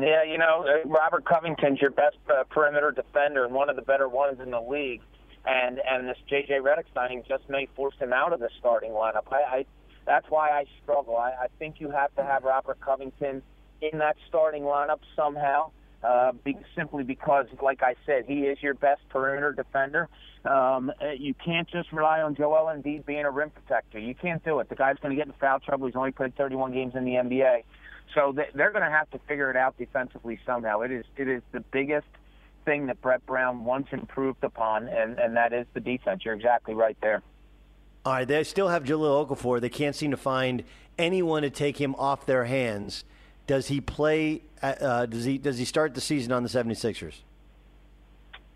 Yeah, 0.00 0.22
you 0.22 0.38
know, 0.38 0.64
uh, 0.66 0.88
Robert 0.88 1.24
Covington's 1.24 1.80
your 1.80 1.90
best 1.90 2.16
uh, 2.30 2.44
perimeter 2.44 2.90
defender 2.90 3.44
and 3.44 3.52
one 3.52 3.68
of 3.68 3.76
the 3.76 3.82
better 3.82 4.08
ones 4.08 4.40
in 4.40 4.50
the 4.50 4.60
league. 4.60 5.02
And 5.44 5.80
and 5.88 6.06
this 6.08 6.18
J.J. 6.28 6.60
Redick 6.60 6.84
signing 6.94 7.22
just 7.26 7.48
may 7.48 7.66
force 7.74 7.94
him 7.98 8.12
out 8.12 8.32
of 8.32 8.40
the 8.40 8.50
starting 8.58 8.92
lineup. 8.92 9.24
I, 9.32 9.36
I 9.36 9.66
that's 10.06 10.26
why 10.28 10.50
I 10.50 10.66
struggle. 10.82 11.16
I, 11.16 11.30
I 11.30 11.46
think 11.58 11.80
you 11.80 11.90
have 11.90 12.14
to 12.16 12.22
have 12.22 12.44
Robert 12.44 12.78
Covington 12.80 13.42
in 13.80 13.98
that 13.98 14.16
starting 14.28 14.64
lineup 14.64 15.00
somehow. 15.16 15.70
Uh, 16.02 16.32
be, 16.32 16.56
simply 16.74 17.04
because, 17.04 17.46
like 17.60 17.82
I 17.82 17.94
said, 18.06 18.24
he 18.26 18.40
is 18.40 18.62
your 18.62 18.72
best 18.72 19.02
perimeter 19.10 19.52
defender. 19.52 20.08
Um, 20.46 20.90
uh, 21.02 21.10
you 21.10 21.34
can't 21.34 21.68
just 21.68 21.92
rely 21.92 22.22
on 22.22 22.34
Joel 22.34 22.72
Embiid 22.74 23.04
being 23.04 23.26
a 23.26 23.30
rim 23.30 23.50
protector. 23.50 23.98
You 23.98 24.14
can't 24.14 24.42
do 24.42 24.60
it. 24.60 24.70
The 24.70 24.76
guy's 24.76 24.96
going 25.02 25.14
to 25.14 25.16
get 25.16 25.26
in 25.26 25.34
foul 25.38 25.60
trouble. 25.60 25.86
He's 25.86 25.96
only 25.96 26.12
played 26.12 26.34
31 26.36 26.72
games 26.72 26.94
in 26.94 27.04
the 27.04 27.12
NBA, 27.12 27.64
so 28.14 28.34
they're 28.34 28.72
going 28.72 28.84
to 28.84 28.90
have 28.90 29.10
to 29.10 29.18
figure 29.28 29.50
it 29.50 29.56
out 29.56 29.76
defensively 29.76 30.40
somehow. 30.46 30.80
It 30.80 30.90
is 30.90 31.04
it 31.18 31.28
is 31.28 31.42
the 31.52 31.60
biggest 31.60 32.08
thing 32.64 32.86
that 32.86 33.02
Brett 33.02 33.24
Brown 33.26 33.64
once 33.66 33.88
improved 33.92 34.42
upon, 34.42 34.88
and 34.88 35.18
and 35.18 35.36
that 35.36 35.52
is 35.52 35.66
the 35.74 35.80
defense. 35.80 36.22
You're 36.24 36.34
exactly 36.34 36.72
right 36.72 36.96
there. 37.02 37.22
All 38.06 38.14
right, 38.14 38.26
they 38.26 38.42
still 38.44 38.68
have 38.68 38.84
Jahlil 38.84 39.28
Okafor. 39.28 39.60
They 39.60 39.68
can't 39.68 39.94
seem 39.94 40.10
to 40.12 40.16
find 40.16 40.64
anyone 40.98 41.42
to 41.42 41.50
take 41.50 41.78
him 41.78 41.94
off 41.96 42.24
their 42.24 42.46
hands. 42.46 43.04
Does 43.50 43.66
he 43.66 43.80
play? 43.80 44.42
Uh, 44.62 45.06
does 45.06 45.24
he 45.24 45.36
does 45.36 45.58
he 45.58 45.64
start 45.64 45.96
the 45.96 46.00
season 46.00 46.30
on 46.30 46.44
the 46.44 46.48
76ers? 46.48 47.14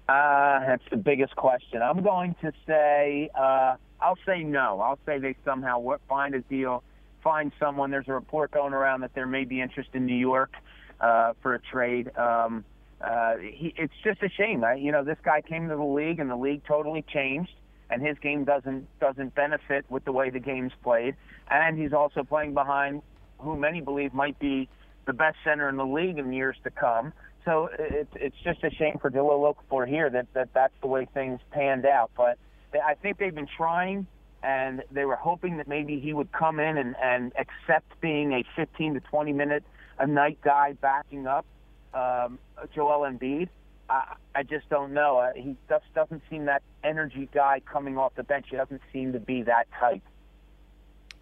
Uh, 0.08 0.60
that's 0.60 0.84
the 0.88 0.96
biggest 0.96 1.34
question. 1.34 1.82
I'm 1.82 2.04
going 2.04 2.36
to 2.42 2.52
say 2.64 3.28
uh, 3.34 3.74
I'll 4.00 4.18
say 4.24 4.44
no. 4.44 4.80
I'll 4.80 5.00
say 5.04 5.18
they 5.18 5.34
somehow 5.44 5.84
find 6.08 6.36
a 6.36 6.42
deal, 6.42 6.84
find 7.24 7.50
someone. 7.58 7.90
There's 7.90 8.06
a 8.06 8.12
report 8.12 8.52
going 8.52 8.72
around 8.72 9.00
that 9.00 9.12
there 9.16 9.26
may 9.26 9.44
be 9.44 9.60
interest 9.60 9.88
in 9.94 10.06
New 10.06 10.14
York 10.14 10.54
uh, 11.00 11.32
for 11.42 11.56
a 11.56 11.58
trade. 11.58 12.16
Um, 12.16 12.64
uh, 13.00 13.38
he, 13.38 13.74
it's 13.76 13.94
just 14.04 14.22
a 14.22 14.28
shame. 14.28 14.60
Right? 14.60 14.80
You 14.80 14.92
know, 14.92 15.02
this 15.02 15.18
guy 15.24 15.40
came 15.40 15.68
to 15.70 15.74
the 15.74 15.82
league 15.82 16.20
and 16.20 16.30
the 16.30 16.36
league 16.36 16.62
totally 16.68 17.02
changed 17.12 17.50
and 17.90 18.00
his 18.00 18.16
game 18.20 18.44
doesn't 18.44 18.86
doesn't 19.00 19.34
benefit 19.34 19.86
with 19.88 20.04
the 20.04 20.12
way 20.12 20.30
the 20.30 20.38
game's 20.38 20.72
played. 20.84 21.16
And 21.50 21.76
he's 21.76 21.92
also 21.92 22.22
playing 22.22 22.54
behind 22.54 23.02
who 23.38 23.56
many 23.56 23.80
believe 23.80 24.14
might 24.14 24.38
be 24.38 24.68
the 25.06 25.12
best 25.12 25.36
center 25.44 25.68
in 25.68 25.76
the 25.76 25.86
league 25.86 26.18
in 26.18 26.32
years 26.32 26.56
to 26.64 26.70
come. 26.70 27.12
So 27.44 27.68
it's 27.78 28.10
it's 28.14 28.36
just 28.42 28.64
a 28.64 28.70
shame 28.70 28.98
for 29.00 29.10
Jahlil 29.10 29.54
Okafor 29.54 29.86
here 29.86 30.08
that, 30.10 30.26
that 30.34 30.48
that's 30.54 30.72
the 30.80 30.86
way 30.86 31.06
things 31.12 31.40
panned 31.50 31.84
out. 31.84 32.10
But 32.16 32.38
I 32.74 32.94
think 32.94 33.18
they've 33.18 33.34
been 33.34 33.48
trying, 33.56 34.06
and 34.42 34.82
they 34.90 35.04
were 35.04 35.16
hoping 35.16 35.58
that 35.58 35.68
maybe 35.68 36.00
he 36.00 36.12
would 36.12 36.32
come 36.32 36.58
in 36.58 36.78
and, 36.78 36.96
and 37.02 37.32
accept 37.38 38.00
being 38.00 38.32
a 38.32 38.44
15 38.56 38.94
to 38.94 39.00
20 39.00 39.32
minute 39.32 39.64
a 39.98 40.06
night 40.06 40.38
guy 40.42 40.72
backing 40.72 41.26
up 41.26 41.46
um, 41.92 42.38
Joel 42.74 43.08
Embiid. 43.08 43.48
I, 43.88 44.14
I 44.34 44.42
just 44.42 44.68
don't 44.70 44.94
know. 44.94 45.18
Uh, 45.18 45.32
he 45.34 45.56
just 45.68 45.84
doesn't 45.94 46.22
seem 46.30 46.46
that 46.46 46.62
energy 46.82 47.28
guy 47.32 47.60
coming 47.70 47.98
off 47.98 48.14
the 48.16 48.22
bench. 48.22 48.46
He 48.50 48.56
doesn't 48.56 48.80
seem 48.92 49.12
to 49.12 49.20
be 49.20 49.42
that 49.42 49.66
type. 49.78 50.02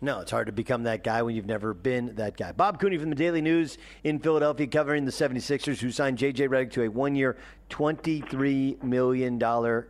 No, 0.05 0.19
it's 0.19 0.33
hard 0.33 0.47
to 0.47 0.53
become 0.53 0.83
that 0.83 1.05
guy 1.05 1.23
when 1.23 1.37
you've 1.37 1.47
never 1.47 1.73
been 1.73 2.17
that 2.17 2.37
guy. 2.37 2.51
Bob 2.51 2.81
Cooney 2.81 2.99
from 2.99 3.09
the 3.09 3.15
Daily 3.15 3.41
News 3.41 3.79
in 4.03 4.19
Philadelphia 4.19 4.67
covering 4.67 5.05
the 5.05 5.13
76ers 5.13 5.79
who 5.79 5.93
signed 5.93 6.19
J.J. 6.19 6.49
Redick 6.49 6.73
to 6.73 6.83
a 6.83 6.89
one-year, 6.89 7.37
$23 7.71 8.83
million 8.83 9.39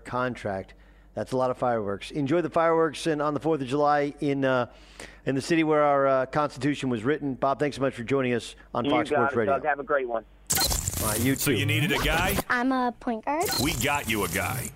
contract. 0.05 0.75
That's 1.15 1.33
a 1.33 1.37
lot 1.39 1.51
of 1.51 1.57
fireworks. 1.57 2.11
Enjoy 2.11 2.43
the 2.43 2.51
fireworks 2.51 3.07
and 3.07 3.23
on 3.23 3.33
the 3.33 3.41
4th 3.41 3.63
of 3.63 3.67
July 3.67 4.13
in 4.21 4.45
uh, 4.45 4.67
in 5.25 5.35
the 5.35 5.41
city 5.43 5.65
where 5.65 5.83
our 5.83 6.07
uh, 6.07 6.27
Constitution 6.27 6.89
was 6.91 7.05
written. 7.05 7.35
Bob, 7.35 7.59
thanks 7.59 7.77
so 7.77 7.83
much 7.83 7.95
for 7.95 8.03
joining 8.03 8.35
us 8.35 8.55
on 8.75 8.85
you 8.85 8.91
Fox 8.91 9.09
got 9.11 9.17
Sports 9.17 9.35
it, 9.35 9.37
Radio. 9.39 9.55
Doug. 9.55 9.65
Have 9.65 9.79
a 9.79 9.83
great 9.83 10.09
one. 10.09 10.25
All 11.03 11.09
right, 11.09 11.21
you 11.21 11.35
So 11.37 11.51
too. 11.53 11.59
you 11.59 11.67
needed 11.67 11.93
a 11.93 11.99
guy? 11.99 12.37
I'm 12.49 12.73
a 12.73 12.93
point 13.01 13.25
guard. 13.25 13.45
We 13.63 13.73
got 13.75 14.09
you 14.09 14.25
a 14.25 14.29
guy. 14.29 14.71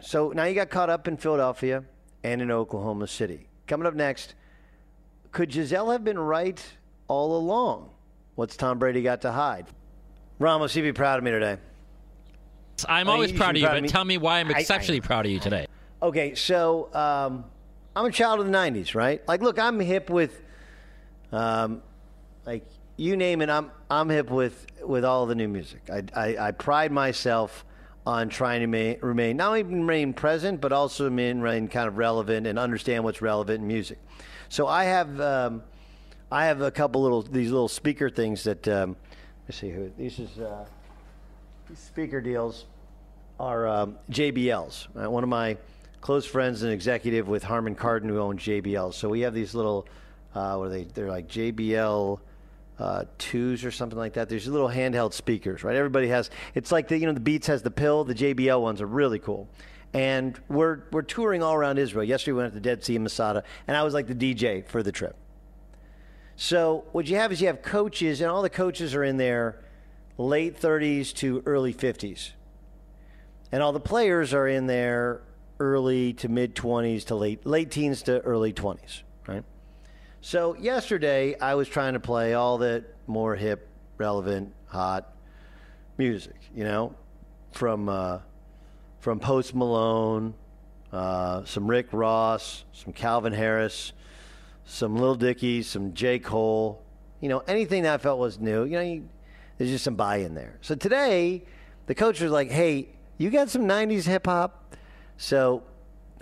So 0.00 0.30
now 0.30 0.44
you 0.44 0.54
got 0.54 0.68
caught 0.70 0.90
up 0.90 1.08
in 1.08 1.16
Philadelphia 1.16 1.84
and 2.24 2.40
in 2.42 2.50
Oklahoma 2.50 3.06
City. 3.06 3.48
Coming 3.66 3.86
up 3.86 3.94
next, 3.94 4.34
could 5.32 5.50
Gisele 5.50 5.90
have 5.90 6.04
been 6.04 6.18
right 6.18 6.62
all 7.08 7.36
along? 7.36 7.90
What's 8.34 8.56
Tom 8.56 8.78
Brady 8.78 9.02
got 9.02 9.22
to 9.22 9.32
hide? 9.32 9.66
Ramos, 10.38 10.74
you'd 10.76 10.82
be 10.82 10.92
proud 10.92 11.18
of 11.18 11.24
me 11.24 11.30
today. 11.30 11.56
I'm 12.88 13.08
always 13.08 13.32
you 13.32 13.38
proud 13.38 13.50
of 13.50 13.56
you, 13.60 13.66
proud 13.66 13.76
of 13.76 13.82
but 13.82 13.82
me. 13.84 13.88
tell 13.88 14.04
me 14.04 14.18
why 14.18 14.40
I'm 14.40 14.48
I- 14.48 14.54
I- 14.54 14.60
exceptionally 14.60 15.00
proud 15.00 15.26
of 15.26 15.32
you 15.32 15.38
today. 15.40 15.66
Okay, 16.02 16.34
so 16.34 16.92
um, 16.94 17.44
I'm 17.94 18.06
a 18.06 18.10
child 18.10 18.40
of 18.40 18.46
the 18.46 18.52
'90s, 18.52 18.94
right? 18.94 19.26
Like, 19.28 19.40
look, 19.40 19.58
I'm 19.58 19.78
hip 19.78 20.10
with, 20.10 20.40
um, 21.30 21.80
like, 22.44 22.66
you 22.96 23.16
name 23.16 23.40
it. 23.40 23.48
I'm 23.48 23.70
I'm 23.88 24.08
hip 24.08 24.28
with 24.30 24.66
with 24.82 25.04
all 25.04 25.26
the 25.26 25.34
new 25.36 25.46
music. 25.48 25.82
I 25.92 26.02
I, 26.14 26.48
I 26.48 26.50
pride 26.50 26.90
myself 26.90 27.64
on 28.04 28.28
trying 28.28 28.60
to 28.62 28.66
ma- 28.66 28.98
remain 29.06 29.36
not 29.36 29.48
only 29.48 29.62
remain 29.62 30.12
present, 30.12 30.60
but 30.60 30.72
also 30.72 31.04
remain, 31.04 31.40
remain 31.40 31.68
kind 31.68 31.86
of 31.86 31.96
relevant 31.98 32.48
and 32.48 32.58
understand 32.58 33.04
what's 33.04 33.22
relevant 33.22 33.60
in 33.60 33.68
music. 33.68 33.98
So 34.52 34.66
I 34.66 34.84
have 34.84 35.18
um, 35.18 35.62
I 36.30 36.44
have 36.44 36.60
a 36.60 36.70
couple 36.70 37.00
little 37.00 37.22
these 37.22 37.50
little 37.50 37.68
speaker 37.68 38.10
things 38.10 38.44
that 38.44 38.68
um, 38.68 38.96
let's 39.48 39.56
see 39.56 39.70
who 39.70 39.90
this 39.96 40.18
is. 40.18 40.38
Uh, 40.38 40.66
these 41.70 41.78
speaker 41.78 42.20
deals 42.20 42.66
are 43.40 43.66
um, 43.66 43.96
JBLs. 44.10 44.88
Uh, 44.94 45.10
one 45.10 45.22
of 45.22 45.30
my 45.30 45.56
close 46.02 46.26
friends, 46.26 46.64
an 46.64 46.70
executive 46.70 47.28
with 47.28 47.42
Harman 47.42 47.74
Kardon, 47.74 48.10
who 48.10 48.18
owns 48.18 48.42
JBL. 48.42 48.92
So 48.92 49.08
we 49.08 49.20
have 49.20 49.32
these 49.32 49.54
little, 49.54 49.88
uh, 50.34 50.56
what 50.56 50.66
are 50.66 50.68
they? 50.68 50.84
They're 50.84 51.08
like 51.08 51.28
JBL 51.28 52.20
uh, 52.78 53.04
twos 53.16 53.64
or 53.64 53.70
something 53.70 53.98
like 53.98 54.12
that. 54.12 54.28
There's 54.28 54.46
little 54.46 54.68
handheld 54.68 55.14
speakers, 55.14 55.64
right? 55.64 55.76
Everybody 55.76 56.08
has. 56.08 56.28
It's 56.54 56.70
like 56.70 56.88
the 56.88 56.98
you 56.98 57.06
know 57.06 57.14
the 57.14 57.20
Beats 57.20 57.46
has 57.46 57.62
the 57.62 57.70
pill. 57.70 58.04
The 58.04 58.14
JBL 58.14 58.60
ones 58.60 58.82
are 58.82 58.86
really 58.86 59.18
cool. 59.18 59.48
And 59.94 60.40
we're 60.48 60.84
we're 60.90 61.02
touring 61.02 61.42
all 61.42 61.54
around 61.54 61.78
Israel. 61.78 62.04
Yesterday 62.04 62.32
we 62.32 62.38
went 62.38 62.52
to 62.52 62.54
the 62.54 62.62
Dead 62.62 62.82
Sea 62.82 62.96
in 62.96 63.02
Masada, 63.02 63.44
and 63.68 63.76
I 63.76 63.82
was 63.82 63.92
like 63.92 64.06
the 64.06 64.14
DJ 64.14 64.66
for 64.66 64.82
the 64.82 64.92
trip. 64.92 65.16
So 66.36 66.84
what 66.92 67.06
you 67.08 67.16
have 67.16 67.30
is 67.30 67.40
you 67.40 67.48
have 67.48 67.60
coaches, 67.60 68.20
and 68.20 68.30
all 68.30 68.42
the 68.42 68.50
coaches 68.50 68.94
are 68.94 69.04
in 69.04 69.18
their 69.18 69.62
late 70.18 70.60
30s 70.60 71.14
to 71.14 71.42
early 71.46 71.72
50s 71.72 72.32
and 73.50 73.62
all 73.62 73.72
the 73.72 73.80
players 73.80 74.32
are 74.34 74.48
in 74.48 74.66
their 74.66 75.22
early 75.60 76.12
to 76.14 76.28
mid 76.28 76.54
20s 76.56 77.04
to 77.06 77.14
late 77.14 77.46
late 77.46 77.70
teens 77.70 78.02
to 78.02 78.20
early 78.20 78.52
20s 78.52 79.02
right 79.26 79.44
so 80.20 80.56
yesterday 80.56 81.38
i 81.38 81.54
was 81.54 81.68
trying 81.68 81.92
to 81.92 82.00
play 82.00 82.34
all 82.34 82.58
the 82.58 82.84
more 83.06 83.36
hip 83.36 83.68
relevant 83.98 84.52
hot 84.66 85.14
music 85.98 86.36
you 86.54 86.64
know 86.64 86.94
from 87.52 87.88
uh, 87.88 88.18
from 89.02 89.20
post 89.20 89.54
malone 89.54 90.32
uh, 90.92 91.44
some 91.44 91.68
rick 91.68 91.88
ross 91.92 92.64
some 92.72 92.94
calvin 92.94 93.34
harris 93.34 93.92
some 94.64 94.96
Lil 94.96 95.14
Dicky, 95.14 95.62
some 95.62 95.92
J. 95.92 96.18
Cole, 96.18 96.82
you 97.20 97.28
know, 97.28 97.40
anything 97.46 97.82
that 97.84 97.94
I 97.94 97.98
felt 97.98 98.18
was 98.18 98.38
new. 98.38 98.64
You 98.64 98.70
know, 98.72 98.80
you, 98.80 99.08
there's 99.58 99.70
just 99.70 99.84
some 99.84 99.94
buy-in 99.94 100.34
there. 100.34 100.56
So 100.60 100.74
today, 100.74 101.44
the 101.86 101.94
coach 101.94 102.20
was 102.20 102.32
like, 102.32 102.50
"Hey, 102.50 102.88
you 103.18 103.30
got 103.30 103.50
some 103.50 103.62
'90s 103.62 104.04
hip 104.04 104.26
hop?" 104.26 104.74
So 105.16 105.62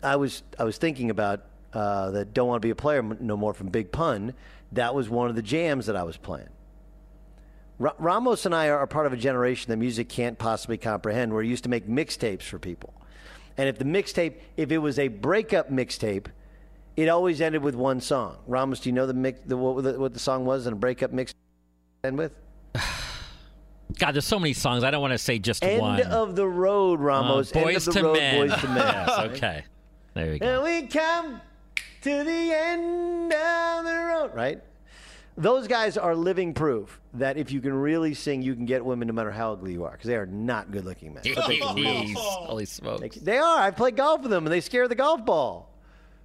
I 0.02 0.16
was 0.16 0.42
I 0.58 0.64
was 0.64 0.78
thinking 0.78 1.10
about 1.10 1.44
uh, 1.72 2.10
that. 2.10 2.34
Don't 2.34 2.48
want 2.48 2.60
to 2.60 2.66
be 2.66 2.70
a 2.70 2.76
player 2.76 3.02
no 3.02 3.36
more 3.36 3.54
from 3.54 3.68
Big 3.68 3.92
Pun. 3.92 4.34
That 4.72 4.94
was 4.94 5.08
one 5.08 5.28
of 5.28 5.36
the 5.36 5.42
jams 5.42 5.86
that 5.86 5.96
I 5.96 6.02
was 6.02 6.16
playing. 6.16 6.48
Ra- 7.80 7.94
Ramos 7.98 8.44
and 8.46 8.54
I 8.54 8.68
are 8.68 8.86
part 8.86 9.06
of 9.06 9.12
a 9.12 9.16
generation 9.16 9.70
that 9.70 9.78
music 9.78 10.08
can't 10.08 10.38
possibly 10.38 10.76
comprehend. 10.76 11.32
We're 11.32 11.42
used 11.42 11.64
to 11.64 11.70
make 11.70 11.88
mixtapes 11.88 12.42
for 12.42 12.58
people, 12.58 12.94
and 13.56 13.68
if 13.68 13.78
the 13.78 13.84
mixtape, 13.84 14.34
if 14.56 14.70
it 14.70 14.78
was 14.78 14.98
a 14.98 15.08
breakup 15.08 15.70
mixtape, 15.70 16.26
it 16.96 17.08
always 17.08 17.40
ended 17.40 17.62
with 17.62 17.74
one 17.74 18.00
song. 18.02 18.36
Ramos, 18.46 18.80
do 18.80 18.90
you 18.90 18.92
know 18.92 19.06
the 19.06 19.14
mix, 19.14 19.40
the, 19.46 19.56
what, 19.56 19.82
the, 19.82 19.98
what 19.98 20.12
the 20.12 20.20
song 20.20 20.44
was 20.44 20.66
in 20.66 20.74
a 20.74 20.76
breakup 20.76 21.10
mix 21.10 21.34
end 22.04 22.18
with? 22.18 22.32
God, 23.98 24.12
there's 24.12 24.26
so 24.26 24.38
many 24.38 24.52
songs. 24.52 24.84
I 24.84 24.90
don't 24.90 25.00
want 25.00 25.12
to 25.12 25.18
say 25.18 25.38
just 25.38 25.64
End 25.64 25.80
one. 25.80 26.02
of 26.02 26.36
the 26.36 26.46
road, 26.46 27.00
Ramos. 27.00 27.54
Uh, 27.54 27.58
End 27.58 27.64
boys 27.66 27.88
of 27.88 27.94
the 27.94 28.00
to 28.00 28.06
road, 28.06 28.16
men. 28.18 28.48
Boyz 28.48 28.62
II 28.62 28.68
Men. 28.68 28.76
Yes, 28.78 29.18
okay. 29.36 29.64
There 30.14 30.30
we 30.30 30.38
go. 30.38 30.46
And 30.46 30.62
we 30.62 30.86
come 30.86 31.40
to 32.02 32.24
the 32.24 32.52
end 32.52 33.32
of 33.32 33.84
the 33.84 34.04
road, 34.06 34.30
right? 34.34 34.60
Those 35.36 35.68
guys 35.68 35.96
are 35.96 36.14
living 36.14 36.52
proof 36.54 37.00
that 37.14 37.36
if 37.36 37.50
you 37.52 37.60
can 37.60 37.72
really 37.72 38.14
sing, 38.14 38.42
you 38.42 38.54
can 38.54 38.66
get 38.66 38.84
women 38.84 39.08
no 39.08 39.14
matter 39.14 39.30
how 39.30 39.52
ugly 39.52 39.72
you 39.72 39.84
are, 39.84 39.92
because 39.92 40.08
they 40.08 40.16
are 40.16 40.26
not 40.26 40.70
good-looking 40.70 41.14
men. 41.14 41.22
But 41.34 41.46
they 41.48 41.58
can 41.58 41.74
really 41.76 42.12
Holy 42.18 42.66
smokes. 42.66 43.00
They, 43.00 43.08
they 43.32 43.38
are. 43.38 43.58
I've 43.60 43.76
played 43.76 43.96
golf 43.96 44.22
with 44.22 44.30
them, 44.30 44.44
and 44.44 44.52
they 44.52 44.60
scare 44.60 44.86
the 44.88 44.94
golf 44.94 45.24
ball. 45.24 45.70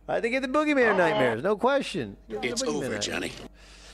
I 0.07 0.21
think 0.21 0.35
it's 0.35 0.45
the 0.45 0.51
boogeyman 0.51 0.97
nightmares, 0.97 1.43
no 1.43 1.55
question. 1.55 2.17
Give 2.29 2.41
them 2.41 2.49
the 2.49 2.53
It's 2.53 2.63
boogeyman 2.63 2.67
over, 2.67 2.79
nightmares. 2.83 3.05
Johnny. 3.05 3.31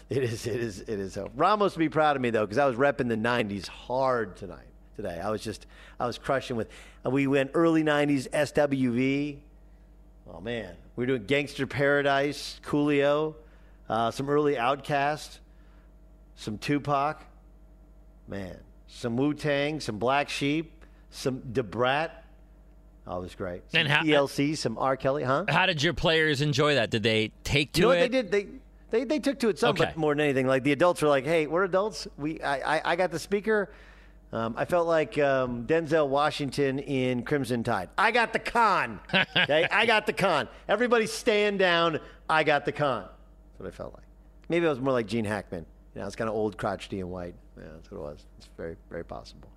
It 0.10 0.24
is. 0.24 0.46
It 0.48 0.60
is. 0.60 0.80
It 0.82 0.90
is. 1.00 1.18
over. 1.18 1.30
Ramos 1.36 1.76
would 1.76 1.80
be 1.80 1.88
proud 1.90 2.16
of 2.16 2.22
me 2.22 2.32
though, 2.32 2.46
because 2.46 2.58
I 2.58 2.66
was 2.66 2.76
repping 2.76 3.08
the 3.08 3.16
'90s 3.16 3.68
hard 3.68 4.36
tonight. 4.36 4.66
Today, 4.98 5.22
I 5.24 5.30
was 5.30 5.42
just. 5.42 5.68
I 6.00 6.06
was 6.08 6.18
crushing 6.18 6.56
with. 6.58 6.68
uh, 7.06 7.10
We 7.12 7.28
went 7.28 7.52
early 7.54 7.84
'90s 7.84 8.28
SWV. 8.30 9.38
Oh 10.34 10.42
man, 10.42 10.76
we 10.96 11.04
were 11.04 11.08
doing 11.08 11.24
Gangster 11.26 11.66
Paradise, 11.66 12.60
Coolio, 12.66 13.36
uh, 13.92 14.10
some 14.10 14.30
early 14.30 14.56
OutKast, 14.56 15.40
some 16.36 16.58
Tupac. 16.58 17.24
Man, 18.28 18.58
some 18.88 19.18
Wu 19.18 19.34
Tang, 19.34 19.80
some 19.82 19.98
Black 20.00 20.30
Sheep, 20.30 20.86
some 21.10 21.42
Da 21.52 21.62
Brat. 21.64 22.24
Oh, 23.06 23.18
it 23.18 23.22
was 23.24 23.36
great. 23.36 23.64
Some 23.72 23.82
And 23.82 23.90
how- 23.90 24.04
TLC, 24.04 24.56
some 24.56 24.78
R. 24.78 24.96
Kelly, 24.96 25.24
huh? 25.24 25.46
How 25.50 25.66
did 25.66 25.84
your 25.84 25.94
players 25.94 26.40
enjoy 26.40 26.76
that? 26.76 26.90
Did 26.92 27.04
they 27.04 27.32
take 27.44 27.74
to 27.74 27.80
you 27.80 27.82
know 27.82 27.88
what 27.90 27.98
it? 27.98 28.12
they 28.12 28.22
did? 28.22 28.32
They 28.32 28.48
they 28.92 29.04
they 29.06 29.20
took 29.20 29.40
to 29.40 29.50
it 29.50 29.60
some, 29.60 29.72
Okay. 29.72 29.86
but 29.86 29.98
more 29.98 30.14
than 30.16 30.22
anything, 30.22 30.48
like 30.48 30.64
the 30.64 30.72
adults 30.72 31.02
were 31.02 31.10
like, 31.10 31.26
"Hey, 31.26 31.48
we're 31.48 31.64
adults. 31.66 32.08
We 32.18 32.42
I 32.42 32.78
I, 32.78 32.82
I 32.92 32.96
got 32.96 33.12
the 33.12 33.20
speaker." 33.20 33.70
Um, 34.34 34.54
I 34.58 34.64
felt 34.64 34.88
like 34.88 35.18
um, 35.18 35.66
Denzel 35.68 36.08
Washington 36.08 36.80
in 36.80 37.24
Crimson 37.24 37.64
Tide. 37.64 37.90
I 37.98 38.12
got 38.12 38.32
the 38.32 38.40
con. 38.40 39.02
Okay, 39.36 39.68
I 39.70 39.86
got 39.86 40.06
the 40.06 40.14
con. 40.14 40.48
Everybody 40.70 41.06
stand 41.08 41.60
down. 41.60 42.00
I 42.30 42.46
got 42.46 42.64
the 42.64 42.72
con. 42.72 43.10
What 43.62 43.68
I 43.68 43.78
felt 43.78 43.94
like. 43.94 44.06
Maybe 44.50 44.66
I 44.66 44.70
was 44.70 44.80
more 44.80 44.92
like 44.92 45.06
Gene 45.06 45.24
Hackman. 45.24 45.68
You 45.94 46.02
know, 46.02 46.08
it's 46.08 46.16
kind 46.16 46.28
of 46.28 46.36
old, 46.36 46.58
crotchety, 46.58 47.00
and 47.00 47.12
white. 47.12 47.36
Yeah, 47.56 47.66
that's 47.76 47.92
what 47.92 47.98
it 48.00 48.02
was. 48.02 48.26
It's 48.40 48.50
very 48.58 48.76
very 48.90 49.06
possible. 49.06 49.52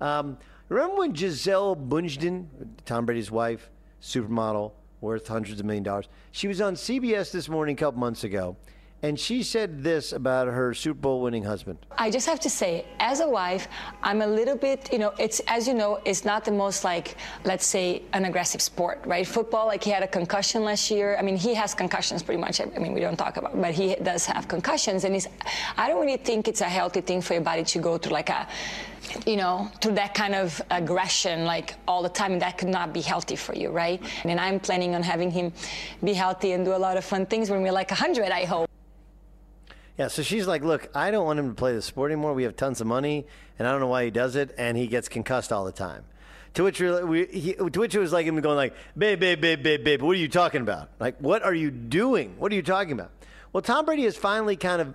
Um, 0.00 0.38
remember 0.68 0.96
when 0.96 1.12
Gisele 1.12 1.76
Bundchen, 1.76 2.46
Tom 2.84 3.06
Brady's 3.06 3.30
wife, 3.30 3.70
supermodel, 4.02 4.72
worth 5.00 5.28
hundreds 5.28 5.60
of 5.60 5.66
million 5.66 5.84
dollars, 5.84 6.08
she 6.32 6.48
was 6.48 6.60
on 6.60 6.74
CBS 6.74 7.30
this 7.30 7.48
morning 7.48 7.74
a 7.74 7.78
couple 7.78 8.00
months 8.00 8.24
ago, 8.24 8.56
and 9.04 9.20
she 9.20 9.42
said 9.42 9.82
this 9.82 10.12
about 10.12 10.48
her 10.48 10.72
Super 10.72 10.98
Bowl 10.98 11.20
winning 11.20 11.44
husband. 11.44 11.76
I 11.98 12.10
just 12.10 12.26
have 12.26 12.40
to 12.40 12.48
say, 12.48 12.86
as 12.98 13.20
a 13.20 13.28
wife, 13.28 13.68
I'm 14.02 14.22
a 14.22 14.26
little 14.26 14.56
bit, 14.56 14.90
you 14.90 14.98
know, 14.98 15.12
it's, 15.18 15.40
as 15.46 15.68
you 15.68 15.74
know, 15.74 16.00
it's 16.06 16.24
not 16.24 16.42
the 16.42 16.50
most 16.52 16.84
like, 16.84 17.16
let's 17.44 17.66
say, 17.66 18.00
an 18.14 18.24
aggressive 18.24 18.62
sport, 18.62 19.02
right? 19.04 19.26
Football, 19.26 19.66
like 19.66 19.84
he 19.84 19.90
had 19.90 20.02
a 20.02 20.06
concussion 20.06 20.64
last 20.64 20.90
year. 20.90 21.18
I 21.18 21.22
mean, 21.22 21.36
he 21.36 21.52
has 21.52 21.74
concussions 21.74 22.22
pretty 22.22 22.40
much. 22.40 22.62
I 22.62 22.64
mean, 22.78 22.94
we 22.94 23.00
don't 23.00 23.18
talk 23.18 23.36
about, 23.36 23.60
but 23.60 23.74
he 23.74 23.94
does 23.96 24.24
have 24.24 24.48
concussions. 24.48 25.04
And 25.04 25.14
it's, 25.14 25.28
I 25.76 25.86
don't 25.88 26.00
really 26.00 26.16
think 26.16 26.48
it's 26.48 26.62
a 26.62 26.72
healthy 26.78 27.02
thing 27.02 27.20
for 27.20 27.34
your 27.34 27.42
body 27.42 27.62
to 27.62 27.78
go 27.78 27.98
through 27.98 28.14
like 28.14 28.30
a, 28.30 28.48
you 29.26 29.36
know, 29.36 29.70
through 29.82 29.96
that 29.96 30.14
kind 30.14 30.34
of 30.34 30.62
aggression, 30.70 31.44
like 31.44 31.74
all 31.86 32.02
the 32.02 32.08
time. 32.08 32.38
That 32.38 32.56
could 32.56 32.68
not 32.68 32.94
be 32.94 33.02
healthy 33.02 33.36
for 33.36 33.54
you, 33.54 33.68
right? 33.68 34.02
And 34.24 34.40
I'm 34.40 34.58
planning 34.60 34.94
on 34.94 35.02
having 35.02 35.30
him 35.30 35.52
be 36.02 36.14
healthy 36.14 36.52
and 36.52 36.64
do 36.64 36.74
a 36.74 36.82
lot 36.86 36.96
of 36.96 37.04
fun 37.04 37.26
things 37.26 37.50
when 37.50 37.60
we're 37.60 37.70
like 37.70 37.90
100, 37.90 38.30
I 38.30 38.46
hope. 38.46 38.73
Yeah, 39.98 40.08
so 40.08 40.22
she's 40.22 40.46
like, 40.46 40.64
look, 40.64 40.88
I 40.94 41.10
don't 41.10 41.24
want 41.24 41.38
him 41.38 41.48
to 41.48 41.54
play 41.54 41.72
the 41.72 41.82
sport 41.82 42.10
anymore. 42.10 42.34
We 42.34 42.42
have 42.42 42.56
tons 42.56 42.80
of 42.80 42.86
money, 42.86 43.26
and 43.58 43.68
I 43.68 43.70
don't 43.70 43.80
know 43.80 43.86
why 43.86 44.04
he 44.04 44.10
does 44.10 44.34
it, 44.34 44.52
and 44.58 44.76
he 44.76 44.88
gets 44.88 45.08
concussed 45.08 45.52
all 45.52 45.64
the 45.64 45.72
time. 45.72 46.04
To 46.54 46.64
which, 46.64 46.80
we, 46.80 47.26
he, 47.26 47.54
to 47.54 47.80
which 47.80 47.94
it 47.94 47.98
was 47.98 48.12
like 48.12 48.26
him 48.26 48.40
going 48.40 48.56
like, 48.56 48.74
babe, 48.96 49.20
babe, 49.20 49.40
babe, 49.40 49.62
babe, 49.62 49.84
babe, 49.84 50.02
what 50.02 50.12
are 50.12 50.20
you 50.20 50.28
talking 50.28 50.62
about? 50.62 50.90
Like, 50.98 51.18
what 51.18 51.42
are 51.42 51.54
you 51.54 51.70
doing? 51.70 52.34
What 52.38 52.50
are 52.52 52.54
you 52.54 52.62
talking 52.62 52.92
about? 52.92 53.10
Well, 53.52 53.62
Tom 53.62 53.84
Brady 53.84 54.04
has 54.04 54.16
finally 54.16 54.56
kind 54.56 54.80
of 54.80 54.94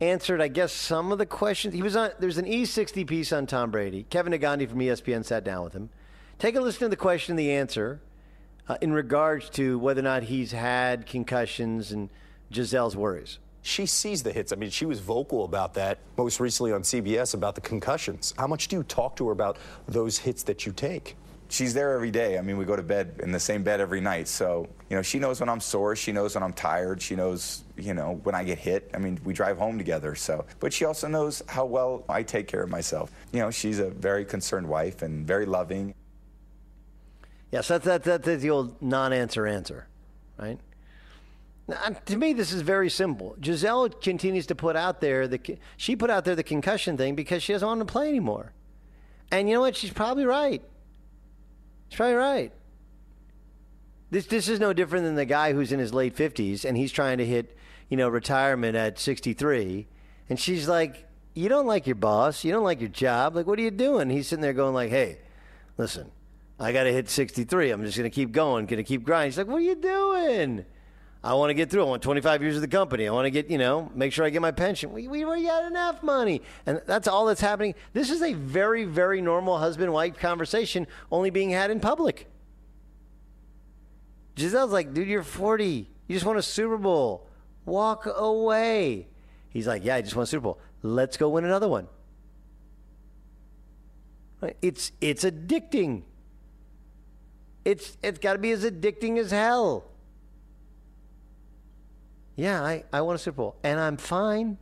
answered, 0.00 0.40
I 0.40 0.48
guess, 0.48 0.72
some 0.72 1.12
of 1.12 1.18
the 1.18 1.26
questions. 1.26 1.74
He 1.74 1.82
was 1.82 1.96
on. 1.96 2.10
There's 2.18 2.38
an 2.38 2.44
E60 2.44 3.06
piece 3.06 3.32
on 3.32 3.46
Tom 3.46 3.70
Brady. 3.70 4.06
Kevin 4.08 4.32
Negandhi 4.32 4.68
from 4.68 4.78
ESPN 4.78 5.24
sat 5.24 5.44
down 5.44 5.64
with 5.64 5.72
him. 5.72 5.90
Take 6.38 6.54
a 6.54 6.60
listen 6.60 6.80
to 6.80 6.88
the 6.88 6.96
question 6.96 7.32
and 7.32 7.38
the 7.38 7.52
answer 7.52 8.00
uh, 8.68 8.76
in 8.80 8.92
regards 8.92 9.50
to 9.50 9.78
whether 9.78 10.00
or 10.00 10.04
not 10.04 10.24
he's 10.24 10.52
had 10.52 11.06
concussions 11.06 11.92
and 11.92 12.10
Gisele's 12.52 12.96
worries. 12.96 13.38
She 13.62 13.86
sees 13.86 14.22
the 14.22 14.32
hits. 14.32 14.52
I 14.52 14.56
mean, 14.56 14.70
she 14.70 14.86
was 14.86 15.00
vocal 15.00 15.44
about 15.44 15.74
that 15.74 15.98
most 16.16 16.40
recently 16.40 16.72
on 16.72 16.82
CBS 16.82 17.34
about 17.34 17.54
the 17.54 17.60
concussions. 17.60 18.32
How 18.38 18.46
much 18.46 18.68
do 18.68 18.76
you 18.76 18.82
talk 18.84 19.16
to 19.16 19.26
her 19.26 19.32
about 19.32 19.58
those 19.86 20.18
hits 20.18 20.42
that 20.44 20.64
you 20.64 20.72
take? 20.72 21.16
she's 21.48 21.74
there 21.74 21.92
every 21.92 22.10
day. 22.10 22.38
I 22.38 22.42
mean, 22.42 22.56
we 22.56 22.64
go 22.64 22.76
to 22.76 22.82
bed 22.82 23.20
in 23.22 23.32
the 23.32 23.40
same 23.40 23.62
bed 23.62 23.80
every 23.80 24.00
night. 24.00 24.28
So, 24.28 24.68
you 24.88 24.96
know, 24.96 25.02
she 25.02 25.18
knows 25.18 25.40
when 25.40 25.48
I'm 25.48 25.60
sore. 25.60 25.96
She 25.96 26.12
knows 26.12 26.34
when 26.34 26.42
I'm 26.42 26.52
tired. 26.52 27.02
She 27.02 27.16
knows, 27.16 27.64
you 27.76 27.94
know, 27.94 28.20
when 28.22 28.34
I 28.34 28.44
get 28.44 28.58
hit. 28.58 28.90
I 28.94 28.98
mean, 28.98 29.18
we 29.24 29.32
drive 29.32 29.58
home 29.58 29.78
together. 29.78 30.14
So, 30.14 30.44
but 30.60 30.72
she 30.72 30.84
also 30.84 31.08
knows 31.08 31.42
how 31.48 31.64
well 31.64 32.04
I 32.08 32.22
take 32.22 32.46
care 32.46 32.62
of 32.62 32.70
myself. 32.70 33.10
You 33.32 33.40
know, 33.40 33.50
she's 33.50 33.78
a 33.78 33.90
very 33.90 34.24
concerned 34.24 34.68
wife 34.68 35.02
and 35.02 35.26
very 35.26 35.46
loving. 35.46 35.94
Yes, 37.50 37.68
that's, 37.68 37.84
that, 37.86 38.04
that, 38.04 38.22
that's 38.22 38.42
the 38.42 38.50
old 38.50 38.80
non 38.82 39.12
answer 39.12 39.46
answer, 39.46 39.88
right? 40.38 40.58
Now, 41.68 41.76
um, 41.84 41.96
to 42.06 42.16
me, 42.16 42.32
this 42.32 42.52
is 42.52 42.62
very 42.62 42.88
simple. 42.88 43.36
Gisele 43.38 43.90
continues 43.90 44.46
to 44.46 44.54
put 44.54 44.74
out 44.74 45.00
there 45.02 45.28
the 45.28 45.58
she 45.76 45.94
put 45.94 46.08
out 46.08 46.24
there 46.24 46.34
the 46.34 46.42
concussion 46.42 46.96
thing 46.96 47.14
because 47.14 47.42
she 47.42 47.52
doesn't 47.52 47.68
want 47.68 47.80
to 47.80 47.84
play 47.84 48.08
anymore. 48.08 48.52
And 49.30 49.48
you 49.48 49.54
know 49.54 49.60
what? 49.60 49.76
She's 49.76 49.92
probably 49.92 50.24
right. 50.24 50.62
She's 51.90 51.96
probably 51.98 52.14
right. 52.14 52.52
This 54.10 54.26
this 54.26 54.48
is 54.48 54.58
no 54.58 54.72
different 54.72 55.04
than 55.04 55.14
the 55.14 55.26
guy 55.26 55.52
who's 55.52 55.70
in 55.70 55.78
his 55.78 55.92
late 55.92 56.14
fifties 56.14 56.64
and 56.64 56.74
he's 56.74 56.90
trying 56.90 57.18
to 57.18 57.26
hit, 57.26 57.54
you 57.90 57.98
know, 57.98 58.08
retirement 58.08 58.74
at 58.74 58.98
sixty 58.98 59.34
three, 59.34 59.88
and 60.30 60.40
she's 60.40 60.66
like, 60.66 61.06
"You 61.34 61.50
don't 61.50 61.66
like 61.66 61.86
your 61.86 61.96
boss, 61.96 62.44
you 62.44 62.50
don't 62.50 62.64
like 62.64 62.80
your 62.80 62.88
job. 62.88 63.36
Like, 63.36 63.46
what 63.46 63.58
are 63.58 63.62
you 63.62 63.70
doing?" 63.70 64.08
He's 64.08 64.28
sitting 64.28 64.40
there 64.40 64.54
going 64.54 64.72
like, 64.72 64.88
"Hey, 64.88 65.18
listen, 65.76 66.10
I 66.58 66.72
got 66.72 66.84
to 66.84 66.92
hit 66.92 67.10
sixty 67.10 67.44
three. 67.44 67.70
I'm 67.70 67.84
just 67.84 67.98
gonna 67.98 68.08
keep 68.08 68.32
going, 68.32 68.64
gonna 68.64 68.82
keep 68.82 69.04
grinding." 69.04 69.32
She's 69.32 69.38
like, 69.38 69.48
"What 69.48 69.56
are 69.56 69.60
you 69.60 69.74
doing?" 69.74 70.64
I 71.28 71.34
want 71.34 71.50
to 71.50 71.54
get 71.54 71.68
through. 71.68 71.82
I 71.82 71.84
want 71.84 72.02
25 72.02 72.40
years 72.40 72.54
of 72.54 72.62
the 72.62 72.68
company. 72.68 73.06
I 73.06 73.12
want 73.12 73.26
to 73.26 73.30
get, 73.30 73.50
you 73.50 73.58
know, 73.58 73.92
make 73.94 74.14
sure 74.14 74.24
I 74.24 74.30
get 74.30 74.40
my 74.40 74.50
pension. 74.50 74.94
We, 74.94 75.08
we 75.08 75.26
already 75.26 75.42
got 75.42 75.66
enough 75.66 76.02
money. 76.02 76.40
And 76.64 76.80
that's 76.86 77.06
all 77.06 77.26
that's 77.26 77.42
happening. 77.42 77.74
This 77.92 78.08
is 78.08 78.22
a 78.22 78.32
very, 78.32 78.84
very 78.84 79.20
normal 79.20 79.58
husband 79.58 79.92
wife 79.92 80.18
conversation 80.18 80.86
only 81.12 81.28
being 81.28 81.50
had 81.50 81.70
in 81.70 81.80
public. 81.80 82.28
Gisele's 84.36 84.72
like, 84.72 84.94
dude, 84.94 85.06
you're 85.06 85.22
40. 85.22 85.90
You 86.06 86.16
just 86.16 86.24
won 86.24 86.38
a 86.38 86.42
Super 86.42 86.78
Bowl. 86.78 87.28
Walk 87.66 88.06
away. 88.06 89.08
He's 89.50 89.66
like, 89.66 89.84
yeah, 89.84 89.96
I 89.96 90.00
just 90.00 90.16
won 90.16 90.22
a 90.22 90.26
Super 90.26 90.44
Bowl. 90.44 90.58
Let's 90.82 91.18
go 91.18 91.28
win 91.28 91.44
another 91.44 91.68
one. 91.68 91.88
It's, 94.62 94.92
it's 95.02 95.24
addicting. 95.24 96.04
It's, 97.66 97.98
it's 98.02 98.18
got 98.18 98.32
to 98.32 98.38
be 98.38 98.50
as 98.50 98.64
addicting 98.64 99.18
as 99.18 99.30
hell. 99.30 99.84
Yeah, 102.38 102.62
I, 102.62 102.84
I 102.92 103.00
won 103.00 103.16
a 103.16 103.18
Super 103.18 103.38
Bowl 103.38 103.56
and 103.64 103.80
I'm 103.80 103.96
fine. 103.96 104.58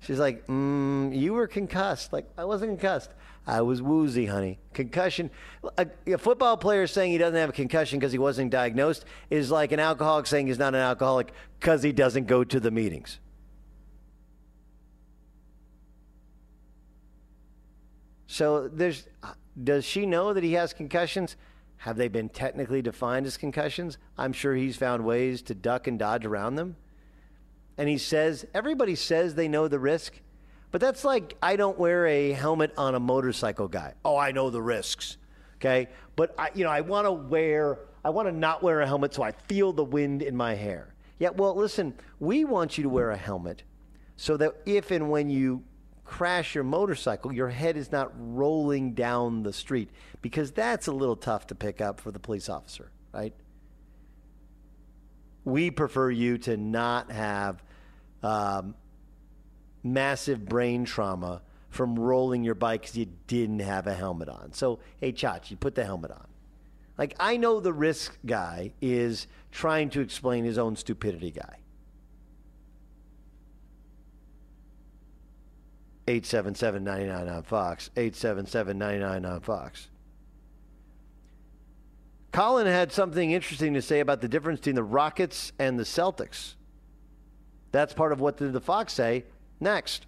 She's 0.00 0.18
like, 0.18 0.46
mm, 0.46 1.14
You 1.14 1.34
were 1.34 1.46
concussed. 1.46 2.10
Like, 2.10 2.26
I 2.38 2.46
wasn't 2.46 2.70
concussed. 2.70 3.10
I 3.46 3.60
was 3.60 3.82
woozy, 3.82 4.24
honey. 4.24 4.60
Concussion. 4.72 5.30
A, 5.76 5.86
a 6.06 6.16
football 6.16 6.56
player 6.56 6.86
saying 6.86 7.12
he 7.12 7.18
doesn't 7.18 7.38
have 7.38 7.50
a 7.50 7.52
concussion 7.52 7.98
because 7.98 8.12
he 8.12 8.18
wasn't 8.18 8.50
diagnosed 8.50 9.04
is 9.28 9.50
like 9.50 9.72
an 9.72 9.78
alcoholic 9.78 10.26
saying 10.26 10.46
he's 10.46 10.58
not 10.58 10.74
an 10.74 10.80
alcoholic 10.80 11.34
because 11.60 11.82
he 11.82 11.92
doesn't 11.92 12.28
go 12.28 12.44
to 12.44 12.58
the 12.58 12.70
meetings. 12.70 13.18
So 18.26 18.68
there's 18.68 19.06
does 19.62 19.84
she 19.84 20.06
know 20.06 20.32
that 20.32 20.42
he 20.42 20.54
has 20.54 20.72
concussions? 20.72 21.36
Have 21.78 21.98
they 21.98 22.08
been 22.08 22.30
technically 22.30 22.80
defined 22.80 23.26
as 23.26 23.36
concussions? 23.36 23.98
I'm 24.16 24.32
sure 24.32 24.54
he's 24.54 24.78
found 24.78 25.04
ways 25.04 25.42
to 25.42 25.54
duck 25.54 25.86
and 25.86 25.98
dodge 25.98 26.24
around 26.24 26.54
them 26.54 26.76
and 27.78 27.88
he 27.88 27.98
says, 27.98 28.46
everybody 28.54 28.94
says 28.94 29.34
they 29.34 29.48
know 29.48 29.68
the 29.68 29.78
risk, 29.78 30.20
but 30.70 30.80
that's 30.80 31.04
like 31.04 31.36
I 31.42 31.56
don't 31.56 31.78
wear 31.78 32.06
a 32.06 32.32
helmet 32.32 32.72
on 32.76 32.94
a 32.94 33.00
motorcycle 33.00 33.68
guy. 33.68 33.94
Oh, 34.04 34.16
I 34.16 34.32
know 34.32 34.50
the 34.50 34.62
risks. 34.62 35.18
Okay. 35.56 35.88
But 36.16 36.34
I, 36.38 36.50
you 36.54 36.64
know, 36.64 36.70
I 36.70 36.80
want 36.80 37.06
to 37.06 37.12
wear, 37.12 37.78
I 38.04 38.10
want 38.10 38.28
to 38.28 38.32
not 38.32 38.62
wear 38.62 38.80
a 38.80 38.86
helmet 38.86 39.14
so 39.14 39.22
I 39.22 39.32
feel 39.32 39.72
the 39.72 39.84
wind 39.84 40.22
in 40.22 40.36
my 40.36 40.54
hair. 40.54 40.94
Yeah. 41.18 41.30
Well, 41.30 41.54
listen, 41.54 41.94
we 42.18 42.44
want 42.44 42.76
you 42.76 42.82
to 42.82 42.88
wear 42.88 43.10
a 43.10 43.16
helmet 43.16 43.62
so 44.16 44.36
that 44.38 44.54
if 44.66 44.90
and 44.90 45.10
when 45.10 45.30
you 45.30 45.62
crash 46.04 46.54
your 46.54 46.64
motorcycle, 46.64 47.32
your 47.32 47.48
head 47.48 47.76
is 47.76 47.92
not 47.92 48.12
rolling 48.16 48.92
down 48.92 49.42
the 49.42 49.52
street 49.52 49.88
because 50.20 50.50
that's 50.50 50.86
a 50.86 50.92
little 50.92 51.16
tough 51.16 51.46
to 51.46 51.54
pick 51.54 51.80
up 51.80 52.00
for 52.00 52.10
the 52.10 52.18
police 52.18 52.48
officer, 52.48 52.90
right? 53.12 53.32
We 55.44 55.70
prefer 55.70 56.10
you 56.10 56.38
to 56.38 56.56
not 56.56 57.10
have 57.10 57.62
um, 58.22 58.74
massive 59.82 60.44
brain 60.44 60.84
trauma 60.84 61.42
from 61.70 61.98
rolling 61.98 62.44
your 62.44 62.54
bike 62.54 62.82
because 62.82 62.96
you 62.96 63.06
didn't 63.26 63.60
have 63.60 63.86
a 63.86 63.94
helmet 63.94 64.28
on. 64.28 64.52
So, 64.52 64.78
hey, 65.00 65.12
Chachi, 65.12 65.58
put 65.58 65.74
the 65.74 65.84
helmet 65.84 66.10
on. 66.10 66.26
Like, 66.98 67.14
I 67.18 67.36
know 67.38 67.60
the 67.60 67.72
risk 67.72 68.18
guy 68.26 68.72
is 68.80 69.26
trying 69.50 69.90
to 69.90 70.00
explain 70.00 70.44
his 70.44 70.58
own 70.58 70.76
stupidity 70.76 71.30
guy. 71.30 71.58
877 76.06 76.84
99 76.84 77.28
on 77.28 77.42
Fox. 77.42 77.90
877 77.96 78.76
99 78.76 79.24
on 79.24 79.40
Fox. 79.40 79.88
Colin 82.32 82.66
had 82.66 82.90
something 82.90 83.30
interesting 83.30 83.74
to 83.74 83.82
say 83.82 84.00
about 84.00 84.22
the 84.22 84.28
difference 84.28 84.60
between 84.60 84.74
the 84.74 84.82
Rockets 84.82 85.52
and 85.58 85.78
the 85.78 85.84
Celtics. 85.84 86.54
That's 87.72 87.92
part 87.92 88.12
of 88.12 88.20
what 88.20 88.38
did 88.38 88.52
the 88.52 88.60
Fox 88.60 88.94
say 88.94 89.24
next. 89.60 90.06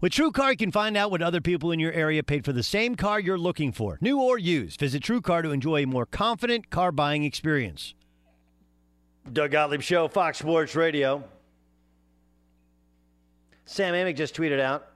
With 0.00 0.12
TrueCar, 0.12 0.52
you 0.52 0.56
can 0.56 0.72
find 0.72 0.96
out 0.96 1.10
what 1.10 1.20
other 1.20 1.40
people 1.42 1.72
in 1.72 1.80
your 1.80 1.92
area 1.92 2.22
paid 2.22 2.44
for 2.44 2.52
the 2.52 2.62
same 2.62 2.94
car 2.94 3.20
you're 3.20 3.36
looking 3.36 3.70
for, 3.70 3.98
new 4.00 4.18
or 4.20 4.38
used. 4.38 4.80
Visit 4.80 5.02
TrueCar 5.02 5.42
to 5.42 5.50
enjoy 5.50 5.82
a 5.82 5.86
more 5.86 6.06
confident 6.06 6.70
car 6.70 6.90
buying 6.90 7.24
experience. 7.24 7.94
Doug 9.30 9.50
Gottlieb 9.50 9.82
Show, 9.82 10.08
Fox 10.08 10.38
Sports 10.38 10.74
Radio. 10.74 11.22
Sam 13.66 13.94
Amick 13.94 14.16
just 14.16 14.34
tweeted 14.34 14.58
out 14.58 14.88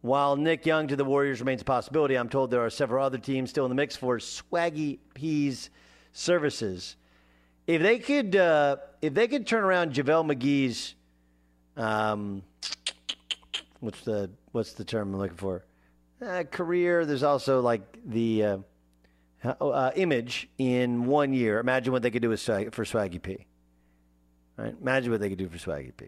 while 0.00 0.36
Nick 0.36 0.64
Young 0.64 0.88
to 0.88 0.96
the 0.96 1.04
Warriors 1.04 1.40
remains 1.40 1.62
a 1.62 1.64
possibility, 1.64 2.16
I'm 2.16 2.28
told 2.28 2.50
there 2.50 2.64
are 2.64 2.70
several 2.70 3.04
other 3.04 3.18
teams 3.18 3.50
still 3.50 3.64
in 3.64 3.68
the 3.68 3.74
mix 3.74 3.96
for 3.96 4.18
Swaggy 4.18 4.98
P's 5.14 5.70
services. 6.12 6.96
If 7.66 7.82
they 7.82 7.98
could, 7.98 8.36
uh, 8.36 8.76
if 9.02 9.14
they 9.14 9.28
could 9.28 9.46
turn 9.46 9.64
around 9.64 9.92
JaVale 9.92 10.32
McGee's, 10.32 10.94
um, 11.76 12.42
what's 13.80 14.00
the 14.02 14.30
what's 14.52 14.72
the 14.72 14.84
term 14.84 15.14
I'm 15.14 15.20
looking 15.20 15.36
for? 15.36 15.64
Uh, 16.24 16.44
career. 16.44 17.04
There's 17.04 17.22
also 17.22 17.60
like 17.60 17.82
the 18.04 18.44
uh, 18.44 18.58
uh, 19.44 19.90
image 19.96 20.48
in 20.58 21.06
one 21.06 21.32
year. 21.32 21.58
Imagine 21.60 21.92
what 21.92 22.02
they 22.02 22.10
could 22.10 22.22
do 22.22 22.30
with 22.30 22.40
Swag, 22.40 22.72
for 22.72 22.84
Swaggy 22.84 23.20
P. 23.20 23.46
Right? 24.56 24.74
Imagine 24.80 25.12
what 25.12 25.20
they 25.20 25.28
could 25.28 25.38
do 25.38 25.48
for 25.48 25.58
Swaggy 25.58 25.96
P. 25.96 26.06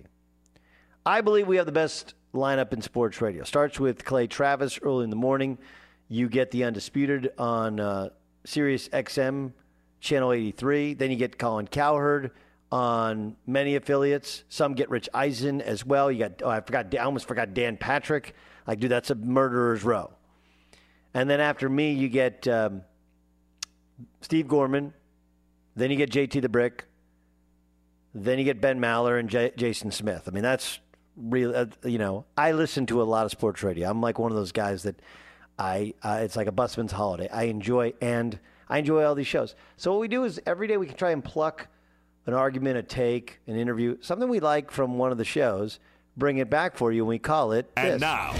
I 1.10 1.22
believe 1.22 1.48
we 1.48 1.56
have 1.56 1.66
the 1.66 1.72
best 1.72 2.14
lineup 2.32 2.72
in 2.72 2.80
sports 2.82 3.20
radio. 3.20 3.42
Starts 3.42 3.80
with 3.80 4.04
Clay 4.04 4.28
Travis 4.28 4.78
early 4.80 5.02
in 5.02 5.10
the 5.10 5.16
morning. 5.16 5.58
You 6.06 6.28
get 6.28 6.52
the 6.52 6.62
Undisputed 6.62 7.32
on 7.36 7.80
uh, 7.80 8.10
Sirius 8.44 8.88
XM 8.90 9.52
Channel 9.98 10.32
83. 10.32 10.94
Then 10.94 11.10
you 11.10 11.16
get 11.16 11.36
Colin 11.36 11.66
Cowherd 11.66 12.30
on 12.70 13.34
many 13.44 13.74
affiliates. 13.74 14.44
Some 14.50 14.74
get 14.74 14.88
Rich 14.88 15.08
Eisen 15.12 15.60
as 15.60 15.84
well. 15.84 16.12
You 16.12 16.20
got 16.20 16.42
oh, 16.44 16.48
I 16.48 16.60
forgot 16.60 16.94
I 16.94 16.98
almost 16.98 17.26
forgot 17.26 17.54
Dan 17.54 17.76
Patrick. 17.76 18.36
Like, 18.64 18.78
dude, 18.78 18.92
that's 18.92 19.10
a 19.10 19.16
murderer's 19.16 19.82
row. 19.82 20.12
And 21.12 21.28
then 21.28 21.40
after 21.40 21.68
me, 21.68 21.92
you 21.92 22.08
get 22.08 22.46
um, 22.46 22.82
Steve 24.20 24.46
Gorman. 24.46 24.94
Then 25.74 25.90
you 25.90 25.96
get 25.96 26.12
JT 26.12 26.40
the 26.40 26.48
Brick. 26.48 26.84
Then 28.14 28.38
you 28.38 28.44
get 28.44 28.60
Ben 28.60 28.78
Maller 28.78 29.18
and 29.18 29.28
J- 29.28 29.52
Jason 29.56 29.90
Smith. 29.90 30.28
I 30.28 30.30
mean, 30.30 30.44
that's 30.44 30.78
really, 31.20 31.54
uh, 31.54 31.66
you 31.84 31.98
know, 31.98 32.24
I 32.36 32.52
listen 32.52 32.86
to 32.86 33.02
a 33.02 33.04
lot 33.04 33.24
of 33.24 33.30
sports 33.30 33.62
radio. 33.62 33.88
I'm 33.90 34.00
like 34.00 34.18
one 34.18 34.30
of 34.30 34.36
those 34.36 34.52
guys 34.52 34.82
that 34.84 35.00
I, 35.58 35.94
uh, 36.02 36.20
it's 36.22 36.36
like 36.36 36.46
a 36.46 36.52
busman's 36.52 36.92
holiday. 36.92 37.28
I 37.28 37.44
enjoy, 37.44 37.92
and 38.00 38.38
I 38.68 38.78
enjoy 38.78 39.04
all 39.04 39.14
these 39.14 39.26
shows. 39.26 39.54
So 39.76 39.92
what 39.92 40.00
we 40.00 40.08
do 40.08 40.24
is 40.24 40.40
every 40.46 40.66
day 40.66 40.76
we 40.76 40.86
can 40.86 40.96
try 40.96 41.10
and 41.10 41.24
pluck 41.24 41.68
an 42.26 42.34
argument, 42.34 42.76
a 42.78 42.82
take, 42.82 43.40
an 43.46 43.56
interview, 43.56 43.96
something 44.00 44.28
we 44.28 44.40
like 44.40 44.70
from 44.70 44.98
one 44.98 45.12
of 45.12 45.18
the 45.18 45.24
shows, 45.24 45.80
bring 46.16 46.38
it 46.38 46.48
back 46.50 46.76
for 46.76 46.92
you, 46.92 47.02
and 47.02 47.08
we 47.08 47.18
call 47.18 47.52
it. 47.52 47.70
And 47.76 47.94
this. 47.94 48.00
now. 48.00 48.34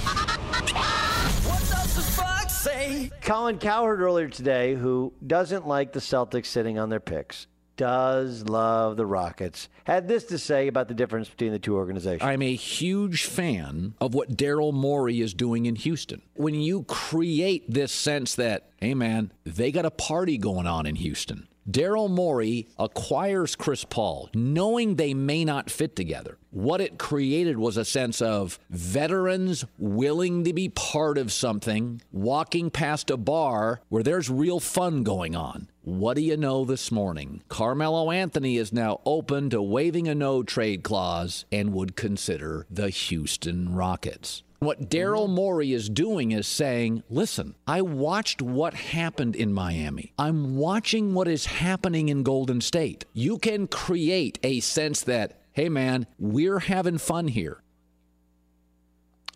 Colin 3.22 3.58
Cowherd 3.58 4.00
earlier 4.00 4.28
today, 4.28 4.74
who 4.74 5.12
doesn't 5.26 5.66
like 5.66 5.92
the 5.92 6.00
Celtics 6.00 6.46
sitting 6.46 6.78
on 6.78 6.88
their 6.88 7.00
picks, 7.00 7.46
does 7.80 8.42
love 8.42 8.98
the 8.98 9.06
Rockets, 9.06 9.70
had 9.84 10.06
this 10.06 10.24
to 10.24 10.36
say 10.36 10.68
about 10.68 10.88
the 10.88 10.92
difference 10.92 11.30
between 11.30 11.50
the 11.50 11.58
two 11.58 11.76
organizations. 11.76 12.20
I'm 12.22 12.42
a 12.42 12.54
huge 12.54 13.24
fan 13.24 13.94
of 14.02 14.12
what 14.12 14.36
Daryl 14.36 14.74
Morey 14.74 15.22
is 15.22 15.32
doing 15.32 15.64
in 15.64 15.76
Houston. 15.76 16.20
When 16.34 16.54
you 16.54 16.82
create 16.82 17.64
this 17.72 17.90
sense 17.90 18.34
that, 18.34 18.68
hey 18.82 18.92
man, 18.92 19.32
they 19.44 19.72
got 19.72 19.86
a 19.86 19.90
party 19.90 20.36
going 20.36 20.66
on 20.66 20.84
in 20.84 20.96
Houston. 20.96 21.48
Daryl 21.70 22.10
Morey 22.10 22.68
acquires 22.78 23.56
Chris 23.56 23.84
Paul, 23.84 24.28
knowing 24.34 24.96
they 24.96 25.14
may 25.14 25.44
not 25.44 25.70
fit 25.70 25.96
together. 25.96 26.36
What 26.50 26.82
it 26.82 26.98
created 26.98 27.56
was 27.56 27.76
a 27.78 27.84
sense 27.84 28.20
of 28.20 28.58
veterans 28.68 29.64
willing 29.78 30.44
to 30.44 30.52
be 30.52 30.68
part 30.68 31.16
of 31.16 31.32
something, 31.32 32.02
walking 32.12 32.70
past 32.70 33.08
a 33.08 33.16
bar 33.16 33.80
where 33.88 34.02
there's 34.02 34.28
real 34.28 34.60
fun 34.60 35.02
going 35.02 35.34
on. 35.34 35.68
What 35.90 36.14
do 36.14 36.22
you 36.22 36.36
know 36.36 36.64
this 36.64 36.92
morning? 36.92 37.42
Carmelo 37.48 38.12
Anthony 38.12 38.58
is 38.58 38.72
now 38.72 39.00
open 39.04 39.50
to 39.50 39.60
waiving 39.60 40.06
a 40.06 40.14
no 40.14 40.44
trade 40.44 40.84
clause 40.84 41.46
and 41.50 41.72
would 41.72 41.96
consider 41.96 42.64
the 42.70 42.90
Houston 42.90 43.74
Rockets. 43.74 44.44
What 44.60 44.88
Daryl 44.88 45.28
Morey 45.28 45.72
is 45.72 45.88
doing 45.88 46.30
is 46.30 46.46
saying, 46.46 47.02
listen, 47.10 47.56
I 47.66 47.82
watched 47.82 48.40
what 48.40 48.72
happened 48.74 49.34
in 49.34 49.52
Miami. 49.52 50.12
I'm 50.16 50.54
watching 50.54 51.12
what 51.12 51.26
is 51.26 51.46
happening 51.46 52.08
in 52.08 52.22
Golden 52.22 52.60
State. 52.60 53.04
You 53.12 53.38
can 53.38 53.66
create 53.66 54.38
a 54.44 54.60
sense 54.60 55.02
that, 55.02 55.40
hey, 55.54 55.68
man, 55.68 56.06
we're 56.20 56.60
having 56.60 56.98
fun 56.98 57.26
here. 57.26 57.62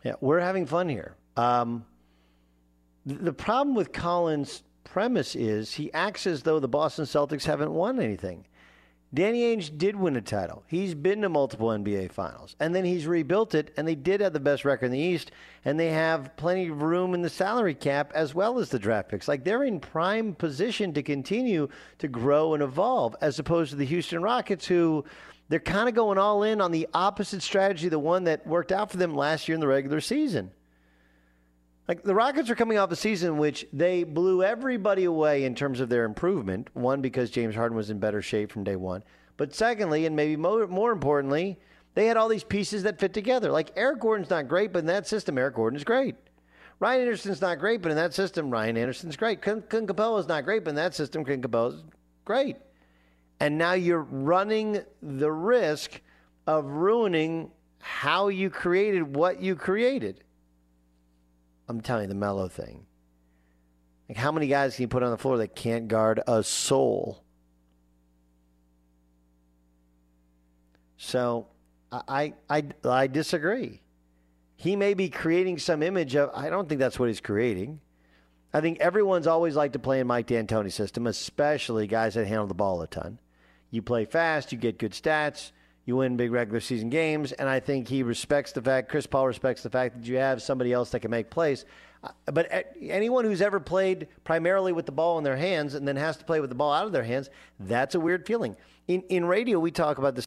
Yeah, 0.04 0.14
we're 0.20 0.38
having 0.38 0.66
fun 0.66 0.88
here. 0.88 1.16
Um, 1.36 1.84
the 3.04 3.32
problem 3.32 3.74
with 3.74 3.92
Colin's 3.92 4.62
premise 4.94 5.34
is 5.34 5.74
he 5.74 5.92
acts 5.92 6.24
as 6.24 6.44
though 6.44 6.60
the 6.60 6.68
Boston 6.68 7.04
Celtics 7.04 7.46
haven't 7.46 7.72
won 7.72 7.98
anything. 7.98 8.44
Danny 9.12 9.40
Ainge 9.42 9.76
did 9.76 9.96
win 9.96 10.14
a 10.14 10.20
title. 10.20 10.62
He's 10.68 10.94
been 10.94 11.20
to 11.22 11.28
multiple 11.28 11.70
NBA 11.70 12.12
finals. 12.12 12.54
And 12.60 12.72
then 12.72 12.84
he's 12.84 13.04
rebuilt 13.04 13.56
it, 13.56 13.74
and 13.76 13.88
they 13.88 13.96
did 13.96 14.20
have 14.20 14.32
the 14.32 14.38
best 14.38 14.64
record 14.64 14.86
in 14.86 14.92
the 14.92 14.98
East, 15.00 15.32
and 15.64 15.80
they 15.80 15.88
have 15.88 16.36
plenty 16.36 16.68
of 16.68 16.80
room 16.80 17.12
in 17.12 17.22
the 17.22 17.28
salary 17.28 17.74
cap 17.74 18.12
as 18.14 18.36
well 18.36 18.60
as 18.60 18.68
the 18.68 18.78
draft 18.78 19.08
picks. 19.08 19.26
Like 19.26 19.42
they're 19.42 19.64
in 19.64 19.80
prime 19.80 20.32
position 20.32 20.94
to 20.94 21.02
continue 21.02 21.66
to 21.98 22.06
grow 22.06 22.54
and 22.54 22.62
evolve, 22.62 23.16
as 23.20 23.40
opposed 23.40 23.70
to 23.70 23.76
the 23.76 23.86
Houston 23.86 24.22
Rockets, 24.22 24.64
who 24.64 25.04
they're 25.48 25.58
kind 25.58 25.88
of 25.88 25.96
going 25.96 26.18
all 26.18 26.44
in 26.44 26.60
on 26.60 26.70
the 26.70 26.86
opposite 26.94 27.42
strategy, 27.42 27.88
the 27.88 27.98
one 27.98 28.22
that 28.24 28.46
worked 28.46 28.70
out 28.70 28.92
for 28.92 28.98
them 28.98 29.16
last 29.16 29.48
year 29.48 29.54
in 29.54 29.60
the 29.60 29.66
regular 29.66 30.00
season. 30.00 30.52
Like 31.86 32.02
the 32.02 32.14
Rockets 32.14 32.48
are 32.48 32.54
coming 32.54 32.78
off 32.78 32.90
a 32.92 32.96
season 32.96 33.34
in 33.34 33.38
which 33.38 33.66
they 33.72 34.04
blew 34.04 34.42
everybody 34.42 35.04
away 35.04 35.44
in 35.44 35.54
terms 35.54 35.80
of 35.80 35.88
their 35.90 36.04
improvement. 36.04 36.68
One, 36.72 37.02
because 37.02 37.30
James 37.30 37.54
Harden 37.54 37.76
was 37.76 37.90
in 37.90 37.98
better 37.98 38.22
shape 38.22 38.50
from 38.50 38.64
day 38.64 38.76
one. 38.76 39.04
But 39.36 39.54
secondly, 39.54 40.06
and 40.06 40.16
maybe 40.16 40.36
more, 40.36 40.66
more 40.66 40.92
importantly, 40.92 41.58
they 41.94 42.06
had 42.06 42.16
all 42.16 42.28
these 42.28 42.44
pieces 42.44 42.84
that 42.84 42.98
fit 42.98 43.12
together. 43.12 43.50
Like 43.50 43.70
Eric 43.76 44.00
Gordon's 44.00 44.30
not 44.30 44.48
great, 44.48 44.72
but 44.72 44.80
in 44.80 44.86
that 44.86 45.06
system, 45.06 45.36
Eric 45.36 45.56
Gordon 45.56 45.76
is 45.76 45.84
great. 45.84 46.16
Ryan 46.80 47.02
Anderson's 47.02 47.40
not 47.40 47.58
great, 47.58 47.82
but 47.82 47.90
in 47.90 47.96
that 47.96 48.14
system, 48.14 48.50
Ryan 48.50 48.76
Anderson's 48.76 49.16
great. 49.16 49.42
Clint 49.42 49.68
Capela's 49.68 50.26
not 50.26 50.44
great, 50.44 50.64
but 50.64 50.70
in 50.70 50.76
that 50.76 50.94
system, 50.94 51.24
Clint 51.24 51.42
Capela's 51.42 51.84
great. 52.24 52.56
And 53.40 53.58
now 53.58 53.74
you're 53.74 54.02
running 54.02 54.82
the 55.02 55.30
risk 55.30 56.00
of 56.46 56.64
ruining 56.64 57.50
how 57.78 58.28
you 58.28 58.50
created 58.50 59.14
what 59.14 59.40
you 59.40 59.54
created. 59.54 60.23
I'm 61.68 61.80
telling 61.80 62.04
you, 62.04 62.08
the 62.08 62.14
Melo 62.14 62.48
thing. 62.48 62.86
Like, 64.08 64.18
how 64.18 64.32
many 64.32 64.48
guys 64.48 64.76
can 64.76 64.82
you 64.82 64.88
put 64.88 65.02
on 65.02 65.10
the 65.10 65.18
floor 65.18 65.38
that 65.38 65.54
can't 65.54 65.88
guard 65.88 66.20
a 66.26 66.42
soul? 66.42 67.24
So, 70.96 71.48
I, 71.90 72.34
I, 72.48 72.64
I 72.84 73.06
disagree. 73.06 73.80
He 74.56 74.76
may 74.76 74.94
be 74.94 75.08
creating 75.08 75.58
some 75.58 75.82
image 75.82 76.16
of, 76.16 76.30
I 76.34 76.50
don't 76.50 76.68
think 76.68 76.78
that's 76.78 76.98
what 76.98 77.08
he's 77.08 77.20
creating. 77.20 77.80
I 78.52 78.60
think 78.60 78.78
everyone's 78.78 79.26
always 79.26 79.56
liked 79.56 79.72
to 79.72 79.78
play 79.78 80.00
in 80.00 80.06
Mike 80.06 80.26
D'Antoni's 80.26 80.74
system, 80.74 81.06
especially 81.06 81.86
guys 81.86 82.14
that 82.14 82.26
handle 82.26 82.46
the 82.46 82.54
ball 82.54 82.80
a 82.82 82.86
ton. 82.86 83.18
You 83.70 83.82
play 83.82 84.04
fast, 84.04 84.52
you 84.52 84.58
get 84.58 84.78
good 84.78 84.92
stats, 84.92 85.50
you 85.86 85.96
win 85.96 86.16
big 86.16 86.32
regular 86.32 86.60
season 86.60 86.88
games, 86.88 87.32
and 87.32 87.48
I 87.48 87.60
think 87.60 87.88
he 87.88 88.02
respects 88.02 88.52
the 88.52 88.62
fact, 88.62 88.88
Chris 88.88 89.06
Paul 89.06 89.26
respects 89.26 89.62
the 89.62 89.70
fact 89.70 89.96
that 89.96 90.06
you 90.06 90.16
have 90.16 90.40
somebody 90.40 90.72
else 90.72 90.90
that 90.90 91.00
can 91.00 91.10
make 91.10 91.30
plays. 91.30 91.64
Uh, 92.02 92.10
But 92.32 92.74
anyone 92.80 93.24
who's 93.24 93.42
ever 93.42 93.60
played 93.60 94.08
primarily 94.24 94.72
with 94.72 94.86
the 94.86 94.92
ball 94.92 95.18
in 95.18 95.24
their 95.24 95.36
hands 95.36 95.74
and 95.74 95.86
then 95.86 95.96
has 95.96 96.16
to 96.16 96.24
play 96.24 96.40
with 96.40 96.50
the 96.50 96.56
ball 96.56 96.72
out 96.72 96.86
of 96.86 96.92
their 96.92 97.04
hands, 97.04 97.28
that's 97.60 97.94
a 97.94 98.00
weird 98.00 98.26
feeling. 98.26 98.56
In, 98.88 99.02
in 99.02 99.24
radio, 99.26 99.58
we 99.58 99.70
talk 99.70 99.98
about 99.98 100.14
this. 100.14 100.26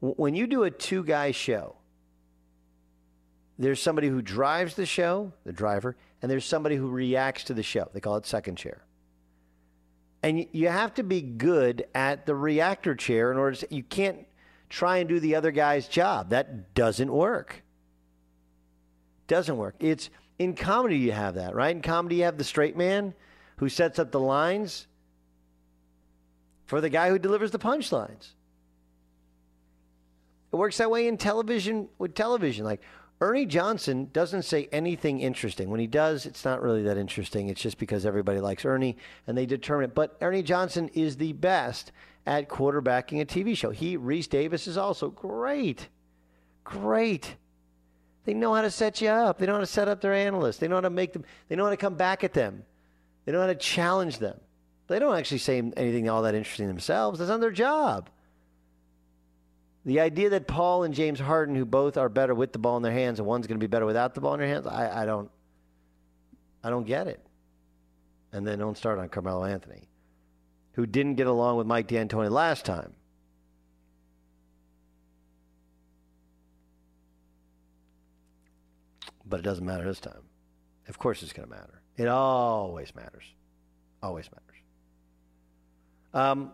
When 0.00 0.34
you 0.34 0.46
do 0.46 0.64
a 0.64 0.70
two 0.70 1.04
guy 1.04 1.32
show, 1.32 1.76
there's 3.58 3.80
somebody 3.80 4.08
who 4.08 4.22
drives 4.22 4.74
the 4.74 4.86
show, 4.86 5.32
the 5.44 5.52
driver, 5.52 5.96
and 6.20 6.30
there's 6.30 6.44
somebody 6.44 6.76
who 6.76 6.88
reacts 6.88 7.44
to 7.44 7.54
the 7.54 7.62
show. 7.62 7.88
They 7.92 8.00
call 8.00 8.16
it 8.16 8.26
second 8.26 8.56
chair. 8.56 8.84
And 10.24 10.46
you 10.52 10.68
have 10.68 10.94
to 10.94 11.02
be 11.02 11.20
good 11.20 11.84
at 11.94 12.26
the 12.26 12.34
reactor 12.34 12.94
chair 12.94 13.32
in 13.32 13.38
order 13.38 13.56
to, 13.56 13.74
you 13.74 13.82
can't 13.82 14.18
try 14.72 14.96
and 14.98 15.08
do 15.08 15.20
the 15.20 15.34
other 15.34 15.50
guy's 15.50 15.86
job. 15.86 16.30
That 16.30 16.74
doesn't 16.74 17.12
work. 17.12 17.62
Doesn't 19.26 19.58
work. 19.58 19.76
It's 19.78 20.08
in 20.38 20.54
comedy 20.54 20.96
you 20.96 21.12
have 21.12 21.34
that, 21.34 21.54
right? 21.54 21.76
In 21.76 21.82
comedy 21.82 22.16
you 22.16 22.24
have 22.24 22.38
the 22.38 22.44
straight 22.44 22.76
man 22.76 23.12
who 23.56 23.68
sets 23.68 23.98
up 23.98 24.10
the 24.10 24.18
lines 24.18 24.86
for 26.64 26.80
the 26.80 26.88
guy 26.88 27.10
who 27.10 27.18
delivers 27.18 27.50
the 27.50 27.58
punchlines. 27.58 28.30
It 30.52 30.56
works 30.56 30.78
that 30.78 30.90
way 30.90 31.06
in 31.06 31.18
television 31.18 31.88
with 31.98 32.14
television. 32.14 32.64
Like 32.64 32.80
Ernie 33.22 33.46
Johnson 33.46 34.10
doesn't 34.12 34.42
say 34.42 34.68
anything 34.72 35.20
interesting. 35.20 35.70
When 35.70 35.78
he 35.78 35.86
does, 35.86 36.26
it's 36.26 36.44
not 36.44 36.60
really 36.60 36.82
that 36.82 36.98
interesting. 36.98 37.48
It's 37.48 37.60
just 37.62 37.78
because 37.78 38.04
everybody 38.04 38.40
likes 38.40 38.64
Ernie 38.64 38.96
and 39.28 39.38
they 39.38 39.46
determine 39.46 39.84
it. 39.84 39.94
But 39.94 40.16
Ernie 40.20 40.42
Johnson 40.42 40.88
is 40.92 41.16
the 41.16 41.32
best 41.32 41.92
at 42.26 42.48
quarterbacking 42.48 43.20
a 43.20 43.24
TV 43.24 43.56
show. 43.56 43.70
He, 43.70 43.96
Rece 43.96 44.28
Davis, 44.28 44.66
is 44.66 44.76
also 44.76 45.08
great. 45.08 45.86
Great. 46.64 47.36
They 48.24 48.34
know 48.34 48.54
how 48.54 48.62
to 48.62 48.72
set 48.72 49.00
you 49.00 49.10
up. 49.10 49.38
They 49.38 49.46
know 49.46 49.54
how 49.54 49.60
to 49.60 49.66
set 49.66 49.86
up 49.86 50.00
their 50.00 50.14
analysts. 50.14 50.56
They 50.56 50.66
know 50.66 50.74
how 50.74 50.80
to 50.80 50.90
make 50.90 51.12
them, 51.12 51.24
they 51.48 51.54
know 51.54 51.62
how 51.62 51.70
to 51.70 51.76
come 51.76 51.94
back 51.94 52.24
at 52.24 52.32
them. 52.32 52.64
They 53.24 53.30
know 53.30 53.40
how 53.40 53.46
to 53.46 53.54
challenge 53.54 54.18
them. 54.18 54.40
They 54.88 54.98
don't 54.98 55.16
actually 55.16 55.38
say 55.38 55.62
anything 55.76 56.08
all 56.08 56.22
that 56.22 56.34
interesting 56.34 56.66
themselves. 56.66 57.20
That's 57.20 57.28
not 57.28 57.40
their 57.40 57.52
job. 57.52 58.10
The 59.84 60.00
idea 60.00 60.30
that 60.30 60.46
Paul 60.46 60.84
and 60.84 60.94
James 60.94 61.18
Harden, 61.18 61.56
who 61.56 61.64
both 61.64 61.96
are 61.96 62.08
better 62.08 62.34
with 62.34 62.52
the 62.52 62.58
ball 62.58 62.76
in 62.76 62.82
their 62.82 62.92
hands, 62.92 63.18
and 63.18 63.26
one's 63.26 63.46
going 63.46 63.58
to 63.58 63.62
be 63.62 63.68
better 63.68 63.86
without 63.86 64.14
the 64.14 64.20
ball 64.20 64.34
in 64.34 64.40
their 64.40 64.48
hands, 64.48 64.66
I, 64.66 65.02
I 65.02 65.06
don't, 65.06 65.30
I 66.62 66.70
don't 66.70 66.86
get 66.86 67.08
it. 67.08 67.20
And 68.32 68.46
then 68.46 68.58
don't 68.60 68.78
start 68.78 68.98
on 68.98 69.08
Carmelo 69.08 69.44
Anthony, 69.44 69.88
who 70.72 70.86
didn't 70.86 71.16
get 71.16 71.26
along 71.26 71.56
with 71.56 71.66
Mike 71.66 71.88
D'Antoni 71.88 72.30
last 72.30 72.64
time. 72.64 72.92
But 79.26 79.40
it 79.40 79.42
doesn't 79.42 79.64
matter 79.64 79.84
this 79.84 80.00
time. 80.00 80.22
Of 80.88 80.98
course, 80.98 81.22
it's 81.22 81.32
going 81.32 81.48
to 81.48 81.54
matter. 81.54 81.80
It 81.96 82.06
always 82.06 82.94
matters. 82.94 83.24
Always 84.02 84.28
matters. 84.30 84.62
Um, 86.14 86.52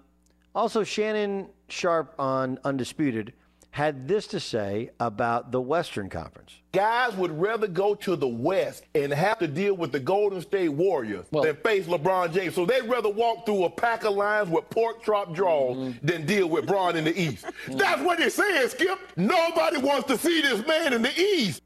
also, 0.55 0.85
Shannon 0.85 1.49
Sharpe 1.69 2.15
on 2.19 2.59
Undisputed 2.65 3.33
had 3.71 4.09
this 4.09 4.27
to 4.29 4.41
say 4.41 4.91
about 4.99 5.53
the 5.53 5.61
Western 5.61 6.09
Conference. 6.09 6.53
Guys 6.73 7.15
would 7.17 7.31
rather 7.39 7.67
go 7.69 7.95
to 7.95 8.17
the 8.17 8.27
West 8.27 8.85
and 8.95 9.13
have 9.13 9.39
to 9.39 9.47
deal 9.47 9.75
with 9.75 9.93
the 9.93 10.01
Golden 10.01 10.41
State 10.41 10.71
Warriors 10.71 11.27
than 11.31 11.55
face 11.57 11.87
LeBron 11.87 12.33
James. 12.33 12.55
So 12.55 12.65
they'd 12.65 12.89
rather 12.89 13.11
walk 13.11 13.45
through 13.47 13.65
a 13.65 13.71
pack 13.71 14.05
of 14.05 14.15
lions 14.15 14.49
with 14.49 14.69
pork 14.71 15.05
chop 15.05 15.35
draws 15.35 15.77
Mm-hmm. 15.77 16.07
than 16.07 16.27
deal 16.27 16.49
with 16.49 16.67
Bron 16.67 16.97
in 16.97 17.05
the 17.05 17.21
East. 17.21 17.45
That's 17.69 18.01
what 18.03 18.19
they're 18.19 18.31
saying, 18.31 18.69
Skip. 18.71 18.99
Nobody 19.17 19.77
wants 19.79 20.09
to 20.09 20.17
see 20.19 20.41
this 20.41 20.67
man 20.67 20.95
in 20.95 21.03
the 21.03 21.21
East. 21.21 21.63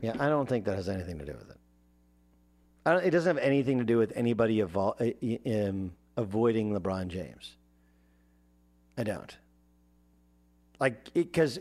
Yeah, 0.00 0.16
I 0.18 0.28
don't 0.28 0.48
think 0.48 0.64
that 0.64 0.74
has 0.74 0.88
anything 0.88 1.18
to 1.20 1.24
do 1.24 1.32
with 1.32 1.48
it. 1.50 1.56
I 2.84 2.92
don't, 2.94 3.04
it 3.04 3.10
doesn't 3.10 3.36
have 3.36 3.44
anything 3.44 3.78
to 3.78 3.84
do 3.84 3.98
with 3.98 4.12
anybody 4.16 4.58
evol- 4.58 4.96
uh, 5.00 5.68
um, 5.68 5.92
avoiding 6.16 6.72
LeBron 6.72 7.08
James. 7.08 7.56
I 8.96 9.04
don't. 9.04 9.36
Like, 10.78 11.12
because 11.14 11.58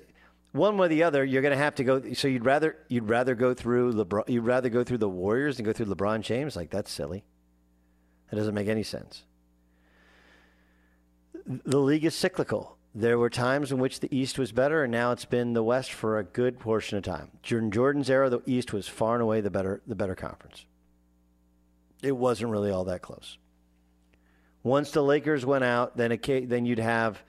one 0.51 0.77
way 0.77 0.87
or 0.87 0.89
the 0.89 1.03
other, 1.03 1.23
you're 1.23 1.41
going 1.41 1.53
to 1.53 1.63
have 1.63 1.75
to 1.75 1.83
go. 1.83 2.13
So 2.13 2.27
you'd 2.27 2.45
rather 2.45 2.75
you'd 2.89 3.07
rather 3.07 3.35
go 3.35 3.53
through 3.53 3.93
LeBron. 3.93 4.27
You'd 4.27 4.45
rather 4.45 4.69
go 4.69 4.83
through 4.83 4.97
the 4.97 5.09
Warriors 5.09 5.57
than 5.57 5.65
go 5.65 5.73
through 5.73 5.85
LeBron 5.87 6.21
James. 6.21 6.55
Like 6.55 6.69
that's 6.69 6.91
silly. 6.91 7.23
That 8.29 8.37
doesn't 8.37 8.55
make 8.55 8.67
any 8.67 8.83
sense. 8.83 9.23
The 11.45 11.79
league 11.79 12.05
is 12.05 12.15
cyclical. 12.15 12.77
There 12.93 13.17
were 13.17 13.29
times 13.29 13.71
in 13.71 13.79
which 13.79 14.01
the 14.01 14.13
East 14.15 14.37
was 14.37 14.51
better, 14.51 14.83
and 14.83 14.91
now 14.91 15.13
it's 15.13 15.25
been 15.25 15.53
the 15.53 15.63
West 15.63 15.93
for 15.93 16.19
a 16.19 16.23
good 16.23 16.59
portion 16.59 16.97
of 16.97 17.03
time. 17.03 17.31
During 17.41 17.71
Jordan's 17.71 18.09
era, 18.09 18.29
the 18.29 18.41
East 18.45 18.73
was 18.73 18.87
far 18.87 19.13
and 19.13 19.23
away 19.23 19.39
the 19.39 19.49
better 19.49 19.81
the 19.87 19.95
better 19.95 20.15
conference. 20.15 20.65
It 22.03 22.17
wasn't 22.17 22.51
really 22.51 22.71
all 22.71 22.83
that 22.85 23.01
close. 23.01 23.37
Once 24.63 24.91
the 24.91 25.01
Lakers 25.01 25.45
went 25.45 25.63
out, 25.63 25.97
then 25.97 26.11
it, 26.11 26.49
then 26.49 26.65
you'd 26.65 26.79
have 26.79 27.21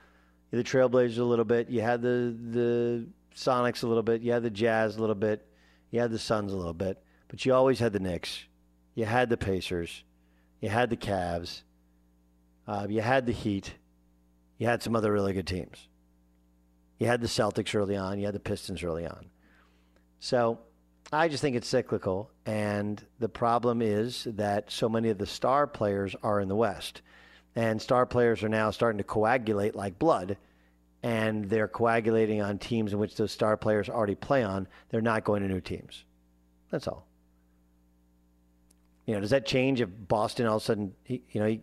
the 0.51 0.63
Trailblazers 0.63 1.17
a 1.17 1.23
little 1.23 1.45
bit. 1.45 1.69
You 1.69 1.81
had 1.81 2.01
the 2.01 2.35
the 2.51 3.07
Sonics 3.35 3.83
a 3.83 3.87
little 3.87 4.03
bit. 4.03 4.21
You 4.21 4.31
had 4.31 4.43
the 4.43 4.49
Jazz 4.49 4.97
a 4.97 4.99
little 4.99 5.15
bit. 5.15 5.47
You 5.89 5.99
had 5.99 6.11
the 6.11 6.19
Suns 6.19 6.53
a 6.53 6.55
little 6.55 6.73
bit. 6.73 7.01
But 7.27 7.45
you 7.45 7.53
always 7.53 7.79
had 7.79 7.93
the 7.93 7.99
Knicks. 7.99 8.45
You 8.95 9.05
had 9.05 9.29
the 9.29 9.37
Pacers. 9.37 10.03
You 10.61 10.69
had 10.69 10.89
the 10.89 10.97
Cavs. 10.97 11.63
Uh, 12.67 12.87
you 12.89 13.01
had 13.01 13.25
the 13.25 13.31
Heat. 13.31 13.73
You 14.57 14.67
had 14.67 14.83
some 14.83 14.95
other 14.95 15.11
really 15.11 15.33
good 15.33 15.47
teams. 15.47 15.87
You 16.99 17.07
had 17.07 17.21
the 17.21 17.27
Celtics 17.27 17.75
early 17.75 17.97
on. 17.97 18.19
You 18.19 18.25
had 18.25 18.35
the 18.35 18.39
Pistons 18.39 18.83
early 18.83 19.05
on. 19.05 19.31
So 20.19 20.59
I 21.11 21.27
just 21.27 21.41
think 21.41 21.55
it's 21.55 21.67
cyclical. 21.67 22.31
And 22.45 23.03
the 23.19 23.27
problem 23.27 23.81
is 23.81 24.25
that 24.31 24.71
so 24.71 24.87
many 24.87 25.09
of 25.09 25.17
the 25.17 25.25
star 25.25 25.67
players 25.67 26.15
are 26.23 26.39
in 26.39 26.47
the 26.47 26.55
West. 26.55 27.01
And 27.55 27.81
star 27.81 28.05
players 28.05 28.43
are 28.43 28.49
now 28.49 28.71
starting 28.71 28.97
to 28.97 29.03
coagulate 29.03 29.75
like 29.75 29.99
blood. 29.99 30.37
And 31.03 31.49
they're 31.49 31.67
coagulating 31.67 32.41
on 32.41 32.57
teams 32.57 32.93
in 32.93 32.99
which 32.99 33.15
those 33.15 33.31
star 33.31 33.57
players 33.57 33.89
already 33.89 34.15
play 34.15 34.43
on. 34.43 34.67
They're 34.89 35.01
not 35.01 35.23
going 35.23 35.43
to 35.43 35.49
new 35.49 35.61
teams. 35.61 36.05
That's 36.71 36.87
all. 36.87 37.05
You 39.05 39.15
know, 39.15 39.19
does 39.19 39.31
that 39.31 39.45
change 39.45 39.81
if 39.81 39.89
Boston 40.07 40.47
all 40.47 40.57
of 40.57 40.61
a 40.63 40.65
sudden, 40.65 40.93
you 41.07 41.21
know, 41.35 41.57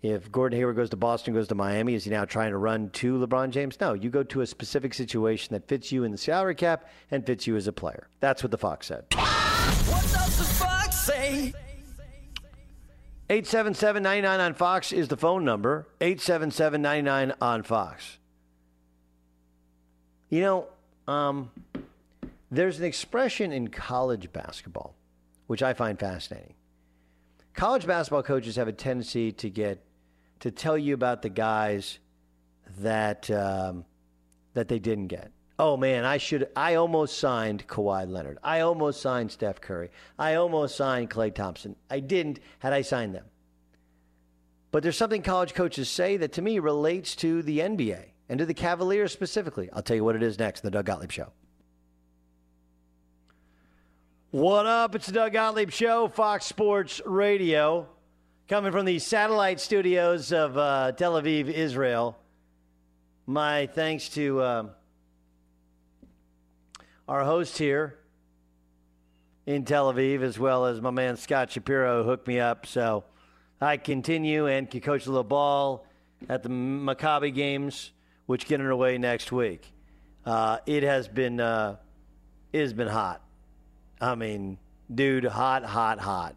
if 0.00 0.30
Gordon 0.30 0.58
Hayward 0.58 0.76
goes 0.76 0.90
to 0.90 0.96
Boston, 0.96 1.34
goes 1.34 1.48
to 1.48 1.54
Miami, 1.54 1.94
is 1.94 2.04
he 2.04 2.10
now 2.10 2.24
trying 2.24 2.52
to 2.52 2.56
run 2.56 2.88
to 2.90 3.18
LeBron 3.18 3.50
James? 3.50 3.78
No, 3.80 3.94
you 3.94 4.10
go 4.10 4.22
to 4.22 4.40
a 4.40 4.46
specific 4.46 4.94
situation 4.94 5.54
that 5.54 5.68
fits 5.68 5.92
you 5.92 6.04
in 6.04 6.12
the 6.12 6.18
salary 6.18 6.54
cap 6.54 6.88
and 7.10 7.26
fits 7.26 7.46
you 7.46 7.56
as 7.56 7.66
a 7.66 7.72
player. 7.72 8.08
That's 8.20 8.42
what 8.42 8.50
the 8.50 8.58
Fox 8.58 8.86
said. 8.86 9.04
Ah, 9.16 9.84
what 9.88 10.02
does 10.02 10.38
the 10.38 10.44
fox 10.44 10.96
say? 10.96 11.52
877 13.30 14.02
99 14.02 14.40
on 14.40 14.54
Fox 14.54 14.92
is 14.92 15.08
the 15.08 15.16
phone 15.16 15.44
number. 15.44 15.86
877 16.00 16.80
99 16.80 17.34
on 17.40 17.62
Fox. 17.62 18.18
You 20.30 20.40
know, 20.40 20.66
um, 21.06 21.50
there's 22.50 22.78
an 22.78 22.84
expression 22.84 23.52
in 23.52 23.68
college 23.68 24.32
basketball, 24.32 24.94
which 25.46 25.62
I 25.62 25.74
find 25.74 25.98
fascinating. 25.98 26.54
College 27.54 27.86
basketball 27.86 28.22
coaches 28.22 28.56
have 28.56 28.68
a 28.68 28.72
tendency 28.72 29.32
to 29.32 29.50
get 29.50 29.84
to 30.40 30.50
tell 30.50 30.78
you 30.78 30.94
about 30.94 31.22
the 31.22 31.28
guys 31.28 31.98
that 32.78 33.30
um, 33.30 33.84
that 34.54 34.68
they 34.68 34.78
didn't 34.78 35.08
get. 35.08 35.32
Oh 35.58 35.76
man, 35.76 36.04
I 36.04 36.18
should. 36.18 36.48
I 36.54 36.74
almost 36.74 37.18
signed 37.18 37.66
Kawhi 37.66 38.08
Leonard. 38.08 38.38
I 38.44 38.60
almost 38.60 39.00
signed 39.00 39.32
Steph 39.32 39.60
Curry. 39.60 39.90
I 40.18 40.34
almost 40.34 40.76
signed 40.76 41.10
Klay 41.10 41.34
Thompson. 41.34 41.74
I 41.90 41.98
didn't. 41.98 42.38
Had 42.60 42.72
I 42.72 42.82
signed 42.82 43.14
them. 43.14 43.24
But 44.70 44.82
there's 44.82 44.96
something 44.96 45.22
college 45.22 45.54
coaches 45.54 45.88
say 45.88 46.16
that 46.18 46.32
to 46.34 46.42
me 46.42 46.58
relates 46.58 47.16
to 47.16 47.42
the 47.42 47.58
NBA 47.58 48.04
and 48.28 48.38
to 48.38 48.46
the 48.46 48.54
Cavaliers 48.54 49.12
specifically. 49.12 49.68
I'll 49.72 49.82
tell 49.82 49.96
you 49.96 50.04
what 50.04 50.14
it 50.14 50.22
is 50.22 50.38
next 50.38 50.60
the 50.60 50.70
Doug 50.70 50.84
Gottlieb 50.84 51.10
Show. 51.10 51.32
What 54.30 54.66
up? 54.66 54.94
It's 54.94 55.06
the 55.06 55.12
Doug 55.12 55.32
Gottlieb 55.32 55.70
Show, 55.70 56.06
Fox 56.06 56.44
Sports 56.44 57.00
Radio, 57.04 57.88
coming 58.46 58.70
from 58.70 58.84
the 58.84 58.98
satellite 58.98 59.58
studios 59.58 60.32
of 60.32 60.56
uh, 60.56 60.92
Tel 60.92 61.14
Aviv, 61.14 61.48
Israel. 61.48 62.16
My 63.26 63.66
thanks 63.66 64.10
to 64.10 64.40
uh, 64.40 64.64
our 67.08 67.24
host 67.24 67.56
here 67.56 67.98
in 69.46 69.64
Tel 69.64 69.92
Aviv, 69.92 70.20
as 70.20 70.38
well 70.38 70.66
as 70.66 70.80
my 70.80 70.90
man 70.90 71.16
Scott 71.16 71.50
Shapiro, 71.50 72.04
hooked 72.04 72.28
me 72.28 72.38
up. 72.38 72.66
So 72.66 73.04
I 73.60 73.78
continue 73.78 74.46
and 74.46 74.70
can 74.70 74.82
coach 74.82 75.06
a 75.06 75.08
little 75.08 75.24
ball 75.24 75.86
at 76.28 76.42
the 76.42 76.50
Maccabi 76.50 77.34
games, 77.34 77.92
which 78.26 78.46
get 78.46 78.60
underway 78.60 78.98
next 78.98 79.32
week. 79.32 79.72
Uh, 80.26 80.58
it 80.66 80.82
has 80.82 81.08
been 81.08 81.40
uh, 81.40 81.76
it 82.52 82.60
has 82.60 82.74
been 82.74 82.88
hot. 82.88 83.22
I 84.00 84.14
mean, 84.14 84.58
dude, 84.94 85.24
hot, 85.24 85.64
hot, 85.64 85.98
hot. 85.98 86.36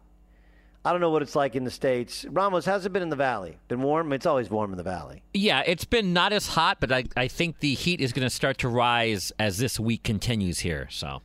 I 0.84 0.90
don't 0.90 1.00
know 1.00 1.10
what 1.10 1.22
it's 1.22 1.36
like 1.36 1.54
in 1.54 1.62
the 1.64 1.70
states. 1.70 2.24
Ramos, 2.28 2.64
how's 2.64 2.84
it 2.86 2.92
been 2.92 3.02
in 3.02 3.08
the 3.08 3.14
valley? 3.16 3.56
Been 3.68 3.82
warm? 3.82 4.12
It's 4.12 4.26
always 4.26 4.50
warm 4.50 4.72
in 4.72 4.76
the 4.78 4.82
valley. 4.82 5.22
Yeah, 5.32 5.62
it's 5.64 5.84
been 5.84 6.12
not 6.12 6.32
as 6.32 6.48
hot, 6.48 6.78
but 6.80 6.90
I, 6.90 7.04
I 7.16 7.28
think 7.28 7.60
the 7.60 7.74
heat 7.74 8.00
is 8.00 8.12
going 8.12 8.26
to 8.26 8.30
start 8.30 8.58
to 8.58 8.68
rise 8.68 9.30
as 9.38 9.58
this 9.58 9.78
week 9.78 10.02
continues 10.02 10.58
here. 10.58 10.88
So 10.90 11.22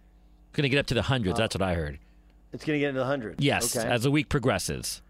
it's 0.50 0.56
going 0.56 0.64
to 0.64 0.70
get 0.70 0.78
up 0.80 0.86
to 0.88 0.94
the 0.94 1.02
hundreds. 1.02 1.40
Oh. 1.40 1.42
That's 1.42 1.56
what 1.56 1.64
I 1.64 1.74
heard. 1.74 1.98
It's 2.54 2.64
going 2.66 2.76
to 2.78 2.80
get 2.80 2.90
into 2.90 3.00
the 3.00 3.06
hundreds. 3.08 3.44
Yes, 3.44 3.76
Okay. 3.76 3.88
as 3.88 4.04
the 4.04 4.12
week 4.12 4.30
progresses. 4.30 5.02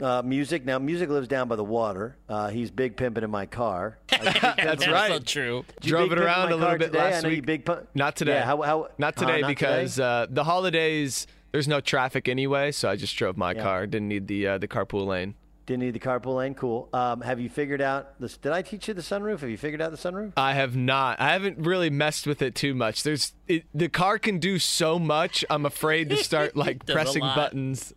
Uh, 0.00 0.20
music. 0.22 0.64
Now, 0.64 0.78
music 0.78 1.08
lives 1.08 1.28
down 1.28 1.48
by 1.48 1.56
the 1.56 1.64
water. 1.64 2.16
Uh, 2.28 2.48
he's 2.48 2.70
big 2.70 2.96
pimping 2.96 3.24
in 3.24 3.30
my 3.30 3.46
car. 3.46 3.98
That's 4.08 4.86
right. 4.86 5.12
so 5.12 5.18
true. 5.20 5.64
Did 5.80 5.84
you 5.86 5.90
Drove 5.90 6.12
it 6.12 6.18
around 6.18 6.52
a 6.52 6.56
little 6.56 6.76
bit 6.78 6.86
today? 6.86 6.98
I 6.98 7.10
last 7.10 7.22
know 7.22 7.28
you 7.30 7.36
week. 7.36 7.46
big 7.46 7.64
pump. 7.64 7.88
Not 7.94 8.14
today. 8.16 8.32
Yeah, 8.34 8.44
how, 8.44 8.60
how, 8.62 8.88
not 8.98 9.16
uh, 9.16 9.20
today 9.26 9.40
not 9.42 9.48
because 9.48 9.98
Uh, 10.00 10.26
the 10.28 10.44
holidays 10.44 11.26
there's 11.56 11.66
no 11.66 11.80
traffic 11.80 12.28
anyway, 12.28 12.70
so 12.70 12.90
I 12.90 12.96
just 12.96 13.16
drove 13.16 13.38
my 13.38 13.52
Yeah. 13.52 13.62
car. 13.62 13.86
Didn't 13.86 14.08
need 14.08 14.26
the 14.26 14.46
uh, 14.46 14.58
the 14.58 14.68
carpool 14.68 15.06
lane. 15.06 15.34
Didn't 15.64 15.80
need 15.84 15.94
the 15.94 15.98
carpool 15.98 16.36
lane. 16.36 16.54
Cool. 16.54 16.90
Um, 16.92 17.22
have 17.22 17.40
you 17.40 17.48
figured 17.48 17.80
out 17.80 18.20
this? 18.20 18.36
Did 18.36 18.52
I 18.52 18.60
teach 18.60 18.88
you 18.88 18.92
the 18.94 19.00
sunroof? 19.00 19.40
Have 19.40 19.48
you 19.48 19.56
figured 19.56 19.80
out 19.80 19.90
the 19.90 19.96
sunroof? 19.96 20.34
I 20.36 20.52
have 20.52 20.76
not. 20.76 21.18
I 21.18 21.32
haven't 21.32 21.58
really 21.58 21.88
messed 21.88 22.26
with 22.26 22.42
it 22.42 22.54
too 22.54 22.74
much. 22.74 23.02
There's 23.02 23.32
it, 23.48 23.64
the 23.74 23.88
car 23.88 24.18
can 24.18 24.38
do 24.38 24.58
so 24.58 24.98
much. 24.98 25.46
I'm 25.48 25.64
afraid 25.64 26.10
to 26.10 26.16
start 26.18 26.56
like 26.64 26.84
pressing 26.84 27.22
buttons. 27.22 27.94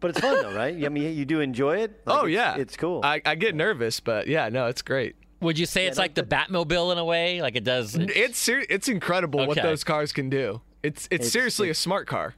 But 0.00 0.10
it's 0.10 0.18
fun 0.20 0.42
though, 0.42 0.54
right? 0.56 0.84
I 0.84 0.88
mean, 0.88 1.16
you 1.16 1.24
do 1.24 1.38
enjoy 1.40 1.78
it. 1.82 2.00
Like, 2.04 2.18
oh 2.22 2.26
yeah, 2.26 2.56
it's 2.56 2.76
cool. 2.76 3.00
I, 3.04 3.22
I 3.24 3.36
get 3.36 3.54
nervous, 3.54 4.00
but 4.00 4.26
yeah, 4.26 4.48
no, 4.48 4.66
it's 4.66 4.82
great. 4.82 5.14
Would 5.40 5.56
you 5.56 5.66
say 5.66 5.86
it's 5.86 5.98
like 5.98 6.14
the 6.14 6.24
Batmobile 6.24 6.90
in 6.90 6.98
a 6.98 7.04
way? 7.04 7.40
Like 7.42 7.54
it 7.54 7.62
does. 7.62 7.94
It's 7.94 8.38
ser- 8.40 8.66
it's 8.68 8.88
incredible 8.88 9.46
what 9.46 9.62
those 9.62 9.84
cars 9.84 10.12
can 10.12 10.28
do. 10.28 10.60
It's 10.82 11.04
it's, 11.06 11.14
It's- 11.14 11.32
seriously 11.32 11.68
it's- 11.68 11.78
a 11.78 11.82
smart 11.82 12.06
car. 12.06 12.34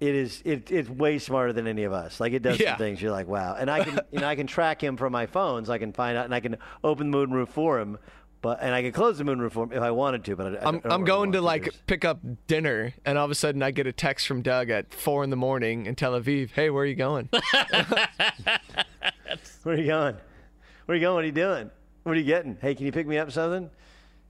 It 0.00 0.16
is. 0.16 0.42
It, 0.44 0.72
it's 0.72 0.88
way 0.90 1.20
smarter 1.20 1.52
than 1.52 1.68
any 1.68 1.84
of 1.84 1.92
us. 1.92 2.18
Like 2.18 2.32
it 2.32 2.42
does 2.42 2.58
Yeah. 2.58 2.70
some 2.72 2.78
things. 2.78 3.00
You're 3.00 3.12
like, 3.12 3.28
wow. 3.28 3.54
And 3.54 3.70
I 3.70 3.84
can, 3.84 4.00
you 4.10 4.18
know, 4.18 4.26
I 4.26 4.34
can 4.34 4.48
track 4.48 4.82
him 4.82 4.96
from 4.96 5.12
my 5.12 5.26
phone, 5.26 5.64
so 5.64 5.72
I 5.72 5.78
can 5.78 5.92
find 5.92 6.18
out, 6.18 6.24
and 6.24 6.34
I 6.34 6.40
can 6.40 6.56
open 6.82 7.12
the 7.12 7.16
moonroof 7.18 7.48
for 7.50 7.78
him. 7.78 7.98
But 8.40 8.58
and 8.60 8.74
I 8.74 8.82
can 8.82 8.90
close 8.90 9.18
the 9.18 9.22
moonroof 9.22 9.52
for 9.52 9.62
him 9.62 9.72
if 9.72 9.80
I 9.80 9.92
wanted 9.92 10.24
to. 10.24 10.34
But 10.34 10.56
I, 10.56 10.56
I 10.64 10.68
I'm 10.70 10.80
I'm 10.84 11.04
going 11.04 11.30
to 11.32 11.40
like 11.40 11.68
pick 11.86 12.04
up 12.04 12.18
dinner, 12.48 12.92
and 13.04 13.16
all 13.16 13.24
of 13.24 13.30
a 13.30 13.36
sudden 13.36 13.62
I 13.62 13.70
get 13.70 13.86
a 13.86 13.92
text 13.92 14.26
from 14.26 14.42
Doug 14.42 14.70
at 14.70 14.92
four 14.92 15.22
in 15.22 15.30
the 15.30 15.36
morning 15.36 15.86
in 15.86 15.94
Tel 15.94 16.20
Aviv. 16.20 16.50
Hey, 16.50 16.68
where 16.70 16.82
are 16.82 16.86
you 16.86 16.96
going? 16.96 17.28
Where 19.62 19.74
are 19.76 19.78
you 19.78 19.86
going? 19.86 20.16
Where 20.86 20.94
are 20.94 20.94
you 20.96 21.00
going? 21.00 21.14
What 21.14 21.22
are 21.22 21.26
you 21.26 21.32
doing? 21.32 21.70
What 22.02 22.12
are 22.16 22.18
you 22.18 22.24
getting? 22.24 22.58
Hey, 22.60 22.74
can 22.74 22.86
you 22.86 22.92
pick 22.92 23.06
me 23.06 23.18
up 23.18 23.30
something? 23.30 23.70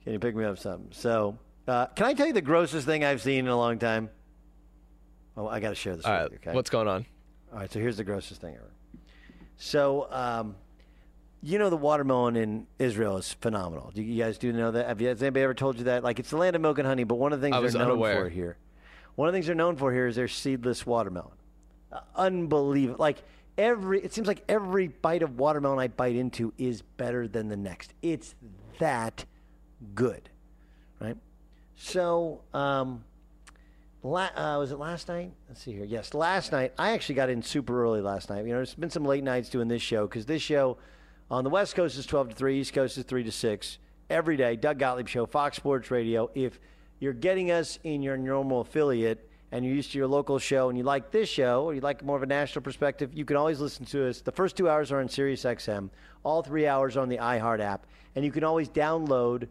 Can 0.04 0.12
you 0.12 0.18
pick 0.18 0.36
me 0.36 0.44
up 0.44 0.58
something? 0.58 0.88
So, 0.92 1.38
uh, 1.68 1.86
can 1.86 2.06
I 2.06 2.14
tell 2.14 2.26
you 2.26 2.32
the 2.32 2.42
grossest 2.42 2.86
thing 2.86 3.04
I've 3.04 3.22
seen 3.22 3.40
in 3.40 3.48
a 3.48 3.56
long 3.56 3.78
time? 3.78 4.10
Oh, 5.36 5.46
I 5.46 5.60
got 5.60 5.70
to 5.70 5.74
share 5.74 5.96
this 5.96 6.04
all 6.04 6.12
with 6.12 6.22
right, 6.22 6.30
you. 6.32 6.38
Okay. 6.38 6.52
what's 6.54 6.70
going 6.70 6.88
on? 6.88 7.06
All 7.52 7.58
right, 7.58 7.72
so 7.72 7.78
here's 7.78 7.96
the 7.96 8.04
grossest 8.04 8.40
thing 8.40 8.54
ever. 8.54 8.70
So, 9.56 10.08
um, 10.10 10.56
you 11.42 11.58
know, 11.58 11.70
the 11.70 11.76
watermelon 11.76 12.36
in 12.36 12.66
Israel 12.78 13.16
is 13.16 13.32
phenomenal. 13.40 13.90
Do 13.94 14.02
you 14.02 14.22
guys 14.22 14.38
do 14.38 14.52
know 14.52 14.70
that? 14.72 14.86
Have 14.86 15.00
you, 15.00 15.08
has 15.08 15.22
anybody 15.22 15.42
ever 15.44 15.54
told 15.54 15.78
you 15.78 15.84
that? 15.84 16.02
Like, 16.02 16.18
it's 16.18 16.30
the 16.30 16.36
land 16.36 16.56
of 16.56 16.62
milk 16.62 16.78
and 16.78 16.86
honey, 16.86 17.04
but 17.04 17.16
one 17.16 17.32
of 17.32 17.40
the 17.40 17.48
things 17.48 17.72
they're 17.72 17.80
known 17.80 17.92
unaware. 17.92 18.24
for 18.24 18.28
here, 18.28 18.56
one 19.14 19.28
of 19.28 19.32
the 19.32 19.36
things 19.36 19.46
they're 19.46 19.54
known 19.54 19.76
for 19.76 19.92
here 19.92 20.06
is 20.06 20.16
their 20.16 20.28
seedless 20.28 20.86
watermelon. 20.86 21.36
Uh, 21.90 22.00
unbelievable. 22.16 22.98
Like 22.98 23.22
every, 23.58 24.02
it 24.02 24.12
seems 24.12 24.26
like 24.26 24.44
every 24.48 24.88
bite 24.88 25.22
of 25.22 25.38
watermelon 25.38 25.78
I 25.78 25.88
bite 25.88 26.16
into 26.16 26.52
is 26.58 26.82
better 26.82 27.28
than 27.28 27.48
the 27.48 27.56
next. 27.56 27.92
It's 28.02 28.34
that 28.78 29.24
good, 29.94 30.30
right? 31.00 31.16
So, 31.76 32.40
um, 32.54 33.04
La- 34.04 34.30
uh, 34.34 34.58
was 34.58 34.72
it 34.72 34.78
last 34.78 35.06
night? 35.06 35.32
Let's 35.48 35.62
see 35.62 35.72
here. 35.72 35.84
Yes, 35.84 36.12
last 36.12 36.50
night. 36.50 36.72
I 36.76 36.90
actually 36.90 37.14
got 37.14 37.30
in 37.30 37.40
super 37.40 37.84
early 37.84 38.00
last 38.00 38.30
night. 38.30 38.44
You 38.44 38.50
know, 38.50 38.56
there's 38.56 38.74
been 38.74 38.90
some 38.90 39.04
late 39.04 39.22
nights 39.22 39.48
doing 39.48 39.68
this 39.68 39.82
show 39.82 40.08
because 40.08 40.26
this 40.26 40.42
show 40.42 40.76
on 41.30 41.44
the 41.44 41.50
West 41.50 41.76
Coast 41.76 41.96
is 41.96 42.04
12 42.06 42.30
to 42.30 42.34
3, 42.34 42.60
East 42.60 42.72
Coast 42.72 42.98
is 42.98 43.04
3 43.04 43.22
to 43.22 43.30
6. 43.30 43.78
Every 44.10 44.36
day, 44.36 44.56
Doug 44.56 44.78
Gottlieb 44.80 45.08
Show, 45.08 45.24
Fox 45.24 45.56
Sports 45.56 45.90
Radio. 45.92 46.30
If 46.34 46.58
you're 46.98 47.12
getting 47.12 47.52
us 47.52 47.78
in 47.84 48.02
your 48.02 48.16
normal 48.16 48.62
affiliate 48.62 49.30
and 49.52 49.64
you're 49.64 49.74
used 49.74 49.92
to 49.92 49.98
your 49.98 50.08
local 50.08 50.40
show 50.40 50.68
and 50.68 50.76
you 50.76 50.82
like 50.82 51.12
this 51.12 51.28
show 51.28 51.64
or 51.64 51.74
you 51.74 51.80
like 51.80 52.04
more 52.04 52.16
of 52.16 52.24
a 52.24 52.26
national 52.26 52.62
perspective, 52.62 53.10
you 53.14 53.24
can 53.24 53.36
always 53.36 53.60
listen 53.60 53.86
to 53.86 54.08
us. 54.08 54.20
The 54.20 54.32
first 54.32 54.56
two 54.56 54.68
hours 54.68 54.90
are 54.90 54.98
on 54.98 55.08
Sirius 55.08 55.44
XM, 55.44 55.90
all 56.24 56.42
three 56.42 56.66
hours 56.66 56.96
are 56.96 57.00
on 57.00 57.08
the 57.08 57.18
iHeart 57.18 57.60
app, 57.60 57.86
and 58.16 58.24
you 58.24 58.32
can 58.32 58.42
always 58.42 58.68
download 58.68 59.46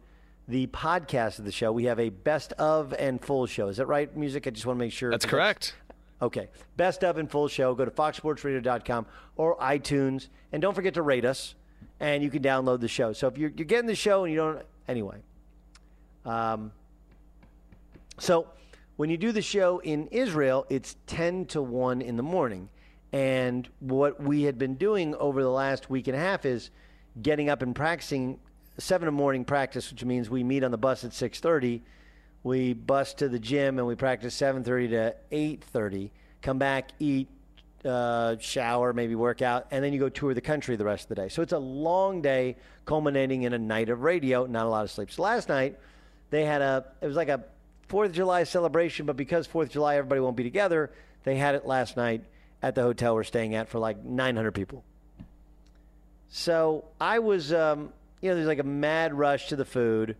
the 0.48 0.66
podcast 0.68 1.38
of 1.38 1.44
the 1.44 1.52
show. 1.52 1.72
We 1.72 1.84
have 1.84 2.00
a 2.00 2.08
best 2.10 2.52
of 2.54 2.92
and 2.92 3.20
full 3.20 3.46
show. 3.46 3.68
Is 3.68 3.76
that 3.76 3.86
right, 3.86 4.14
music? 4.16 4.46
I 4.46 4.50
just 4.50 4.66
want 4.66 4.78
to 4.78 4.84
make 4.84 4.92
sure. 4.92 5.10
That's 5.10 5.26
correct. 5.26 5.74
Okay. 6.20 6.48
Best 6.76 7.02
of 7.04 7.18
and 7.18 7.30
full 7.30 7.48
show. 7.48 7.74
Go 7.74 7.84
to 7.84 7.90
foxsportsradio.com 7.90 9.06
or 9.36 9.56
iTunes. 9.58 10.28
And 10.52 10.62
don't 10.62 10.74
forget 10.74 10.94
to 10.94 11.02
rate 11.02 11.24
us. 11.24 11.54
And 12.00 12.22
you 12.22 12.30
can 12.30 12.42
download 12.42 12.80
the 12.80 12.88
show. 12.88 13.12
So 13.12 13.26
if 13.28 13.38
you're, 13.38 13.50
you're 13.50 13.66
getting 13.66 13.86
the 13.86 13.94
show 13.94 14.24
and 14.24 14.32
you 14.32 14.38
don't, 14.38 14.62
anyway. 14.88 15.18
Um, 16.24 16.72
so 18.18 18.48
when 18.96 19.10
you 19.10 19.16
do 19.16 19.32
the 19.32 19.42
show 19.42 19.80
in 19.80 20.06
Israel, 20.08 20.66
it's 20.68 20.96
10 21.06 21.46
to 21.46 21.62
1 21.62 22.02
in 22.02 22.16
the 22.16 22.22
morning. 22.22 22.68
And 23.12 23.68
what 23.80 24.22
we 24.22 24.42
had 24.42 24.58
been 24.58 24.76
doing 24.76 25.14
over 25.16 25.42
the 25.42 25.50
last 25.50 25.90
week 25.90 26.08
and 26.08 26.16
a 26.16 26.20
half 26.20 26.46
is 26.46 26.70
getting 27.20 27.48
up 27.48 27.62
and 27.62 27.74
practicing 27.74 28.38
seven 28.82 29.08
in 29.08 29.14
the 29.14 29.18
morning 29.18 29.44
practice, 29.44 29.90
which 29.90 30.04
means 30.04 30.28
we 30.28 30.42
meet 30.42 30.64
on 30.64 30.70
the 30.70 30.78
bus 30.78 31.04
at 31.04 31.12
six 31.12 31.40
thirty. 31.40 31.82
We 32.42 32.72
bus 32.72 33.14
to 33.14 33.28
the 33.28 33.38
gym 33.38 33.78
and 33.78 33.86
we 33.86 33.94
practice 33.94 34.34
seven 34.34 34.64
thirty 34.64 34.88
to 34.88 35.14
eight 35.30 35.62
thirty. 35.64 36.10
Come 36.42 36.58
back, 36.58 36.90
eat, 36.98 37.28
uh, 37.84 38.36
shower, 38.40 38.92
maybe 38.92 39.14
work 39.14 39.42
out, 39.42 39.68
and 39.70 39.84
then 39.84 39.92
you 39.92 40.00
go 40.00 40.08
tour 40.08 40.34
the 40.34 40.40
country 40.40 40.76
the 40.76 40.84
rest 40.84 41.04
of 41.04 41.08
the 41.10 41.14
day. 41.14 41.28
So 41.28 41.42
it's 41.42 41.52
a 41.52 41.58
long 41.58 42.20
day, 42.20 42.56
culminating 42.84 43.44
in 43.44 43.52
a 43.52 43.58
night 43.58 43.88
of 43.88 44.02
radio, 44.02 44.46
not 44.46 44.66
a 44.66 44.68
lot 44.68 44.84
of 44.84 44.90
sleep. 44.90 45.10
So 45.10 45.22
last 45.22 45.48
night 45.48 45.78
they 46.30 46.44
had 46.44 46.62
a 46.62 46.84
it 47.00 47.06
was 47.06 47.16
like 47.16 47.28
a 47.28 47.44
Fourth 47.88 48.08
of 48.08 48.14
July 48.16 48.44
celebration, 48.44 49.06
but 49.06 49.16
because 49.16 49.46
Fourth 49.46 49.68
of 49.68 49.72
July 49.72 49.96
everybody 49.96 50.20
won't 50.20 50.36
be 50.36 50.44
together, 50.44 50.90
they 51.24 51.36
had 51.36 51.54
it 51.54 51.66
last 51.66 51.96
night 51.96 52.24
at 52.62 52.74
the 52.74 52.82
hotel 52.82 53.14
we're 53.14 53.24
staying 53.24 53.54
at 53.54 53.68
for 53.68 53.78
like 53.78 54.02
900 54.02 54.52
people. 54.52 54.82
So 56.30 56.86
I 56.98 57.18
was, 57.18 57.52
um, 57.52 57.92
you 58.22 58.30
know, 58.30 58.36
there's 58.36 58.46
like 58.46 58.60
a 58.60 58.64
mad 58.64 59.12
rush 59.12 59.48
to 59.48 59.56
the 59.56 59.64
food. 59.64 60.16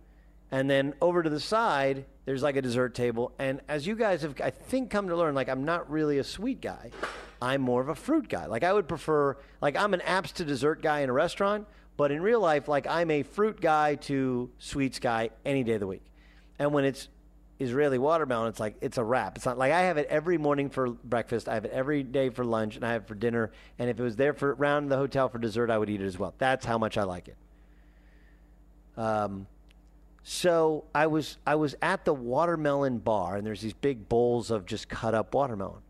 And 0.51 0.69
then 0.69 0.93
over 1.01 1.23
to 1.23 1.29
the 1.29 1.39
side, 1.39 2.05
there's 2.25 2.43
like 2.43 2.55
a 2.55 2.61
dessert 2.61 2.93
table. 2.93 3.31
And 3.39 3.61
as 3.67 3.87
you 3.87 3.95
guys 3.95 4.21
have, 4.21 4.39
I 4.39 4.51
think, 4.51 4.91
come 4.91 5.07
to 5.07 5.15
learn, 5.15 5.33
like, 5.33 5.49
I'm 5.49 5.65
not 5.65 5.89
really 5.89 6.19
a 6.19 6.23
sweet 6.23 6.61
guy. 6.61 6.91
I'm 7.41 7.61
more 7.61 7.81
of 7.81 7.89
a 7.89 7.95
fruit 7.95 8.29
guy. 8.29 8.45
Like, 8.45 8.63
I 8.63 8.71
would 8.71 8.87
prefer, 8.87 9.35
like, 9.61 9.75
I'm 9.75 9.93
an 9.95 10.01
apps 10.01 10.31
to 10.33 10.45
dessert 10.45 10.81
guy 10.81 10.99
in 10.99 11.09
a 11.09 11.13
restaurant, 11.13 11.65
but 11.97 12.11
in 12.11 12.21
real 12.21 12.39
life, 12.39 12.67
like, 12.67 12.85
I'm 12.85 13.09
a 13.09 13.23
fruit 13.23 13.59
guy 13.59 13.95
to 13.95 14.51
sweets 14.59 14.99
guy 14.99 15.31
any 15.43 15.63
day 15.63 15.73
of 15.73 15.79
the 15.79 15.87
week. 15.87 16.05
And 16.59 16.71
when 16.71 16.85
it's 16.85 17.07
Israeli 17.59 17.97
watermelon, 17.97 18.49
it's 18.49 18.59
like 18.59 18.75
it's 18.81 18.97
a 18.97 19.03
wrap. 19.03 19.37
It's 19.37 19.45
not 19.45 19.57
like 19.57 19.71
I 19.71 19.81
have 19.81 19.97
it 19.97 20.07
every 20.09 20.37
morning 20.37 20.69
for 20.69 20.89
breakfast. 20.89 21.49
I 21.49 21.55
have 21.55 21.65
it 21.65 21.71
every 21.71 22.03
day 22.03 22.29
for 22.29 22.45
lunch, 22.45 22.75
and 22.75 22.85
I 22.85 22.93
have 22.93 23.03
it 23.03 23.07
for 23.07 23.15
dinner. 23.15 23.51
And 23.79 23.89
if 23.89 23.99
it 23.99 24.03
was 24.03 24.15
there 24.15 24.33
for 24.33 24.53
around 24.53 24.89
the 24.89 24.97
hotel 24.97 25.29
for 25.29 25.39
dessert, 25.39 25.69
I 25.69 25.77
would 25.77 25.89
eat 25.89 26.01
it 26.01 26.05
as 26.05 26.19
well. 26.19 26.33
That's 26.37 26.65
how 26.65 26.77
much 26.77 26.97
I 26.97 27.03
like 27.03 27.27
it. 27.27 27.37
Um, 28.97 29.47
so 30.23 30.85
I 30.95 31.07
was 31.07 31.37
I 31.45 31.55
was 31.55 31.75
at 31.81 32.05
the 32.05 32.13
watermelon 32.13 32.99
bar, 32.99 33.35
and 33.35 33.45
there's 33.45 33.61
these 33.61 33.73
big 33.73 34.07
bowls 34.07 34.51
of 34.51 34.65
just 34.65 34.87
cut 34.89 35.13
up 35.13 35.33
watermelon. 35.33 35.81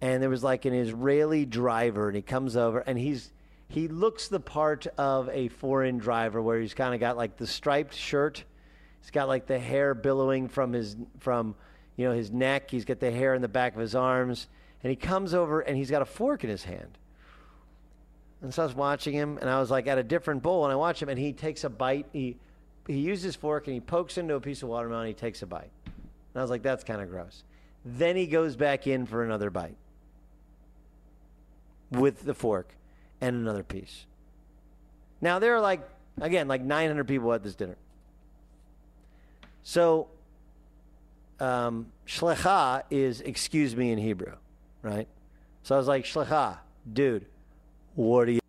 And 0.00 0.22
there 0.22 0.30
was 0.30 0.44
like 0.44 0.64
an 0.64 0.74
Israeli 0.74 1.44
driver, 1.44 2.08
and 2.08 2.16
he 2.16 2.22
comes 2.22 2.56
over, 2.56 2.80
and 2.80 2.98
he's 2.98 3.32
he 3.68 3.88
looks 3.88 4.28
the 4.28 4.40
part 4.40 4.86
of 4.98 5.28
a 5.30 5.48
foreign 5.48 5.98
driver, 5.98 6.40
where 6.40 6.60
he's 6.60 6.74
kind 6.74 6.94
of 6.94 7.00
got 7.00 7.16
like 7.16 7.36
the 7.36 7.46
striped 7.46 7.94
shirt 7.94 8.44
He's 9.06 9.12
got 9.12 9.28
like 9.28 9.46
the 9.46 9.60
hair 9.60 9.94
billowing 9.94 10.48
from 10.48 10.72
his 10.72 10.96
from 11.20 11.54
you 11.94 12.08
know 12.08 12.12
his 12.12 12.32
neck. 12.32 12.72
He's 12.72 12.84
got 12.84 12.98
the 12.98 13.12
hair 13.12 13.34
in 13.34 13.40
the 13.40 13.46
back 13.46 13.72
of 13.74 13.80
his 13.80 13.94
arms, 13.94 14.48
and 14.82 14.90
he 14.90 14.96
comes 14.96 15.32
over 15.32 15.60
and 15.60 15.76
he's 15.76 15.92
got 15.92 16.02
a 16.02 16.06
fork 16.06 16.42
in 16.42 16.50
his 16.50 16.64
hand. 16.64 16.98
And 18.42 18.52
so 18.52 18.62
I 18.62 18.66
was 18.66 18.74
watching 18.74 19.14
him, 19.14 19.38
and 19.40 19.48
I 19.48 19.60
was 19.60 19.70
like 19.70 19.86
at 19.86 19.98
a 19.98 20.02
different 20.02 20.42
bowl, 20.42 20.64
and 20.64 20.72
I 20.72 20.76
watch 20.76 21.02
him, 21.02 21.08
and 21.08 21.18
he 21.18 21.32
takes 21.32 21.64
a 21.64 21.70
bite. 21.70 22.06
He 22.12 22.36
he 22.86 22.98
uses 22.98 23.24
his 23.24 23.36
fork 23.36 23.66
and 23.66 23.74
he 23.74 23.80
pokes 23.80 24.16
into 24.16 24.34
a 24.34 24.40
piece 24.40 24.62
of 24.62 24.68
watermelon. 24.68 25.06
And 25.06 25.14
he 25.16 25.20
takes 25.20 25.42
a 25.42 25.46
bite, 25.46 25.70
and 25.84 26.36
I 26.36 26.40
was 26.40 26.50
like, 26.50 26.62
that's 26.62 26.84
kind 26.84 27.00
of 27.00 27.10
gross. 27.10 27.42
Then 27.84 28.16
he 28.16 28.26
goes 28.26 28.56
back 28.56 28.86
in 28.86 29.06
for 29.06 29.24
another 29.24 29.50
bite 29.50 29.76
with 31.90 32.24
the 32.24 32.34
fork 32.34 32.74
and 33.20 33.36
another 33.36 33.62
piece. 33.62 34.06
Now 35.20 35.38
there 35.38 35.54
are 35.54 35.60
like 35.60 35.88
again 36.20 36.48
like 36.48 36.62
900 36.62 37.06
people 37.06 37.32
at 37.32 37.42
this 37.42 37.54
dinner. 37.54 37.76
So, 39.62 40.08
um, 41.40 41.90
shlecha 42.06 42.84
is 42.90 43.20
excuse 43.20 43.74
me 43.74 43.90
in 43.90 43.98
Hebrew, 43.98 44.34
right? 44.82 45.08
So 45.62 45.74
I 45.74 45.78
was 45.78 45.88
like, 45.88 46.04
shlecha, 46.04 46.58
dude, 46.92 47.26
what 47.96 48.26
do 48.26 48.32
you? 48.32 48.40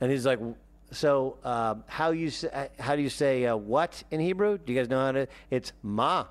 And 0.00 0.10
he's 0.10 0.24
like, 0.24 0.38
so 0.90 1.36
uh, 1.44 1.74
how 1.86 2.12
you 2.12 2.30
say, 2.30 2.70
how 2.78 2.96
do 2.96 3.02
you 3.02 3.10
say 3.10 3.44
uh, 3.44 3.56
what 3.56 4.02
in 4.10 4.20
Hebrew? 4.20 4.56
Do 4.56 4.72
you 4.72 4.78
guys 4.78 4.88
know 4.88 5.00
how 5.00 5.12
to? 5.12 5.28
It's 5.50 5.72
ma, 5.82 6.26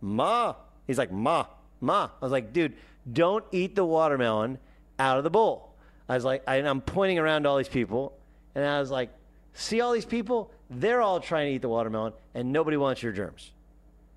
ma. 0.00 0.54
He's 0.86 0.96
like 0.96 1.12
ma, 1.12 1.46
ma. 1.80 2.04
I 2.04 2.24
was 2.24 2.32
like, 2.32 2.52
dude, 2.52 2.74
don't 3.12 3.44
eat 3.52 3.74
the 3.74 3.84
watermelon 3.84 4.58
out 4.98 5.18
of 5.18 5.24
the 5.24 5.30
bowl. 5.30 5.74
I 6.08 6.14
was 6.14 6.24
like, 6.24 6.42
I, 6.46 6.56
I'm 6.56 6.80
pointing 6.80 7.18
around 7.18 7.46
all 7.46 7.56
these 7.58 7.68
people, 7.68 8.16
and 8.54 8.64
I 8.64 8.80
was 8.80 8.90
like, 8.90 9.10
see 9.52 9.80
all 9.80 9.92
these 9.92 10.06
people? 10.06 10.50
They're 10.70 11.02
all 11.02 11.20
trying 11.20 11.48
to 11.48 11.54
eat 11.54 11.62
the 11.62 11.68
watermelon, 11.68 12.12
and 12.34 12.52
nobody 12.52 12.76
wants 12.76 13.02
your 13.02 13.12
germs. 13.12 13.52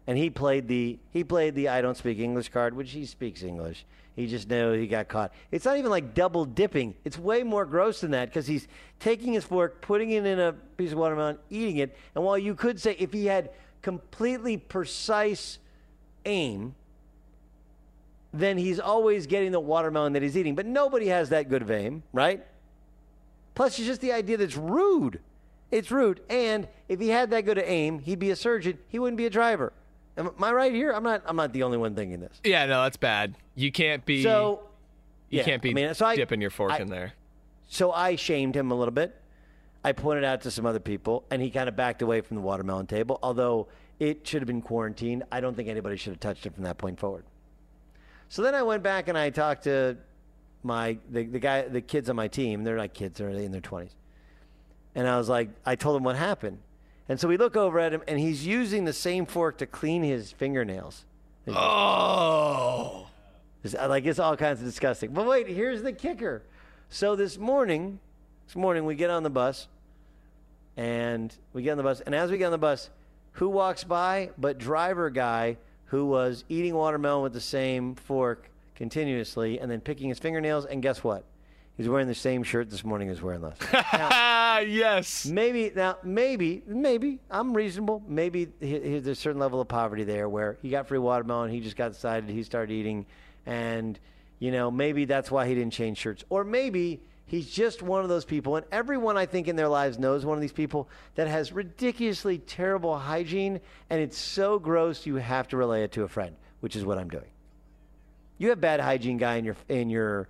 And 0.05 0.17
he 0.17 0.29
played 0.29 0.67
the 0.67 0.99
he 1.11 1.23
played 1.23 1.55
the 1.55 1.69
I 1.69 1.81
don't 1.81 1.97
speak 1.97 2.19
English 2.19 2.49
card, 2.49 2.75
which 2.75 2.91
he 2.91 3.05
speaks 3.05 3.41
English. 3.41 3.85
He 4.15 4.27
just 4.27 4.47
knew 4.49 4.73
he 4.73 4.85
got 4.85 5.07
caught. 5.07 5.33
It's 5.51 5.65
not 5.65 5.77
even 5.77 5.89
like 5.89 6.13
double 6.13 6.45
dipping. 6.45 6.93
It's 7.03 7.17
way 7.17 7.41
more 7.41 7.65
gross 7.65 8.01
than 8.01 8.11
that 8.11 8.29
because 8.29 8.45
he's 8.45 8.67
taking 8.99 9.33
his 9.33 9.43
fork, 9.43 9.81
putting 9.81 10.11
it 10.11 10.25
in 10.25 10.39
a 10.39 10.53
piece 10.53 10.91
of 10.91 10.99
watermelon, 10.99 11.39
eating 11.49 11.77
it. 11.77 11.95
And 12.13 12.23
while 12.23 12.37
you 12.37 12.53
could 12.53 12.79
say 12.79 12.95
if 12.99 13.11
he 13.11 13.25
had 13.25 13.49
completely 13.81 14.57
precise 14.57 15.57
aim, 16.25 16.75
then 18.31 18.57
he's 18.57 18.79
always 18.79 19.25
getting 19.25 19.51
the 19.51 19.59
watermelon 19.59 20.13
that 20.13 20.21
he's 20.21 20.37
eating. 20.37 20.55
But 20.55 20.65
nobody 20.65 21.07
has 21.07 21.29
that 21.29 21.49
good 21.49 21.61
of 21.61 21.71
aim, 21.71 22.03
right? 22.13 22.45
Plus, 23.55 23.77
it's 23.77 23.87
just 23.87 24.01
the 24.01 24.11
idea 24.11 24.37
that's 24.37 24.57
rude. 24.57 25.19
It's 25.71 25.91
rude. 25.91 26.21
And 26.29 26.67
if 26.87 26.99
he 26.99 27.09
had 27.09 27.31
that 27.31 27.45
good 27.45 27.57
of 27.57 27.63
aim, 27.65 27.99
he'd 27.99 28.19
be 28.19 28.31
a 28.31 28.35
surgeon. 28.35 28.77
He 28.87 28.99
wouldn't 28.99 29.17
be 29.17 29.25
a 29.25 29.29
driver. 29.29 29.73
Am 30.17 30.31
I 30.41 30.51
right 30.51 30.71
here? 30.71 30.91
I'm 30.91 31.03
not. 31.03 31.23
I'm 31.25 31.35
not 31.35 31.53
the 31.53 31.63
only 31.63 31.77
one 31.77 31.95
thinking 31.95 32.19
this. 32.19 32.39
Yeah, 32.43 32.65
no, 32.65 32.83
that's 32.83 32.97
bad. 32.97 33.35
You 33.55 33.71
can't 33.71 34.05
be. 34.05 34.23
So 34.23 34.61
you 35.29 35.39
yeah, 35.39 35.45
can't 35.45 35.61
be 35.61 35.71
I 35.71 35.73
mean, 35.73 35.93
so 35.95 36.05
I, 36.05 36.15
dipping 36.15 36.41
your 36.41 36.51
fork 36.51 36.73
I, 36.73 36.77
in 36.77 36.89
there. 36.89 37.13
So 37.67 37.91
I 37.91 38.15
shamed 38.15 38.55
him 38.55 38.69
a 38.71 38.75
little 38.75 38.93
bit. 38.93 39.19
I 39.83 39.91
pointed 39.91 40.23
out 40.23 40.41
to 40.41 40.51
some 40.51 40.65
other 40.65 40.79
people, 40.79 41.25
and 41.31 41.41
he 41.41 41.49
kind 41.49 41.67
of 41.67 41.75
backed 41.75 42.01
away 42.01 42.21
from 42.21 42.35
the 42.37 42.41
watermelon 42.41 42.85
table. 42.85 43.19
Although 43.23 43.67
it 43.99 44.25
should 44.27 44.41
have 44.41 44.47
been 44.47 44.61
quarantined, 44.61 45.23
I 45.31 45.41
don't 45.41 45.55
think 45.55 45.67
anybody 45.67 45.97
should 45.97 46.13
have 46.13 46.19
touched 46.19 46.45
it 46.45 46.53
from 46.53 46.63
that 46.63 46.77
point 46.77 46.99
forward. 46.99 47.25
So 48.29 48.41
then 48.43 48.55
I 48.55 48.63
went 48.63 48.83
back 48.83 49.07
and 49.07 49.17
I 49.17 49.29
talked 49.29 49.63
to 49.63 49.97
my 50.61 50.97
the, 51.09 51.23
the 51.25 51.39
guy, 51.39 51.63
the 51.63 51.81
kids 51.81 52.09
on 52.09 52.15
my 52.15 52.27
team. 52.27 52.63
They're 52.63 52.77
like 52.77 52.93
kids; 52.93 53.17
they're 53.17 53.29
in 53.29 53.51
their 53.51 53.61
twenties. 53.61 53.95
And 54.95 55.07
I 55.07 55.17
was 55.17 55.27
like, 55.27 55.49
I 55.65 55.75
told 55.75 55.97
him 55.97 56.03
what 56.03 56.15
happened. 56.15 56.59
And 57.09 57.19
so 57.19 57.27
we 57.27 57.37
look 57.37 57.57
over 57.57 57.79
at 57.79 57.93
him, 57.93 58.01
and 58.07 58.19
he's 58.19 58.45
using 58.45 58.85
the 58.85 58.93
same 58.93 59.25
fork 59.25 59.57
to 59.57 59.65
clean 59.65 60.03
his 60.03 60.31
fingernails. 60.31 61.05
Oh. 61.47 63.07
It's, 63.63 63.75
uh, 63.75 63.87
like, 63.89 64.05
it's 64.05 64.19
all 64.19 64.37
kinds 64.37 64.59
of 64.59 64.65
disgusting. 64.65 65.11
But 65.11 65.25
wait, 65.25 65.47
here's 65.47 65.81
the 65.81 65.91
kicker. 65.91 66.43
So 66.89 67.15
this 67.15 67.37
morning, 67.37 67.99
this 68.47 68.55
morning, 68.55 68.85
we 68.85 68.95
get 68.95 69.09
on 69.09 69.23
the 69.23 69.29
bus, 69.29 69.67
and 70.77 71.35
we 71.53 71.63
get 71.63 71.71
on 71.71 71.77
the 71.77 71.83
bus, 71.83 72.01
and 72.01 72.15
as 72.15 72.31
we 72.31 72.37
get 72.37 72.45
on 72.45 72.51
the 72.51 72.57
bus, 72.57 72.89
who 73.33 73.49
walks 73.49 73.83
by 73.83 74.29
but 74.37 74.57
driver 74.57 75.09
guy 75.09 75.57
who 75.85 76.05
was 76.05 76.43
eating 76.49 76.73
watermelon 76.73 77.23
with 77.23 77.33
the 77.33 77.41
same 77.41 77.95
fork 77.95 78.49
continuously 78.75 79.59
and 79.59 79.69
then 79.69 79.81
picking 79.81 80.09
his 80.09 80.19
fingernails, 80.19 80.65
and 80.65 80.81
guess 80.81 81.03
what? 81.03 81.23
He's 81.75 81.89
wearing 81.89 82.07
the 82.07 82.13
same 82.13 82.43
shirt 82.43 82.69
this 82.69 82.83
morning 82.83 83.09
as 83.09 83.21
wearing 83.21 83.41
last. 83.41 83.61
Ah, 83.73 84.59
yes. 84.59 85.25
Maybe 85.25 85.71
now, 85.75 85.97
maybe, 86.03 86.61
maybe 86.67 87.19
I'm 87.31 87.55
reasonable. 87.55 88.03
Maybe 88.07 88.47
he, 88.59 88.67
he, 88.67 88.99
there's 88.99 89.17
a 89.17 89.21
certain 89.21 89.39
level 89.39 89.59
of 89.59 89.67
poverty 89.67 90.03
there 90.03 90.29
where 90.29 90.57
he 90.61 90.69
got 90.69 90.87
free 90.87 90.99
watermelon. 90.99 91.49
He 91.49 91.61
just 91.61 91.75
got 91.75 91.93
decided 91.93 92.29
he 92.29 92.43
started 92.43 92.73
eating, 92.73 93.07
and 93.47 93.99
you 94.37 94.51
know 94.51 94.69
maybe 94.69 95.05
that's 95.05 95.31
why 95.31 95.47
he 95.47 95.55
didn't 95.55 95.73
change 95.73 95.97
shirts. 95.97 96.23
Or 96.29 96.43
maybe 96.43 97.01
he's 97.25 97.49
just 97.49 97.81
one 97.81 98.03
of 98.03 98.09
those 98.09 98.25
people, 98.25 98.55
and 98.55 98.67
everyone 98.71 99.17
I 99.17 99.25
think 99.25 99.47
in 99.47 99.55
their 99.55 99.67
lives 99.67 99.97
knows 99.97 100.23
one 100.23 100.37
of 100.37 100.41
these 100.41 100.51
people 100.51 100.87
that 101.15 101.27
has 101.27 101.51
ridiculously 101.51 102.37
terrible 102.37 102.99
hygiene, 102.99 103.59
and 103.89 103.99
it's 103.99 104.19
so 104.19 104.59
gross 104.59 105.07
you 105.07 105.15
have 105.15 105.47
to 105.47 105.57
relay 105.57 105.83
it 105.83 105.91
to 105.93 106.03
a 106.03 106.07
friend, 106.07 106.35
which 106.59 106.75
is 106.75 106.85
what 106.85 106.99
I'm 106.99 107.09
doing. 107.09 107.31
You 108.37 108.49
have 108.49 108.61
bad 108.61 108.79
hygiene 108.79 109.17
guy 109.17 109.37
in 109.37 109.45
your 109.45 109.55
in 109.69 109.89
your 109.89 110.27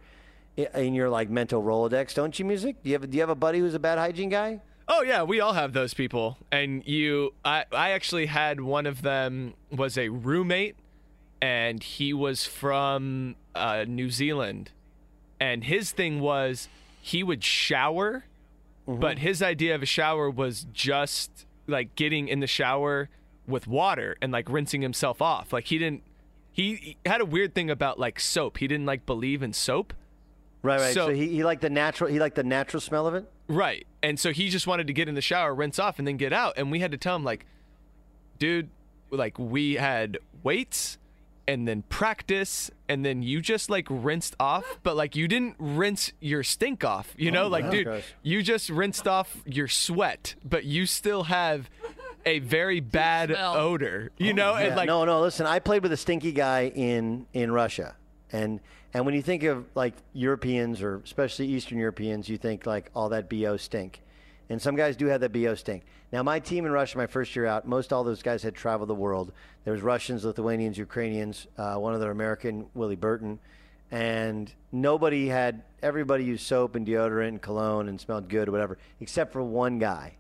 in 0.58 0.94
your 0.94 1.10
like 1.10 1.30
mental 1.30 1.62
Rolodex, 1.64 2.14
don't 2.14 2.38
you, 2.38 2.46
music? 2.46 2.82
Do 2.84 2.90
you 2.90 2.96
have 2.96 3.10
do 3.10 3.16
you 3.16 3.22
have 3.22 3.30
a 3.30 3.36
buddy 3.36 3.60
who's 3.60 3.74
a 3.74 3.80
bad 3.80 3.98
hygiene 3.98 4.30
guy? 4.30 4.62
Oh 4.88 5.02
yeah, 5.02 5.24
we 5.24 5.40
all 5.40 5.54
have 5.54 5.74
those 5.74 5.94
people. 5.94 6.38
And 6.52 6.86
you 6.88 7.34
I 7.46 7.66
I 7.72 7.92
actually 7.92 8.26
had 8.28 8.62
one 8.62 8.86
of 8.86 9.02
them 9.02 9.54
was 9.72 9.98
a 9.98 10.10
roommate 10.10 10.76
and 11.42 11.82
he 11.82 12.14
was 12.14 12.46
from 12.46 13.36
uh, 13.56 13.86
New 13.88 14.10
Zealand. 14.10 14.72
And 15.40 15.64
his 15.66 15.92
thing 15.92 16.20
was 16.22 16.68
he 17.02 17.24
would 17.24 17.44
shower, 17.44 18.26
Mm-hmm. 18.86 19.00
but 19.00 19.20
his 19.20 19.42
idea 19.42 19.76
of 19.76 19.82
a 19.82 19.86
shower 19.86 20.30
was 20.30 20.68
just 20.74 21.46
like 21.68 21.96
getting 21.96 22.28
in 22.28 22.42
the 22.42 22.48
shower 22.48 23.08
with 23.48 23.66
water 23.66 24.18
and 24.22 24.34
like 24.34 24.50
rinsing 24.50 24.82
himself 24.82 25.22
off. 25.22 25.54
Like 25.54 25.68
he 25.68 25.78
didn't 25.78 26.04
he, 26.52 26.76
he 26.76 26.98
had 27.06 27.22
a 27.22 27.26
weird 27.26 27.56
thing 27.56 27.70
about 27.70 27.98
like 27.98 28.20
soap. 28.20 28.58
He 28.58 28.68
didn't 28.68 28.86
like 28.86 29.06
believe 29.06 29.42
in 29.42 29.54
soap. 29.54 29.94
Right, 30.64 30.80
right. 30.80 30.94
So, 30.94 31.08
So- 31.08 31.14
he, 31.14 31.28
he 31.28 31.44
liked 31.44 31.62
the 31.62 31.70
natural 31.70 32.10
he 32.10 32.20
liked 32.20 32.36
the 32.36 32.44
natural 32.44 32.82
smell 32.82 33.06
of 33.06 33.14
it. 33.14 33.30
Right. 33.48 33.86
And 34.02 34.20
so 34.20 34.32
he 34.32 34.50
just 34.50 34.66
wanted 34.66 34.88
to 34.88 34.94
get 34.94 35.08
in 35.10 35.16
the 35.16 35.22
shower, 35.22 35.54
rinse 35.54 35.78
off, 35.78 36.00
and 36.00 36.08
then 36.08 36.18
get 36.18 36.34
out. 36.34 36.54
And 36.58 36.72
we 36.72 36.80
had 36.80 36.92
to 36.92 36.98
tell 36.98 37.16
him, 37.16 37.24
like, 37.24 37.46
dude, 38.40 38.70
like, 39.12 39.38
we 39.38 39.74
had 39.76 40.18
weights 40.44 40.98
and 41.46 41.68
then 41.68 41.82
practice 41.90 42.72
and 42.88 43.04
then 43.06 43.22
you 43.22 43.42
just 43.42 43.70
like 43.70 43.86
rinsed 43.90 44.34
off 44.40 44.64
but 44.82 44.96
like 44.96 45.14
you 45.14 45.28
didn't 45.28 45.56
rinse 45.60 46.14
your 46.22 46.42
stink 46.42 46.86
off 46.86 47.14
you 47.18 47.32
know 47.32 47.44
Oh, 47.44 47.48
like 47.50 47.66
wow. 47.66 47.70
dude 47.72 47.84
Gross. 47.86 48.04
you 48.22 48.42
just 48.42 48.70
rinsed 48.70 49.10
off 49.10 49.42
your 49.46 49.68
sweat 49.68 50.36
but 50.46 50.64
you 50.64 50.86
still 50.86 51.24
have 51.24 51.70
a 52.26 52.40
very 52.40 52.80
bad 52.80 53.30
odor 53.38 54.12
you 54.18 54.34
know 54.34 54.54
oh, 54.54 54.56
and 54.56 54.78
like 54.78 54.88
no, 54.88 55.04
no. 55.04 55.20
Listen, 55.20 55.46
I 55.46 55.60
played 55.60 55.84
with 55.84 55.92
a 55.92 55.98
stinky 55.98 56.32
guy 56.32 56.72
in 56.74 57.26
in 57.34 57.52
Russia, 57.52 57.98
and 58.32 58.62
and 58.94 59.06
when 59.06 59.16
you 59.16 59.22
think 59.22 59.44
of 59.44 59.66
like 59.76 59.94
Europeans 60.14 60.82
or 60.82 60.98
especially 61.04 61.48
Eastern 61.48 61.78
Europeans, 61.78 62.30
you 62.30 62.38
think 62.38 62.66
like 62.66 62.92
all 62.96 63.10
that 63.10 63.30
bo 63.30 63.58
stink, 63.58 64.02
and 64.50 64.62
some 64.62 64.76
guys 64.76 64.96
do 64.96 65.08
have 65.08 65.22
that 65.22 65.32
bo 65.32 65.56
stink. 65.56 65.84
Now, 66.12 66.22
my 66.22 66.40
team 66.40 66.66
in 66.66 66.72
Russia, 66.72 66.98
my 66.98 67.08
first 67.08 67.36
year 67.36 67.48
out, 67.48 67.68
most 67.68 67.92
all 67.92 68.04
those 68.04 68.22
guys 68.22 68.44
had 68.44 68.54
traveled 68.54 68.90
the 68.90 68.96
world. 68.96 69.32
There 69.64 69.74
was 69.74 69.82
Russians, 69.82 70.24
Lithuanians, 70.24 70.78
Ukrainians, 70.78 71.48
uh, 71.58 71.76
one 71.76 71.96
other 71.96 72.12
American, 72.12 72.68
Willie 72.76 72.96
Burton, 72.96 73.40
and 73.90 74.54
nobody 74.72 75.28
had. 75.28 75.64
Everybody 75.82 76.24
used 76.24 76.46
soap 76.46 76.76
and 76.76 76.88
deodorant 76.88 77.28
and 77.30 77.42
cologne 77.42 77.90
and 77.90 78.00
smelled 78.00 78.30
good 78.30 78.48
or 78.48 78.52
whatever, 78.52 78.78
except 79.00 79.34
for 79.34 79.42
one 79.42 79.80
guy 79.80 80.14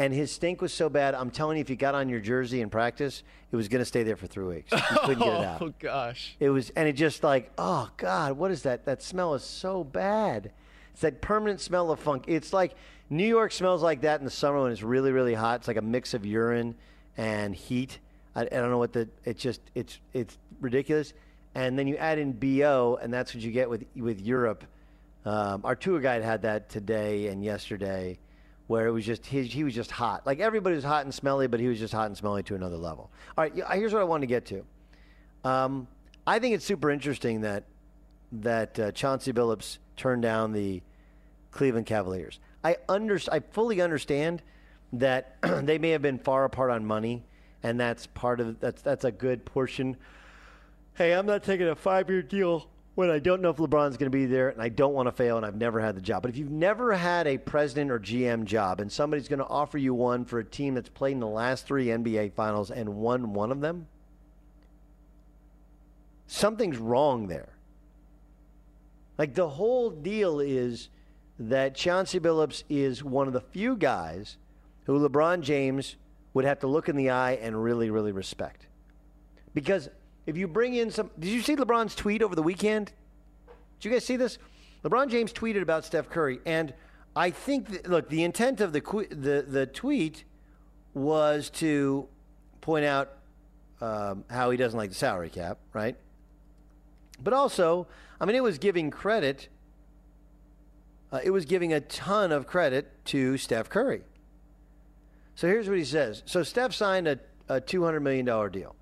and 0.00 0.14
his 0.14 0.32
stink 0.32 0.62
was 0.62 0.72
so 0.72 0.88
bad. 0.88 1.14
I'm 1.14 1.30
telling 1.30 1.58
you, 1.58 1.60
if 1.60 1.68
you 1.68 1.76
got 1.76 1.94
on 1.94 2.08
your 2.08 2.20
jersey 2.20 2.62
in 2.62 2.70
practice, 2.70 3.22
it 3.52 3.56
was 3.56 3.68
going 3.68 3.80
to 3.80 3.84
stay 3.84 4.02
there 4.02 4.16
for 4.16 4.26
three 4.26 4.46
weeks. 4.46 4.72
You 4.72 4.78
couldn't 5.00 5.18
get 5.18 5.28
it 5.28 5.44
out. 5.46 5.60
oh 5.60 5.74
gosh 5.78 6.36
It 6.40 6.48
was, 6.48 6.70
and 6.70 6.88
it 6.88 6.94
just 6.94 7.22
like, 7.22 7.52
oh 7.58 7.90
God, 7.98 8.38
what 8.38 8.50
is 8.50 8.62
that? 8.62 8.86
That 8.86 9.02
smell 9.02 9.34
is 9.34 9.44
so 9.44 9.84
bad. 9.84 10.52
It's 10.92 11.02
that 11.02 11.20
permanent 11.20 11.60
smell 11.60 11.90
of 11.90 12.00
funk. 12.00 12.24
It's 12.28 12.54
like 12.54 12.76
New 13.10 13.26
York 13.26 13.52
smells 13.52 13.82
like 13.82 14.00
that 14.00 14.20
in 14.20 14.24
the 14.24 14.30
summer 14.30 14.62
when 14.62 14.72
it's 14.72 14.82
really, 14.82 15.12
really 15.12 15.34
hot. 15.34 15.60
It's 15.60 15.68
like 15.68 15.76
a 15.76 15.82
mix 15.82 16.14
of 16.14 16.24
urine 16.24 16.76
and 17.18 17.54
heat. 17.54 17.98
I, 18.34 18.42
I 18.42 18.44
don't 18.44 18.70
know 18.70 18.78
what 18.78 18.94
the. 18.94 19.06
It's 19.24 19.42
just, 19.42 19.60
it's, 19.74 19.98
it's 20.14 20.38
ridiculous. 20.62 21.12
And 21.54 21.78
then 21.78 21.86
you 21.86 21.96
add 21.96 22.18
in 22.18 22.32
bo, 22.32 22.98
and 23.02 23.12
that's 23.12 23.34
what 23.34 23.42
you 23.42 23.50
get 23.50 23.68
with 23.68 23.84
with 23.96 24.18
Europe. 24.18 24.64
Um, 25.26 25.60
our 25.64 25.76
tour 25.76 26.00
guide 26.00 26.22
had 26.22 26.40
that 26.42 26.70
today 26.70 27.26
and 27.26 27.44
yesterday, 27.44 28.18
where 28.70 28.86
it 28.86 28.92
was 28.92 29.04
just 29.04 29.26
he, 29.26 29.42
he 29.42 29.64
was 29.64 29.74
just 29.74 29.90
hot. 29.90 30.24
Like 30.24 30.38
everybody 30.38 30.76
was 30.76 30.84
hot 30.84 31.04
and 31.04 31.12
smelly, 31.12 31.48
but 31.48 31.58
he 31.58 31.66
was 31.66 31.80
just 31.80 31.92
hot 31.92 32.06
and 32.06 32.16
smelly 32.16 32.44
to 32.44 32.54
another 32.54 32.76
level. 32.76 33.10
All 33.36 33.42
right, 33.42 33.52
here's 33.52 33.92
what 33.92 34.00
I 34.00 34.04
wanted 34.04 34.20
to 34.20 34.26
get 34.28 34.46
to. 34.46 34.64
Um, 35.42 35.88
I 36.24 36.38
think 36.38 36.54
it's 36.54 36.64
super 36.64 36.88
interesting 36.88 37.40
that 37.40 37.64
that 38.30 38.78
uh, 38.78 38.92
Chauncey 38.92 39.32
Billups 39.32 39.78
turned 39.96 40.22
down 40.22 40.52
the 40.52 40.82
Cleveland 41.50 41.86
Cavaliers. 41.86 42.38
I 42.62 42.76
under, 42.88 43.18
I 43.32 43.40
fully 43.40 43.80
understand 43.80 44.40
that 44.92 45.38
they 45.42 45.78
may 45.78 45.90
have 45.90 46.02
been 46.02 46.20
far 46.20 46.44
apart 46.44 46.70
on 46.70 46.86
money, 46.86 47.24
and 47.64 47.80
that's 47.80 48.06
part 48.06 48.38
of 48.38 48.60
that's 48.60 48.82
that's 48.82 49.04
a 49.04 49.10
good 49.10 49.44
portion. 49.44 49.96
Hey, 50.94 51.12
I'm 51.12 51.26
not 51.26 51.42
taking 51.42 51.66
a 51.66 51.74
five-year 51.74 52.22
deal 52.22 52.68
when 53.00 53.10
I 53.10 53.18
don't 53.18 53.40
know 53.40 53.48
if 53.48 53.56
LeBron's 53.56 53.96
going 53.96 54.12
to 54.12 54.16
be 54.16 54.26
there, 54.26 54.50
and 54.50 54.60
I 54.60 54.68
don't 54.68 54.92
want 54.92 55.06
to 55.06 55.12
fail, 55.12 55.38
and 55.38 55.46
I've 55.46 55.56
never 55.56 55.80
had 55.80 55.96
the 55.96 56.02
job. 56.02 56.20
But 56.20 56.28
if 56.28 56.36
you've 56.36 56.50
never 56.50 56.92
had 56.92 57.26
a 57.26 57.38
president 57.38 57.90
or 57.90 57.98
GM 57.98 58.44
job, 58.44 58.78
and 58.78 58.92
somebody's 58.92 59.26
going 59.26 59.38
to 59.38 59.46
offer 59.46 59.78
you 59.78 59.94
one 59.94 60.26
for 60.26 60.38
a 60.38 60.44
team 60.44 60.74
that's 60.74 60.90
played 60.90 61.12
in 61.12 61.20
the 61.20 61.26
last 61.26 61.66
three 61.66 61.86
NBA 61.86 62.34
Finals 62.34 62.70
and 62.70 62.96
won 62.96 63.32
one 63.32 63.50
of 63.50 63.62
them, 63.62 63.86
something's 66.26 66.76
wrong 66.76 67.26
there. 67.26 67.54
Like 69.16 69.34
the 69.34 69.48
whole 69.48 69.88
deal 69.88 70.38
is 70.38 70.90
that 71.38 71.74
Chauncey 71.74 72.20
Billups 72.20 72.64
is 72.68 73.02
one 73.02 73.26
of 73.26 73.32
the 73.32 73.40
few 73.40 73.76
guys 73.76 74.36
who 74.84 75.08
LeBron 75.08 75.40
James 75.40 75.96
would 76.34 76.44
have 76.44 76.58
to 76.58 76.66
look 76.66 76.90
in 76.90 76.96
the 76.96 77.08
eye 77.08 77.32
and 77.32 77.62
really, 77.64 77.88
really 77.88 78.12
respect. 78.12 78.66
Because 79.54 79.88
if 80.26 80.36
you 80.36 80.46
bring 80.46 80.74
in 80.74 80.90
some, 80.90 81.10
did 81.18 81.30
you 81.30 81.42
see 81.42 81.56
LeBron's 81.56 81.94
tweet 81.94 82.22
over 82.22 82.34
the 82.34 82.42
weekend? 82.42 82.92
Did 83.80 83.88
you 83.88 83.94
guys 83.94 84.04
see 84.04 84.16
this? 84.16 84.38
LeBron 84.84 85.10
James 85.10 85.32
tweeted 85.32 85.62
about 85.62 85.84
Steph 85.84 86.08
Curry, 86.08 86.40
and 86.46 86.72
I 87.14 87.30
think 87.30 87.68
that, 87.70 87.88
look, 87.88 88.08
the 88.08 88.22
intent 88.22 88.60
of 88.60 88.72
the 88.72 88.80
the 89.10 89.44
the 89.46 89.66
tweet 89.66 90.24
was 90.94 91.50
to 91.50 92.08
point 92.60 92.84
out 92.84 93.10
um, 93.80 94.24
how 94.30 94.50
he 94.50 94.56
doesn't 94.56 94.76
like 94.76 94.90
the 94.90 94.96
salary 94.96 95.30
cap, 95.30 95.58
right? 95.72 95.96
But 97.22 97.32
also, 97.32 97.86
I 98.20 98.24
mean, 98.24 98.36
it 98.36 98.42
was 98.42 98.58
giving 98.58 98.90
credit. 98.90 99.48
Uh, 101.12 101.20
it 101.22 101.30
was 101.30 101.44
giving 101.44 101.72
a 101.72 101.80
ton 101.80 102.32
of 102.32 102.46
credit 102.46 102.92
to 103.06 103.36
Steph 103.36 103.68
Curry. 103.68 104.02
So 105.34 105.46
here's 105.48 105.68
what 105.68 105.78
he 105.78 105.84
says. 105.84 106.22
So 106.26 106.42
Steph 106.42 106.72
signed 106.72 107.08
a, 107.08 107.18
a 107.48 107.60
$200 107.60 108.02
million 108.02 108.26
deal. 108.52 108.76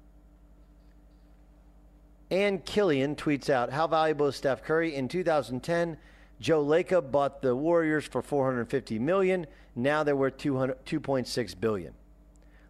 Ann 2.31 2.59
Killion 2.61 3.17
tweets 3.17 3.49
out, 3.49 3.71
How 3.71 3.87
valuable 3.87 4.27
is 4.27 4.37
Steph 4.37 4.63
Curry? 4.63 4.95
In 4.95 5.09
2010, 5.09 5.97
Joe 6.41 6.65
Lacob 6.65 7.11
bought 7.11 7.43
the 7.43 7.57
Warriors 7.57 8.05
for 8.05 8.23
450 8.23 8.99
million. 8.99 9.47
Now 9.75 10.03
they're 10.03 10.17
worth 10.17 10.37
200, 10.37 10.85
2.6 10.85 11.61
billion. 11.61 11.95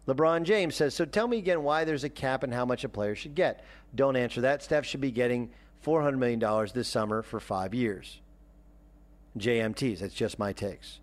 LeBron 0.07 0.43
James 0.43 0.75
says, 0.75 0.95
So 0.95 1.05
tell 1.05 1.27
me 1.27 1.37
again 1.37 1.63
why 1.63 1.83
there's 1.83 2.03
a 2.03 2.09
cap 2.09 2.43
and 2.43 2.53
how 2.53 2.65
much 2.65 2.83
a 2.83 2.89
player 2.89 3.15
should 3.15 3.35
get. 3.35 3.63
Don't 3.93 4.15
answer 4.15 4.41
that. 4.41 4.63
Steph 4.63 4.85
should 4.85 5.01
be 5.01 5.11
getting 5.11 5.51
$400 5.85 6.17
million 6.17 6.69
this 6.73 6.87
summer 6.87 7.21
for 7.21 7.39
five 7.39 7.73
years. 7.73 8.21
JMTs, 9.37 9.99
that's 9.99 10.13
just 10.13 10.39
my 10.39 10.53
takes. 10.53 10.99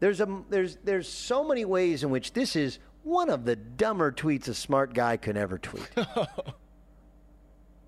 There's, 0.00 0.20
a, 0.20 0.42
there's, 0.50 0.76
there's 0.84 1.08
so 1.08 1.44
many 1.44 1.64
ways 1.64 2.02
in 2.04 2.10
which 2.10 2.32
this 2.32 2.56
is 2.56 2.78
one 3.02 3.28
of 3.28 3.44
the 3.44 3.56
dumber 3.56 4.12
tweets 4.12 4.48
a 4.48 4.54
smart 4.54 4.94
guy 4.94 5.16
could 5.16 5.36
ever 5.36 5.58
tweet. 5.58 5.88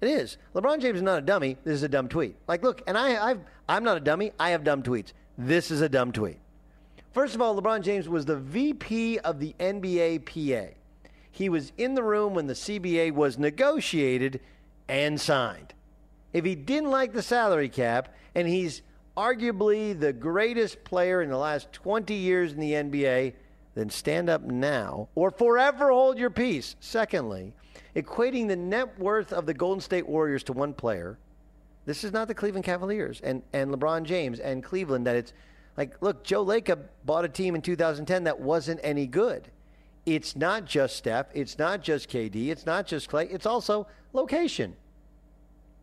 It 0.00 0.08
is. 0.08 0.38
LeBron 0.54 0.80
James 0.80 0.96
is 0.96 1.02
not 1.02 1.18
a 1.18 1.22
dummy. 1.22 1.56
This 1.64 1.74
is 1.74 1.82
a 1.82 1.88
dumb 1.88 2.08
tweet. 2.08 2.36
Like, 2.46 2.62
look, 2.62 2.82
and 2.86 2.96
I, 2.96 3.30
I've, 3.30 3.40
I'm 3.68 3.84
not 3.84 3.96
a 3.96 4.00
dummy. 4.00 4.32
I 4.38 4.50
have 4.50 4.64
dumb 4.64 4.82
tweets. 4.82 5.12
This 5.36 5.70
is 5.70 5.80
a 5.80 5.88
dumb 5.88 6.12
tweet. 6.12 6.38
First 7.12 7.34
of 7.34 7.42
all, 7.42 7.60
LeBron 7.60 7.82
James 7.82 8.08
was 8.08 8.24
the 8.24 8.36
VP 8.36 9.18
of 9.20 9.40
the 9.40 9.54
NBA 9.58 10.24
PA. 10.24 10.74
He 11.30 11.48
was 11.48 11.72
in 11.76 11.94
the 11.94 12.02
room 12.02 12.34
when 12.34 12.46
the 12.46 12.54
CBA 12.54 13.12
was 13.12 13.38
negotiated 13.38 14.40
and 14.88 15.20
signed. 15.20 15.74
If 16.32 16.44
he 16.44 16.54
didn't 16.54 16.90
like 16.90 17.12
the 17.12 17.22
salary 17.22 17.68
cap, 17.68 18.14
and 18.34 18.46
he's 18.46 18.82
arguably 19.16 19.98
the 19.98 20.12
greatest 20.12 20.84
player 20.84 21.22
in 21.22 21.30
the 21.30 21.36
last 21.36 21.72
20 21.72 22.14
years 22.14 22.52
in 22.52 22.60
the 22.60 22.72
NBA, 22.72 23.34
then 23.74 23.90
stand 23.90 24.28
up 24.28 24.42
now 24.42 25.08
or 25.14 25.30
forever 25.30 25.90
hold 25.90 26.18
your 26.18 26.30
peace. 26.30 26.76
Secondly, 26.80 27.52
equating 27.98 28.46
the 28.46 28.56
net 28.56 28.96
worth 28.98 29.32
of 29.32 29.44
the 29.44 29.54
Golden 29.54 29.80
State 29.80 30.08
Warriors 30.08 30.44
to 30.44 30.52
one 30.52 30.72
player. 30.72 31.18
This 31.84 32.04
is 32.04 32.12
not 32.12 32.28
the 32.28 32.34
Cleveland 32.34 32.64
Cavaliers 32.64 33.20
and, 33.22 33.42
and 33.52 33.72
LeBron 33.72 34.04
James 34.04 34.38
and 34.38 34.62
Cleveland 34.62 35.06
that 35.06 35.16
it's 35.16 35.32
like, 35.76 36.00
look, 36.00 36.22
Joe 36.22 36.44
Lacob 36.44 36.84
bought 37.04 37.24
a 37.24 37.28
team 37.28 37.54
in 37.54 37.62
2010 37.62 38.24
that 38.24 38.40
wasn't 38.40 38.80
any 38.84 39.06
good. 39.06 39.48
It's 40.06 40.36
not 40.36 40.64
just 40.64 40.96
Steph, 40.96 41.26
it's 41.34 41.58
not 41.58 41.82
just 41.82 42.08
KD, 42.08 42.48
it's 42.48 42.64
not 42.64 42.86
just 42.86 43.10
Klay, 43.10 43.32
it's 43.32 43.46
also 43.46 43.86
location. 44.12 44.76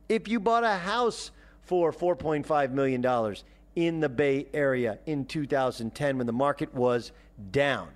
If 0.07 0.27
you 0.27 0.39
bought 0.39 0.63
a 0.63 0.75
house 0.75 1.31
for 1.63 1.91
$4.5 1.91 2.71
million 2.71 3.35
in 3.75 3.99
the 3.99 4.09
Bay 4.09 4.47
Area 4.53 4.99
in 5.05 5.25
2010 5.25 6.17
when 6.17 6.27
the 6.27 6.33
market 6.33 6.73
was 6.73 7.11
down, 7.51 7.89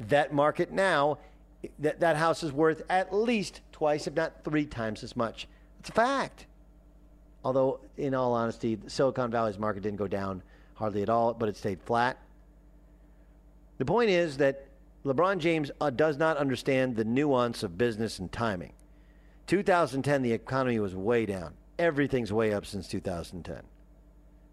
that 0.00 0.32
market 0.32 0.72
now, 0.72 1.18
that, 1.78 2.00
that 2.00 2.16
house 2.16 2.42
is 2.42 2.52
worth 2.52 2.82
at 2.88 3.14
least 3.14 3.60
twice, 3.72 4.06
if 4.06 4.14
not 4.14 4.44
three 4.44 4.66
times 4.66 5.02
as 5.02 5.16
much. 5.16 5.46
It's 5.80 5.88
a 5.88 5.92
fact. 5.92 6.46
Although, 7.44 7.80
in 7.96 8.14
all 8.14 8.32
honesty, 8.32 8.74
the 8.76 8.88
Silicon 8.88 9.30
Valley's 9.30 9.58
market 9.58 9.82
didn't 9.82 9.98
go 9.98 10.08
down 10.08 10.42
hardly 10.74 11.02
at 11.02 11.08
all, 11.08 11.34
but 11.34 11.48
it 11.48 11.56
stayed 11.56 11.80
flat. 11.82 12.18
The 13.78 13.84
point 13.84 14.10
is 14.10 14.38
that 14.38 14.66
LeBron 15.04 15.38
James 15.38 15.70
uh, 15.80 15.90
does 15.90 16.16
not 16.16 16.36
understand 16.36 16.96
the 16.96 17.04
nuance 17.04 17.62
of 17.62 17.76
business 17.76 18.18
and 18.18 18.32
timing. 18.32 18.72
2010, 19.46 20.22
the 20.22 20.32
economy 20.32 20.78
was 20.78 20.94
way 20.94 21.26
down. 21.26 21.52
Everything's 21.78 22.32
way 22.32 22.54
up 22.54 22.64
since 22.64 22.88
2010. 22.88 23.60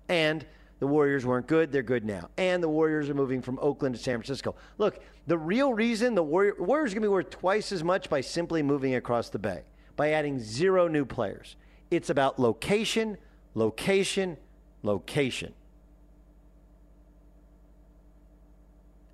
And 0.10 0.46
the 0.82 0.88
Warriors 0.88 1.28
weren't 1.28 1.46
good. 1.46 1.72
They're 1.72 1.84
good 1.84 2.04
now. 2.04 2.32
And 2.38 2.62
the 2.62 2.68
Warriors 2.68 3.08
are 3.08 3.14
moving 3.14 3.44
from 3.44 3.60
Oakland 3.62 3.94
to 3.94 4.02
San 4.02 4.16
Francisco. 4.16 4.56
Look, 4.80 5.00
the 5.28 5.38
real 5.38 5.76
reason 5.76 6.16
the 6.16 6.24
Warrior, 6.24 6.56
Warriors 6.58 6.92
are 6.92 6.96
going 6.96 7.04
to 7.04 7.08
be 7.08 7.14
worth 7.14 7.30
twice 7.30 7.72
as 7.72 7.84
much 7.84 8.10
by 8.10 8.22
simply 8.22 8.64
moving 8.64 8.96
across 8.96 9.30
the 9.30 9.38
bay, 9.38 9.62
by 9.96 10.10
adding 10.10 10.40
zero 10.40 10.88
new 10.88 11.06
players. 11.06 11.56
It's 11.92 12.10
about 12.10 12.40
location, 12.40 13.18
location, 13.54 14.38
location. 14.82 15.54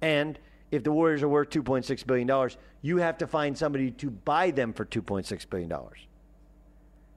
And 0.01 0.39
if 0.71 0.85
the 0.85 0.91
Warriors 0.93 1.21
are 1.21 1.27
worth 1.27 1.49
$2.6 1.49 2.07
billion, 2.07 2.49
you 2.81 2.95
have 2.95 3.17
to 3.17 3.27
find 3.27 3.57
somebody 3.57 3.91
to 3.91 4.09
buy 4.09 4.51
them 4.51 4.71
for 4.71 4.85
$2.6 4.85 5.49
billion. 5.49 5.73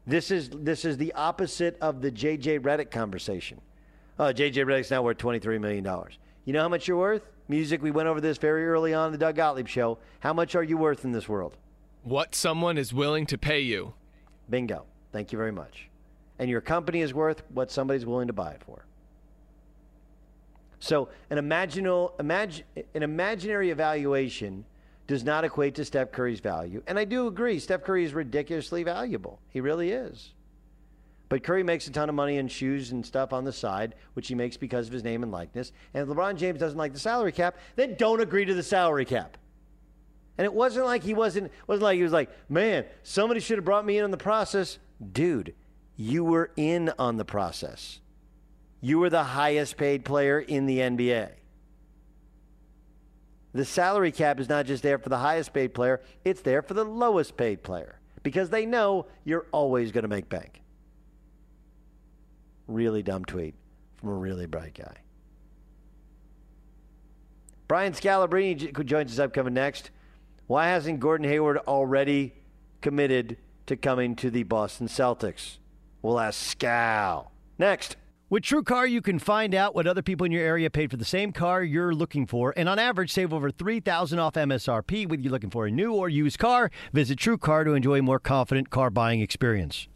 This 0.09 0.33
is, 0.33 0.51
this 0.51 0.85
is 0.85 0.97
the 0.97 1.13
opposite 1.13 1.79
of 1.81 2.03
the 2.03 2.11
J.J. 2.11 2.59
Redick 2.59 2.91
conversation. 2.91 3.61
Oh, 4.21 4.35
J.J. 4.35 4.67
Redick's 4.67 4.91
now 4.91 5.01
worth 5.01 5.17
$23 5.17 5.59
million. 5.59 5.83
You 6.45 6.53
know 6.53 6.61
how 6.61 6.69
much 6.69 6.87
you're 6.87 6.99
worth? 6.99 7.23
Music, 7.49 7.81
we 7.81 7.91
went 7.91 8.07
over 8.07 8.21
this 8.21 8.37
very 8.37 8.67
early 8.67 8.93
on 8.93 9.07
in 9.07 9.13
the 9.13 9.19
Doug 9.19 9.35
Gottlieb 9.35 9.67
show. 9.67 9.97
How 10.19 10.35
much 10.35 10.55
are 10.55 10.63
you 10.63 10.77
worth 10.77 11.07
in 11.07 11.13
this 11.13 11.27
world? 11.27 11.57
What 12.03 12.35
someone 12.35 12.77
is 12.77 12.93
willing 12.93 13.25
to 13.25 13.39
pay 13.39 13.61
you. 13.61 13.95
Bingo. 14.51 14.85
Thank 15.11 15.33
you 15.33 15.39
very 15.39 15.53
much. 15.53 15.89
And 16.39 16.51
your 16.51 16.61
company 16.61 17.01
is 17.01 17.15
worth 17.15 17.43
what 17.49 17.71
somebody's 17.71 18.05
willing 18.05 18.27
to 18.27 18.35
buy 18.35 18.51
it 18.51 18.63
for. 18.63 18.85
So 20.81 21.09
an 21.31 21.39
imaginal, 21.39 22.13
imagine, 22.21 22.67
an 22.95 23.03
imaginary 23.03 23.71
evaluation 23.71 24.67
does 25.07 25.25
not 25.25 25.45
equate 25.45 25.75
to 25.77 25.85
Steph 25.87 26.13
Curry's 26.13 26.41
value. 26.41 26.83
And 26.87 26.99
I 26.99 27.07
do 27.07 27.27
agree, 27.27 27.59
Steph 27.59 27.85
Curry 27.85 28.05
is 28.05 28.13
ridiculously 28.13 28.83
valuable. 28.83 29.41
He 29.49 29.63
really 29.63 29.93
is. 29.93 30.35
But 31.31 31.45
Curry 31.45 31.63
makes 31.63 31.87
a 31.87 31.93
ton 31.93 32.09
of 32.09 32.17
money 32.17 32.39
in 32.39 32.49
shoes 32.49 32.91
and 32.91 33.07
stuff 33.07 33.33
on 33.33 33.45
the 33.45 33.53
side, 33.53 33.95
which 34.15 34.27
he 34.27 34.35
makes 34.35 34.57
because 34.57 34.89
of 34.89 34.93
his 34.93 35.05
name 35.05 35.23
and 35.23 35.31
likeness. 35.31 35.71
And 35.95 36.03
if 36.03 36.15
LeBron 36.15 36.37
James 36.37 36.59
doesn't 36.59 36.77
like 36.77 36.93
the 36.93 36.99
salary 36.99 37.31
cap, 37.31 37.57
then 37.77 37.95
don't 37.95 38.21
agree 38.21 38.45
to 38.45 38.53
the 38.53 38.65
salary 38.65 39.05
cap. 39.05 39.39
And 40.37 40.45
it 40.45 40.53
wasn't 40.53 40.87
like 40.87 41.05
he 41.05 41.15
wasn't 41.15 41.53
wasn't 41.69 41.85
like 41.85 41.97
he 41.97 42.03
was 42.03 42.13
like, 42.13 42.31
man, 42.49 42.85
somebody 43.05 43.39
should 43.39 43.59
have 43.59 43.65
brought 43.65 43.87
me 43.87 43.97
in 43.97 44.05
on 44.05 44.11
the 44.11 44.17
process. 44.17 44.79
Dude, 45.13 45.55
you 45.95 46.25
were 46.25 46.51
in 46.57 46.93
on 46.99 47.17
the 47.17 47.25
process. 47.25 48.01
You 48.81 48.99
were 48.99 49.11
the 49.11 49.23
highest 49.23 49.77
paid 49.77 50.05
player 50.05 50.41
in 50.41 50.67
the 50.67 50.79
NBA. 50.79 51.31
The 53.53 53.65
salary 53.65 54.11
cap 54.11 54.41
is 54.41 54.49
not 54.49 54.67
just 54.67 54.83
there 54.83 54.99
for 54.99 55.11
the 55.11 55.19
highest 55.19 55.53
paid 55.53 55.75
player, 55.75 56.01
it's 56.25 56.41
there 56.41 56.63
for 56.63 56.75
the 56.75 56.85
lowest 56.85 57.37
paid 57.37 57.63
player 57.63 58.01
because 58.25 58.51
they 58.51 58.67
know 58.67 59.07
you're 59.25 59.47
always 59.53 59.93
going 59.93 60.03
to 60.03 60.09
make 60.09 60.29
bank. 60.29 60.61
Really 62.71 63.03
dumb 63.03 63.25
tweet 63.25 63.57
from 63.97 64.11
a 64.11 64.15
really 64.15 64.47
bright 64.47 64.75
guy. 64.75 64.99
Brian 67.67 67.93
Scalabrine 67.93 68.85
joins 68.85 69.11
us 69.13 69.19
upcoming 69.19 69.55
next. 69.55 69.91
Why 70.47 70.69
hasn't 70.69 71.01
Gordon 71.01 71.29
Hayward 71.29 71.59
already 71.67 72.33
committed 72.81 73.39
to 73.67 73.77
coming 73.77 74.15
to 74.17 74.31
the 74.31 74.45
Boston 74.45 74.87
Celtics? 74.87 75.59
We'll 76.01 76.21
ask 76.21 76.57
Scal. 76.57 77.31
Next. 77.59 77.97
With 78.29 78.45
TrueCar, 78.45 78.89
you 78.89 79.03
can 79.03 79.19
find 79.19 79.53
out 79.53 79.75
what 79.75 79.89
other 79.89 80.03
people 80.03 80.25
in 80.25 80.31
your 80.31 80.45
area 80.45 80.71
paid 80.71 80.93
for 80.93 80.97
the 80.97 81.05
same 81.05 81.33
car 81.33 81.65
you're 81.65 81.93
looking 81.93 82.25
for, 82.25 82.55
and 82.57 82.69
on 82.69 82.79
average, 82.79 83.13
save 83.13 83.33
over 83.33 83.51
3000 83.51 84.21
off 84.21 84.35
MSRP. 84.35 85.09
Whether 85.09 85.23
you're 85.23 85.33
looking 85.33 85.51
for 85.51 85.67
a 85.67 85.73
new 85.73 85.93
or 85.93 86.09
used 86.09 86.39
car, 86.39 86.71
visit 86.93 87.19
TrueCar 87.19 87.65
to 87.65 87.75
enjoy 87.75 87.99
a 87.99 88.03
more 88.03 88.21
confident 88.21 88.71
car 88.71 88.91
buying 88.91 89.21
experience. 89.21 89.89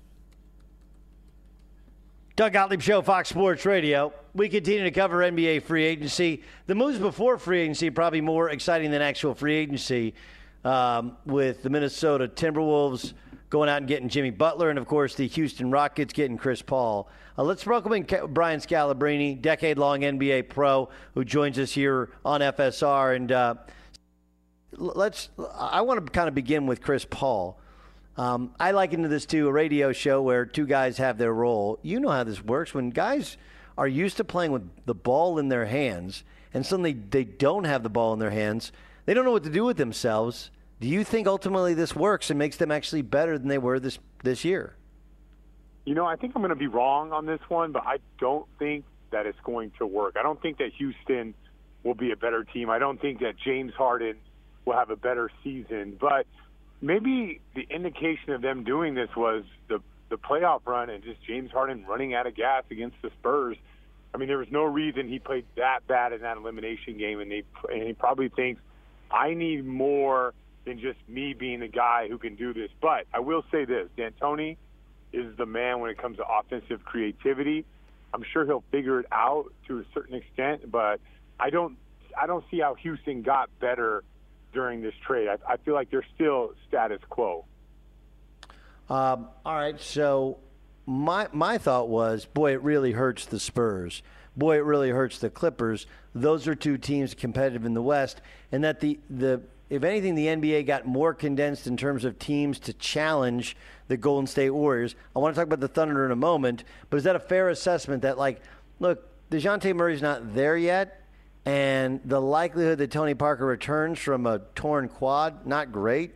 Doug 2.37 2.53
Gottlieb 2.53 2.83
Show, 2.83 3.01
Fox 3.01 3.29
Sports 3.29 3.65
Radio. 3.65 4.13
We 4.35 4.49
continue 4.49 4.83
to 4.83 4.91
cover 4.91 5.19
NBA 5.19 5.63
free 5.63 5.85
agency. 5.85 6.43
The 6.67 6.75
moves 6.75 6.99
before 6.99 7.39
free 7.39 7.61
agency 7.61 7.91
probably 7.91 8.21
more 8.21 8.51
exciting 8.51 8.91
than 8.91 9.03
actual 9.03 9.37
free 9.37 9.55
agency, 9.55 10.15
um, 10.65 11.17
with 11.27 11.63
the 11.63 11.71
Minnesota 11.71 12.27
Timberwolves 12.27 13.13
going 13.51 13.69
out 13.69 13.77
and 13.77 13.87
getting 13.87 14.09
Jimmy 14.09 14.31
Butler, 14.31 14.69
and 14.69 14.81
of 14.81 14.87
course 14.89 15.15
the 15.15 15.29
Houston 15.29 15.71
Rockets 15.71 16.13
getting 16.13 16.37
Chris 16.37 16.61
Paul. 16.61 17.09
Uh, 17.39 17.45
let's 17.45 17.65
welcome 17.65 17.93
in 17.93 18.05
Brian 18.31 18.59
Scalabrine, 18.59 19.41
decade-long 19.41 20.01
NBA 20.01 20.49
pro, 20.49 20.89
who 21.15 21.25
joins 21.25 21.57
us 21.57 21.71
here 21.71 22.11
on 22.25 22.41
FSR. 22.41 23.15
And 23.15 23.31
uh, 23.31 23.55
let's. 24.73 25.29
I 25.57 25.83
want 25.83 26.05
to 26.05 26.11
kind 26.11 26.27
of 26.27 26.35
begin 26.35 26.67
with 26.67 26.83
Chris 26.83 27.07
Paul. 27.09 27.61
Um, 28.17 28.55
I 28.61 28.71
liken 28.71 29.03
to 29.03 29.09
this 29.09 29.27
to 29.27 29.49
a 29.49 29.53
radio 29.53 29.93
show 29.93 30.23
where 30.23 30.47
two 30.47 30.67
guys 30.67 30.99
have 30.99 31.19
their 31.19 31.33
role. 31.33 31.79
You 31.83 31.99
know 31.99 32.11
how 32.11 32.25
this 32.25 32.43
works. 32.43 32.73
When 32.73 32.91
guys 32.91 33.37
are 33.77 33.89
used 33.89 34.17
to 34.19 34.25
playing 34.25 34.53
with 34.53 34.69
the 34.87 34.95
ball 34.95 35.39
in 35.39 35.49
their 35.49 35.67
hands, 35.67 36.23
and 36.53 36.65
suddenly 36.65 36.93
they 36.93 37.25
don't 37.25 37.65
have 37.65 37.83
the 37.83 37.91
ball 37.91 38.13
in 38.13 38.21
their 38.21 38.31
hands, 38.31 38.71
they 39.05 39.15
don't 39.15 39.25
know 39.25 39.33
what 39.33 39.43
to 39.45 39.51
do 39.51 39.65
with 39.65 39.77
themselves. 39.77 40.51
Do 40.81 40.89
you 40.89 41.03
think 41.03 41.27
ultimately 41.27 41.75
this 41.75 41.97
works 41.97 42.31
and 42.31 42.39
makes 42.39 42.57
them 42.57 42.71
actually 42.71 43.03
better 43.03 43.37
than 43.37 43.49
they 43.49 43.59
were 43.59 43.81
this 43.81 43.99
this 44.23 44.45
year? 44.45 44.77
You 45.85 45.95
know, 45.95 46.07
I 46.07 46.17
think 46.17 46.35
I'm 46.35 46.43
going 46.43 46.51
to 46.51 46.57
be 46.57 46.67
wrong 46.67 47.13
on 47.13 47.27
this 47.27 47.41
one, 47.49 47.73
but 47.73 47.83
I 47.85 47.99
don't 48.19 48.47
think 48.59 48.85
that 49.11 49.27
it's 49.27 49.39
going 49.45 49.73
to 49.79 49.87
work. 49.87 50.17
I 50.19 50.23
don't 50.23 50.41
think 50.41 50.59
that 50.59 50.73
Houston 50.79 51.35
will 51.83 51.95
be 51.95 52.13
a 52.13 52.17
better 52.17 52.45
team. 52.45 52.71
I 52.71 52.79
don't 52.79 53.01
think 53.01 53.21
that 53.21 53.35
James 53.37 53.73
Harden 53.75 54.17
will 54.65 54.75
have 54.75 54.91
a 54.91 54.97
better 54.97 55.31
season, 55.43 55.99
but 56.01 56.27
maybe 56.85 57.41
the 57.55 57.67
indication 57.71 58.35
of 58.35 58.43
them 58.43 58.63
doing 58.63 58.95
this 58.95 59.09
was 59.17 59.45
the 59.69 59.81
the 60.11 60.17
playoff 60.17 60.61
run 60.67 60.91
and 60.91 61.03
just 61.03 61.23
James 61.25 61.51
Harden 61.51 61.85
running 61.87 62.15
out 62.15 62.27
of 62.27 62.37
gas 62.37 62.63
against 62.71 62.97
the 63.03 63.11
Spurs. 63.19 63.57
I 64.15 64.19
mean, 64.19 64.29
there 64.29 64.39
was 64.39 64.51
no 64.51 64.63
reason 64.63 65.09
he 65.09 65.19
played 65.19 65.47
that 65.57 65.81
bad 65.89 66.13
in 66.13 66.21
that 66.21 66.37
elimination 66.37 66.99
game, 66.99 67.19
and, 67.19 67.31
they, 67.31 67.43
and 67.73 67.83
he 67.83 67.95
probably 67.95 68.29
thinks 68.29 68.61
I 69.11 69.35
need 69.35 69.65
more 69.65 70.35
than 70.67 70.79
just 70.79 70.99
me 71.09 71.33
being 71.33 71.61
the 71.61 71.69
guy 71.69 72.07
who 72.09 72.19
can 72.19 72.37
do 72.37 72.53
this. 72.53 72.71
But 72.81 73.07
I 73.13 73.21
will 73.21 73.45
say 73.51 73.65
this: 73.65 73.89
D'Antoni 73.97 74.57
is 75.13 75.37
the 75.37 75.47
man 75.47 75.81
when 75.81 75.91
it 75.91 75.99
comes 75.99 76.19
to 76.19 76.25
offensive 76.27 76.85
creativity. 76.85 77.65
I'm 78.13 78.25
sure 78.31 78.45
he'll 78.45 78.65
figure 78.71 79.01
it 79.01 79.07
out 79.11 79.47
to 79.69 79.79
a 79.79 79.85
certain 79.95 80.15
extent, 80.15 80.71
but 80.71 81.01
I 81.41 81.51
don't 81.51 81.77
I 82.21 82.27
don't 82.27 82.45
see 82.51 82.61
how 82.61 82.75
Houston 82.75 83.23
got 83.23 83.49
better 83.59 84.05
during 84.55 84.81
this 84.81 84.95
trade. 85.07 85.29
I, 85.29 85.37
I 85.53 85.57
feel 85.59 85.75
like 85.75 85.91
they're 85.91 86.07
still 86.15 86.53
status 86.69 87.01
quo. 87.11 87.45
Um, 88.89 89.29
all 89.45 89.55
right, 89.57 89.81
so 89.81 90.39
my 90.87 91.29
my 91.33 91.59
thought 91.59 91.89
was, 91.89 92.25
boy, 92.25 92.53
it 92.53 92.63
really 92.63 92.93
hurts 92.93 93.27
the 93.27 93.41
Spurs. 93.41 94.03
Boy, 94.37 94.57
it 94.57 94.65
really 94.65 94.91
hurts 94.91 95.19
the 95.19 95.31
Clippers. 95.31 95.87
Those 96.15 96.49
are 96.49 96.55
two 96.55 96.77
teams 96.77 97.15
competitive 97.15 97.65
in 97.65 97.75
the 97.75 97.83
West, 97.83 98.21
and 98.53 98.65
that 98.65 98.81
the 98.81 98.99
the 99.11 99.43
if 99.71 99.83
anything, 99.83 100.15
the 100.15 100.27
NBA 100.27 100.67
got 100.67 100.87
more 100.87 101.15
condensed 101.15 101.67
in 101.67 101.77
terms 101.77 102.05
of 102.05 102.19
teams 102.19 102.59
to 102.61 102.73
challenge 102.75 103.57
the 103.89 103.97
Golden 103.97 104.27
State 104.27 104.51
Warriors. 104.51 104.95
I 105.17 105.19
want 105.19 105.35
to 105.35 105.41
talk 105.41 105.47
about 105.47 105.61
the 105.61 105.69
Thunder 105.69 106.05
in 106.05 106.11
a 106.11 106.17
moment, 106.17 106.65
but 106.91 106.99
is 106.99 107.05
that 107.05 107.17
a 107.17 107.21
fair 107.21 107.49
assessment 107.49 108.03
that, 108.03 108.19
like, 108.19 108.41
look, 108.79 109.09
Dejounte 109.31 109.75
Murray's 109.75 110.03
not 110.03 110.35
there 110.35 110.57
yet, 110.57 111.04
and 111.47 112.01
the 112.05 112.21
likelihood 112.21 112.79
that 112.79 112.91
Tony 112.91 113.15
Parker 113.15 113.45
returns 113.45 113.99
from 113.99 114.27
a 114.27 114.39
torn 114.55 114.89
quad, 114.89 115.47
not 115.47 115.73
great. 115.73 116.15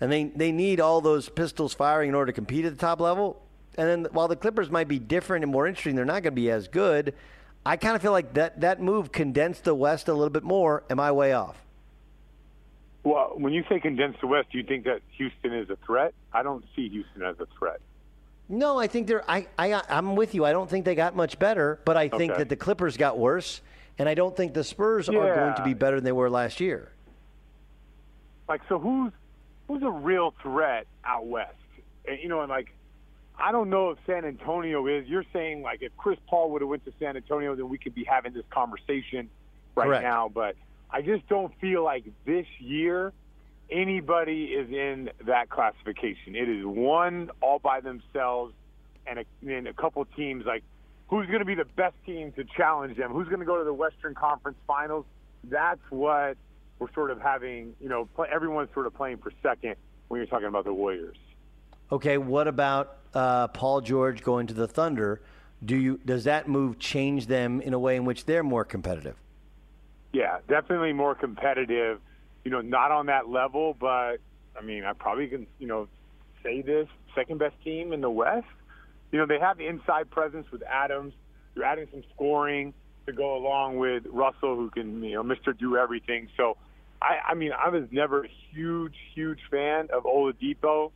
And 0.00 0.12
they, 0.12 0.24
they 0.24 0.52
need 0.52 0.80
all 0.80 1.00
those 1.00 1.28
pistols 1.28 1.72
firing 1.72 2.10
in 2.10 2.14
order 2.14 2.30
to 2.30 2.34
compete 2.34 2.66
at 2.66 2.72
the 2.72 2.78
top 2.78 3.00
level. 3.00 3.40
And 3.78 3.88
then 3.88 4.12
while 4.12 4.28
the 4.28 4.36
Clippers 4.36 4.70
might 4.70 4.88
be 4.88 4.98
different 4.98 5.42
and 5.42 5.52
more 5.52 5.66
interesting, 5.66 5.96
they're 5.96 6.04
not 6.04 6.22
going 6.22 6.24
to 6.24 6.30
be 6.32 6.50
as 6.50 6.68
good. 6.68 7.14
I 7.64 7.76
kind 7.76 7.96
of 7.96 8.02
feel 8.02 8.12
like 8.12 8.34
that, 8.34 8.60
that 8.60 8.80
move 8.80 9.10
condensed 9.10 9.64
the 9.64 9.74
West 9.74 10.08
a 10.08 10.12
little 10.12 10.30
bit 10.30 10.42
more. 10.42 10.84
Am 10.90 11.00
I 11.00 11.12
way 11.12 11.32
off? 11.32 11.56
Well, 13.04 13.32
when 13.36 13.52
you 13.52 13.64
say 13.68 13.80
condensed 13.80 14.20
the 14.20 14.26
West, 14.26 14.48
do 14.52 14.58
you 14.58 14.64
think 14.64 14.84
that 14.84 15.00
Houston 15.16 15.54
is 15.54 15.70
a 15.70 15.76
threat? 15.86 16.12
I 16.32 16.42
don't 16.42 16.64
see 16.74 16.88
Houston 16.88 17.22
as 17.22 17.36
a 17.40 17.46
threat. 17.58 17.80
No, 18.48 18.78
I 18.78 18.86
think 18.86 19.06
they're. 19.06 19.28
I, 19.28 19.46
I, 19.58 19.80
I'm 19.88 20.14
with 20.14 20.34
you. 20.34 20.44
I 20.44 20.52
don't 20.52 20.68
think 20.68 20.84
they 20.84 20.94
got 20.94 21.16
much 21.16 21.38
better, 21.38 21.80
but 21.84 21.96
I 21.96 22.08
think 22.08 22.32
Okay. 22.32 22.38
that 22.42 22.48
the 22.48 22.56
Clippers 22.56 22.96
got 22.96 23.18
worse, 23.18 23.60
and 23.98 24.08
I 24.08 24.14
don't 24.14 24.36
think 24.36 24.54
the 24.54 24.64
Spurs 24.64 25.08
are 25.08 25.12
going 25.12 25.54
to 25.54 25.64
be 25.64 25.74
better 25.74 25.96
than 25.96 26.04
they 26.04 26.12
were 26.12 26.30
last 26.30 26.60
year. 26.60 26.92
Like, 28.48 28.60
so 28.68 28.78
who's 28.78 29.12
who's 29.66 29.82
a 29.82 29.90
real 29.90 30.34
threat 30.42 30.86
out 31.04 31.26
west? 31.26 31.54
And, 32.06 32.18
you 32.20 32.28
know, 32.28 32.40
and 32.40 32.48
like, 32.48 32.72
I 33.38 33.52
don't 33.52 33.70
know 33.70 33.90
if 33.90 33.98
San 34.06 34.24
Antonio 34.24 34.86
is. 34.86 35.06
You're 35.06 35.24
saying 35.32 35.62
like 35.62 35.82
if 35.82 35.96
Chris 35.96 36.18
Paul 36.28 36.50
would 36.52 36.62
have 36.62 36.68
went 36.68 36.84
to 36.84 36.92
San 36.98 37.16
Antonio, 37.16 37.54
then 37.54 37.68
we 37.68 37.78
could 37.78 37.94
be 37.94 38.04
having 38.04 38.32
this 38.32 38.44
conversation 38.50 39.28
right 39.74 39.86
Correct. 39.86 40.02
now. 40.02 40.30
But 40.32 40.56
I 40.90 41.02
just 41.02 41.28
don't 41.28 41.52
feel 41.60 41.82
like 41.82 42.04
this 42.24 42.46
year 42.58 43.12
anybody 43.70 44.44
is 44.44 44.70
in 44.70 45.10
that 45.26 45.50
classification. 45.50 46.36
It 46.36 46.48
is 46.48 46.64
one 46.64 47.30
all 47.40 47.58
by 47.58 47.80
themselves, 47.80 48.54
and 49.06 49.20
a, 49.20 49.24
and 49.46 49.66
a 49.66 49.72
couple 49.72 50.04
teams 50.04 50.46
like 50.46 50.62
who's 51.08 51.26
going 51.26 51.38
to 51.38 51.44
be 51.44 51.54
the 51.54 51.64
best 51.64 51.94
team 52.04 52.32
to 52.32 52.44
challenge 52.44 52.96
them? 52.96 53.12
Who's 53.12 53.28
going 53.28 53.40
to 53.40 53.46
go 53.46 53.58
to 53.58 53.64
the 53.64 53.74
Western 53.74 54.14
Conference 54.14 54.58
Finals? 54.66 55.04
That's 55.44 55.80
what 55.90 56.36
we're 56.78 56.92
sort 56.92 57.10
of 57.10 57.20
having. 57.20 57.74
You 57.80 57.88
know, 57.88 58.08
play, 58.16 58.28
everyone's 58.32 58.70
sort 58.74 58.86
of 58.86 58.94
playing 58.94 59.18
for 59.18 59.32
second 59.42 59.76
when 60.08 60.18
you're 60.18 60.26
talking 60.26 60.48
about 60.48 60.64
the 60.64 60.72
Warriors. 60.72 61.16
Okay, 61.92 62.18
what 62.18 62.48
about 62.48 62.98
uh, 63.14 63.48
Paul 63.48 63.80
George 63.80 64.22
going 64.22 64.48
to 64.48 64.54
the 64.54 64.66
Thunder? 64.66 65.22
Do 65.64 65.76
you 65.76 66.00
does 66.04 66.24
that 66.24 66.48
move 66.48 66.78
change 66.78 67.26
them 67.26 67.60
in 67.60 67.72
a 67.72 67.78
way 67.78 67.96
in 67.96 68.04
which 68.04 68.24
they're 68.24 68.42
more 68.42 68.64
competitive? 68.64 69.16
Yeah, 70.12 70.38
definitely 70.48 70.92
more 70.92 71.14
competitive. 71.14 72.00
You 72.44 72.50
know, 72.50 72.60
not 72.60 72.90
on 72.90 73.06
that 73.06 73.28
level, 73.28 73.74
but 73.78 74.16
I 74.58 74.62
mean, 74.62 74.84
I 74.84 74.92
probably 74.92 75.28
can, 75.28 75.46
you 75.58 75.66
know, 75.66 75.88
say 76.42 76.62
this 76.62 76.88
second 77.14 77.38
best 77.38 77.54
team 77.64 77.92
in 77.92 78.00
the 78.00 78.10
West. 78.10 78.46
You 79.12 79.18
know, 79.18 79.26
they 79.26 79.38
have 79.38 79.58
the 79.58 79.66
inside 79.66 80.10
presence 80.10 80.50
with 80.50 80.62
Adams. 80.62 81.14
You're 81.54 81.64
adding 81.64 81.86
some 81.90 82.02
scoring 82.14 82.74
to 83.06 83.12
go 83.12 83.36
along 83.36 83.78
with 83.78 84.04
Russell, 84.06 84.56
who 84.56 84.70
can, 84.70 85.02
you 85.02 85.14
know, 85.14 85.22
Mr. 85.22 85.56
Do 85.56 85.76
everything. 85.76 86.28
So, 86.36 86.56
I, 87.00 87.18
I 87.28 87.34
mean, 87.34 87.52
I 87.52 87.68
was 87.68 87.84
never 87.90 88.24
a 88.24 88.28
huge, 88.50 88.96
huge 89.14 89.40
fan 89.50 89.88
of 89.92 90.04
Oladipo. 90.04 90.90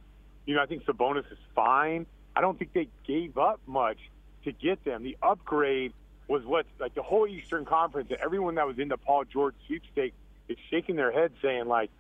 You 0.47 0.57
know, 0.57 0.63
I 0.63 0.67
think 0.67 0.85
Sabonis 0.85 1.31
is 1.31 1.39
fine. 1.55 2.07
I 2.35 2.41
don't 2.41 2.59
think 2.59 2.73
they 2.73 2.89
gave 3.07 3.39
up 3.39 3.61
much 3.67 3.99
to 4.45 4.53
get 4.53 4.85
them. 4.85 5.03
The 5.03 5.17
upgrade 5.23 5.93
was 6.29 6.45
what, 6.45 6.67
like 6.79 6.95
the 6.95 7.03
whole 7.03 7.27
Eastern 7.27 7.65
Conference, 7.65 8.11
and 8.11 8.21
everyone 8.21 8.57
that 8.57 8.67
was 8.67 8.79
in 8.79 8.89
the 8.89 8.97
Paul 8.97 9.25
George 9.25 9.55
sweepstake 9.67 10.15
is 10.49 10.57
shaking 10.71 10.97
their 10.97 11.13
head 11.13 11.33
saying, 11.43 11.67
like, 11.67 11.91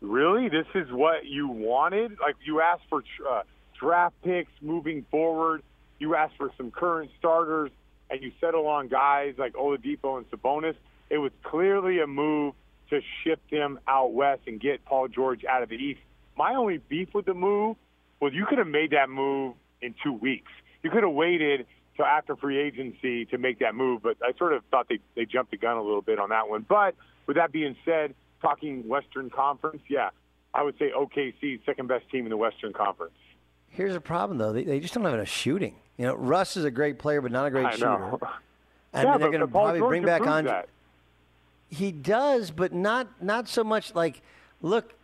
really? 0.00 0.48
This 0.48 0.66
is 0.74 0.90
what 0.90 1.26
you 1.26 1.48
wanted? 1.48 2.18
Like, 2.20 2.36
you 2.44 2.60
asked 2.60 2.84
for 2.88 3.02
uh, 3.28 3.42
draft 3.78 4.14
picks 4.22 4.52
moving 4.60 5.04
forward. 5.10 5.62
You 5.98 6.14
ask 6.14 6.34
for 6.36 6.50
some 6.56 6.70
current 6.70 7.10
starters, 7.18 7.70
and 8.10 8.22
you 8.22 8.32
settle 8.40 8.66
on 8.66 8.88
guys 8.88 9.34
like 9.38 9.54
Oladipo 9.54 10.18
and 10.18 10.30
Sabonis. 10.30 10.76
It 11.10 11.18
was 11.18 11.32
clearly 11.42 12.00
a 12.00 12.06
move 12.06 12.54
to 12.90 13.00
ship 13.22 13.40
them 13.50 13.78
out 13.86 14.12
west 14.12 14.42
and 14.46 14.60
get 14.60 14.84
Paul 14.84 15.08
George 15.08 15.44
out 15.44 15.62
of 15.62 15.68
the 15.68 15.76
East. 15.76 16.00
My 16.36 16.54
only 16.54 16.78
beef 16.78 17.08
with 17.14 17.26
the 17.26 17.34
move 17.34 17.76
was 18.20 18.32
you 18.34 18.46
could 18.46 18.58
have 18.58 18.66
made 18.66 18.90
that 18.90 19.08
move 19.08 19.54
in 19.80 19.94
two 20.02 20.12
weeks. 20.12 20.50
You 20.82 20.90
could 20.90 21.02
have 21.02 21.12
waited 21.12 21.66
till 21.96 22.04
after 22.04 22.36
free 22.36 22.58
agency 22.58 23.24
to 23.26 23.38
make 23.38 23.60
that 23.60 23.74
move, 23.74 24.02
but 24.02 24.16
I 24.22 24.36
sort 24.36 24.52
of 24.52 24.62
thought 24.70 24.88
they, 24.88 24.98
they 25.14 25.24
jumped 25.24 25.50
the 25.50 25.56
gun 25.56 25.76
a 25.76 25.82
little 25.82 26.02
bit 26.02 26.18
on 26.18 26.30
that 26.30 26.48
one. 26.48 26.64
But 26.68 26.94
with 27.26 27.36
that 27.36 27.52
being 27.52 27.76
said, 27.84 28.14
talking 28.42 28.86
Western 28.88 29.30
Conference, 29.30 29.82
yeah, 29.88 30.10
I 30.52 30.62
would 30.62 30.78
say 30.78 30.90
OKC, 30.96 31.64
second 31.64 31.88
best 31.88 32.08
team 32.10 32.26
in 32.26 32.30
the 32.30 32.36
Western 32.36 32.72
Conference. 32.72 33.14
Here's 33.74 33.94
a 33.94 34.00
problem, 34.00 34.38
though. 34.38 34.52
They, 34.52 34.64
they 34.64 34.80
just 34.80 34.94
don't 34.94 35.04
have 35.04 35.14
enough 35.14 35.28
shooting. 35.28 35.74
You 35.96 36.06
know, 36.06 36.14
Russ 36.14 36.56
is 36.56 36.64
a 36.64 36.70
great 36.70 36.98
player, 36.98 37.20
but 37.20 37.32
not 37.32 37.46
a 37.46 37.50
great 37.50 37.66
I 37.66 37.70
shooter. 37.72 37.86
know. 37.86 38.20
And 38.92 39.08
Yeah, 39.08 39.18
they're 39.18 39.30
going 39.30 39.40
to 39.40 39.48
probably 39.48 39.80
George 39.80 39.90
bring 39.90 40.04
back 40.04 40.24
on. 40.24 40.44
That. 40.44 40.68
He 41.68 41.90
does, 41.90 42.52
but 42.52 42.72
not 42.72 43.08
not 43.20 43.48
so 43.48 43.64
much. 43.64 43.92
Like, 43.92 44.22
look, 44.62 44.94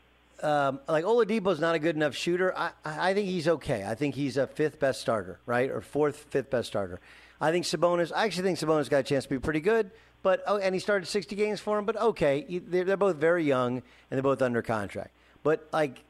um, 0.44 0.78
like 0.88 1.04
Oladipo's 1.04 1.58
not 1.58 1.74
a 1.74 1.80
good 1.80 1.96
enough 1.96 2.14
shooter. 2.14 2.56
I 2.56 2.70
I 2.84 3.10
I 3.10 3.14
think 3.14 3.26
he's 3.26 3.48
okay. 3.48 3.84
I 3.84 3.96
think 3.96 4.14
he's 4.14 4.36
a 4.36 4.46
fifth 4.46 4.78
best 4.78 5.00
starter, 5.00 5.40
right, 5.44 5.68
or 5.68 5.80
fourth, 5.80 6.26
fifth 6.30 6.50
best 6.50 6.68
starter. 6.68 7.00
I 7.40 7.50
think 7.50 7.64
Sabonis. 7.64 8.12
I 8.14 8.26
actually 8.26 8.44
think 8.44 8.60
Sabonis 8.60 8.88
got 8.88 8.98
a 8.98 9.02
chance 9.02 9.24
to 9.24 9.30
be 9.30 9.40
pretty 9.40 9.60
good, 9.60 9.90
but 10.22 10.44
oh, 10.46 10.58
and 10.58 10.72
he 10.72 10.78
started 10.78 11.06
60 11.06 11.34
games 11.34 11.58
for 11.58 11.76
him. 11.76 11.84
But 11.84 11.96
okay, 11.96 12.60
they're, 12.68 12.84
they're 12.84 12.96
both 12.96 13.16
very 13.16 13.42
young 13.44 13.78
and 13.78 13.82
they're 14.10 14.22
both 14.22 14.40
under 14.40 14.62
contract. 14.62 15.10
But 15.42 15.66
like, 15.72 16.04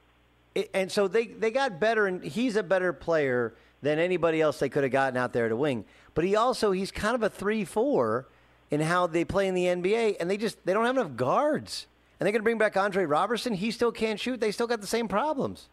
and 0.74 0.91
so 0.91 1.09
they 1.09 1.27
they 1.27 1.51
got 1.51 1.81
better, 1.81 2.07
and 2.07 2.23
he's 2.23 2.57
a 2.57 2.62
better 2.62 2.93
player 2.93 3.55
than 3.82 3.99
anybody 3.99 4.41
else 4.41 4.59
they 4.59 4.69
could 4.69 4.82
have 4.82 4.93
gotten 4.93 5.16
out 5.16 5.32
there 5.32 5.49
to 5.49 5.57
wing. 5.57 5.85
But 6.15 6.24
he 6.24 6.37
also 6.37 6.73
he's 6.73 6.91
kind 6.91 7.15
of 7.15 7.23
a 7.23 7.31
three 7.31 7.65
four 7.65 8.28
in 8.70 8.81
how 8.81 9.07
they 9.07 9.24
play 9.24 9.49
in 9.49 9.55
the 9.55 9.65
NBA, 9.65 10.16
and 10.20 10.31
they 10.31 10.37
just 10.37 10.65
they 10.65 10.73
don't 10.73 10.85
have 10.87 10.97
enough 10.97 11.16
guards. 11.16 11.87
And 12.19 12.27
they're 12.27 12.32
going 12.32 12.41
to 12.41 12.45
bring 12.45 12.59
back 12.59 12.77
Andre 12.77 13.07
Robertson. 13.07 13.55
He 13.55 13.70
still 13.70 13.93
can't 13.93 14.20
shoot. 14.20 14.41
They 14.41 14.51
still 14.51 14.66
got 14.66 14.82
the 14.82 14.87
same 14.87 15.09
problems. 15.09 15.70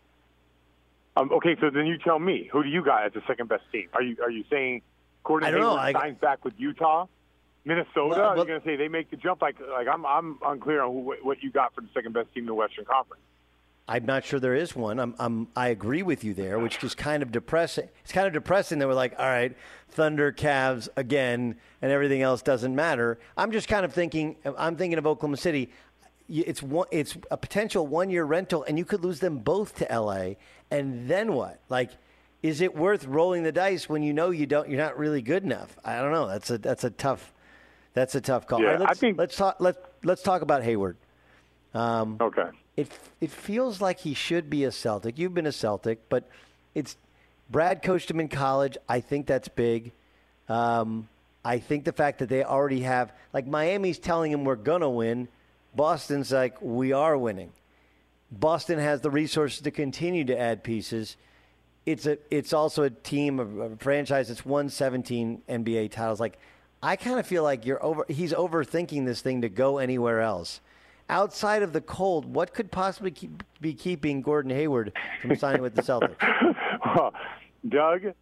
Um, 1.17 1.29
okay, 1.33 1.57
so 1.59 1.69
then 1.69 1.87
you 1.87 1.97
tell 1.97 2.19
me, 2.19 2.49
who 2.53 2.63
do 2.63 2.69
you 2.69 2.83
got 2.83 3.05
as 3.05 3.13
the 3.13 3.21
second 3.27 3.49
best 3.49 3.63
team? 3.71 3.89
Are 3.93 4.01
you 4.01 4.15
are 4.23 4.31
you 4.31 4.43
saying 4.49 4.81
Gordon 5.23 5.47
I 5.47 5.51
don't 5.51 5.61
know, 5.61 5.77
Hayward 5.77 5.95
I- 5.95 5.99
signs 5.99 6.19
back 6.19 6.45
with 6.45 6.53
Utah, 6.57 7.07
Minnesota? 7.65 8.09
Well, 8.09 8.21
are 8.21 8.37
you 8.37 8.45
going 8.45 8.61
to 8.61 8.65
say 8.65 8.75
they 8.75 8.87
make 8.87 9.09
the 9.09 9.17
jump? 9.17 9.41
Like 9.41 9.57
like 9.59 9.87
I'm 9.87 10.05
I'm 10.05 10.37
unclear 10.45 10.83
on 10.83 10.93
who, 10.93 11.15
what 11.23 11.41
you 11.41 11.51
got 11.51 11.73
for 11.73 11.81
the 11.81 11.89
second 11.93 12.13
best 12.13 12.33
team 12.33 12.43
in 12.43 12.47
the 12.47 12.53
Western 12.53 12.85
Conference. 12.85 13.23
I'm 13.89 14.05
not 14.05 14.25
sure 14.25 14.39
there 14.39 14.55
is 14.55 14.75
one. 14.75 14.99
I'm, 14.99 15.15
I'm, 15.17 15.47
I 15.55 15.69
agree 15.69 16.03
with 16.03 16.23
you 16.23 16.33
there, 16.33 16.59
which 16.59 16.83
is 16.83 16.93
kind 16.93 17.23
of 17.23 17.31
depressing. 17.31 17.87
It's 18.03 18.11
kind 18.11 18.27
of 18.27 18.33
depressing 18.33 18.79
that 18.79 18.87
we're 18.87 18.93
like, 18.93 19.13
all 19.17 19.25
right, 19.25 19.55
Thunder, 19.89 20.33
Cavs 20.33 20.89
again, 20.97 21.55
and 21.81 21.91
everything 21.91 22.21
else 22.21 22.41
doesn't 22.41 22.75
matter. 22.75 23.17
I'm 23.37 23.51
just 23.51 23.69
kind 23.69 23.85
of 23.85 23.93
thinking. 23.93 24.35
I'm 24.57 24.75
thinking 24.75 24.97
of 24.97 25.07
Oklahoma 25.07 25.37
City. 25.37 25.69
It's 26.29 26.61
one. 26.61 26.87
It's 26.91 27.17
a 27.31 27.37
potential 27.37 27.87
one-year 27.87 28.25
rental, 28.25 28.63
and 28.63 28.77
you 28.77 28.83
could 28.83 29.03
lose 29.05 29.21
them 29.21 29.37
both 29.37 29.75
to 29.77 29.85
LA. 29.89 30.33
And 30.69 31.07
then 31.09 31.31
what? 31.31 31.61
Like, 31.69 31.91
is 32.43 32.59
it 32.59 32.75
worth 32.75 33.05
rolling 33.05 33.43
the 33.43 33.53
dice 33.53 33.87
when 33.87 34.03
you 34.03 34.13
know 34.13 34.31
you 34.31 34.45
don't? 34.45 34.67
You're 34.69 34.79
not 34.81 34.97
really 34.97 35.21
good 35.21 35.43
enough. 35.43 35.77
I 35.85 36.01
don't 36.01 36.11
know. 36.11 36.27
That's 36.27 36.49
a 36.49 36.57
that's 36.57 36.83
a 36.83 36.89
tough. 36.89 37.33
That's 37.93 38.13
a 38.15 38.21
tough 38.21 38.45
call. 38.47 38.61
Yeah, 38.61 38.71
right, 38.71 38.81
I 38.81 38.83
let's, 38.85 38.99
think- 38.99 39.17
let's 39.17 39.37
talk. 39.37 39.55
Let's 39.59 39.77
let's 40.03 40.21
talk 40.21 40.41
about 40.41 40.63
Hayward. 40.63 40.97
Um, 41.73 42.17
okay. 42.19 42.49
It 42.77 42.89
it 43.19 43.31
feels 43.31 43.81
like 43.81 43.99
he 43.99 44.13
should 44.13 44.49
be 44.49 44.63
a 44.63 44.71
Celtic. 44.71 45.17
You've 45.17 45.33
been 45.33 45.47
a 45.47 45.51
Celtic, 45.51 46.07
but 46.09 46.29
it's 46.75 46.95
Brad 47.49 47.81
coached 47.81 48.09
him 48.09 48.19
in 48.19 48.29
college. 48.29 48.77
I 48.87 48.99
think 48.99 49.25
that's 49.25 49.47
big. 49.47 49.91
Um, 50.47 51.09
I 51.43 51.59
think 51.59 51.85
the 51.85 51.91
fact 51.91 52.19
that 52.19 52.29
they 52.29 52.43
already 52.43 52.81
have 52.81 53.11
like 53.33 53.47
Miami's 53.47 53.99
telling 53.99 54.31
him 54.31 54.43
we're 54.43 54.55
gonna 54.55 54.89
win. 54.89 55.27
Boston's 55.75 56.31
like 56.31 56.61
we 56.61 56.93
are 56.93 57.17
winning. 57.17 57.51
Boston 58.31 58.79
has 58.79 59.01
the 59.01 59.09
resources 59.09 59.61
to 59.61 59.71
continue 59.71 60.25
to 60.25 60.37
add 60.37 60.63
pieces. 60.63 61.17
It's 61.85 62.05
a 62.05 62.17
it's 62.29 62.53
also 62.53 62.83
a 62.83 62.89
team 62.89 63.39
of 63.39 63.57
a 63.57 63.75
franchise 63.77 64.27
that's 64.27 64.45
won 64.45 64.69
17 64.69 65.41
NBA 65.47 65.91
titles. 65.91 66.19
Like 66.19 66.37
I 66.83 66.95
kind 66.95 67.19
of 67.19 67.25
feel 67.25 67.43
like 67.43 67.65
you're 67.65 67.83
over. 67.83 68.05
He's 68.07 68.33
overthinking 68.33 69.05
this 69.05 69.21
thing 69.21 69.41
to 69.41 69.49
go 69.49 69.77
anywhere 69.77 70.21
else. 70.21 70.59
Outside 71.09 71.63
of 71.63 71.71
the 71.71 71.81
cold, 71.81 72.25
what 72.25 72.53
could 72.53 72.71
possibly 72.71 73.11
keep, 73.11 73.43
be 73.61 73.73
keeping 73.73 74.21
Gordon 74.21 74.51
Hayward 74.51 74.91
from 75.21 75.35
signing 75.37 75.61
with 75.61 75.75
the 75.75 75.81
Celtics? 75.81 76.15
Well, 76.95 77.13
Doug, 77.67 78.13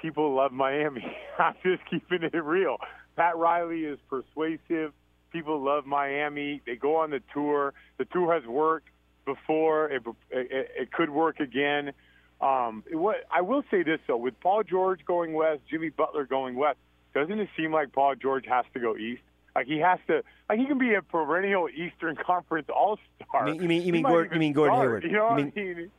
people 0.00 0.34
love 0.34 0.52
Miami. 0.52 1.04
I'm 1.38 1.54
just 1.62 1.82
keeping 1.90 2.22
it 2.22 2.34
real. 2.34 2.76
Pat 3.16 3.36
Riley 3.36 3.80
is 3.80 3.98
persuasive. 4.08 4.92
People 5.32 5.62
love 5.62 5.84
Miami. 5.84 6.62
They 6.64 6.76
go 6.76 6.96
on 6.96 7.10
the 7.10 7.20
tour. 7.32 7.74
The 7.98 8.04
tour 8.06 8.32
has 8.32 8.46
worked 8.46 8.88
before. 9.24 9.90
It, 9.90 10.02
it, 10.30 10.70
it 10.76 10.92
could 10.92 11.10
work 11.10 11.40
again. 11.40 11.92
Um, 12.40 12.84
what 12.92 13.16
I 13.30 13.40
will 13.40 13.64
say 13.70 13.82
this 13.82 13.98
though, 14.06 14.16
with 14.16 14.38
Paul 14.40 14.62
George 14.62 15.04
going 15.04 15.34
west, 15.34 15.60
Jimmy 15.68 15.90
Butler 15.90 16.24
going 16.24 16.54
west, 16.54 16.78
doesn't 17.14 17.38
it 17.38 17.48
seem 17.56 17.72
like 17.72 17.92
Paul 17.92 18.14
George 18.14 18.46
has 18.46 18.64
to 18.74 18.80
go 18.80 18.96
east? 18.96 19.22
Like 19.58 19.66
he 19.66 19.78
has 19.80 19.98
to, 20.06 20.22
like 20.48 20.60
he 20.60 20.66
can 20.66 20.78
be 20.78 20.94
a 20.94 21.02
perennial 21.02 21.68
Eastern 21.68 22.14
Conference 22.26 22.68
All 22.72 22.96
Star. 23.28 23.48
You 23.48 23.54
mean- 23.54 23.62
you 23.62 23.68
mean- 23.68 23.82
you 23.82 23.92
mean 23.92 24.02
Gordon- 24.04 24.32
you 24.34 24.38
mean 24.38 24.52
Gordon 24.52 24.78
Hayward. 24.80 25.02
You 25.02 25.10
know 25.10 25.16
You 25.16 25.24
what 25.24 25.36
mean- 25.36 25.52
I 25.56 25.74
mean? 25.74 25.90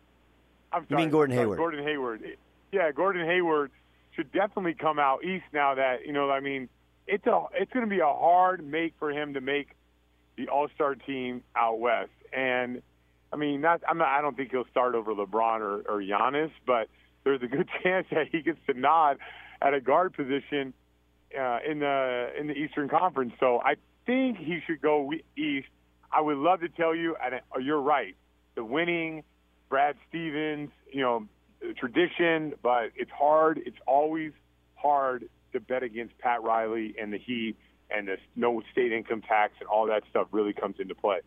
I'm 0.71 0.81
You 0.83 0.87
sorry, 0.89 1.01
mean 1.01 1.09
Gordon 1.09 1.35
sorry, 1.35 1.43
Hayward. 1.43 1.57
Gordon 1.57 1.83
Hayward. 1.83 2.37
Yeah, 2.71 2.91
Gordon 2.93 3.25
Hayward 3.25 3.71
should 4.15 4.31
definitely 4.31 4.75
come 4.75 4.97
out 4.99 5.25
east 5.25 5.43
now 5.51 5.75
that 5.75 6.05
you 6.05 6.13
know. 6.13 6.29
I 6.31 6.39
mean, 6.39 6.69
it's 7.07 7.25
a 7.27 7.43
it's 7.53 7.73
going 7.73 7.85
to 7.85 7.89
be 7.89 7.99
a 7.99 8.05
hard 8.05 8.63
make 8.65 8.93
for 8.97 9.11
him 9.11 9.33
to 9.33 9.41
make 9.41 9.69
the 10.37 10.47
All 10.47 10.69
Star 10.75 10.95
team 10.95 11.43
out 11.55 11.79
west. 11.79 12.11
And 12.31 12.81
I 13.33 13.35
mean, 13.35 13.59
not 13.59 13.81
I'm 13.89 13.97
not, 13.97 14.07
I 14.07 14.21
don't 14.21 14.37
think 14.37 14.51
he'll 14.51 14.67
start 14.71 14.95
over 14.95 15.13
LeBron 15.13 15.59
or, 15.59 15.81
or 15.89 16.01
Giannis, 16.01 16.51
but 16.65 16.87
there's 17.25 17.41
a 17.41 17.47
good 17.47 17.67
chance 17.83 18.07
that 18.11 18.27
he 18.31 18.41
gets 18.41 18.59
to 18.67 18.73
nod 18.79 19.17
at 19.61 19.73
a 19.73 19.81
guard 19.81 20.13
position 20.13 20.73
uh, 21.37 21.59
in 21.69 21.79
the 21.79 22.29
in 22.39 22.47
the 22.47 22.53
Eastern 22.53 22.89
Conference. 22.89 23.33
So 23.39 23.61
I 23.63 23.75
think 24.05 24.37
he 24.37 24.59
should 24.65 24.81
go 24.81 25.11
east. 25.37 25.67
I 26.11 26.21
would 26.21 26.37
love 26.37 26.61
to 26.61 26.69
tell 26.69 26.95
you, 26.95 27.15
and 27.23 27.35
uh, 27.35 27.59
you're 27.59 27.81
right. 27.81 28.15
The 28.55 28.63
winning, 28.63 29.23
Brad 29.69 29.95
Stevens, 30.07 30.71
you 30.91 31.01
know, 31.01 31.27
tradition, 31.77 32.53
but 32.63 32.91
it's 32.95 33.11
hard. 33.11 33.61
It's 33.65 33.77
always 33.85 34.31
hard 34.75 35.29
to 35.53 35.59
bet 35.59 35.83
against 35.83 36.17
Pat 36.17 36.41
Riley 36.43 36.95
and 36.99 37.13
the 37.13 37.17
Heat 37.17 37.55
and 37.91 38.07
the 38.07 38.17
no 38.35 38.61
state 38.71 38.91
income 38.91 39.21
tax 39.21 39.53
and 39.59 39.67
all 39.67 39.87
that 39.87 40.03
stuff 40.09 40.27
really 40.31 40.53
comes 40.53 40.75
into 40.79 40.95
play. 40.95 41.19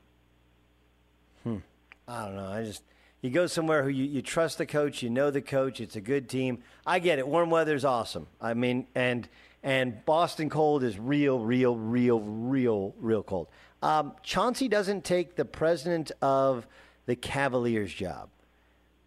Hmm. 1.42 1.58
I 2.06 2.26
don't 2.26 2.36
know. 2.36 2.48
I 2.48 2.64
just 2.64 2.82
you 3.20 3.30
go 3.30 3.46
somewhere 3.46 3.82
who 3.82 3.88
you, 3.88 4.04
you 4.04 4.22
trust 4.22 4.58
the 4.58 4.66
coach, 4.66 5.02
you 5.02 5.10
know 5.10 5.30
the 5.30 5.42
coach, 5.42 5.80
it's 5.80 5.96
a 5.96 6.00
good 6.00 6.28
team. 6.28 6.62
I 6.86 6.98
get 6.98 7.18
it. 7.18 7.26
Warm 7.26 7.50
weather's 7.50 7.84
awesome. 7.84 8.26
I 8.40 8.54
mean, 8.54 8.86
and 8.94 9.28
and 9.62 10.05
Boston 10.05 10.51
cold 10.51 10.82
is 10.82 10.98
real, 10.98 11.39
real, 11.39 11.76
real, 11.76 12.20
real, 12.20 12.94
real 12.98 13.22
cold. 13.22 13.48
Um, 13.82 14.12
Chauncey 14.22 14.68
doesn't 14.68 15.05
take 15.05 15.36
the 15.36 15.44
president 15.44 16.12
of 16.20 16.66
the 17.06 17.16
Cavaliers 17.16 17.93
job. 17.93 18.28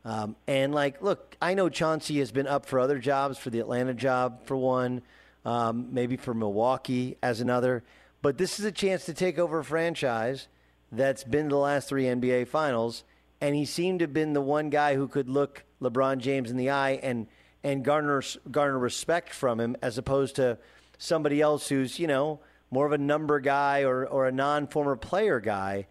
Um, 0.04 0.36
and 0.48 0.74
like, 0.74 1.02
look, 1.02 1.36
I 1.42 1.56
know 1.56 1.68
Chauncey 1.68 2.20
has 2.20 2.32
been 2.32 2.48
up 2.48 2.66
for 2.66 2.80
other 2.80 3.00
jobs, 3.00 3.38
for 3.38 3.50
the 3.50 3.60
Atlanta 3.60 3.94
job 3.94 4.46
for 4.46 4.56
one, 4.56 5.02
um, 5.44 5.90
maybe 5.92 6.16
for 6.16 6.34
Milwaukee 6.34 7.18
as 7.24 7.42
another. 7.42 7.84
But 8.22 8.38
this 8.38 8.60
is 8.60 8.66
a 8.66 8.72
chance 8.72 9.06
to 9.06 9.14
take 9.14 9.40
over 9.40 9.60
a 9.60 9.64
franchise 9.64 10.48
that's 10.92 11.24
been 11.24 11.46
to 11.46 11.50
the 11.50 11.58
last 11.58 11.90
three 11.90 12.04
NBA 12.04 12.48
finals, 12.48 13.04
and 13.42 13.56
he 13.56 13.66
seemed 13.66 14.00
to 14.00 14.04
have 14.04 14.14
been 14.14 14.34
the 14.34 14.42
one 14.42 14.70
guy 14.70 14.96
who 14.96 15.08
could 15.08 15.28
look 15.28 15.64
LeBron 15.82 16.20
James 16.20 16.52
in 16.52 16.58
the 16.58 16.70
eye 16.70 17.00
and 17.02 17.28
and 17.66 17.84
garner 17.84 18.22
garner 18.52 18.78
respect 18.78 19.34
from 19.34 19.60
him, 19.60 19.76
as 19.82 19.98
opposed 19.98 20.36
to 20.36 20.58
somebody 20.98 21.42
else 21.42 21.68
who's 21.68 22.00
you 22.00 22.08
know 22.08 22.40
more 22.70 22.86
of 22.86 22.92
a 22.92 22.98
number 22.98 23.40
guy 23.40 23.82
or 23.82 24.06
or 24.06 24.28
a 24.28 24.32
non 24.32 24.68
former 24.68 24.96
player 24.96 25.40
guy. 25.40 25.88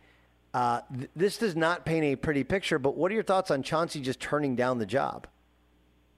Uh, 0.55 0.81
th- 0.97 1.11
this 1.17 1.37
does 1.37 1.57
not 1.57 1.85
paint 1.85 2.05
a 2.05 2.17
pretty 2.17 2.45
picture. 2.45 2.79
But 2.79 2.97
what 2.97 3.11
are 3.11 3.15
your 3.15 3.25
thoughts 3.25 3.51
on 3.51 3.65
Chauncey 3.65 4.01
just 4.01 4.21
turning 4.21 4.55
down 4.55 4.79
the 4.79 4.87
job? 4.87 5.27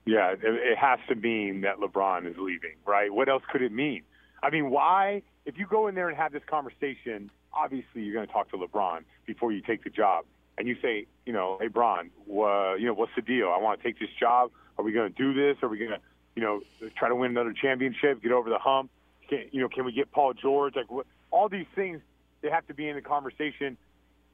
Yeah, 0.05 0.33
it, 0.33 0.41
it 0.43 0.78
has 0.78 0.99
to 1.09 1.15
mean 1.15 1.62
that 1.62 1.78
LeBron 1.78 2.31
is 2.31 2.37
leaving, 2.39 2.77
right? 2.85 3.12
What 3.12 3.31
else 3.31 3.43
could 3.51 3.62
it 3.62 3.73
mean? 3.73 4.03
I 4.43 4.51
mean, 4.51 4.70
why? 4.70 5.23
If 5.47 5.59
you 5.59 5.66
go 5.66 5.87
in 5.87 5.95
there 5.95 6.09
and 6.09 6.16
have 6.19 6.33
this 6.33 6.43
conversation, 6.47 7.31
obviously 7.55 8.03
you're 8.03 8.15
going 8.15 8.27
to 8.27 8.33
talk 8.33 8.51
to 8.51 8.59
LeBron 8.59 9.05
before 9.24 9.53
you 9.53 9.62
take 9.62 9.85
the 9.85 9.91
job, 9.91 10.27
and 10.59 10.69
you 10.69 10.77
say, 10.83 11.07
you 11.24 11.33
know, 11.33 11.57
hey, 11.61 11.69
Bron, 11.69 12.11
you 12.28 12.87
know, 12.87 12.95
what's 12.95 13.12
the 13.16 13.23
deal? 13.23 13.49
I 13.49 13.59
want 13.59 13.81
to 13.81 13.85
take 13.85 13.99
this 13.99 14.11
job. 14.20 14.51
Are 14.78 14.85
we 14.85 14.93
going 14.93 15.12
to 15.12 15.16
do 15.16 15.35
this? 15.35 15.62
Are 15.62 15.69
we 15.69 15.78
going 15.78 15.90
to, 15.90 16.01
you 16.35 16.43
know, 16.43 16.61
try 16.97 17.09
to 17.09 17.15
win 17.15 17.31
another 17.31 17.53
championship, 17.53 18.23
get 18.23 18.32
over 18.32 18.51
the 18.51 18.59
hump? 18.59 18.90
Can, 19.28 19.44
you 19.53 19.61
know, 19.61 19.69
can 19.69 19.85
we 19.85 19.93
get 19.93 20.11
Paul 20.12 20.35
George? 20.35 20.77
Like, 20.77 20.90
what, 20.90 21.07
all 21.31 21.48
these 21.48 21.66
things 21.74 22.01
they 22.43 22.51
have 22.51 22.66
to 22.69 22.74
be 22.74 22.89
in 22.89 22.97
the 22.97 23.03
conversation. 23.03 23.77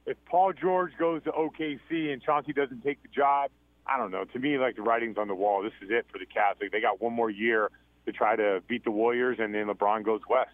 If 0.05 0.17
Paul 0.25 0.53
George 0.53 0.91
goes 0.99 1.23
to 1.23 1.31
OKC 1.31 2.11
and 2.11 2.21
Chauncey 2.21 2.53
doesn't 2.53 2.83
take 2.83 3.01
the 3.01 3.07
job, 3.09 3.49
I 3.87 3.97
don't 3.97 4.11
know. 4.11 4.25
To 4.25 4.39
me, 4.39 4.57
like 4.57 4.75
the 4.75 4.81
writing's 4.81 5.17
on 5.17 5.27
the 5.27 5.35
wall. 5.35 5.63
This 5.63 5.73
is 5.81 5.89
it 5.89 6.05
for 6.11 6.17
the 6.17 6.25
Cavs. 6.25 6.61
Like, 6.61 6.71
they 6.71 6.81
got 6.81 7.01
one 7.01 7.13
more 7.13 7.29
year 7.29 7.69
to 8.05 8.11
try 8.11 8.35
to 8.35 8.61
beat 8.67 8.83
the 8.83 8.91
Warriors, 8.91 9.37
and 9.39 9.53
then 9.53 9.67
LeBron 9.67 10.03
goes 10.03 10.21
west. 10.29 10.51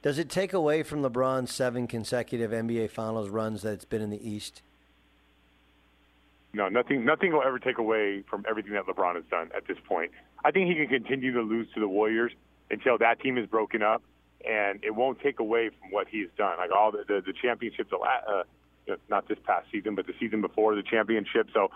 Does 0.00 0.18
it 0.18 0.30
take 0.30 0.52
away 0.52 0.82
from 0.82 1.02
LeBron's 1.02 1.52
seven 1.52 1.86
consecutive 1.86 2.50
NBA 2.50 2.90
Finals 2.90 3.28
runs 3.28 3.62
that 3.62 3.72
it's 3.72 3.84
been 3.84 4.00
in 4.00 4.10
the 4.10 4.28
East? 4.28 4.62
No, 6.58 6.68
nothing. 6.68 7.04
Nothing 7.04 7.32
will 7.32 7.44
ever 7.44 7.60
take 7.60 7.78
away 7.78 8.24
from 8.28 8.44
everything 8.50 8.72
that 8.72 8.84
LeBron 8.84 9.14
has 9.14 9.22
done 9.30 9.48
at 9.56 9.68
this 9.68 9.76
point. 9.86 10.10
I 10.44 10.50
think 10.50 10.68
he 10.68 10.74
can 10.74 10.88
continue 10.88 11.32
to 11.34 11.40
lose 11.40 11.68
to 11.74 11.80
the 11.80 11.86
Warriors 11.86 12.32
until 12.68 12.98
that 12.98 13.20
team 13.20 13.38
is 13.38 13.46
broken 13.46 13.80
up, 13.80 14.02
and 14.44 14.82
it 14.82 14.96
won't 14.96 15.20
take 15.20 15.38
away 15.38 15.70
from 15.70 15.92
what 15.92 16.08
he's 16.10 16.26
done. 16.36 16.58
Like 16.58 16.72
all 16.72 16.90
the 16.90 17.04
the, 17.06 17.22
the 17.24 17.32
championships, 17.32 17.92
uh, 17.92 18.42
not 19.08 19.28
this 19.28 19.38
past 19.46 19.68
season, 19.70 19.94
but 19.94 20.08
the 20.08 20.14
season 20.18 20.40
before 20.40 20.74
the 20.74 20.82
championship. 20.82 21.46
So, 21.54 21.68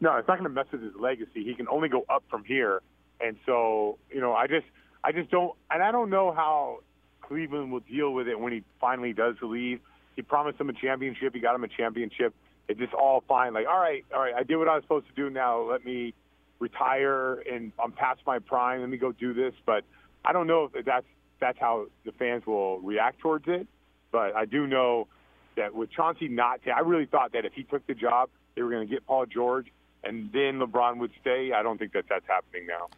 no, 0.00 0.14
it's 0.14 0.28
not 0.28 0.38
going 0.38 0.48
to 0.48 0.54
mess 0.54 0.66
with 0.70 0.84
his 0.84 0.94
legacy. 0.96 1.42
He 1.42 1.56
can 1.56 1.66
only 1.66 1.88
go 1.88 2.04
up 2.08 2.22
from 2.30 2.44
here, 2.44 2.80
and 3.20 3.36
so 3.44 3.98
you 4.08 4.20
know, 4.20 4.34
I 4.34 4.46
just, 4.46 4.66
I 5.02 5.10
just 5.10 5.32
don't, 5.32 5.56
and 5.68 5.82
I 5.82 5.90
don't 5.90 6.10
know 6.10 6.30
how 6.30 6.84
Cleveland 7.22 7.72
will 7.72 7.80
deal 7.80 8.12
with 8.12 8.28
it 8.28 8.38
when 8.38 8.52
he 8.52 8.62
finally 8.80 9.12
does 9.12 9.34
leave. 9.42 9.80
He 10.14 10.22
promised 10.22 10.60
him 10.60 10.68
a 10.68 10.74
championship. 10.74 11.34
He 11.34 11.40
got 11.40 11.56
him 11.56 11.64
a 11.64 11.68
championship. 11.68 12.36
It's 12.68 12.78
just 12.78 12.92
all 12.94 13.24
fine. 13.26 13.54
Like, 13.54 13.66
all 13.66 13.80
right, 13.80 14.04
all 14.14 14.20
right, 14.20 14.34
I 14.34 14.42
did 14.42 14.56
what 14.56 14.68
I 14.68 14.74
was 14.74 14.84
supposed 14.84 15.06
to 15.08 15.14
do. 15.14 15.30
Now 15.30 15.62
let 15.62 15.84
me 15.84 16.14
retire, 16.58 17.42
and 17.50 17.72
I'm 17.82 17.92
past 17.92 18.20
my 18.26 18.38
prime. 18.38 18.80
Let 18.80 18.90
me 18.90 18.98
go 18.98 19.12
do 19.12 19.32
this. 19.32 19.54
But 19.64 19.84
I 20.24 20.32
don't 20.32 20.46
know 20.46 20.70
if 20.72 20.84
that's 20.84 21.06
that's 21.40 21.58
how 21.58 21.86
the 22.04 22.12
fans 22.12 22.46
will 22.46 22.80
react 22.80 23.20
towards 23.20 23.46
it. 23.48 23.66
But 24.10 24.34
I 24.34 24.44
do 24.44 24.66
know 24.66 25.06
that 25.56 25.74
with 25.74 25.90
Chauncey 25.90 26.28
not, 26.28 26.60
I 26.74 26.80
really 26.80 27.06
thought 27.06 27.32
that 27.32 27.44
if 27.44 27.52
he 27.52 27.62
took 27.62 27.86
the 27.86 27.94
job, 27.94 28.28
they 28.54 28.62
were 28.62 28.70
going 28.70 28.86
to 28.86 28.92
get 28.92 29.06
Paul 29.06 29.26
George, 29.26 29.66
and 30.04 30.30
then 30.32 30.58
LeBron 30.58 30.98
would 30.98 31.12
stay. 31.20 31.52
I 31.52 31.62
don't 31.62 31.78
think 31.78 31.92
that 31.92 32.04
that's 32.08 32.26
happening 32.26 32.66
now. 32.66 32.88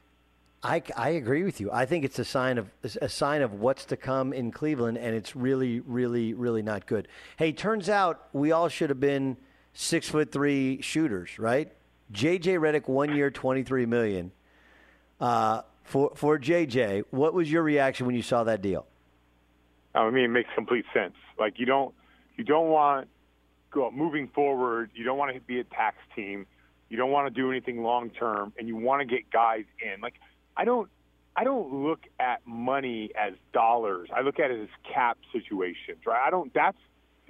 I, 0.63 0.83
I 0.95 1.11
agree 1.11 1.43
with 1.43 1.61
you. 1.61 1.71
I 1.73 1.87
think 1.87 2.05
it's 2.05 2.19
a 2.19 2.25
sign 2.25 2.59
of 2.59 2.69
a 3.01 3.09
sign 3.09 3.41
of 3.41 3.55
what's 3.55 3.87
to 3.87 3.97
come 3.97 4.33
in 4.33 4.51
Cleveland, 4.51 4.99
and 4.99 5.15
it's 5.15 5.35
really, 5.35 5.81
really, 5.81 6.35
really 6.35 6.63
not 6.63 6.87
good. 6.87 7.09
Hey, 7.39 7.53
turns 7.53 7.89
out 7.89 8.29
we 8.33 8.53
all 8.53 8.69
should 8.69 8.91
have 8.91 9.01
been 9.01 9.39
six 9.73 10.09
foot 10.09 10.33
three 10.33 10.81
shooters, 10.81 11.39
right? 11.39 11.73
JJ 12.13 12.59
Redick, 12.59 12.89
one 12.89 13.15
year, 13.15 13.31
twenty 13.31 13.63
three 13.63 13.87
million. 13.87 14.33
Uh, 15.21 15.63
for 15.85 16.13
for 16.15 16.39
JJ, 16.39 17.05
what 17.11 17.35
was 17.35 17.51
your 17.51 17.63
reaction 17.63 18.07
when 18.07 18.15
you 18.15 18.23
saw 18.23 18.45
that 18.45 18.63
deal? 18.63 18.87
I 19.95 20.09
mean, 20.11 20.25
it 20.25 20.29
makes 20.29 20.51
complete 20.55 20.85
sense. 20.95 21.15
Like 21.39 21.59
you 21.59 21.67
don't 21.67 21.95
you 22.37 22.45
don't 22.45 22.69
want 22.69 23.09
go 23.71 23.91
moving 23.91 24.29
forward. 24.29 24.91
You 24.95 25.05
don't 25.05 25.19
want 25.19 25.35
to 25.35 25.41
be 25.41 25.61
a 25.61 25.65
tax 25.65 25.97
team. 26.15 26.47
You 26.89 26.97
don't 26.97 27.11
want 27.11 27.33
to 27.33 27.41
do 27.41 27.51
anything 27.51 27.83
long 27.83 28.11
term, 28.11 28.53
and 28.59 28.67
you 28.67 28.77
want 28.77 29.01
to 29.01 29.07
get 29.07 29.31
guys 29.31 29.65
in. 29.81 30.01
Like 30.01 30.15
I 30.57 30.65
don't 30.65 30.89
I 31.37 31.45
don't 31.45 31.73
look 31.73 32.01
at 32.19 32.47
money 32.47 33.11
as 33.17 33.35
dollars. 33.53 34.09
I 34.15 34.23
look 34.23 34.39
at 34.39 34.51
it 34.51 34.61
as 34.61 34.69
cap 34.93 35.19
situations, 35.33 35.99
right? 36.07 36.23
I 36.27 36.31
don't. 36.31 36.53
That's 36.53 36.77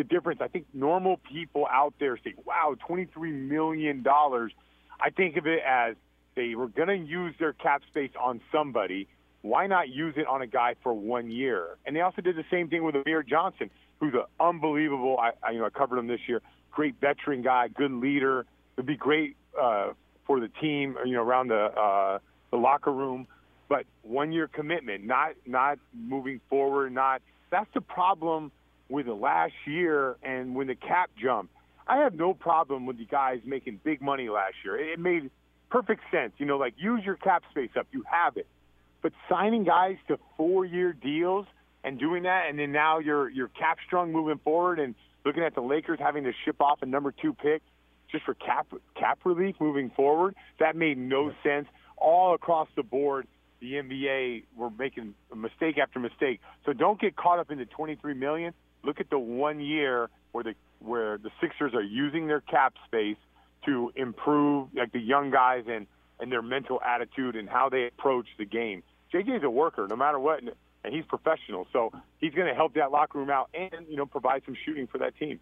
the 0.01 0.05
difference. 0.05 0.40
I 0.40 0.48
think 0.48 0.64
normal 0.72 1.18
people 1.31 1.66
out 1.70 1.93
there 2.01 2.16
say, 2.24 2.35
"Wow, 2.47 2.74
twenty-three 2.86 3.32
million 3.32 4.02
dollars." 4.02 4.51
I 4.98 5.10
think 5.10 5.36
of 5.36 5.47
it 5.47 5.62
as 5.62 5.94
they 6.36 6.55
were 6.55 6.68
going 6.68 6.89
to 6.89 6.97
use 6.97 7.35
their 7.39 7.52
cap 7.52 7.82
space 7.90 8.12
on 8.18 8.40
somebody. 8.51 9.09
Why 9.43 9.66
not 9.66 9.90
use 9.90 10.14
it 10.16 10.27
on 10.27 10.40
a 10.40 10.47
guy 10.47 10.74
for 10.82 10.94
one 10.94 11.31
year? 11.31 11.77
And 11.85 11.94
they 11.94 12.01
also 12.01 12.22
did 12.22 12.36
the 12.36 12.44
same 12.51 12.68
thing 12.68 12.82
with 12.82 12.94
Amir 12.94 13.22
Johnson, 13.22 13.70
who's 13.98 14.14
an 14.14 14.24
unbelievable. 14.39 15.18
I, 15.18 15.32
I 15.47 15.51
you 15.51 15.59
know 15.59 15.66
I 15.66 15.70
covered 15.70 15.98
him 15.98 16.06
this 16.06 16.20
year. 16.27 16.40
Great 16.70 16.94
veteran 16.98 17.43
guy, 17.43 17.68
good 17.68 17.93
leader. 17.93 18.47
Would 18.77 18.86
be 18.86 18.97
great 18.97 19.36
uh, 19.60 19.93
for 20.27 20.40
the 20.40 20.48
team. 20.48 20.97
You 21.05 21.12
know, 21.16 21.22
around 21.22 21.48
the 21.48 21.64
uh, 21.78 22.18
the 22.51 22.56
locker 22.56 22.93
room. 22.93 23.27
But 23.68 23.85
one 24.02 24.32
year 24.32 24.48
commitment, 24.48 25.05
not 25.05 25.32
not 25.44 25.78
moving 25.94 26.40
forward. 26.48 26.94
Not 26.94 27.20
that's 27.51 27.68
the 27.74 27.82
problem 27.82 28.51
with 28.90 29.06
the 29.06 29.14
last 29.14 29.54
year 29.66 30.16
and 30.22 30.54
when 30.54 30.66
the 30.66 30.74
cap 30.74 31.10
jumped. 31.20 31.54
I 31.86 31.98
have 31.98 32.14
no 32.14 32.34
problem 32.34 32.86
with 32.86 32.98
the 32.98 33.04
guys 33.04 33.40
making 33.44 33.80
big 33.82 34.00
money 34.00 34.28
last 34.28 34.54
year. 34.64 34.78
It 34.78 34.98
made 34.98 35.30
perfect 35.70 36.02
sense. 36.10 36.32
You 36.38 36.46
know, 36.46 36.58
like 36.58 36.74
use 36.76 37.02
your 37.04 37.16
cap 37.16 37.42
space 37.50 37.70
up. 37.78 37.86
You 37.92 38.04
have 38.10 38.36
it. 38.36 38.46
But 39.02 39.12
signing 39.28 39.64
guys 39.64 39.96
to 40.08 40.18
four 40.36 40.64
year 40.64 40.92
deals 40.92 41.46
and 41.82 41.98
doing 41.98 42.24
that 42.24 42.46
and 42.50 42.58
then 42.58 42.72
now 42.72 42.98
you're 42.98 43.30
you're 43.30 43.48
cap 43.48 43.78
strung 43.86 44.12
moving 44.12 44.38
forward 44.44 44.78
and 44.78 44.94
looking 45.24 45.42
at 45.42 45.54
the 45.54 45.62
Lakers 45.62 45.98
having 45.98 46.24
to 46.24 46.32
ship 46.44 46.60
off 46.60 46.82
a 46.82 46.86
number 46.86 47.12
two 47.12 47.32
pick 47.32 47.62
just 48.10 48.24
for 48.24 48.34
cap 48.34 48.66
cap 48.98 49.20
relief 49.24 49.56
moving 49.60 49.90
forward, 49.90 50.34
that 50.58 50.76
made 50.76 50.98
no 50.98 51.32
sense. 51.42 51.66
All 51.96 52.34
across 52.34 52.68
the 52.76 52.82
board, 52.82 53.26
the 53.60 53.74
NBA 53.74 54.44
were 54.56 54.70
making 54.70 55.14
mistake 55.34 55.78
after 55.78 55.98
mistake. 55.98 56.40
So 56.64 56.72
don't 56.72 57.00
get 57.00 57.16
caught 57.16 57.38
up 57.38 57.50
in 57.50 57.58
the 57.58 57.66
23 57.66 58.14
million. 58.14 58.54
Look 58.82 59.01
at 59.01 59.11
the 59.11 59.19
one 59.19 59.61
year 59.61 60.09
where 60.32 60.44
the 60.44 60.55
where 60.81 61.19
the 61.19 61.31
Sixers 61.40 61.74
are 61.74 61.82
using 61.82 62.27
their 62.27 62.40
cap 62.40 62.74
space 62.86 63.19
to 63.66 63.93
improve 63.94 64.69
like 64.74 64.93
the 64.93 65.01
young 65.01 65.31
guys 65.31 65.65
and 65.69 65.86
and 66.19 66.31
their 66.31 66.43
mental 66.43 66.81
attitude 66.82 67.36
and 67.36 67.48
how 67.48 67.69
they 67.69 67.86
approach 67.86 68.27
the 68.39 68.44
game. 68.44 68.82
JJ's 69.12 69.43
a 69.43 69.51
worker 69.51 69.86
no 69.89 69.97
matter 69.97 70.19
what 70.19 70.40
and 70.85 70.94
he's 70.94 71.05
professional. 71.05 71.66
So 71.73 71.93
he's 72.19 72.35
going 72.35 72.48
to 72.48 72.55
help 72.55 72.74
that 72.74 72.90
locker 72.90 73.19
room 73.19 73.31
out 73.31 73.51
and 73.55 73.86
you 73.89 73.97
know 73.97 74.07
provide 74.07 74.43
some 74.44 74.57
shooting 74.65 74.86
for 74.86 74.98
that 74.98 75.16
team. 75.19 75.40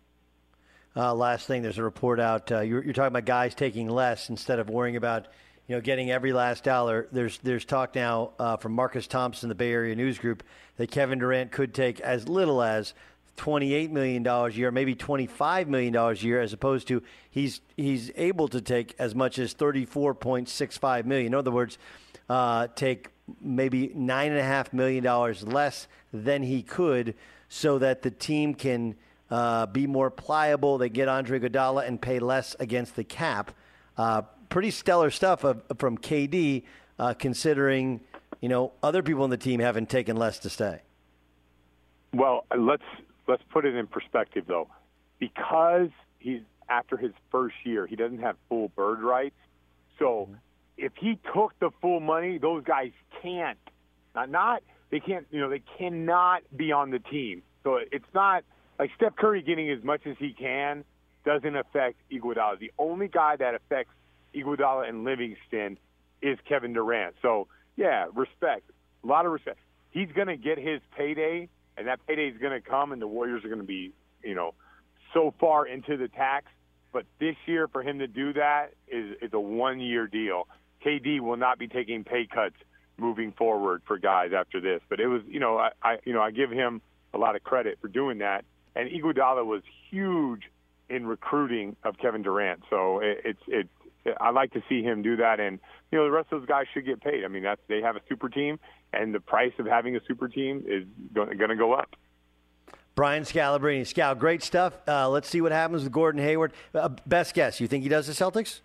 Uh, 0.97 1.15
last 1.15 1.47
thing, 1.47 1.63
there's 1.63 1.79
a 1.79 1.83
report 1.83 2.19
out. 2.19 2.51
Uh, 2.51 2.61
you're, 2.61 2.83
you're, 2.83 2.95
talking 2.95 3.09
about 3.09 3.25
guys 3.25 3.55
taking 3.55 3.89
less 3.89 4.31
instead 4.31 4.59
of 4.59 4.69
worrying 4.69 4.97
about, 4.97 5.29
you 5.69 5.77
know, 5.77 5.81
getting 5.81 6.11
every 6.11 6.33
last 6.33 6.65
dollar. 6.65 7.07
There's 7.13 7.39
there's 7.39 7.65
talk 7.65 7.95
now 7.95 8.33
uh, 8.39 8.57
from 8.57 8.73
Marcus 8.73 9.07
Thompson, 9.07 9.49
the 9.49 9.55
Bay 9.55 9.71
Area 9.71 9.95
News 9.95 10.19
Group, 10.19 10.43
that 10.77 10.91
Kevin 10.91 11.19
Durant 11.19 11.53
could 11.53 11.73
take 11.73 12.01
as 12.01 12.29
little 12.29 12.63
as 12.63 12.95
$28 13.39 13.91
million 13.91 14.27
a 14.27 14.49
year, 14.49 14.71
maybe 14.71 14.95
$25 14.95 15.69
million 15.69 15.97
a 15.97 16.13
year, 16.15 16.41
as 16.41 16.53
opposed 16.53 16.89
to 16.89 17.03
he's 17.31 17.61
he's 17.77 18.11
able 18.17 18.49
to 18.49 18.61
take 18.61 18.95
as 18.99 19.15
much 19.15 19.39
as 19.39 19.55
34.65 19.55 21.05
million. 21.07 21.29
In 21.29 21.35
other 21.35 21.51
words, 21.51 21.79
uh, 22.29 22.67
take 22.75 23.11
maybe 23.41 23.89
$9.5 23.89 24.73
million 24.73 25.05
less 25.53 25.89
than 26.13 26.43
he 26.43 26.63
could 26.63 27.15
so 27.49 27.79
that 27.79 28.03
the 28.03 28.11
team 28.11 28.55
can 28.55 28.95
uh, 29.31 29.67
be 29.67 29.87
more 29.87 30.11
pliable. 30.11 30.79
They 30.79 30.89
get 30.89 31.09
Andre 31.09 31.41
Iguodala 31.41 31.87
and 31.87 32.01
pay 32.01 32.19
less 32.19 32.57
against 32.59 32.97
the 32.97 33.05
cap. 33.05 33.53
Uh, 33.97 34.23
pretty 34.49 34.71
stellar 34.71 35.11
stuff 35.11 35.45
of, 35.45 35.63
from 35.79 35.99
KD, 35.99 36.65
uh, 36.99 37.15
considering 37.15 38.01
you 38.41 38.49
know 38.49 38.73
other 38.83 39.03
people 39.03 39.23
on 39.25 39.31
the 39.31 39.37
team 39.37 39.61
haven't 39.61 39.89
taken 39.89 40.17
less 40.17 40.39
to 40.41 40.51
stay. 40.51 40.81
Well, 42.15 42.45
let's 42.57 42.83
let's 43.29 43.43
put 43.53 43.65
it 43.65 43.75
in 43.75 43.87
perspective 43.87 44.45
though, 44.49 44.69
because 45.21 45.91
he's 46.19 46.41
after 46.69 46.97
his 46.97 47.13
first 47.31 47.55
year, 47.65 47.87
he 47.87 47.97
doesn't 47.97 48.21
have 48.21 48.37
full 48.49 48.69
bird 48.69 49.01
rights. 49.01 49.37
So 49.99 50.29
mm-hmm. 50.29 50.35
if 50.77 50.93
he 50.99 51.19
took 51.33 51.53
the 51.61 51.71
full 51.81 52.01
money, 52.01 52.39
those 52.39 52.65
guys 52.65 52.91
can't. 53.23 53.59
Not, 54.15 54.31
not 54.31 54.63
they 54.91 55.01
can't. 55.01 55.27
You 55.31 55.41
know, 55.41 55.51
they 55.51 55.63
cannot 55.79 56.43
be 56.57 56.73
on 56.73 56.91
the 56.91 56.99
team. 56.99 57.43
So 57.63 57.79
it's 57.93 58.13
not 58.15 58.45
like 58.79 58.91
Steph 58.97 59.17
Curry 59.17 59.43
getting 59.43 59.71
as 59.71 59.83
much 59.85 60.07
as 60.07 60.17
he 60.19 60.33
can 60.33 60.85
doesn't 61.25 61.57
affect 61.57 61.97
Iguodala. 62.11 62.59
The 62.59 62.73
only 62.79 63.09
guy 63.09 63.37
that 63.37 63.55
affects 63.55 63.93
Iguodala 64.35 64.89
and 64.89 65.05
Livingston 65.05 65.79
is 66.23 66.39
Kevin 66.49 66.73
Durant. 66.73 67.15
So 67.21 67.49
yeah, 67.77 68.07
respect, 68.15 68.71
a 69.05 69.07
lot 69.07 69.27
of 69.27 69.33
respect. 69.33 69.59
He's 69.91 70.09
going 70.15 70.29
to 70.29 70.37
get 70.37 70.59
his 70.59 70.81
payday 70.97 71.49
and 71.79 71.87
that 71.87 72.05
payday 72.07 72.29
is 72.29 72.39
going 72.39 72.61
to 72.61 72.67
come, 72.67 72.93
and 72.93 73.01
the 73.01 73.07
Warriors 73.07 73.45
are 73.45 73.49
going 73.49 73.61
to 73.61 73.67
be, 73.67 73.93
you 74.23 74.35
know, 74.35 74.55
so 75.15 75.33
far 75.39 75.67
into 75.67 75.97
the 75.97 76.09
tax. 76.09 76.47
But 76.93 77.05
this 77.21 77.37
year, 77.47 77.69
for 77.69 77.83
him 77.83 77.99
to 78.01 78.07
do 78.07 78.33
that 78.35 78.73
is 78.89 79.17
is 79.23 79.33
a 79.33 79.41
one 79.41 79.81
year 79.81 80.07
deal. 80.07 80.49
KD 80.85 81.21
will 81.21 81.37
not 81.37 81.59
be 81.59 81.69
taking 81.69 82.05
pay 82.05 82.27
cuts 82.27 82.57
moving 82.97 83.33
forward 83.33 83.83
for 83.87 83.99
guys 83.99 84.31
after 84.37 84.61
this. 84.61 84.81
But 84.89 85.01
it 85.01 85.07
was, 85.07 85.23
you 85.27 85.41
know, 85.41 85.59
I, 85.59 85.71
I 85.83 85.99
you 86.05 86.13
know 86.13 86.23
I 86.23 86.31
give 86.31 86.51
him 86.51 86.81
a 87.15 87.19
lot 87.19 87.37
of 87.37 87.45
credit 87.45 87.79
for 87.81 87.89
doing 87.89 88.19
that. 88.19 88.45
And 88.75 88.91
Iguodala 88.91 89.45
was 89.45 89.63
huge 89.91 90.43
in 90.89 91.07
recruiting 91.07 91.77
of 91.85 91.99
Kevin 91.99 92.23
Durant. 92.23 92.63
So 92.71 93.01
it, 93.01 93.21
it's 93.25 93.43
it's 93.49 93.69
I 94.21 94.31
like 94.31 94.53
to 94.53 94.63
see 94.69 94.83
him 94.83 95.03
do 95.03 95.17
that, 95.17 95.41
and 95.41 95.59
you 95.91 95.99
know 95.99 96.05
the 96.05 96.11
rest 96.11 96.33
of 96.33 96.41
those 96.41 96.49
guys 96.49 96.67
should 96.73 96.87
get 96.87 97.01
paid. 97.01 97.25
I 97.25 97.29
mean, 97.29 97.43
that's 97.43 97.61
they 97.69 97.83
have 97.83 97.97
a 97.97 98.01
super 98.09 98.29
team, 98.29 98.59
and 98.93 99.15
the 99.15 99.21
price 99.21 99.53
of 99.59 99.67
having 99.67 99.97
a 99.97 100.01
super 100.07 100.29
team 100.29 100.65
is 100.67 100.85
going 101.13 101.37
to 101.37 101.57
go 101.57 101.73
up. 101.73 101.97
Brian 102.95 103.23
Scalabrine, 103.23 103.83
Scal, 103.83 104.19
great 104.19 104.43
stuff. 104.43 104.75
Uh, 104.89 105.09
let's 105.09 105.29
see 105.29 105.41
what 105.41 105.53
happens 105.53 105.85
with 105.85 105.93
Gordon 105.93 106.21
Hayward. 106.21 106.53
Uh, 106.75 106.89
best 107.07 107.35
guess, 107.35 107.61
you 107.61 107.69
think 107.69 107.83
he 107.83 107.89
does 107.89 108.07
the 108.07 108.13
Celtics? 108.13 108.61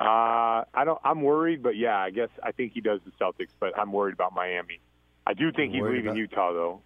Uh, 0.00 0.64
I 0.74 0.84
don't. 0.84 1.00
I'm 1.04 1.22
worried, 1.22 1.62
but 1.62 1.76
yeah, 1.76 1.98
I 1.98 2.10
guess 2.10 2.30
I 2.42 2.52
think 2.52 2.72
he 2.72 2.80
does 2.80 3.00
the 3.04 3.12
Celtics, 3.12 3.50
but 3.60 3.78
I'm 3.78 3.92
worried 3.92 4.14
about 4.14 4.32
Miami. 4.34 4.80
I 5.26 5.34
do 5.34 5.52
think 5.52 5.74
he's 5.74 5.82
leaving 5.82 6.06
about... 6.06 6.16
Utah, 6.16 6.52
though. 6.52 6.80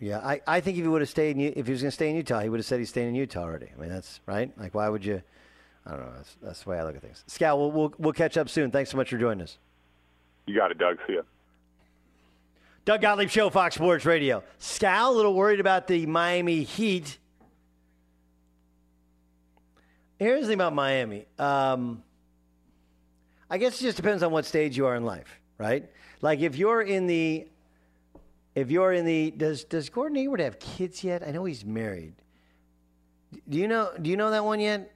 Yeah, 0.00 0.18
I, 0.18 0.40
I 0.46 0.60
think 0.60 0.76
if 0.76 0.84
he 0.84 0.88
would 0.88 1.02
have 1.02 1.08
stayed, 1.08 1.36
in, 1.36 1.40
if 1.56 1.66
he 1.66 1.72
was 1.72 1.82
going 1.82 1.90
to 1.90 1.94
stay 1.94 2.10
in 2.10 2.16
Utah, 2.16 2.40
he 2.40 2.48
would 2.48 2.58
have 2.58 2.66
said 2.66 2.78
he's 2.78 2.88
staying 2.88 3.08
in 3.08 3.14
Utah 3.14 3.42
already. 3.42 3.68
I 3.76 3.80
mean, 3.80 3.90
that's 3.90 4.20
right. 4.26 4.50
Like, 4.58 4.74
why 4.74 4.88
would 4.88 5.04
you? 5.04 5.22
I 5.88 5.92
don't 5.92 6.00
know. 6.00 6.12
That's, 6.16 6.36
that's 6.42 6.62
the 6.64 6.70
way 6.70 6.78
I 6.78 6.84
look 6.84 6.96
at 6.96 7.02
things. 7.02 7.24
Scal, 7.28 7.56
we'll, 7.58 7.72
we'll 7.72 7.94
we'll 7.98 8.12
catch 8.12 8.36
up 8.36 8.50
soon. 8.50 8.70
Thanks 8.70 8.90
so 8.90 8.98
much 8.98 9.08
for 9.08 9.16
joining 9.16 9.42
us. 9.42 9.56
You 10.46 10.54
got 10.54 10.70
it, 10.70 10.78
Doug. 10.78 10.98
See 11.06 11.14
ya. 11.14 11.22
Doug 12.84 13.00
Gottlieb 13.00 13.30
Show, 13.30 13.50
Fox 13.50 13.74
Sports 13.74 14.04
Radio. 14.04 14.42
Scal, 14.60 15.08
a 15.08 15.12
little 15.12 15.34
worried 15.34 15.60
about 15.60 15.86
the 15.86 16.06
Miami 16.06 16.62
Heat. 16.62 17.18
Here's 20.18 20.42
the 20.42 20.48
thing 20.48 20.54
about 20.54 20.74
Miami. 20.74 21.26
Um, 21.38 22.02
I 23.50 23.56
guess 23.58 23.80
it 23.80 23.84
just 23.84 23.96
depends 23.96 24.22
on 24.22 24.30
what 24.30 24.44
stage 24.44 24.76
you 24.76 24.86
are 24.86 24.96
in 24.96 25.04
life, 25.04 25.40
right? 25.58 25.88
Like 26.20 26.40
if 26.40 26.56
you're 26.56 26.82
in 26.82 27.06
the, 27.06 27.46
if 28.54 28.70
you're 28.70 28.92
in 28.92 29.04
the, 29.04 29.30
does 29.30 29.64
does 29.64 29.88
Gordon 29.88 30.16
Hayward 30.16 30.40
have 30.40 30.58
kids 30.58 31.04
yet? 31.04 31.22
I 31.26 31.30
know 31.30 31.44
he's 31.44 31.64
married. 31.64 32.14
Do 33.48 33.58
you 33.58 33.68
know? 33.68 33.90
Do 34.00 34.10
you 34.10 34.16
know 34.16 34.30
that 34.30 34.44
one 34.44 34.60
yet? 34.60 34.90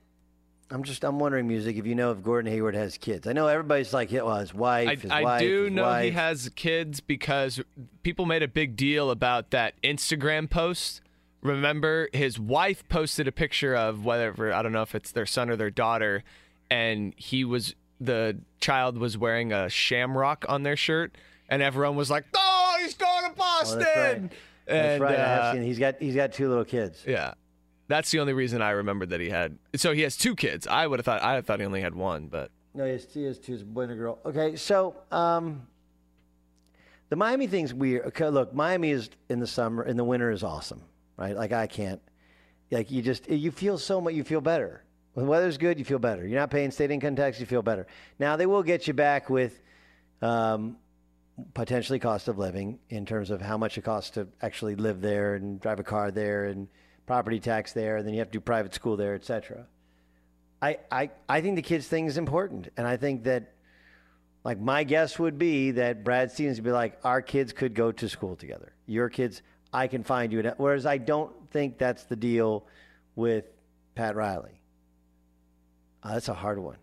I'm 0.72 0.82
just 0.84 1.04
I'm 1.04 1.18
wondering, 1.18 1.46
music, 1.46 1.76
if 1.76 1.86
you 1.86 1.94
know 1.94 2.12
if 2.12 2.22
Gordon 2.22 2.50
Hayward 2.50 2.74
has 2.74 2.96
kids. 2.96 3.26
I 3.26 3.32
know 3.32 3.46
everybody's 3.46 3.92
like, 3.92 4.10
well, 4.10 4.36
his 4.38 4.54
wife, 4.54 4.88
I, 4.88 4.94
his 4.94 5.10
I 5.10 5.22
wife, 5.22 5.40
do 5.40 5.68
know 5.68 5.92
he 5.98 6.10
has 6.12 6.50
kids 6.56 7.00
because 7.00 7.60
people 8.02 8.24
made 8.24 8.42
a 8.42 8.48
big 8.48 8.76
deal 8.76 9.10
about 9.10 9.50
that 9.50 9.74
Instagram 9.82 10.48
post. 10.48 11.02
Remember, 11.42 12.08
his 12.12 12.38
wife 12.38 12.88
posted 12.88 13.28
a 13.28 13.32
picture 13.32 13.74
of 13.74 14.04
whatever 14.04 14.52
I 14.52 14.62
don't 14.62 14.72
know 14.72 14.82
if 14.82 14.94
it's 14.94 15.12
their 15.12 15.26
son 15.26 15.50
or 15.50 15.56
their 15.56 15.70
daughter, 15.70 16.24
and 16.70 17.12
he 17.16 17.44
was 17.44 17.74
the 18.00 18.38
child 18.60 18.96
was 18.98 19.18
wearing 19.18 19.52
a 19.52 19.68
shamrock 19.68 20.44
on 20.48 20.62
their 20.62 20.76
shirt, 20.76 21.16
and 21.48 21.60
everyone 21.62 21.96
was 21.96 22.10
like, 22.10 22.24
"Oh, 22.34 22.76
he's 22.80 22.94
going 22.94 23.24
to 23.24 23.30
Oh, 23.30 23.34
Boston!" 23.36 23.78
that's 23.80 23.96
right. 23.96 24.30
That's 24.66 24.92
And, 24.94 25.02
right. 25.02 25.14
Uh. 25.18 25.54
He's 25.56 25.78
got 25.78 25.96
he's 26.00 26.14
got 26.14 26.32
two 26.32 26.48
little 26.48 26.64
kids. 26.64 27.04
Yeah, 27.06 27.34
that's 27.88 28.10
the 28.10 28.20
only 28.20 28.32
reason 28.32 28.62
I 28.62 28.70
remembered 28.70 29.10
that 29.10 29.20
he 29.20 29.28
had. 29.30 29.58
So 29.76 29.92
he 29.92 30.02
has 30.02 30.16
two 30.16 30.34
kids. 30.34 30.66
I 30.66 30.86
would 30.86 30.98
have 30.98 31.04
thought 31.04 31.22
I 31.22 31.40
thought 31.40 31.60
he 31.60 31.66
only 31.66 31.80
had 31.80 31.94
one, 31.94 32.28
but 32.28 32.50
No, 32.74 32.84
he 32.84 32.92
has, 32.92 33.06
he 33.12 33.24
has 33.24 33.38
two, 33.38 33.52
he's 33.52 33.62
a 33.62 33.64
boy 33.64 33.82
and 33.82 33.92
a 33.92 33.94
girl. 33.96 34.18
Okay, 34.24 34.56
so 34.56 34.96
um, 35.10 35.66
the 37.08 37.16
Miami 37.16 37.46
thing's 37.46 37.74
weird. 37.74 38.06
Okay, 38.06 38.28
look, 38.28 38.54
Miami 38.54 38.90
is 38.90 39.10
in 39.28 39.40
the 39.40 39.46
summer, 39.46 39.84
in 39.84 39.96
the 39.96 40.04
winter 40.04 40.30
is 40.30 40.42
awesome, 40.42 40.82
right? 41.16 41.36
Like 41.36 41.52
I 41.52 41.66
can't, 41.66 42.00
like 42.70 42.90
you 42.90 43.02
just 43.02 43.28
you 43.28 43.50
feel 43.50 43.78
so 43.78 44.00
much, 44.00 44.14
you 44.14 44.24
feel 44.24 44.40
better. 44.40 44.84
When 45.14 45.26
the 45.26 45.30
weather's 45.30 45.58
good, 45.58 45.78
you 45.78 45.84
feel 45.84 45.98
better. 45.98 46.26
You're 46.26 46.40
not 46.40 46.50
paying 46.50 46.70
state 46.70 46.90
income 46.90 47.16
tax, 47.16 47.38
you 47.38 47.44
feel 47.44 47.62
better. 47.62 47.86
Now 48.18 48.36
they 48.36 48.46
will 48.46 48.62
get 48.62 48.86
you 48.86 48.94
back 48.94 49.28
with 49.28 49.60
um, 50.22 50.78
potentially 51.52 51.98
cost 51.98 52.28
of 52.28 52.38
living 52.38 52.78
in 52.88 53.04
terms 53.04 53.30
of 53.30 53.42
how 53.42 53.58
much 53.58 53.76
it 53.76 53.82
costs 53.82 54.10
to 54.12 54.26
actually 54.40 54.76
live 54.76 55.02
there 55.02 55.34
and 55.34 55.60
drive 55.60 55.80
a 55.80 55.82
car 55.82 56.10
there 56.10 56.46
and 56.46 56.68
property 57.06 57.40
tax 57.40 57.72
there, 57.72 57.96
and 57.96 58.06
then 58.06 58.14
you 58.14 58.20
have 58.20 58.28
to 58.28 58.38
do 58.38 58.40
private 58.40 58.74
school 58.74 58.96
there, 58.96 59.14
et 59.14 59.24
cetera. 59.24 59.66
I, 60.60 60.78
I, 60.90 61.10
I 61.28 61.40
think 61.40 61.56
the 61.56 61.62
kids 61.62 61.88
thing 61.88 62.06
is 62.06 62.16
important. 62.16 62.68
And 62.76 62.86
I 62.86 62.96
think 62.96 63.24
that, 63.24 63.52
like, 64.44 64.60
my 64.60 64.84
guess 64.84 65.18
would 65.18 65.38
be 65.38 65.72
that 65.72 66.04
Brad 66.04 66.30
Stevens 66.30 66.58
would 66.58 66.64
be 66.64 66.70
like, 66.70 66.98
our 67.02 67.20
kids 67.20 67.52
could 67.52 67.74
go 67.74 67.90
to 67.92 68.08
school 68.08 68.36
together. 68.36 68.72
Your 68.86 69.08
kids, 69.08 69.42
I 69.72 69.88
can 69.88 70.04
find 70.04 70.32
you. 70.32 70.52
Whereas 70.58 70.86
I 70.86 70.98
don't 70.98 71.32
think 71.50 71.78
that's 71.78 72.04
the 72.04 72.16
deal 72.16 72.64
with 73.16 73.44
Pat 73.94 74.14
Riley. 74.14 74.60
Uh, 76.02 76.14
that's 76.14 76.28
a 76.28 76.34
hard 76.34 76.58
one. 76.58 76.76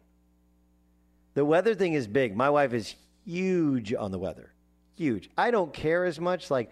The 1.36 1.46
weather 1.46 1.74
thing 1.74 1.94
is 1.94 2.08
big. 2.08 2.36
My 2.36 2.50
wife 2.50 2.74
is 2.74 2.96
huge 3.26 3.94
on 3.94 4.12
the 4.12 4.20
weather. 4.20 4.52
Huge. 4.98 5.30
I 5.38 5.52
don't 5.52 5.74
care 5.74 6.04
as 6.04 6.20
much. 6.20 6.52
Like, 6.52 6.72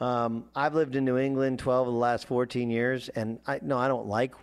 um, 0.00 0.44
I've 0.54 0.74
lived 0.74 0.94
in 0.96 1.04
New 1.04 1.18
England 1.18 1.58
12 1.58 1.88
of 1.88 1.92
the 1.92 1.98
last 1.98 2.26
14 2.26 2.70
years, 2.70 3.08
and 3.08 3.40
I 3.46 3.58
no, 3.62 3.78
I 3.78 3.88
don't 3.88 4.06
like 4.06 4.34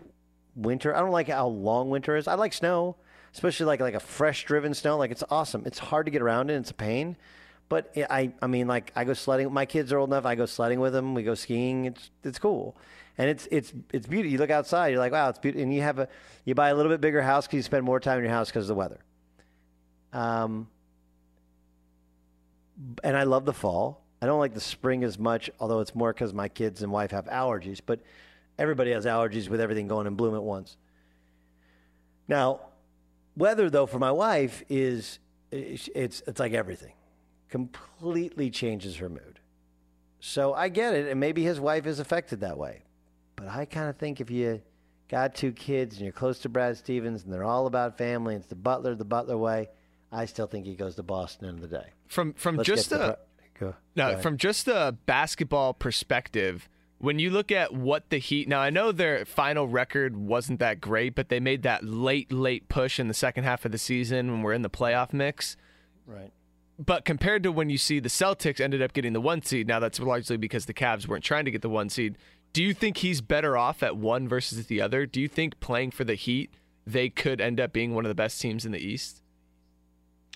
winter. 0.55 0.95
I 0.95 0.99
don't 0.99 1.11
like 1.11 1.29
how 1.29 1.47
long 1.47 1.89
winter 1.89 2.15
is. 2.15 2.27
I 2.27 2.35
like 2.35 2.53
snow, 2.53 2.97
especially 3.33 3.65
like 3.67 3.79
like 3.79 3.93
a 3.93 3.99
fresh 3.99 4.43
driven 4.45 4.73
snow. 4.73 4.97
Like 4.97 5.11
it's 5.11 5.23
awesome. 5.29 5.63
It's 5.65 5.79
hard 5.79 6.07
to 6.07 6.11
get 6.11 6.21
around 6.21 6.49
in. 6.49 6.59
It's 6.61 6.71
a 6.71 6.75
pain. 6.75 7.15
But 7.67 7.91
I- 7.97 8.31
I, 8.41 8.47
mean, 8.47 8.67
like 8.67 8.91
I 8.95 9.05
go 9.05 9.13
sledding. 9.13 9.51
My 9.51 9.65
kids 9.65 9.91
are 9.91 9.97
old 9.97 10.09
enough. 10.09 10.25
I 10.25 10.35
go 10.35 10.45
sledding 10.45 10.79
with 10.79 10.93
them. 10.93 11.15
We 11.15 11.23
go 11.23 11.33
skiing. 11.33 11.85
It's 11.85 12.11
it's 12.23 12.37
cool, 12.37 12.77
and 13.17 13.29
it's 13.29 13.47
it's 13.49 13.73
it's 13.91 14.07
beautiful. 14.07 14.31
You 14.31 14.37
look 14.37 14.51
outside. 14.51 14.89
You're 14.89 14.99
like, 14.99 15.13
wow, 15.13 15.29
it's 15.29 15.39
beautiful. 15.39 15.63
And 15.63 15.73
you 15.73 15.81
have 15.81 15.99
a 15.99 16.07
you 16.43 16.53
buy 16.53 16.69
a 16.69 16.75
little 16.75 16.91
bit 16.91 17.01
bigger 17.01 17.21
house 17.21 17.47
because 17.47 17.57
you 17.57 17.63
spend 17.63 17.83
more 17.83 17.99
time 17.99 18.19
in 18.19 18.25
your 18.25 18.33
house 18.33 18.49
because 18.49 18.65
of 18.65 18.67
the 18.67 18.75
weather. 18.75 18.99
Um, 20.13 20.67
and 23.03 23.17
I 23.17 23.23
love 23.23 23.45
the 23.45 23.53
fall. 23.53 24.04
I 24.21 24.25
don't 24.25 24.39
like 24.39 24.53
the 24.53 24.61
spring 24.61 25.03
as 25.03 25.19
much, 25.19 25.49
although 25.59 25.79
it's 25.79 25.93
more 25.93 26.13
because 26.13 26.33
my 26.33 26.47
kids 26.47 26.81
and 26.81 26.91
wife 26.91 27.11
have 27.11 27.25
allergies. 27.25 27.79
But 27.85 27.99
everybody 28.57 28.91
has 28.91 29.05
allergies 29.05 29.49
with 29.49 29.59
everything 29.59 29.87
going 29.87 30.07
in 30.07 30.15
bloom 30.15 30.35
at 30.35 30.43
once. 30.43 30.77
Now, 32.27 32.61
weather 33.35 33.69
though 33.69 33.85
for 33.85 33.99
my 33.99 34.11
wife 34.11 34.63
is 34.69 35.19
it's 35.51 35.89
it's, 36.25 36.39
like 36.39 36.53
everything, 36.53 36.93
completely 37.49 38.49
changes 38.49 38.97
her 38.97 39.09
mood. 39.09 39.39
So 40.19 40.53
I 40.53 40.69
get 40.69 40.95
it, 40.95 41.07
and 41.07 41.19
maybe 41.19 41.43
his 41.43 41.59
wife 41.59 41.85
is 41.85 41.99
affected 41.99 42.39
that 42.39 42.57
way. 42.57 42.83
But 43.35 43.47
I 43.47 43.65
kind 43.65 43.89
of 43.89 43.97
think 43.97 44.19
if 44.21 44.31
you 44.31 44.61
got 45.07 45.35
two 45.35 45.51
kids 45.51 45.95
and 45.95 46.03
you're 46.03 46.13
close 46.13 46.39
to 46.39 46.49
Brad 46.49 46.77
Stevens 46.77 47.23
and 47.23 47.31
they're 47.31 47.43
all 47.43 47.67
about 47.67 47.97
family, 47.97 48.33
and 48.33 48.41
it's 48.41 48.49
the 48.49 48.55
Butler 48.55 48.95
the 48.95 49.05
Butler 49.05 49.37
way. 49.37 49.69
I 50.11 50.25
still 50.25 50.47
think 50.47 50.65
he 50.65 50.75
goes 50.75 50.95
to 50.95 51.03
Boston 51.03 51.49
in 51.49 51.59
the 51.59 51.67
day. 51.67 51.87
From 52.07 52.33
from 52.33 52.57
Let's 52.57 52.67
just 52.67 52.89
the 52.89 52.97
pro- 52.97 53.15
go- 53.59 53.75
no 53.95 54.15
go 54.15 54.21
from 54.21 54.37
just 54.37 54.67
a 54.67 54.95
basketball 55.05 55.73
perspective, 55.73 56.67
when 56.97 57.19
you 57.19 57.29
look 57.29 57.51
at 57.51 57.73
what 57.73 58.09
the 58.09 58.17
Heat 58.17 58.47
now, 58.47 58.59
I 58.59 58.69
know 58.69 58.91
their 58.91 59.25
final 59.25 59.67
record 59.67 60.15
wasn't 60.15 60.59
that 60.59 60.81
great, 60.81 61.15
but 61.15 61.29
they 61.29 61.39
made 61.39 61.63
that 61.63 61.83
late 61.83 62.31
late 62.31 62.67
push 62.69 62.99
in 62.99 63.07
the 63.07 63.13
second 63.13 63.43
half 63.43 63.65
of 63.65 63.71
the 63.71 63.77
season 63.77 64.31
when 64.31 64.41
we're 64.41 64.53
in 64.53 64.61
the 64.61 64.69
playoff 64.69 65.13
mix. 65.13 65.57
Right. 66.05 66.31
But 66.77 67.05
compared 67.05 67.43
to 67.43 67.51
when 67.51 67.69
you 67.69 67.77
see 67.77 67.99
the 67.99 68.09
Celtics 68.09 68.59
ended 68.59 68.81
up 68.81 68.93
getting 68.93 69.13
the 69.13 69.21
one 69.21 69.41
seed, 69.41 69.67
now 69.67 69.79
that's 69.79 69.99
largely 69.99 70.37
because 70.37 70.65
the 70.65 70.73
Cavs 70.73 71.07
weren't 71.07 71.23
trying 71.23 71.45
to 71.45 71.51
get 71.51 71.61
the 71.61 71.69
one 71.69 71.89
seed. 71.89 72.17
Do 72.51 72.63
you 72.63 72.73
think 72.73 72.97
he's 72.97 73.21
better 73.21 73.57
off 73.57 73.83
at 73.83 73.97
one 73.97 74.27
versus 74.27 74.67
the 74.67 74.81
other? 74.81 75.05
Do 75.05 75.21
you 75.21 75.27
think 75.27 75.59
playing 75.59 75.91
for 75.91 76.03
the 76.03 76.15
Heat, 76.15 76.53
they 76.85 77.09
could 77.09 77.39
end 77.39 77.59
up 77.59 77.71
being 77.71 77.93
one 77.93 78.05
of 78.05 78.09
the 78.09 78.15
best 78.15 78.41
teams 78.41 78.65
in 78.65 78.71
the 78.71 78.79
East? 78.79 79.21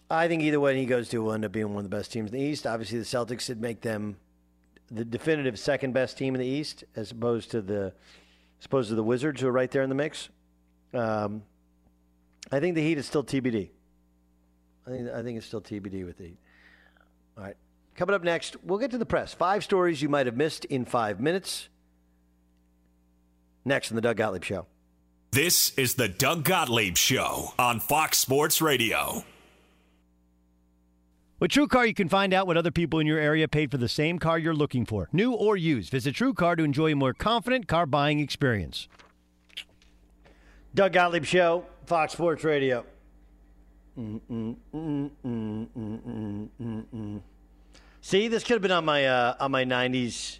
I 0.09 0.27
think 0.27 0.41
either 0.41 0.59
way 0.59 0.75
he 0.77 0.85
goes 0.85 1.09
to 1.09 1.19
will 1.19 1.33
end 1.33 1.45
up 1.45 1.51
being 1.51 1.73
one 1.73 1.85
of 1.85 1.89
the 1.89 1.95
best 1.95 2.11
teams 2.11 2.31
in 2.31 2.37
the 2.37 2.43
East. 2.43 2.65
Obviously, 2.65 2.97
the 2.97 3.05
Celtics 3.05 3.47
would 3.49 3.61
make 3.61 3.81
them 3.81 4.17
the 4.89 5.05
definitive 5.05 5.59
second 5.59 5.93
best 5.93 6.17
team 6.17 6.33
in 6.33 6.41
the 6.41 6.47
East, 6.47 6.83
as 6.95 7.11
opposed 7.11 7.51
to 7.51 7.61
the 7.61 7.93
as 8.59 8.65
opposed 8.65 8.89
to 8.89 8.95
the 8.95 9.03
Wizards, 9.03 9.41
who 9.41 9.47
are 9.47 9.51
right 9.51 9.69
there 9.69 9.83
in 9.83 9.89
the 9.89 9.95
mix. 9.95 10.29
Um, 10.93 11.43
I 12.51 12.59
think 12.59 12.75
the 12.75 12.81
Heat 12.81 12.97
is 12.97 13.05
still 13.05 13.23
TBD. 13.23 13.69
I 14.87 14.89
think 14.89 15.09
I 15.09 15.21
think 15.21 15.37
it's 15.37 15.45
still 15.45 15.61
TBD 15.61 16.05
with 16.05 16.17
the 16.17 16.25
Heat. 16.25 16.37
All 17.37 17.43
right, 17.43 17.55
coming 17.95 18.15
up 18.15 18.23
next, 18.23 18.55
we'll 18.63 18.79
get 18.79 18.91
to 18.91 18.97
the 18.97 19.05
press. 19.05 19.33
Five 19.33 19.63
stories 19.63 20.01
you 20.01 20.09
might 20.09 20.25
have 20.25 20.35
missed 20.35 20.65
in 20.65 20.85
five 20.85 21.19
minutes. 21.19 21.69
Next 23.63 23.91
on 23.91 23.95
the 23.95 24.01
Doug 24.01 24.17
Gottlieb 24.17 24.43
Show. 24.43 24.65
This 25.31 25.77
is 25.77 25.93
the 25.93 26.07
Doug 26.07 26.43
Gottlieb 26.43 26.97
Show 26.97 27.53
on 27.59 27.79
Fox 27.79 28.17
Sports 28.17 28.63
Radio. 28.63 29.23
With 31.39 31.51
TrueCar, 31.51 31.87
you 31.87 31.93
can 31.93 32.09
find 32.09 32.33
out 32.33 32.47
what 32.47 32.57
other 32.57 32.71
people 32.71 32.99
in 32.99 33.07
your 33.07 33.17
area 33.17 33.47
paid 33.47 33.71
for 33.71 33.77
the 33.77 33.87
same 33.87 34.19
car 34.19 34.37
you're 34.37 34.53
looking 34.53 34.85
for, 34.85 35.07
new 35.13 35.31
or 35.31 35.55
used. 35.55 35.89
Visit 35.89 36.15
TrueCar 36.15 36.57
to 36.57 36.63
enjoy 36.65 36.91
a 36.91 36.95
more 36.95 37.13
confident 37.13 37.65
car 37.65 37.85
buying 37.85 38.19
experience. 38.19 38.89
Doug 40.75 40.91
Gottlieb 40.91 41.23
Show, 41.23 41.65
Fox 41.85 42.11
Sports 42.11 42.43
Radio. 42.43 42.85
Mm, 43.97 44.19
mm, 44.29 44.55
mm, 44.73 45.09
mm, 45.25 45.67
mm, 45.77 45.99
mm, 46.01 46.49
mm, 46.61 46.85
mm. 46.93 47.21
See, 48.01 48.27
this 48.27 48.43
could 48.43 48.53
have 48.53 48.61
been 48.61 48.71
on 48.71 48.83
my 48.83 49.07
uh, 49.07 49.35
on 49.39 49.51
my 49.51 49.63
'90s 49.63 50.39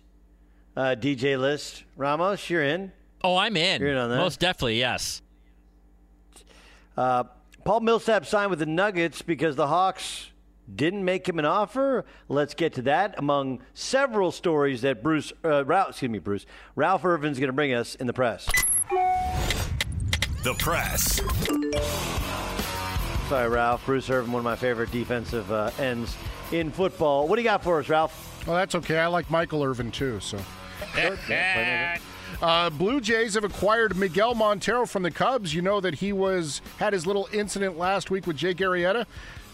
uh, 0.76 0.96
DJ 1.00 1.40
list. 1.40 1.86
Ramos, 1.96 2.50
you're 2.50 2.64
in. 2.64 2.92
Oh, 3.24 3.38
I'm 3.38 3.56
in. 3.56 3.82
You're 3.82 3.92
in 3.92 3.98
on 3.98 4.10
that. 4.10 4.18
Most 4.18 4.40
definitely, 4.40 4.80
yes. 4.80 5.22
Uh, 6.98 7.24
Paul 7.64 7.82
Millsap 7.82 8.26
signed 8.26 8.50
with 8.50 8.60
the 8.60 8.66
Nuggets 8.66 9.22
because 9.22 9.56
the 9.56 9.68
Hawks 9.68 10.29
didn't 10.76 11.04
make 11.04 11.28
him 11.28 11.40
an 11.40 11.46
offer. 11.46 12.06
Let's 12.28 12.54
get 12.54 12.74
to 12.74 12.82
that. 12.84 13.16
Among 13.18 13.62
several 13.74 14.32
stories 14.32 14.82
that 14.82 15.02
Bruce, 15.04 15.34
uh, 15.44 15.66
Ralph, 15.66 15.90
excuse 15.90 16.12
me, 16.12 16.20
Bruce, 16.20 16.46
Ralph 16.76 17.04
Irvin's 17.06 17.40
going 17.40 17.48
to 17.50 17.54
bring 17.54 17.74
us 17.74 17.96
in 17.96 18.08
the 18.08 18.14
press. 18.14 18.48
The 20.44 20.54
press. 20.58 21.20
Sorry, 23.28 23.50
Ralph. 23.50 23.86
Bruce 23.86 24.10
Irvin, 24.10 24.32
one 24.32 24.40
of 24.40 24.46
my 24.46 24.56
favorite 24.56 24.92
defensive 24.92 25.52
uh, 25.52 25.72
ends 25.80 26.16
in 26.52 26.72
football. 26.72 27.28
What 27.28 27.36
do 27.36 27.42
you 27.42 27.48
got 27.48 27.64
for 27.64 27.80
us, 27.80 27.90
Ralph? 27.90 28.48
Well, 28.48 28.56
that's 28.56 28.76
okay. 28.76 28.98
I 28.98 29.08
like 29.08 29.30
Michael 29.30 29.64
Irvin 29.64 29.92
too. 29.92 30.20
So. 30.20 30.40
Uh, 32.42 32.70
Blue 32.70 33.02
Jays 33.02 33.34
have 33.34 33.44
acquired 33.44 33.98
Miguel 33.98 34.34
Montero 34.34 34.86
from 34.86 35.04
the 35.04 35.12
Cubs. 35.12 35.54
You 35.54 35.62
know 35.62 35.82
that 35.82 35.96
he 35.96 36.14
was 36.14 36.62
had 36.78 36.94
his 36.94 37.06
little 37.06 37.28
incident 37.34 37.78
last 37.78 38.12
week 38.12 38.28
with 38.28 38.38
Jake 38.38 38.58
Arrieta. 38.58 39.06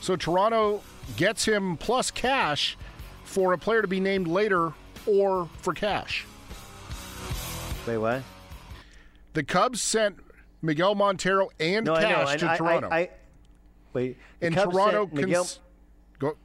So 0.01 0.15
Toronto 0.15 0.83
gets 1.17 1.45
him 1.45 1.77
plus 1.77 2.11
cash 2.11 2.77
for 3.23 3.53
a 3.53 3.57
player 3.57 3.81
to 3.81 3.87
be 3.87 3.99
named 3.99 4.27
later 4.27 4.73
or 5.05 5.49
for 5.61 5.73
cash. 5.73 6.25
Wait, 7.87 7.97
what? 7.97 8.23
The 9.33 9.43
Cubs 9.43 9.81
sent 9.81 10.17
Miguel 10.61 10.95
Montero 10.95 11.49
and 11.59 11.85
No, 11.85 11.95
cash 11.95 12.31
and 12.31 12.39
to 12.39 12.51
I- 12.51 12.57
Toronto. 12.57 12.89
I, 12.89 12.97
I, 12.99 13.09
wait, 13.93 14.17
and 14.41 14.55
Cubs 14.55 14.73
Toronto 14.73 15.07
can 15.07 15.15
Miguel, 15.21 15.47
go. 16.19 16.35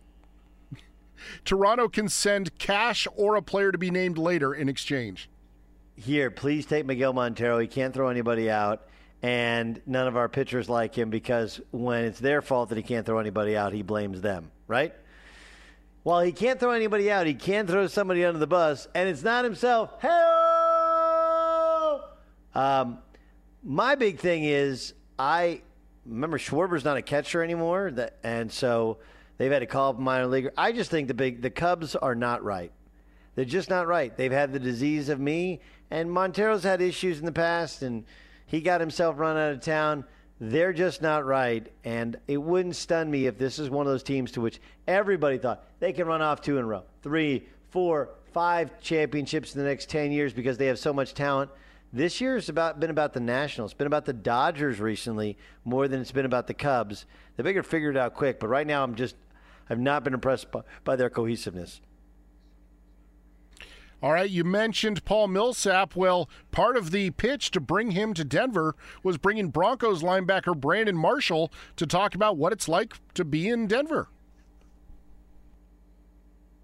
Toronto 1.45 1.89
can 1.89 2.09
send 2.09 2.59
cash 2.59 3.07
or 3.17 3.37
a 3.37 3.43
player 3.43 3.73
to 3.73 3.79
be 3.79 3.91
named 3.91 4.19
later 4.19 4.53
in 4.55 4.69
exchange. 4.69 5.29
here, 5.97 6.31
please 6.31 6.67
take 6.67 6.85
Miguel 6.87 7.13
Montero. 7.13 7.59
He 7.59 7.67
can't 7.67 7.93
throw 7.95 8.09
anybody 8.09 8.51
out, 8.51 8.87
and 9.23 9.81
none 9.87 10.07
of 10.07 10.17
our 10.17 10.29
pitchers 10.29 10.69
like 10.69 10.95
him 10.95 11.11
because 11.11 11.61
when 11.71 12.05
it's 12.05 12.21
their 12.21 12.43
fault 12.43 12.71
that 12.71 12.77
he 12.77 12.83
can't 12.83 13.05
throw 13.05 13.19
anybody 13.19 13.57
out, 13.57 13.73
he 13.73 13.83
blames 13.83 14.21
them, 14.21 14.51
right? 14.67 14.95
Well, 16.03 16.21
he 16.21 16.33
can't 16.33 16.59
throw 16.59 16.71
anybody 16.71 17.11
out. 17.11 17.27
He 17.27 17.35
can 17.35 17.67
throw 17.67 17.87
somebody 17.87 18.25
under 18.25 18.39
the 18.39 18.47
bus, 18.47 18.89
and 18.95 19.09
it's 19.09 19.23
not 19.23 19.45
himself. 19.45 19.93
Hello. 20.01 22.01
Um, 22.55 22.99
my 23.63 23.95
big 23.95 24.19
thing 24.19 24.45
is 24.45 24.95
I 25.19 25.61
remember 26.07 26.39
Schwarber's 26.39 26.85
not 26.85 26.97
a 26.97 27.03
catcher 27.03 27.43
anymore, 27.43 27.91
that, 27.91 28.17
and 28.25 28.51
so 28.51 28.99
they've 29.37 29.53
had 29.53 29.59
to 29.59 29.67
call 29.67 29.91
up 29.91 29.99
a 29.99 30.01
minor 30.01 30.27
leaguer. 30.27 30.53
I 30.57 30.73
just 30.73 30.91
think 30.91 31.09
the 31.09 31.15
big 31.15 31.43
the 31.43 31.51
Cubs 31.51 31.95
are 31.95 32.15
not 32.15 32.43
right. 32.43 32.73
They're 33.35 33.45
just 33.45 33.69
not 33.69 33.87
right. 33.87 34.17
They've 34.17 34.33
had 34.33 34.55
the 34.55 34.59
disease 34.59 35.11
of 35.11 35.21
me, 35.21 35.61
and 35.91 36.11
Montero's 36.11 36.65
had 36.65 36.81
issues 36.81 37.21
in 37.21 37.27
the 37.27 37.33
past, 37.33 37.83
and 37.83 38.05
he 38.51 38.61
got 38.61 38.81
himself 38.81 39.17
run 39.17 39.37
out 39.37 39.53
of 39.53 39.61
town. 39.61 40.05
They're 40.41 40.73
just 40.73 41.03
not 41.03 41.25
right, 41.25 41.71
and 41.85 42.19
it 42.27 42.39
wouldn't 42.39 42.75
stun 42.75 43.09
me 43.09 43.27
if 43.27 43.39
this 43.39 43.61
is 43.61 43.71
one 43.71 43.87
of 43.87 43.93
those 43.93 44.03
teams 44.03 44.33
to 44.33 44.41
which 44.41 44.61
everybody 44.89 45.39
thought 45.39 45.65
they 45.79 45.93
can 45.93 46.09
run 46.09 46.21
off 46.21 46.41
two 46.41 46.59
in 46.59 46.65
a 46.65 46.67
row, 46.67 46.83
three, 47.01 47.47
four, 47.69 48.11
five 48.33 48.81
championships 48.81 49.55
in 49.55 49.63
the 49.63 49.69
next 49.69 49.89
ten 49.89 50.11
years 50.11 50.33
because 50.33 50.59
they 50.59 50.67
have 50.67 50.81
so 50.81 50.93
much 50.93 51.15
talent. 51.15 51.49
This 51.93 52.21
year 52.21 52.35
has 52.35 52.49
about 52.49 52.81
been 52.81 52.91
about 52.91 53.13
the 53.13 53.21
Nationals. 53.21 53.71
It's 53.71 53.79
been 53.79 53.87
about 53.87 54.05
the 54.05 54.13
Dodgers 54.13 54.81
recently 54.81 55.39
more 55.65 55.87
than 55.87 56.01
it's 56.01 56.11
been 56.11 56.27
about 56.27 56.49
the 56.49 56.55
Cubs. 56.55 57.07
They 57.37 57.45
figured 57.45 57.67
figure 57.67 57.91
it 57.91 57.97
out 57.97 58.15
quick, 58.15 58.41
but 58.41 58.49
right 58.49 58.67
now 58.67 58.83
I'm 58.83 58.97
just 58.97 59.15
I've 59.69 59.79
not 59.79 60.03
been 60.03 60.15
impressed 60.15 60.51
by, 60.51 60.63
by 60.83 60.97
their 60.97 61.11
cohesiveness. 61.11 61.81
All 64.03 64.13
right, 64.13 64.31
you 64.31 64.45
mentioned 64.45 65.05
Paul 65.05 65.29
Millsap. 65.29 65.95
Well, 65.95 66.31
part 66.53 66.79
of 66.79 66.91
the 66.91 67.11
pitch 67.11 67.51
to 67.51 67.61
bring 67.61 67.91
him 67.91 68.15
to 68.15 68.25
Denver 68.25 68.75
was 69.03 69.19
bringing 69.19 69.49
Broncos 69.49 70.03
linebacker 70.03 70.59
Brandon 70.59 70.97
Marshall 70.97 71.53
to 71.77 71.87
talk 71.87 72.15
about 72.15 72.39
what 72.39 72.53
it's 72.53 72.67
like 72.67 72.95
to 73.15 73.27
be 73.27 73.49
in 73.49 73.67
Denver. 73.67 74.09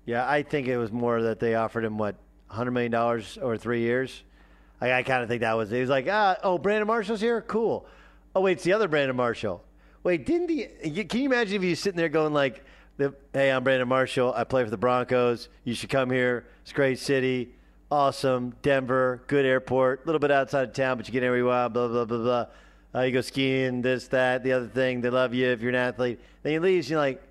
Yeah, 0.06 0.26
I 0.26 0.42
think 0.42 0.66
it 0.66 0.78
was 0.78 0.92
more 0.92 1.20
that 1.22 1.40
they 1.40 1.54
offered 1.56 1.84
him 1.84 1.98
what 1.98 2.16
hundred 2.48 2.70
million 2.70 2.92
dollars 2.92 3.38
over 3.42 3.58
three 3.58 3.80
years. 3.80 4.22
I, 4.80 4.92
I 4.92 5.02
kind 5.02 5.22
of 5.22 5.28
think 5.28 5.40
that 5.40 5.56
was. 5.56 5.68
He 5.70 5.80
was 5.80 5.90
like, 5.90 6.06
ah, 6.08 6.36
oh, 6.42 6.56
Brandon 6.56 6.86
Marshall's 6.86 7.20
here, 7.20 7.42
cool. 7.42 7.86
Oh 8.34 8.40
wait, 8.40 8.52
it's 8.52 8.64
the 8.64 8.72
other 8.72 8.88
Brandon 8.88 9.16
Marshall. 9.16 9.62
Wait, 10.02 10.24
didn't 10.24 10.48
he? 10.48 11.04
Can 11.04 11.20
you 11.20 11.26
imagine 11.26 11.56
if 11.56 11.64
you 11.64 11.74
sitting 11.74 11.98
there 11.98 12.08
going 12.08 12.32
like, 12.32 12.64
the, 12.96 13.14
"Hey, 13.32 13.50
I'm 13.50 13.64
Brandon 13.64 13.88
Marshall. 13.88 14.32
I 14.34 14.44
play 14.44 14.64
for 14.64 14.70
the 14.70 14.76
Broncos. 14.76 15.48
You 15.64 15.74
should 15.74 15.90
come 15.90 16.10
here. 16.10 16.46
It's 16.62 16.72
a 16.72 16.74
great 16.74 16.98
city, 16.98 17.54
awesome. 17.90 18.54
Denver, 18.62 19.22
good 19.26 19.44
airport, 19.44 20.02
a 20.04 20.06
little 20.06 20.18
bit 20.18 20.30
outside 20.30 20.68
of 20.68 20.74
town, 20.74 20.96
but 20.96 21.06
you 21.06 21.12
get 21.12 21.22
everywhere. 21.22 21.56
you 21.56 21.62
want. 21.62 21.74
Blah 21.74 21.88
blah 21.88 22.04
blah 22.04 22.18
blah. 22.18 22.46
Uh, 22.94 23.02
you 23.02 23.12
go 23.12 23.20
skiing, 23.20 23.82
this, 23.82 24.08
that, 24.08 24.42
the 24.42 24.52
other 24.52 24.68
thing. 24.68 25.02
They 25.02 25.10
love 25.10 25.34
you 25.34 25.48
if 25.48 25.60
you're 25.60 25.68
an 25.68 25.74
athlete. 25.74 26.18
Then 26.42 26.54
you 26.54 26.60
leave, 26.60 26.78
and 26.78 26.90
you're 26.90 26.98
like, 26.98 27.22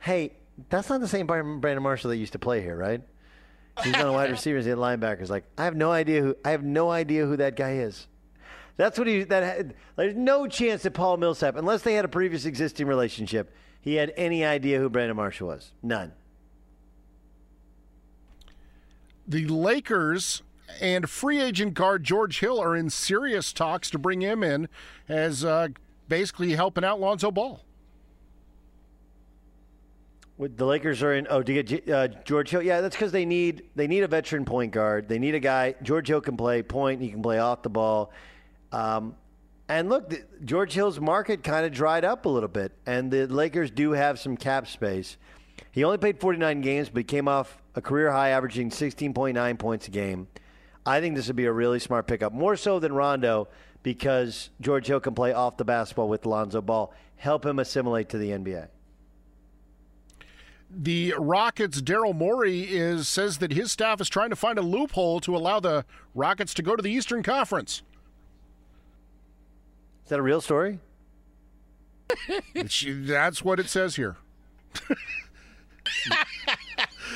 hey, 0.00 0.32
that's 0.68 0.90
not 0.90 1.00
the 1.00 1.08
same 1.08 1.26
Brandon 1.26 1.60
Brandon 1.60 1.82
Marshall 1.82 2.10
that 2.10 2.16
used 2.16 2.32
to 2.32 2.38
play 2.38 2.60
here, 2.60 2.76
right? 2.76 3.00
He's 3.82 3.94
on 3.94 4.06
a 4.06 4.12
wide 4.12 4.30
receiver, 4.30 4.56
receivers 4.56 4.66
and 4.66 4.76
linebackers. 4.76 5.30
Like, 5.30 5.44
I 5.56 5.64
have 5.64 5.76
no 5.76 5.90
idea 5.90 6.20
who 6.20 6.36
I 6.44 6.50
have 6.50 6.64
no 6.64 6.90
idea 6.90 7.24
who 7.24 7.36
that 7.38 7.56
guy 7.56 7.76
is. 7.76 8.06
That's 8.76 8.98
what 8.98 9.06
he 9.06 9.24
that 9.24 9.42
had, 9.42 9.74
there's 9.96 10.16
no 10.16 10.46
chance 10.46 10.82
that 10.82 10.92
Paul 10.92 11.16
Millsap, 11.16 11.56
unless 11.56 11.82
they 11.82 11.94
had 11.94 12.04
a 12.04 12.08
previous 12.08 12.44
existing 12.46 12.86
relationship, 12.86 13.54
he 13.80 13.94
had 13.94 14.12
any 14.16 14.44
idea 14.44 14.78
who 14.78 14.88
Brandon 14.88 15.16
Marshall 15.16 15.48
was. 15.48 15.72
None. 15.82 16.12
The 19.26 19.46
Lakers 19.46 20.42
and 20.80 21.08
free 21.08 21.40
agent 21.40 21.74
guard 21.74 22.04
George 22.04 22.40
Hill 22.40 22.60
are 22.60 22.76
in 22.76 22.90
serious 22.90 23.52
talks 23.52 23.90
to 23.90 23.98
bring 23.98 24.20
him 24.20 24.42
in 24.42 24.68
as 25.08 25.44
uh, 25.44 25.68
basically 26.08 26.52
helping 26.52 26.84
out 26.84 27.00
Lonzo 27.00 27.30
Ball. 27.30 27.60
The 30.38 30.64
Lakers 30.64 31.02
are 31.02 31.12
in. 31.12 31.26
Oh, 31.28 31.42
to 31.42 31.62
get 31.62 31.90
uh, 31.90 32.08
George 32.24 32.48
Hill. 32.48 32.62
Yeah, 32.62 32.80
that's 32.80 32.96
because 32.96 33.12
they 33.12 33.26
need 33.26 33.62
they 33.76 33.86
need 33.86 34.04
a 34.04 34.08
veteran 34.08 34.46
point 34.46 34.72
guard. 34.72 35.06
They 35.06 35.18
need 35.18 35.34
a 35.34 35.40
guy. 35.40 35.74
George 35.82 36.08
Hill 36.08 36.22
can 36.22 36.38
play 36.38 36.62
point. 36.62 37.02
He 37.02 37.10
can 37.10 37.20
play 37.22 37.38
off 37.38 37.62
the 37.62 37.68
ball. 37.68 38.10
Um, 38.72 39.16
and 39.70 39.88
look, 39.88 40.10
the, 40.10 40.24
George 40.44 40.72
Hill's 40.72 40.98
market 40.98 41.44
kind 41.44 41.64
of 41.64 41.72
dried 41.72 42.04
up 42.04 42.26
a 42.26 42.28
little 42.28 42.48
bit, 42.48 42.72
and 42.86 43.08
the 43.10 43.26
Lakers 43.28 43.70
do 43.70 43.92
have 43.92 44.18
some 44.18 44.36
cap 44.36 44.66
space. 44.66 45.16
He 45.70 45.84
only 45.84 45.96
played 45.96 46.18
49 46.18 46.60
games, 46.60 46.88
but 46.88 46.98
he 46.98 47.04
came 47.04 47.28
off 47.28 47.62
a 47.76 47.80
career 47.80 48.10
high, 48.10 48.30
averaging 48.30 48.70
16.9 48.70 49.58
points 49.60 49.86
a 49.86 49.92
game. 49.92 50.26
I 50.84 51.00
think 51.00 51.14
this 51.14 51.28
would 51.28 51.36
be 51.36 51.44
a 51.44 51.52
really 51.52 51.78
smart 51.78 52.08
pickup, 52.08 52.32
more 52.32 52.56
so 52.56 52.80
than 52.80 52.92
Rondo, 52.92 53.46
because 53.84 54.50
George 54.60 54.88
Hill 54.88 54.98
can 54.98 55.14
play 55.14 55.32
off 55.32 55.56
the 55.56 55.64
basketball 55.64 56.08
with 56.08 56.26
Lonzo 56.26 56.60
Ball, 56.60 56.92
help 57.14 57.46
him 57.46 57.60
assimilate 57.60 58.08
to 58.08 58.18
the 58.18 58.30
NBA. 58.30 58.66
The 60.68 61.14
Rockets' 61.16 61.80
Daryl 61.80 62.14
Morey 62.14 62.62
is 62.62 63.08
says 63.08 63.38
that 63.38 63.52
his 63.52 63.70
staff 63.70 64.00
is 64.00 64.08
trying 64.08 64.30
to 64.30 64.36
find 64.36 64.58
a 64.58 64.62
loophole 64.62 65.20
to 65.20 65.36
allow 65.36 65.60
the 65.60 65.84
Rockets 66.14 66.54
to 66.54 66.62
go 66.62 66.74
to 66.74 66.82
the 66.82 66.90
Eastern 66.90 67.22
Conference. 67.22 67.82
Is 70.10 70.12
that 70.12 70.18
a 70.18 70.22
real 70.22 70.40
story? 70.40 70.80
It's- 72.52 72.84
That's 72.84 73.44
what 73.44 73.60
it 73.60 73.68
says 73.68 73.94
here. 73.94 74.16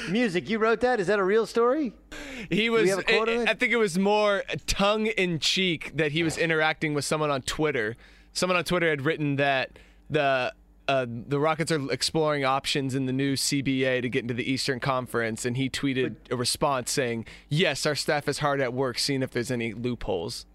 Music, 0.08 0.48
you 0.48 0.58
wrote 0.60 0.78
that? 0.82 1.00
Is 1.00 1.08
that 1.08 1.18
a 1.18 1.24
real 1.24 1.44
story? 1.44 1.92
He 2.50 2.70
was. 2.70 2.88
have 2.88 3.00
a 3.00 3.02
quote 3.02 3.28
on 3.28 3.38
I- 3.38 3.42
it? 3.42 3.48
I 3.48 3.54
think 3.54 3.72
it 3.72 3.78
was 3.78 3.98
more 3.98 4.44
tongue 4.68 5.06
in 5.08 5.40
cheek 5.40 5.90
that 5.96 6.12
he 6.12 6.22
was 6.22 6.38
interacting 6.38 6.94
with 6.94 7.04
someone 7.04 7.32
on 7.32 7.42
Twitter. 7.42 7.96
Someone 8.32 8.56
on 8.56 8.62
Twitter 8.62 8.88
had 8.88 9.02
written 9.02 9.34
that 9.36 9.76
the 10.08 10.52
uh, 10.86 11.06
the 11.08 11.40
Rockets 11.40 11.72
are 11.72 11.90
exploring 11.90 12.44
options 12.44 12.94
in 12.94 13.06
the 13.06 13.12
new 13.12 13.34
CBA 13.34 14.02
to 14.02 14.08
get 14.08 14.22
into 14.22 14.34
the 14.34 14.48
Eastern 14.48 14.78
Conference, 14.78 15.44
and 15.44 15.56
he 15.56 15.68
tweeted 15.68 16.14
a 16.30 16.36
response 16.36 16.92
saying, 16.92 17.26
"Yes, 17.48 17.86
our 17.86 17.96
staff 17.96 18.28
is 18.28 18.38
hard 18.38 18.60
at 18.60 18.72
work 18.72 19.00
seeing 19.00 19.20
if 19.24 19.32
there's 19.32 19.50
any 19.50 19.72
loopholes." 19.72 20.46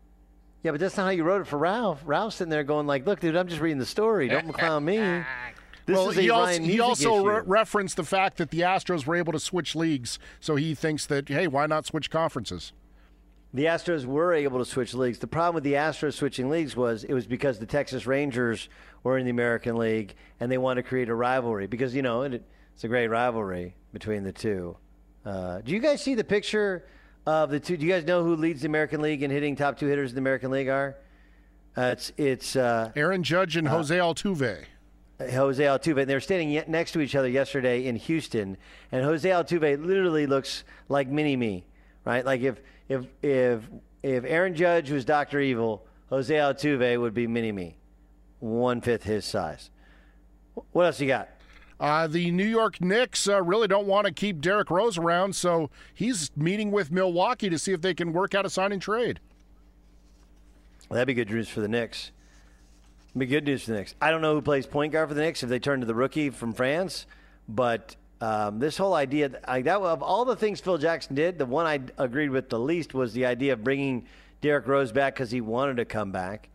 Yeah, 0.63 0.71
but 0.71 0.79
that's 0.79 0.97
not 0.97 1.03
how 1.03 1.09
you 1.09 1.23
wrote 1.23 1.41
it 1.41 1.47
for 1.47 1.57
Ralph. 1.57 2.01
Ralph's 2.05 2.37
sitting 2.37 2.49
there 2.49 2.63
going 2.63 2.85
like, 2.85 3.05
"Look, 3.05 3.21
dude, 3.21 3.35
I'm 3.35 3.47
just 3.47 3.61
reading 3.61 3.77
the 3.77 3.85
story. 3.85 4.27
Don't 4.27 4.51
clown 4.53 4.85
me." 4.85 4.97
This 4.97 5.97
well, 5.97 6.09
is 6.09 6.17
a 6.17 6.21
he 6.21 6.29
Ryan 6.29 6.61
also, 6.61 6.71
he 6.71 6.79
also 6.79 7.25
re- 7.25 7.41
referenced 7.45 7.95
the 7.95 8.03
fact 8.03 8.37
that 8.37 8.51
the 8.51 8.59
Astros 8.59 9.07
were 9.07 9.15
able 9.15 9.33
to 9.33 9.39
switch 9.39 9.75
leagues, 9.75 10.19
so 10.39 10.55
he 10.55 10.75
thinks 10.75 11.05
that 11.07 11.27
hey, 11.27 11.47
why 11.47 11.65
not 11.65 11.85
switch 11.85 12.11
conferences? 12.11 12.73
The 13.53 13.65
Astros 13.65 14.05
were 14.05 14.31
able 14.31 14.59
to 14.59 14.65
switch 14.65 14.93
leagues. 14.93 15.17
The 15.17 15.25
problem 15.25 15.55
with 15.55 15.63
the 15.63 15.73
Astros 15.73 16.13
switching 16.13 16.49
leagues 16.49 16.75
was 16.75 17.03
it 17.03 17.13
was 17.13 17.25
because 17.25 17.57
the 17.57 17.65
Texas 17.65 18.05
Rangers 18.05 18.69
were 19.01 19.17
in 19.17 19.25
the 19.25 19.31
American 19.31 19.77
League 19.77 20.13
and 20.39 20.51
they 20.51 20.59
wanted 20.59 20.83
to 20.83 20.87
create 20.87 21.09
a 21.09 21.15
rivalry 21.15 21.65
because 21.65 21.95
you 21.95 22.03
know 22.03 22.21
it, 22.21 22.43
it's 22.75 22.83
a 22.83 22.87
great 22.87 23.07
rivalry 23.07 23.75
between 23.91 24.23
the 24.23 24.31
two. 24.31 24.77
Uh, 25.25 25.61
do 25.61 25.71
you 25.71 25.79
guys 25.79 26.03
see 26.03 26.13
the 26.13 26.23
picture 26.23 26.85
of 27.25 27.49
the 27.49 27.59
two? 27.59 27.77
Do 27.77 27.85
you 27.85 27.91
guys 27.91 28.05
know 28.05 28.23
who 28.23 28.35
leads 28.35 28.61
the 28.61 28.67
American 28.67 29.01
League 29.01 29.23
and 29.23 29.31
hitting 29.31 29.55
top 29.55 29.77
two 29.77 29.87
hitters 29.87 30.11
in 30.11 30.15
the 30.15 30.21
American 30.21 30.51
League 30.51 30.67
are? 30.67 30.95
Uh, 31.77 31.93
it's 31.93 32.11
it's 32.17 32.55
uh, 32.55 32.91
Aaron 32.95 33.23
Judge 33.23 33.55
and 33.55 33.67
Jose 33.67 33.95
Altuve. 33.95 34.65
Jose 35.19 35.63
Altuve. 35.63 36.01
And 36.01 36.09
they 36.09 36.13
were 36.13 36.19
standing 36.19 36.63
next 36.67 36.93
to 36.93 37.01
each 37.01 37.15
other 37.15 37.27
yesterday 37.27 37.85
in 37.85 37.95
Houston, 37.95 38.57
and 38.91 39.03
Jose 39.03 39.27
Altuve 39.27 39.83
literally 39.85 40.25
looks 40.25 40.63
like 40.87 41.07
Mini 41.07 41.35
Me, 41.35 41.65
right? 42.05 42.25
Like 42.25 42.41
if 42.41 42.61
if 42.87 43.05
if 43.21 43.63
if 44.01 44.23
Aaron 44.25 44.55
Judge 44.55 44.91
was 44.91 45.05
Doctor 45.05 45.39
Evil, 45.39 45.85
Jose 46.09 46.33
Altuve 46.33 46.99
would 46.99 47.13
be 47.13 47.27
Mini 47.27 47.51
Me, 47.51 47.75
one 48.39 48.81
fifth 48.81 49.03
his 49.03 49.25
size. 49.25 49.69
What 50.71 50.85
else 50.85 50.99
you 50.99 51.07
got? 51.07 51.29
Uh, 51.79 52.07
the 52.07 52.29
New 52.31 52.45
York 52.45 52.81
Knicks 52.81 53.27
uh, 53.27 53.41
really 53.41 53.67
don't 53.67 53.87
want 53.87 54.05
to 54.05 54.11
keep 54.11 54.41
Derrick 54.41 54.69
Rose 54.69 54.97
around, 54.97 55.35
so 55.35 55.69
he's 55.93 56.29
meeting 56.35 56.71
with 56.71 56.91
Milwaukee 56.91 57.49
to 57.49 57.57
see 57.57 57.71
if 57.71 57.81
they 57.81 57.93
can 57.93 58.11
work 58.11 58.35
out 58.35 58.45
a 58.45 58.49
sign 58.49 58.71
and 58.73 58.81
trade. 58.81 59.19
Well, 60.89 60.95
that'd 60.95 61.07
be 61.07 61.13
good 61.13 61.29
news 61.29 61.47
for 61.47 61.61
the 61.61 61.67
Knicks. 61.67 62.11
Be 63.17 63.25
good 63.25 63.45
news 63.45 63.63
for 63.63 63.71
the 63.71 63.77
Knicks. 63.77 63.95
I 64.01 64.11
don't 64.11 64.21
know 64.21 64.33
who 64.33 64.41
plays 64.41 64.65
point 64.65 64.91
guard 64.91 65.07
for 65.07 65.15
the 65.15 65.21
Knicks 65.21 65.41
if 65.41 65.49
they 65.49 65.59
turn 65.59 65.79
to 65.79 65.85
the 65.85 65.95
rookie 65.95 66.29
from 66.31 66.53
France, 66.53 67.05
but 67.47 67.95
um, 68.21 68.59
this 68.59 68.77
whole 68.77 68.93
idea 68.93 69.31
I, 69.47 69.61
that 69.61 69.79
of 69.79 70.03
all 70.03 70.25
the 70.25 70.35
things 70.35 70.59
Phil 70.59 70.77
Jackson 70.77 71.15
did, 71.15 71.37
the 71.37 71.45
one 71.45 71.65
I 71.65 71.79
agreed 71.97 72.29
with 72.29 72.49
the 72.49 72.59
least 72.59 72.93
was 72.93 73.13
the 73.13 73.25
idea 73.25 73.53
of 73.53 73.63
bringing 73.63 74.05
Derrick 74.41 74.67
Rose 74.67 74.91
back 74.91 75.15
because 75.15 75.31
he 75.31 75.39
wanted 75.39 75.77
to 75.77 75.85
come 75.85 76.11
back. 76.11 76.49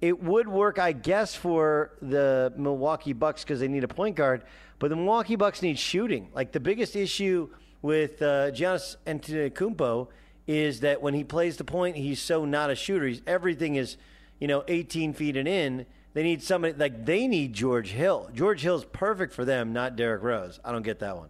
It 0.00 0.22
would 0.22 0.48
work, 0.48 0.78
I 0.78 0.92
guess, 0.92 1.34
for 1.34 1.92
the 2.02 2.52
Milwaukee 2.56 3.12
Bucks 3.14 3.42
because 3.42 3.60
they 3.60 3.68
need 3.68 3.84
a 3.84 3.88
point 3.88 4.16
guard, 4.16 4.44
but 4.78 4.88
the 4.88 4.96
Milwaukee 4.96 5.36
Bucks 5.36 5.62
need 5.62 5.78
shooting. 5.78 6.28
Like 6.34 6.52
the 6.52 6.60
biggest 6.60 6.96
issue 6.96 7.48
with 7.80 8.20
uh, 8.20 8.50
Giannis 8.50 8.96
Antetokounmpo 9.06 10.08
is 10.46 10.80
that 10.80 11.00
when 11.00 11.14
he 11.14 11.24
plays 11.24 11.56
the 11.56 11.64
point, 11.64 11.96
he's 11.96 12.20
so 12.20 12.44
not 12.44 12.70
a 12.70 12.74
shooter. 12.74 13.06
He's 13.06 13.22
everything 13.26 13.76
is, 13.76 13.96
you 14.38 14.48
know, 14.48 14.64
18 14.68 15.14
feet 15.14 15.36
and 15.36 15.48
in. 15.48 15.86
They 16.12 16.22
need 16.22 16.42
somebody 16.42 16.74
like 16.74 17.04
they 17.04 17.26
need 17.26 17.52
George 17.52 17.90
Hill. 17.90 18.30
George 18.32 18.62
Hill's 18.62 18.84
perfect 18.84 19.32
for 19.34 19.44
them, 19.44 19.72
not 19.72 19.96
Derrick 19.96 20.22
Rose. 20.22 20.60
I 20.64 20.72
don't 20.72 20.82
get 20.82 21.00
that 21.00 21.16
one. 21.16 21.28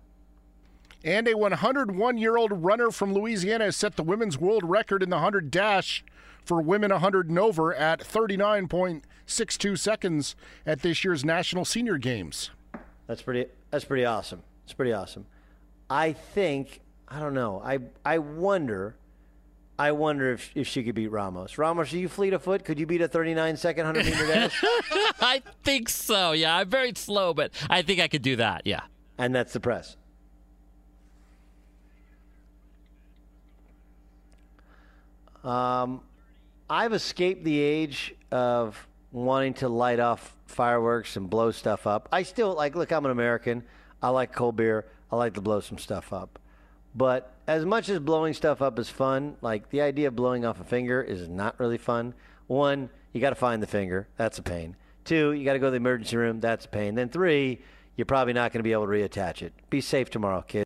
And 1.07 1.28
a 1.28 1.37
101 1.39 2.19
year 2.19 2.37
old 2.37 2.65
runner 2.65 2.91
from 2.91 3.15
Louisiana 3.15 3.66
has 3.66 3.77
set 3.77 3.95
the 3.95 4.03
women's 4.03 4.39
world 4.39 4.69
record 4.69 5.05
in 5.05 5.09
the 5.09 5.16
100 5.16 5.53
dash 5.53 6.05
for 6.45 6.61
women 6.61 6.91
100 6.91 7.28
and 7.28 7.39
over 7.39 7.73
at 7.73 8.01
39.62 8.01 9.78
seconds 9.78 10.35
at 10.66 10.83
this 10.83 11.05
year's 11.05 11.24
National 11.24 11.65
Senior 11.65 11.97
Games. 11.97 12.51
That's 13.07 13.23
pretty. 13.23 13.47
That's 13.70 13.85
pretty 13.85 14.05
awesome. 14.05 14.43
It's 14.65 14.73
pretty 14.73 14.93
awesome. 14.93 15.27
I 15.89 16.12
think 16.12 16.81
I 17.07 17.20
don't 17.20 17.35
know. 17.35 17.62
I 17.65 17.78
I 18.05 18.19
wonder. 18.19 18.97
I 19.78 19.93
wonder 19.93 20.33
if, 20.33 20.51
if 20.55 20.66
she 20.66 20.83
could 20.83 20.95
beat 20.95 21.09
Ramos. 21.12 21.59
Ramos, 21.59 21.93
are 21.93 21.99
you 21.99 22.09
fleet 22.09 22.33
of 22.33 22.43
foot? 22.43 22.65
Could 22.65 22.81
you 22.81 22.87
beat 22.87 23.03
a 23.03 23.09
39 23.09 23.59
second 23.59 23.85
100 23.85 24.07
meter 24.07 24.27
dash? 24.35 24.65
I 25.20 25.43
think 25.62 25.89
so. 25.91 26.33
Yeah, 26.33 26.57
I'm 26.57 26.70
very 26.70 26.95
slow, 26.97 27.33
but 27.35 27.53
I 27.69 27.83
think 27.83 28.01
I 28.01 28.09
could 28.09 28.23
do 28.23 28.37
that. 28.37 28.62
Yeah. 28.65 28.81
And 29.19 29.35
that's 29.35 29.53
the 29.53 29.61
press. 29.61 29.97
Um, 35.47 36.01
I've 36.68 36.93
escaped 36.93 37.44
the 37.44 37.59
age 37.60 38.14
of 38.32 38.86
wanting 39.12 39.55
to 39.55 39.68
light 39.68 40.01
off 40.01 40.36
fireworks 40.47 41.16
and 41.16 41.31
blow 41.31 41.52
stuff 41.52 41.86
up. 41.86 42.09
I 42.12 42.24
still 42.24 42.55
like. 42.55 42.74
Look, 42.74 42.93
I'm 42.93 43.05
an 43.05 43.12
American. 43.12 43.62
I 44.02 44.10
like 44.10 44.32
cold 44.32 44.56
beer. 44.56 44.86
I 45.10 45.16
like 45.16 45.35
to 45.35 45.40
blow 45.40 45.60
some 45.60 45.78
stuff 45.78 46.12
up. 46.12 46.39
But 46.94 47.32
as 47.47 47.64
much 47.64 47.89
as 47.89 48.01
blowing 48.01 48.35
stuff 48.35 48.60
up 48.60 48.78
is 48.78 48.89
fun, 48.89 49.36
like 49.40 49.70
the 49.70 49.82
idea 49.82 50.09
of 50.09 50.16
blowing 50.16 50.44
off 50.44 50.60
a 50.60 50.64
finger 50.64 51.01
is 51.01 51.28
not 51.28 51.59
really 51.60 51.78
fun. 51.78 52.14
One, 52.48 52.90
you 53.12 53.20
got 53.20 53.31
to 53.31 53.36
find 53.36 53.62
the 53.62 53.66
finger. 53.66 54.09
That's 54.16 54.39
a 54.39 54.43
pain. 54.43 54.77
Two, 55.05 55.32
you 55.32 55.44
got 55.44 55.52
to 55.52 55.59
go 55.59 55.66
to 55.66 55.70
the 55.70 55.77
emergency 55.77 56.16
room. 56.16 56.40
That's 56.40 56.64
a 56.64 56.68
pain. 56.68 56.97
Then 56.97 57.09
three, 57.09 57.60
you're 57.97 58.06
probably 58.06 58.32
not 58.32 58.52
going 58.52 58.60
to 58.60 58.64
be 58.64 58.73
able 58.73 58.86
to 58.86 58.93
reattach 58.93 59.43
it. 59.43 59.52
Be 59.70 59.81
safe 59.81 60.10
tomorrow, 60.10 60.43
kid. 60.43 60.65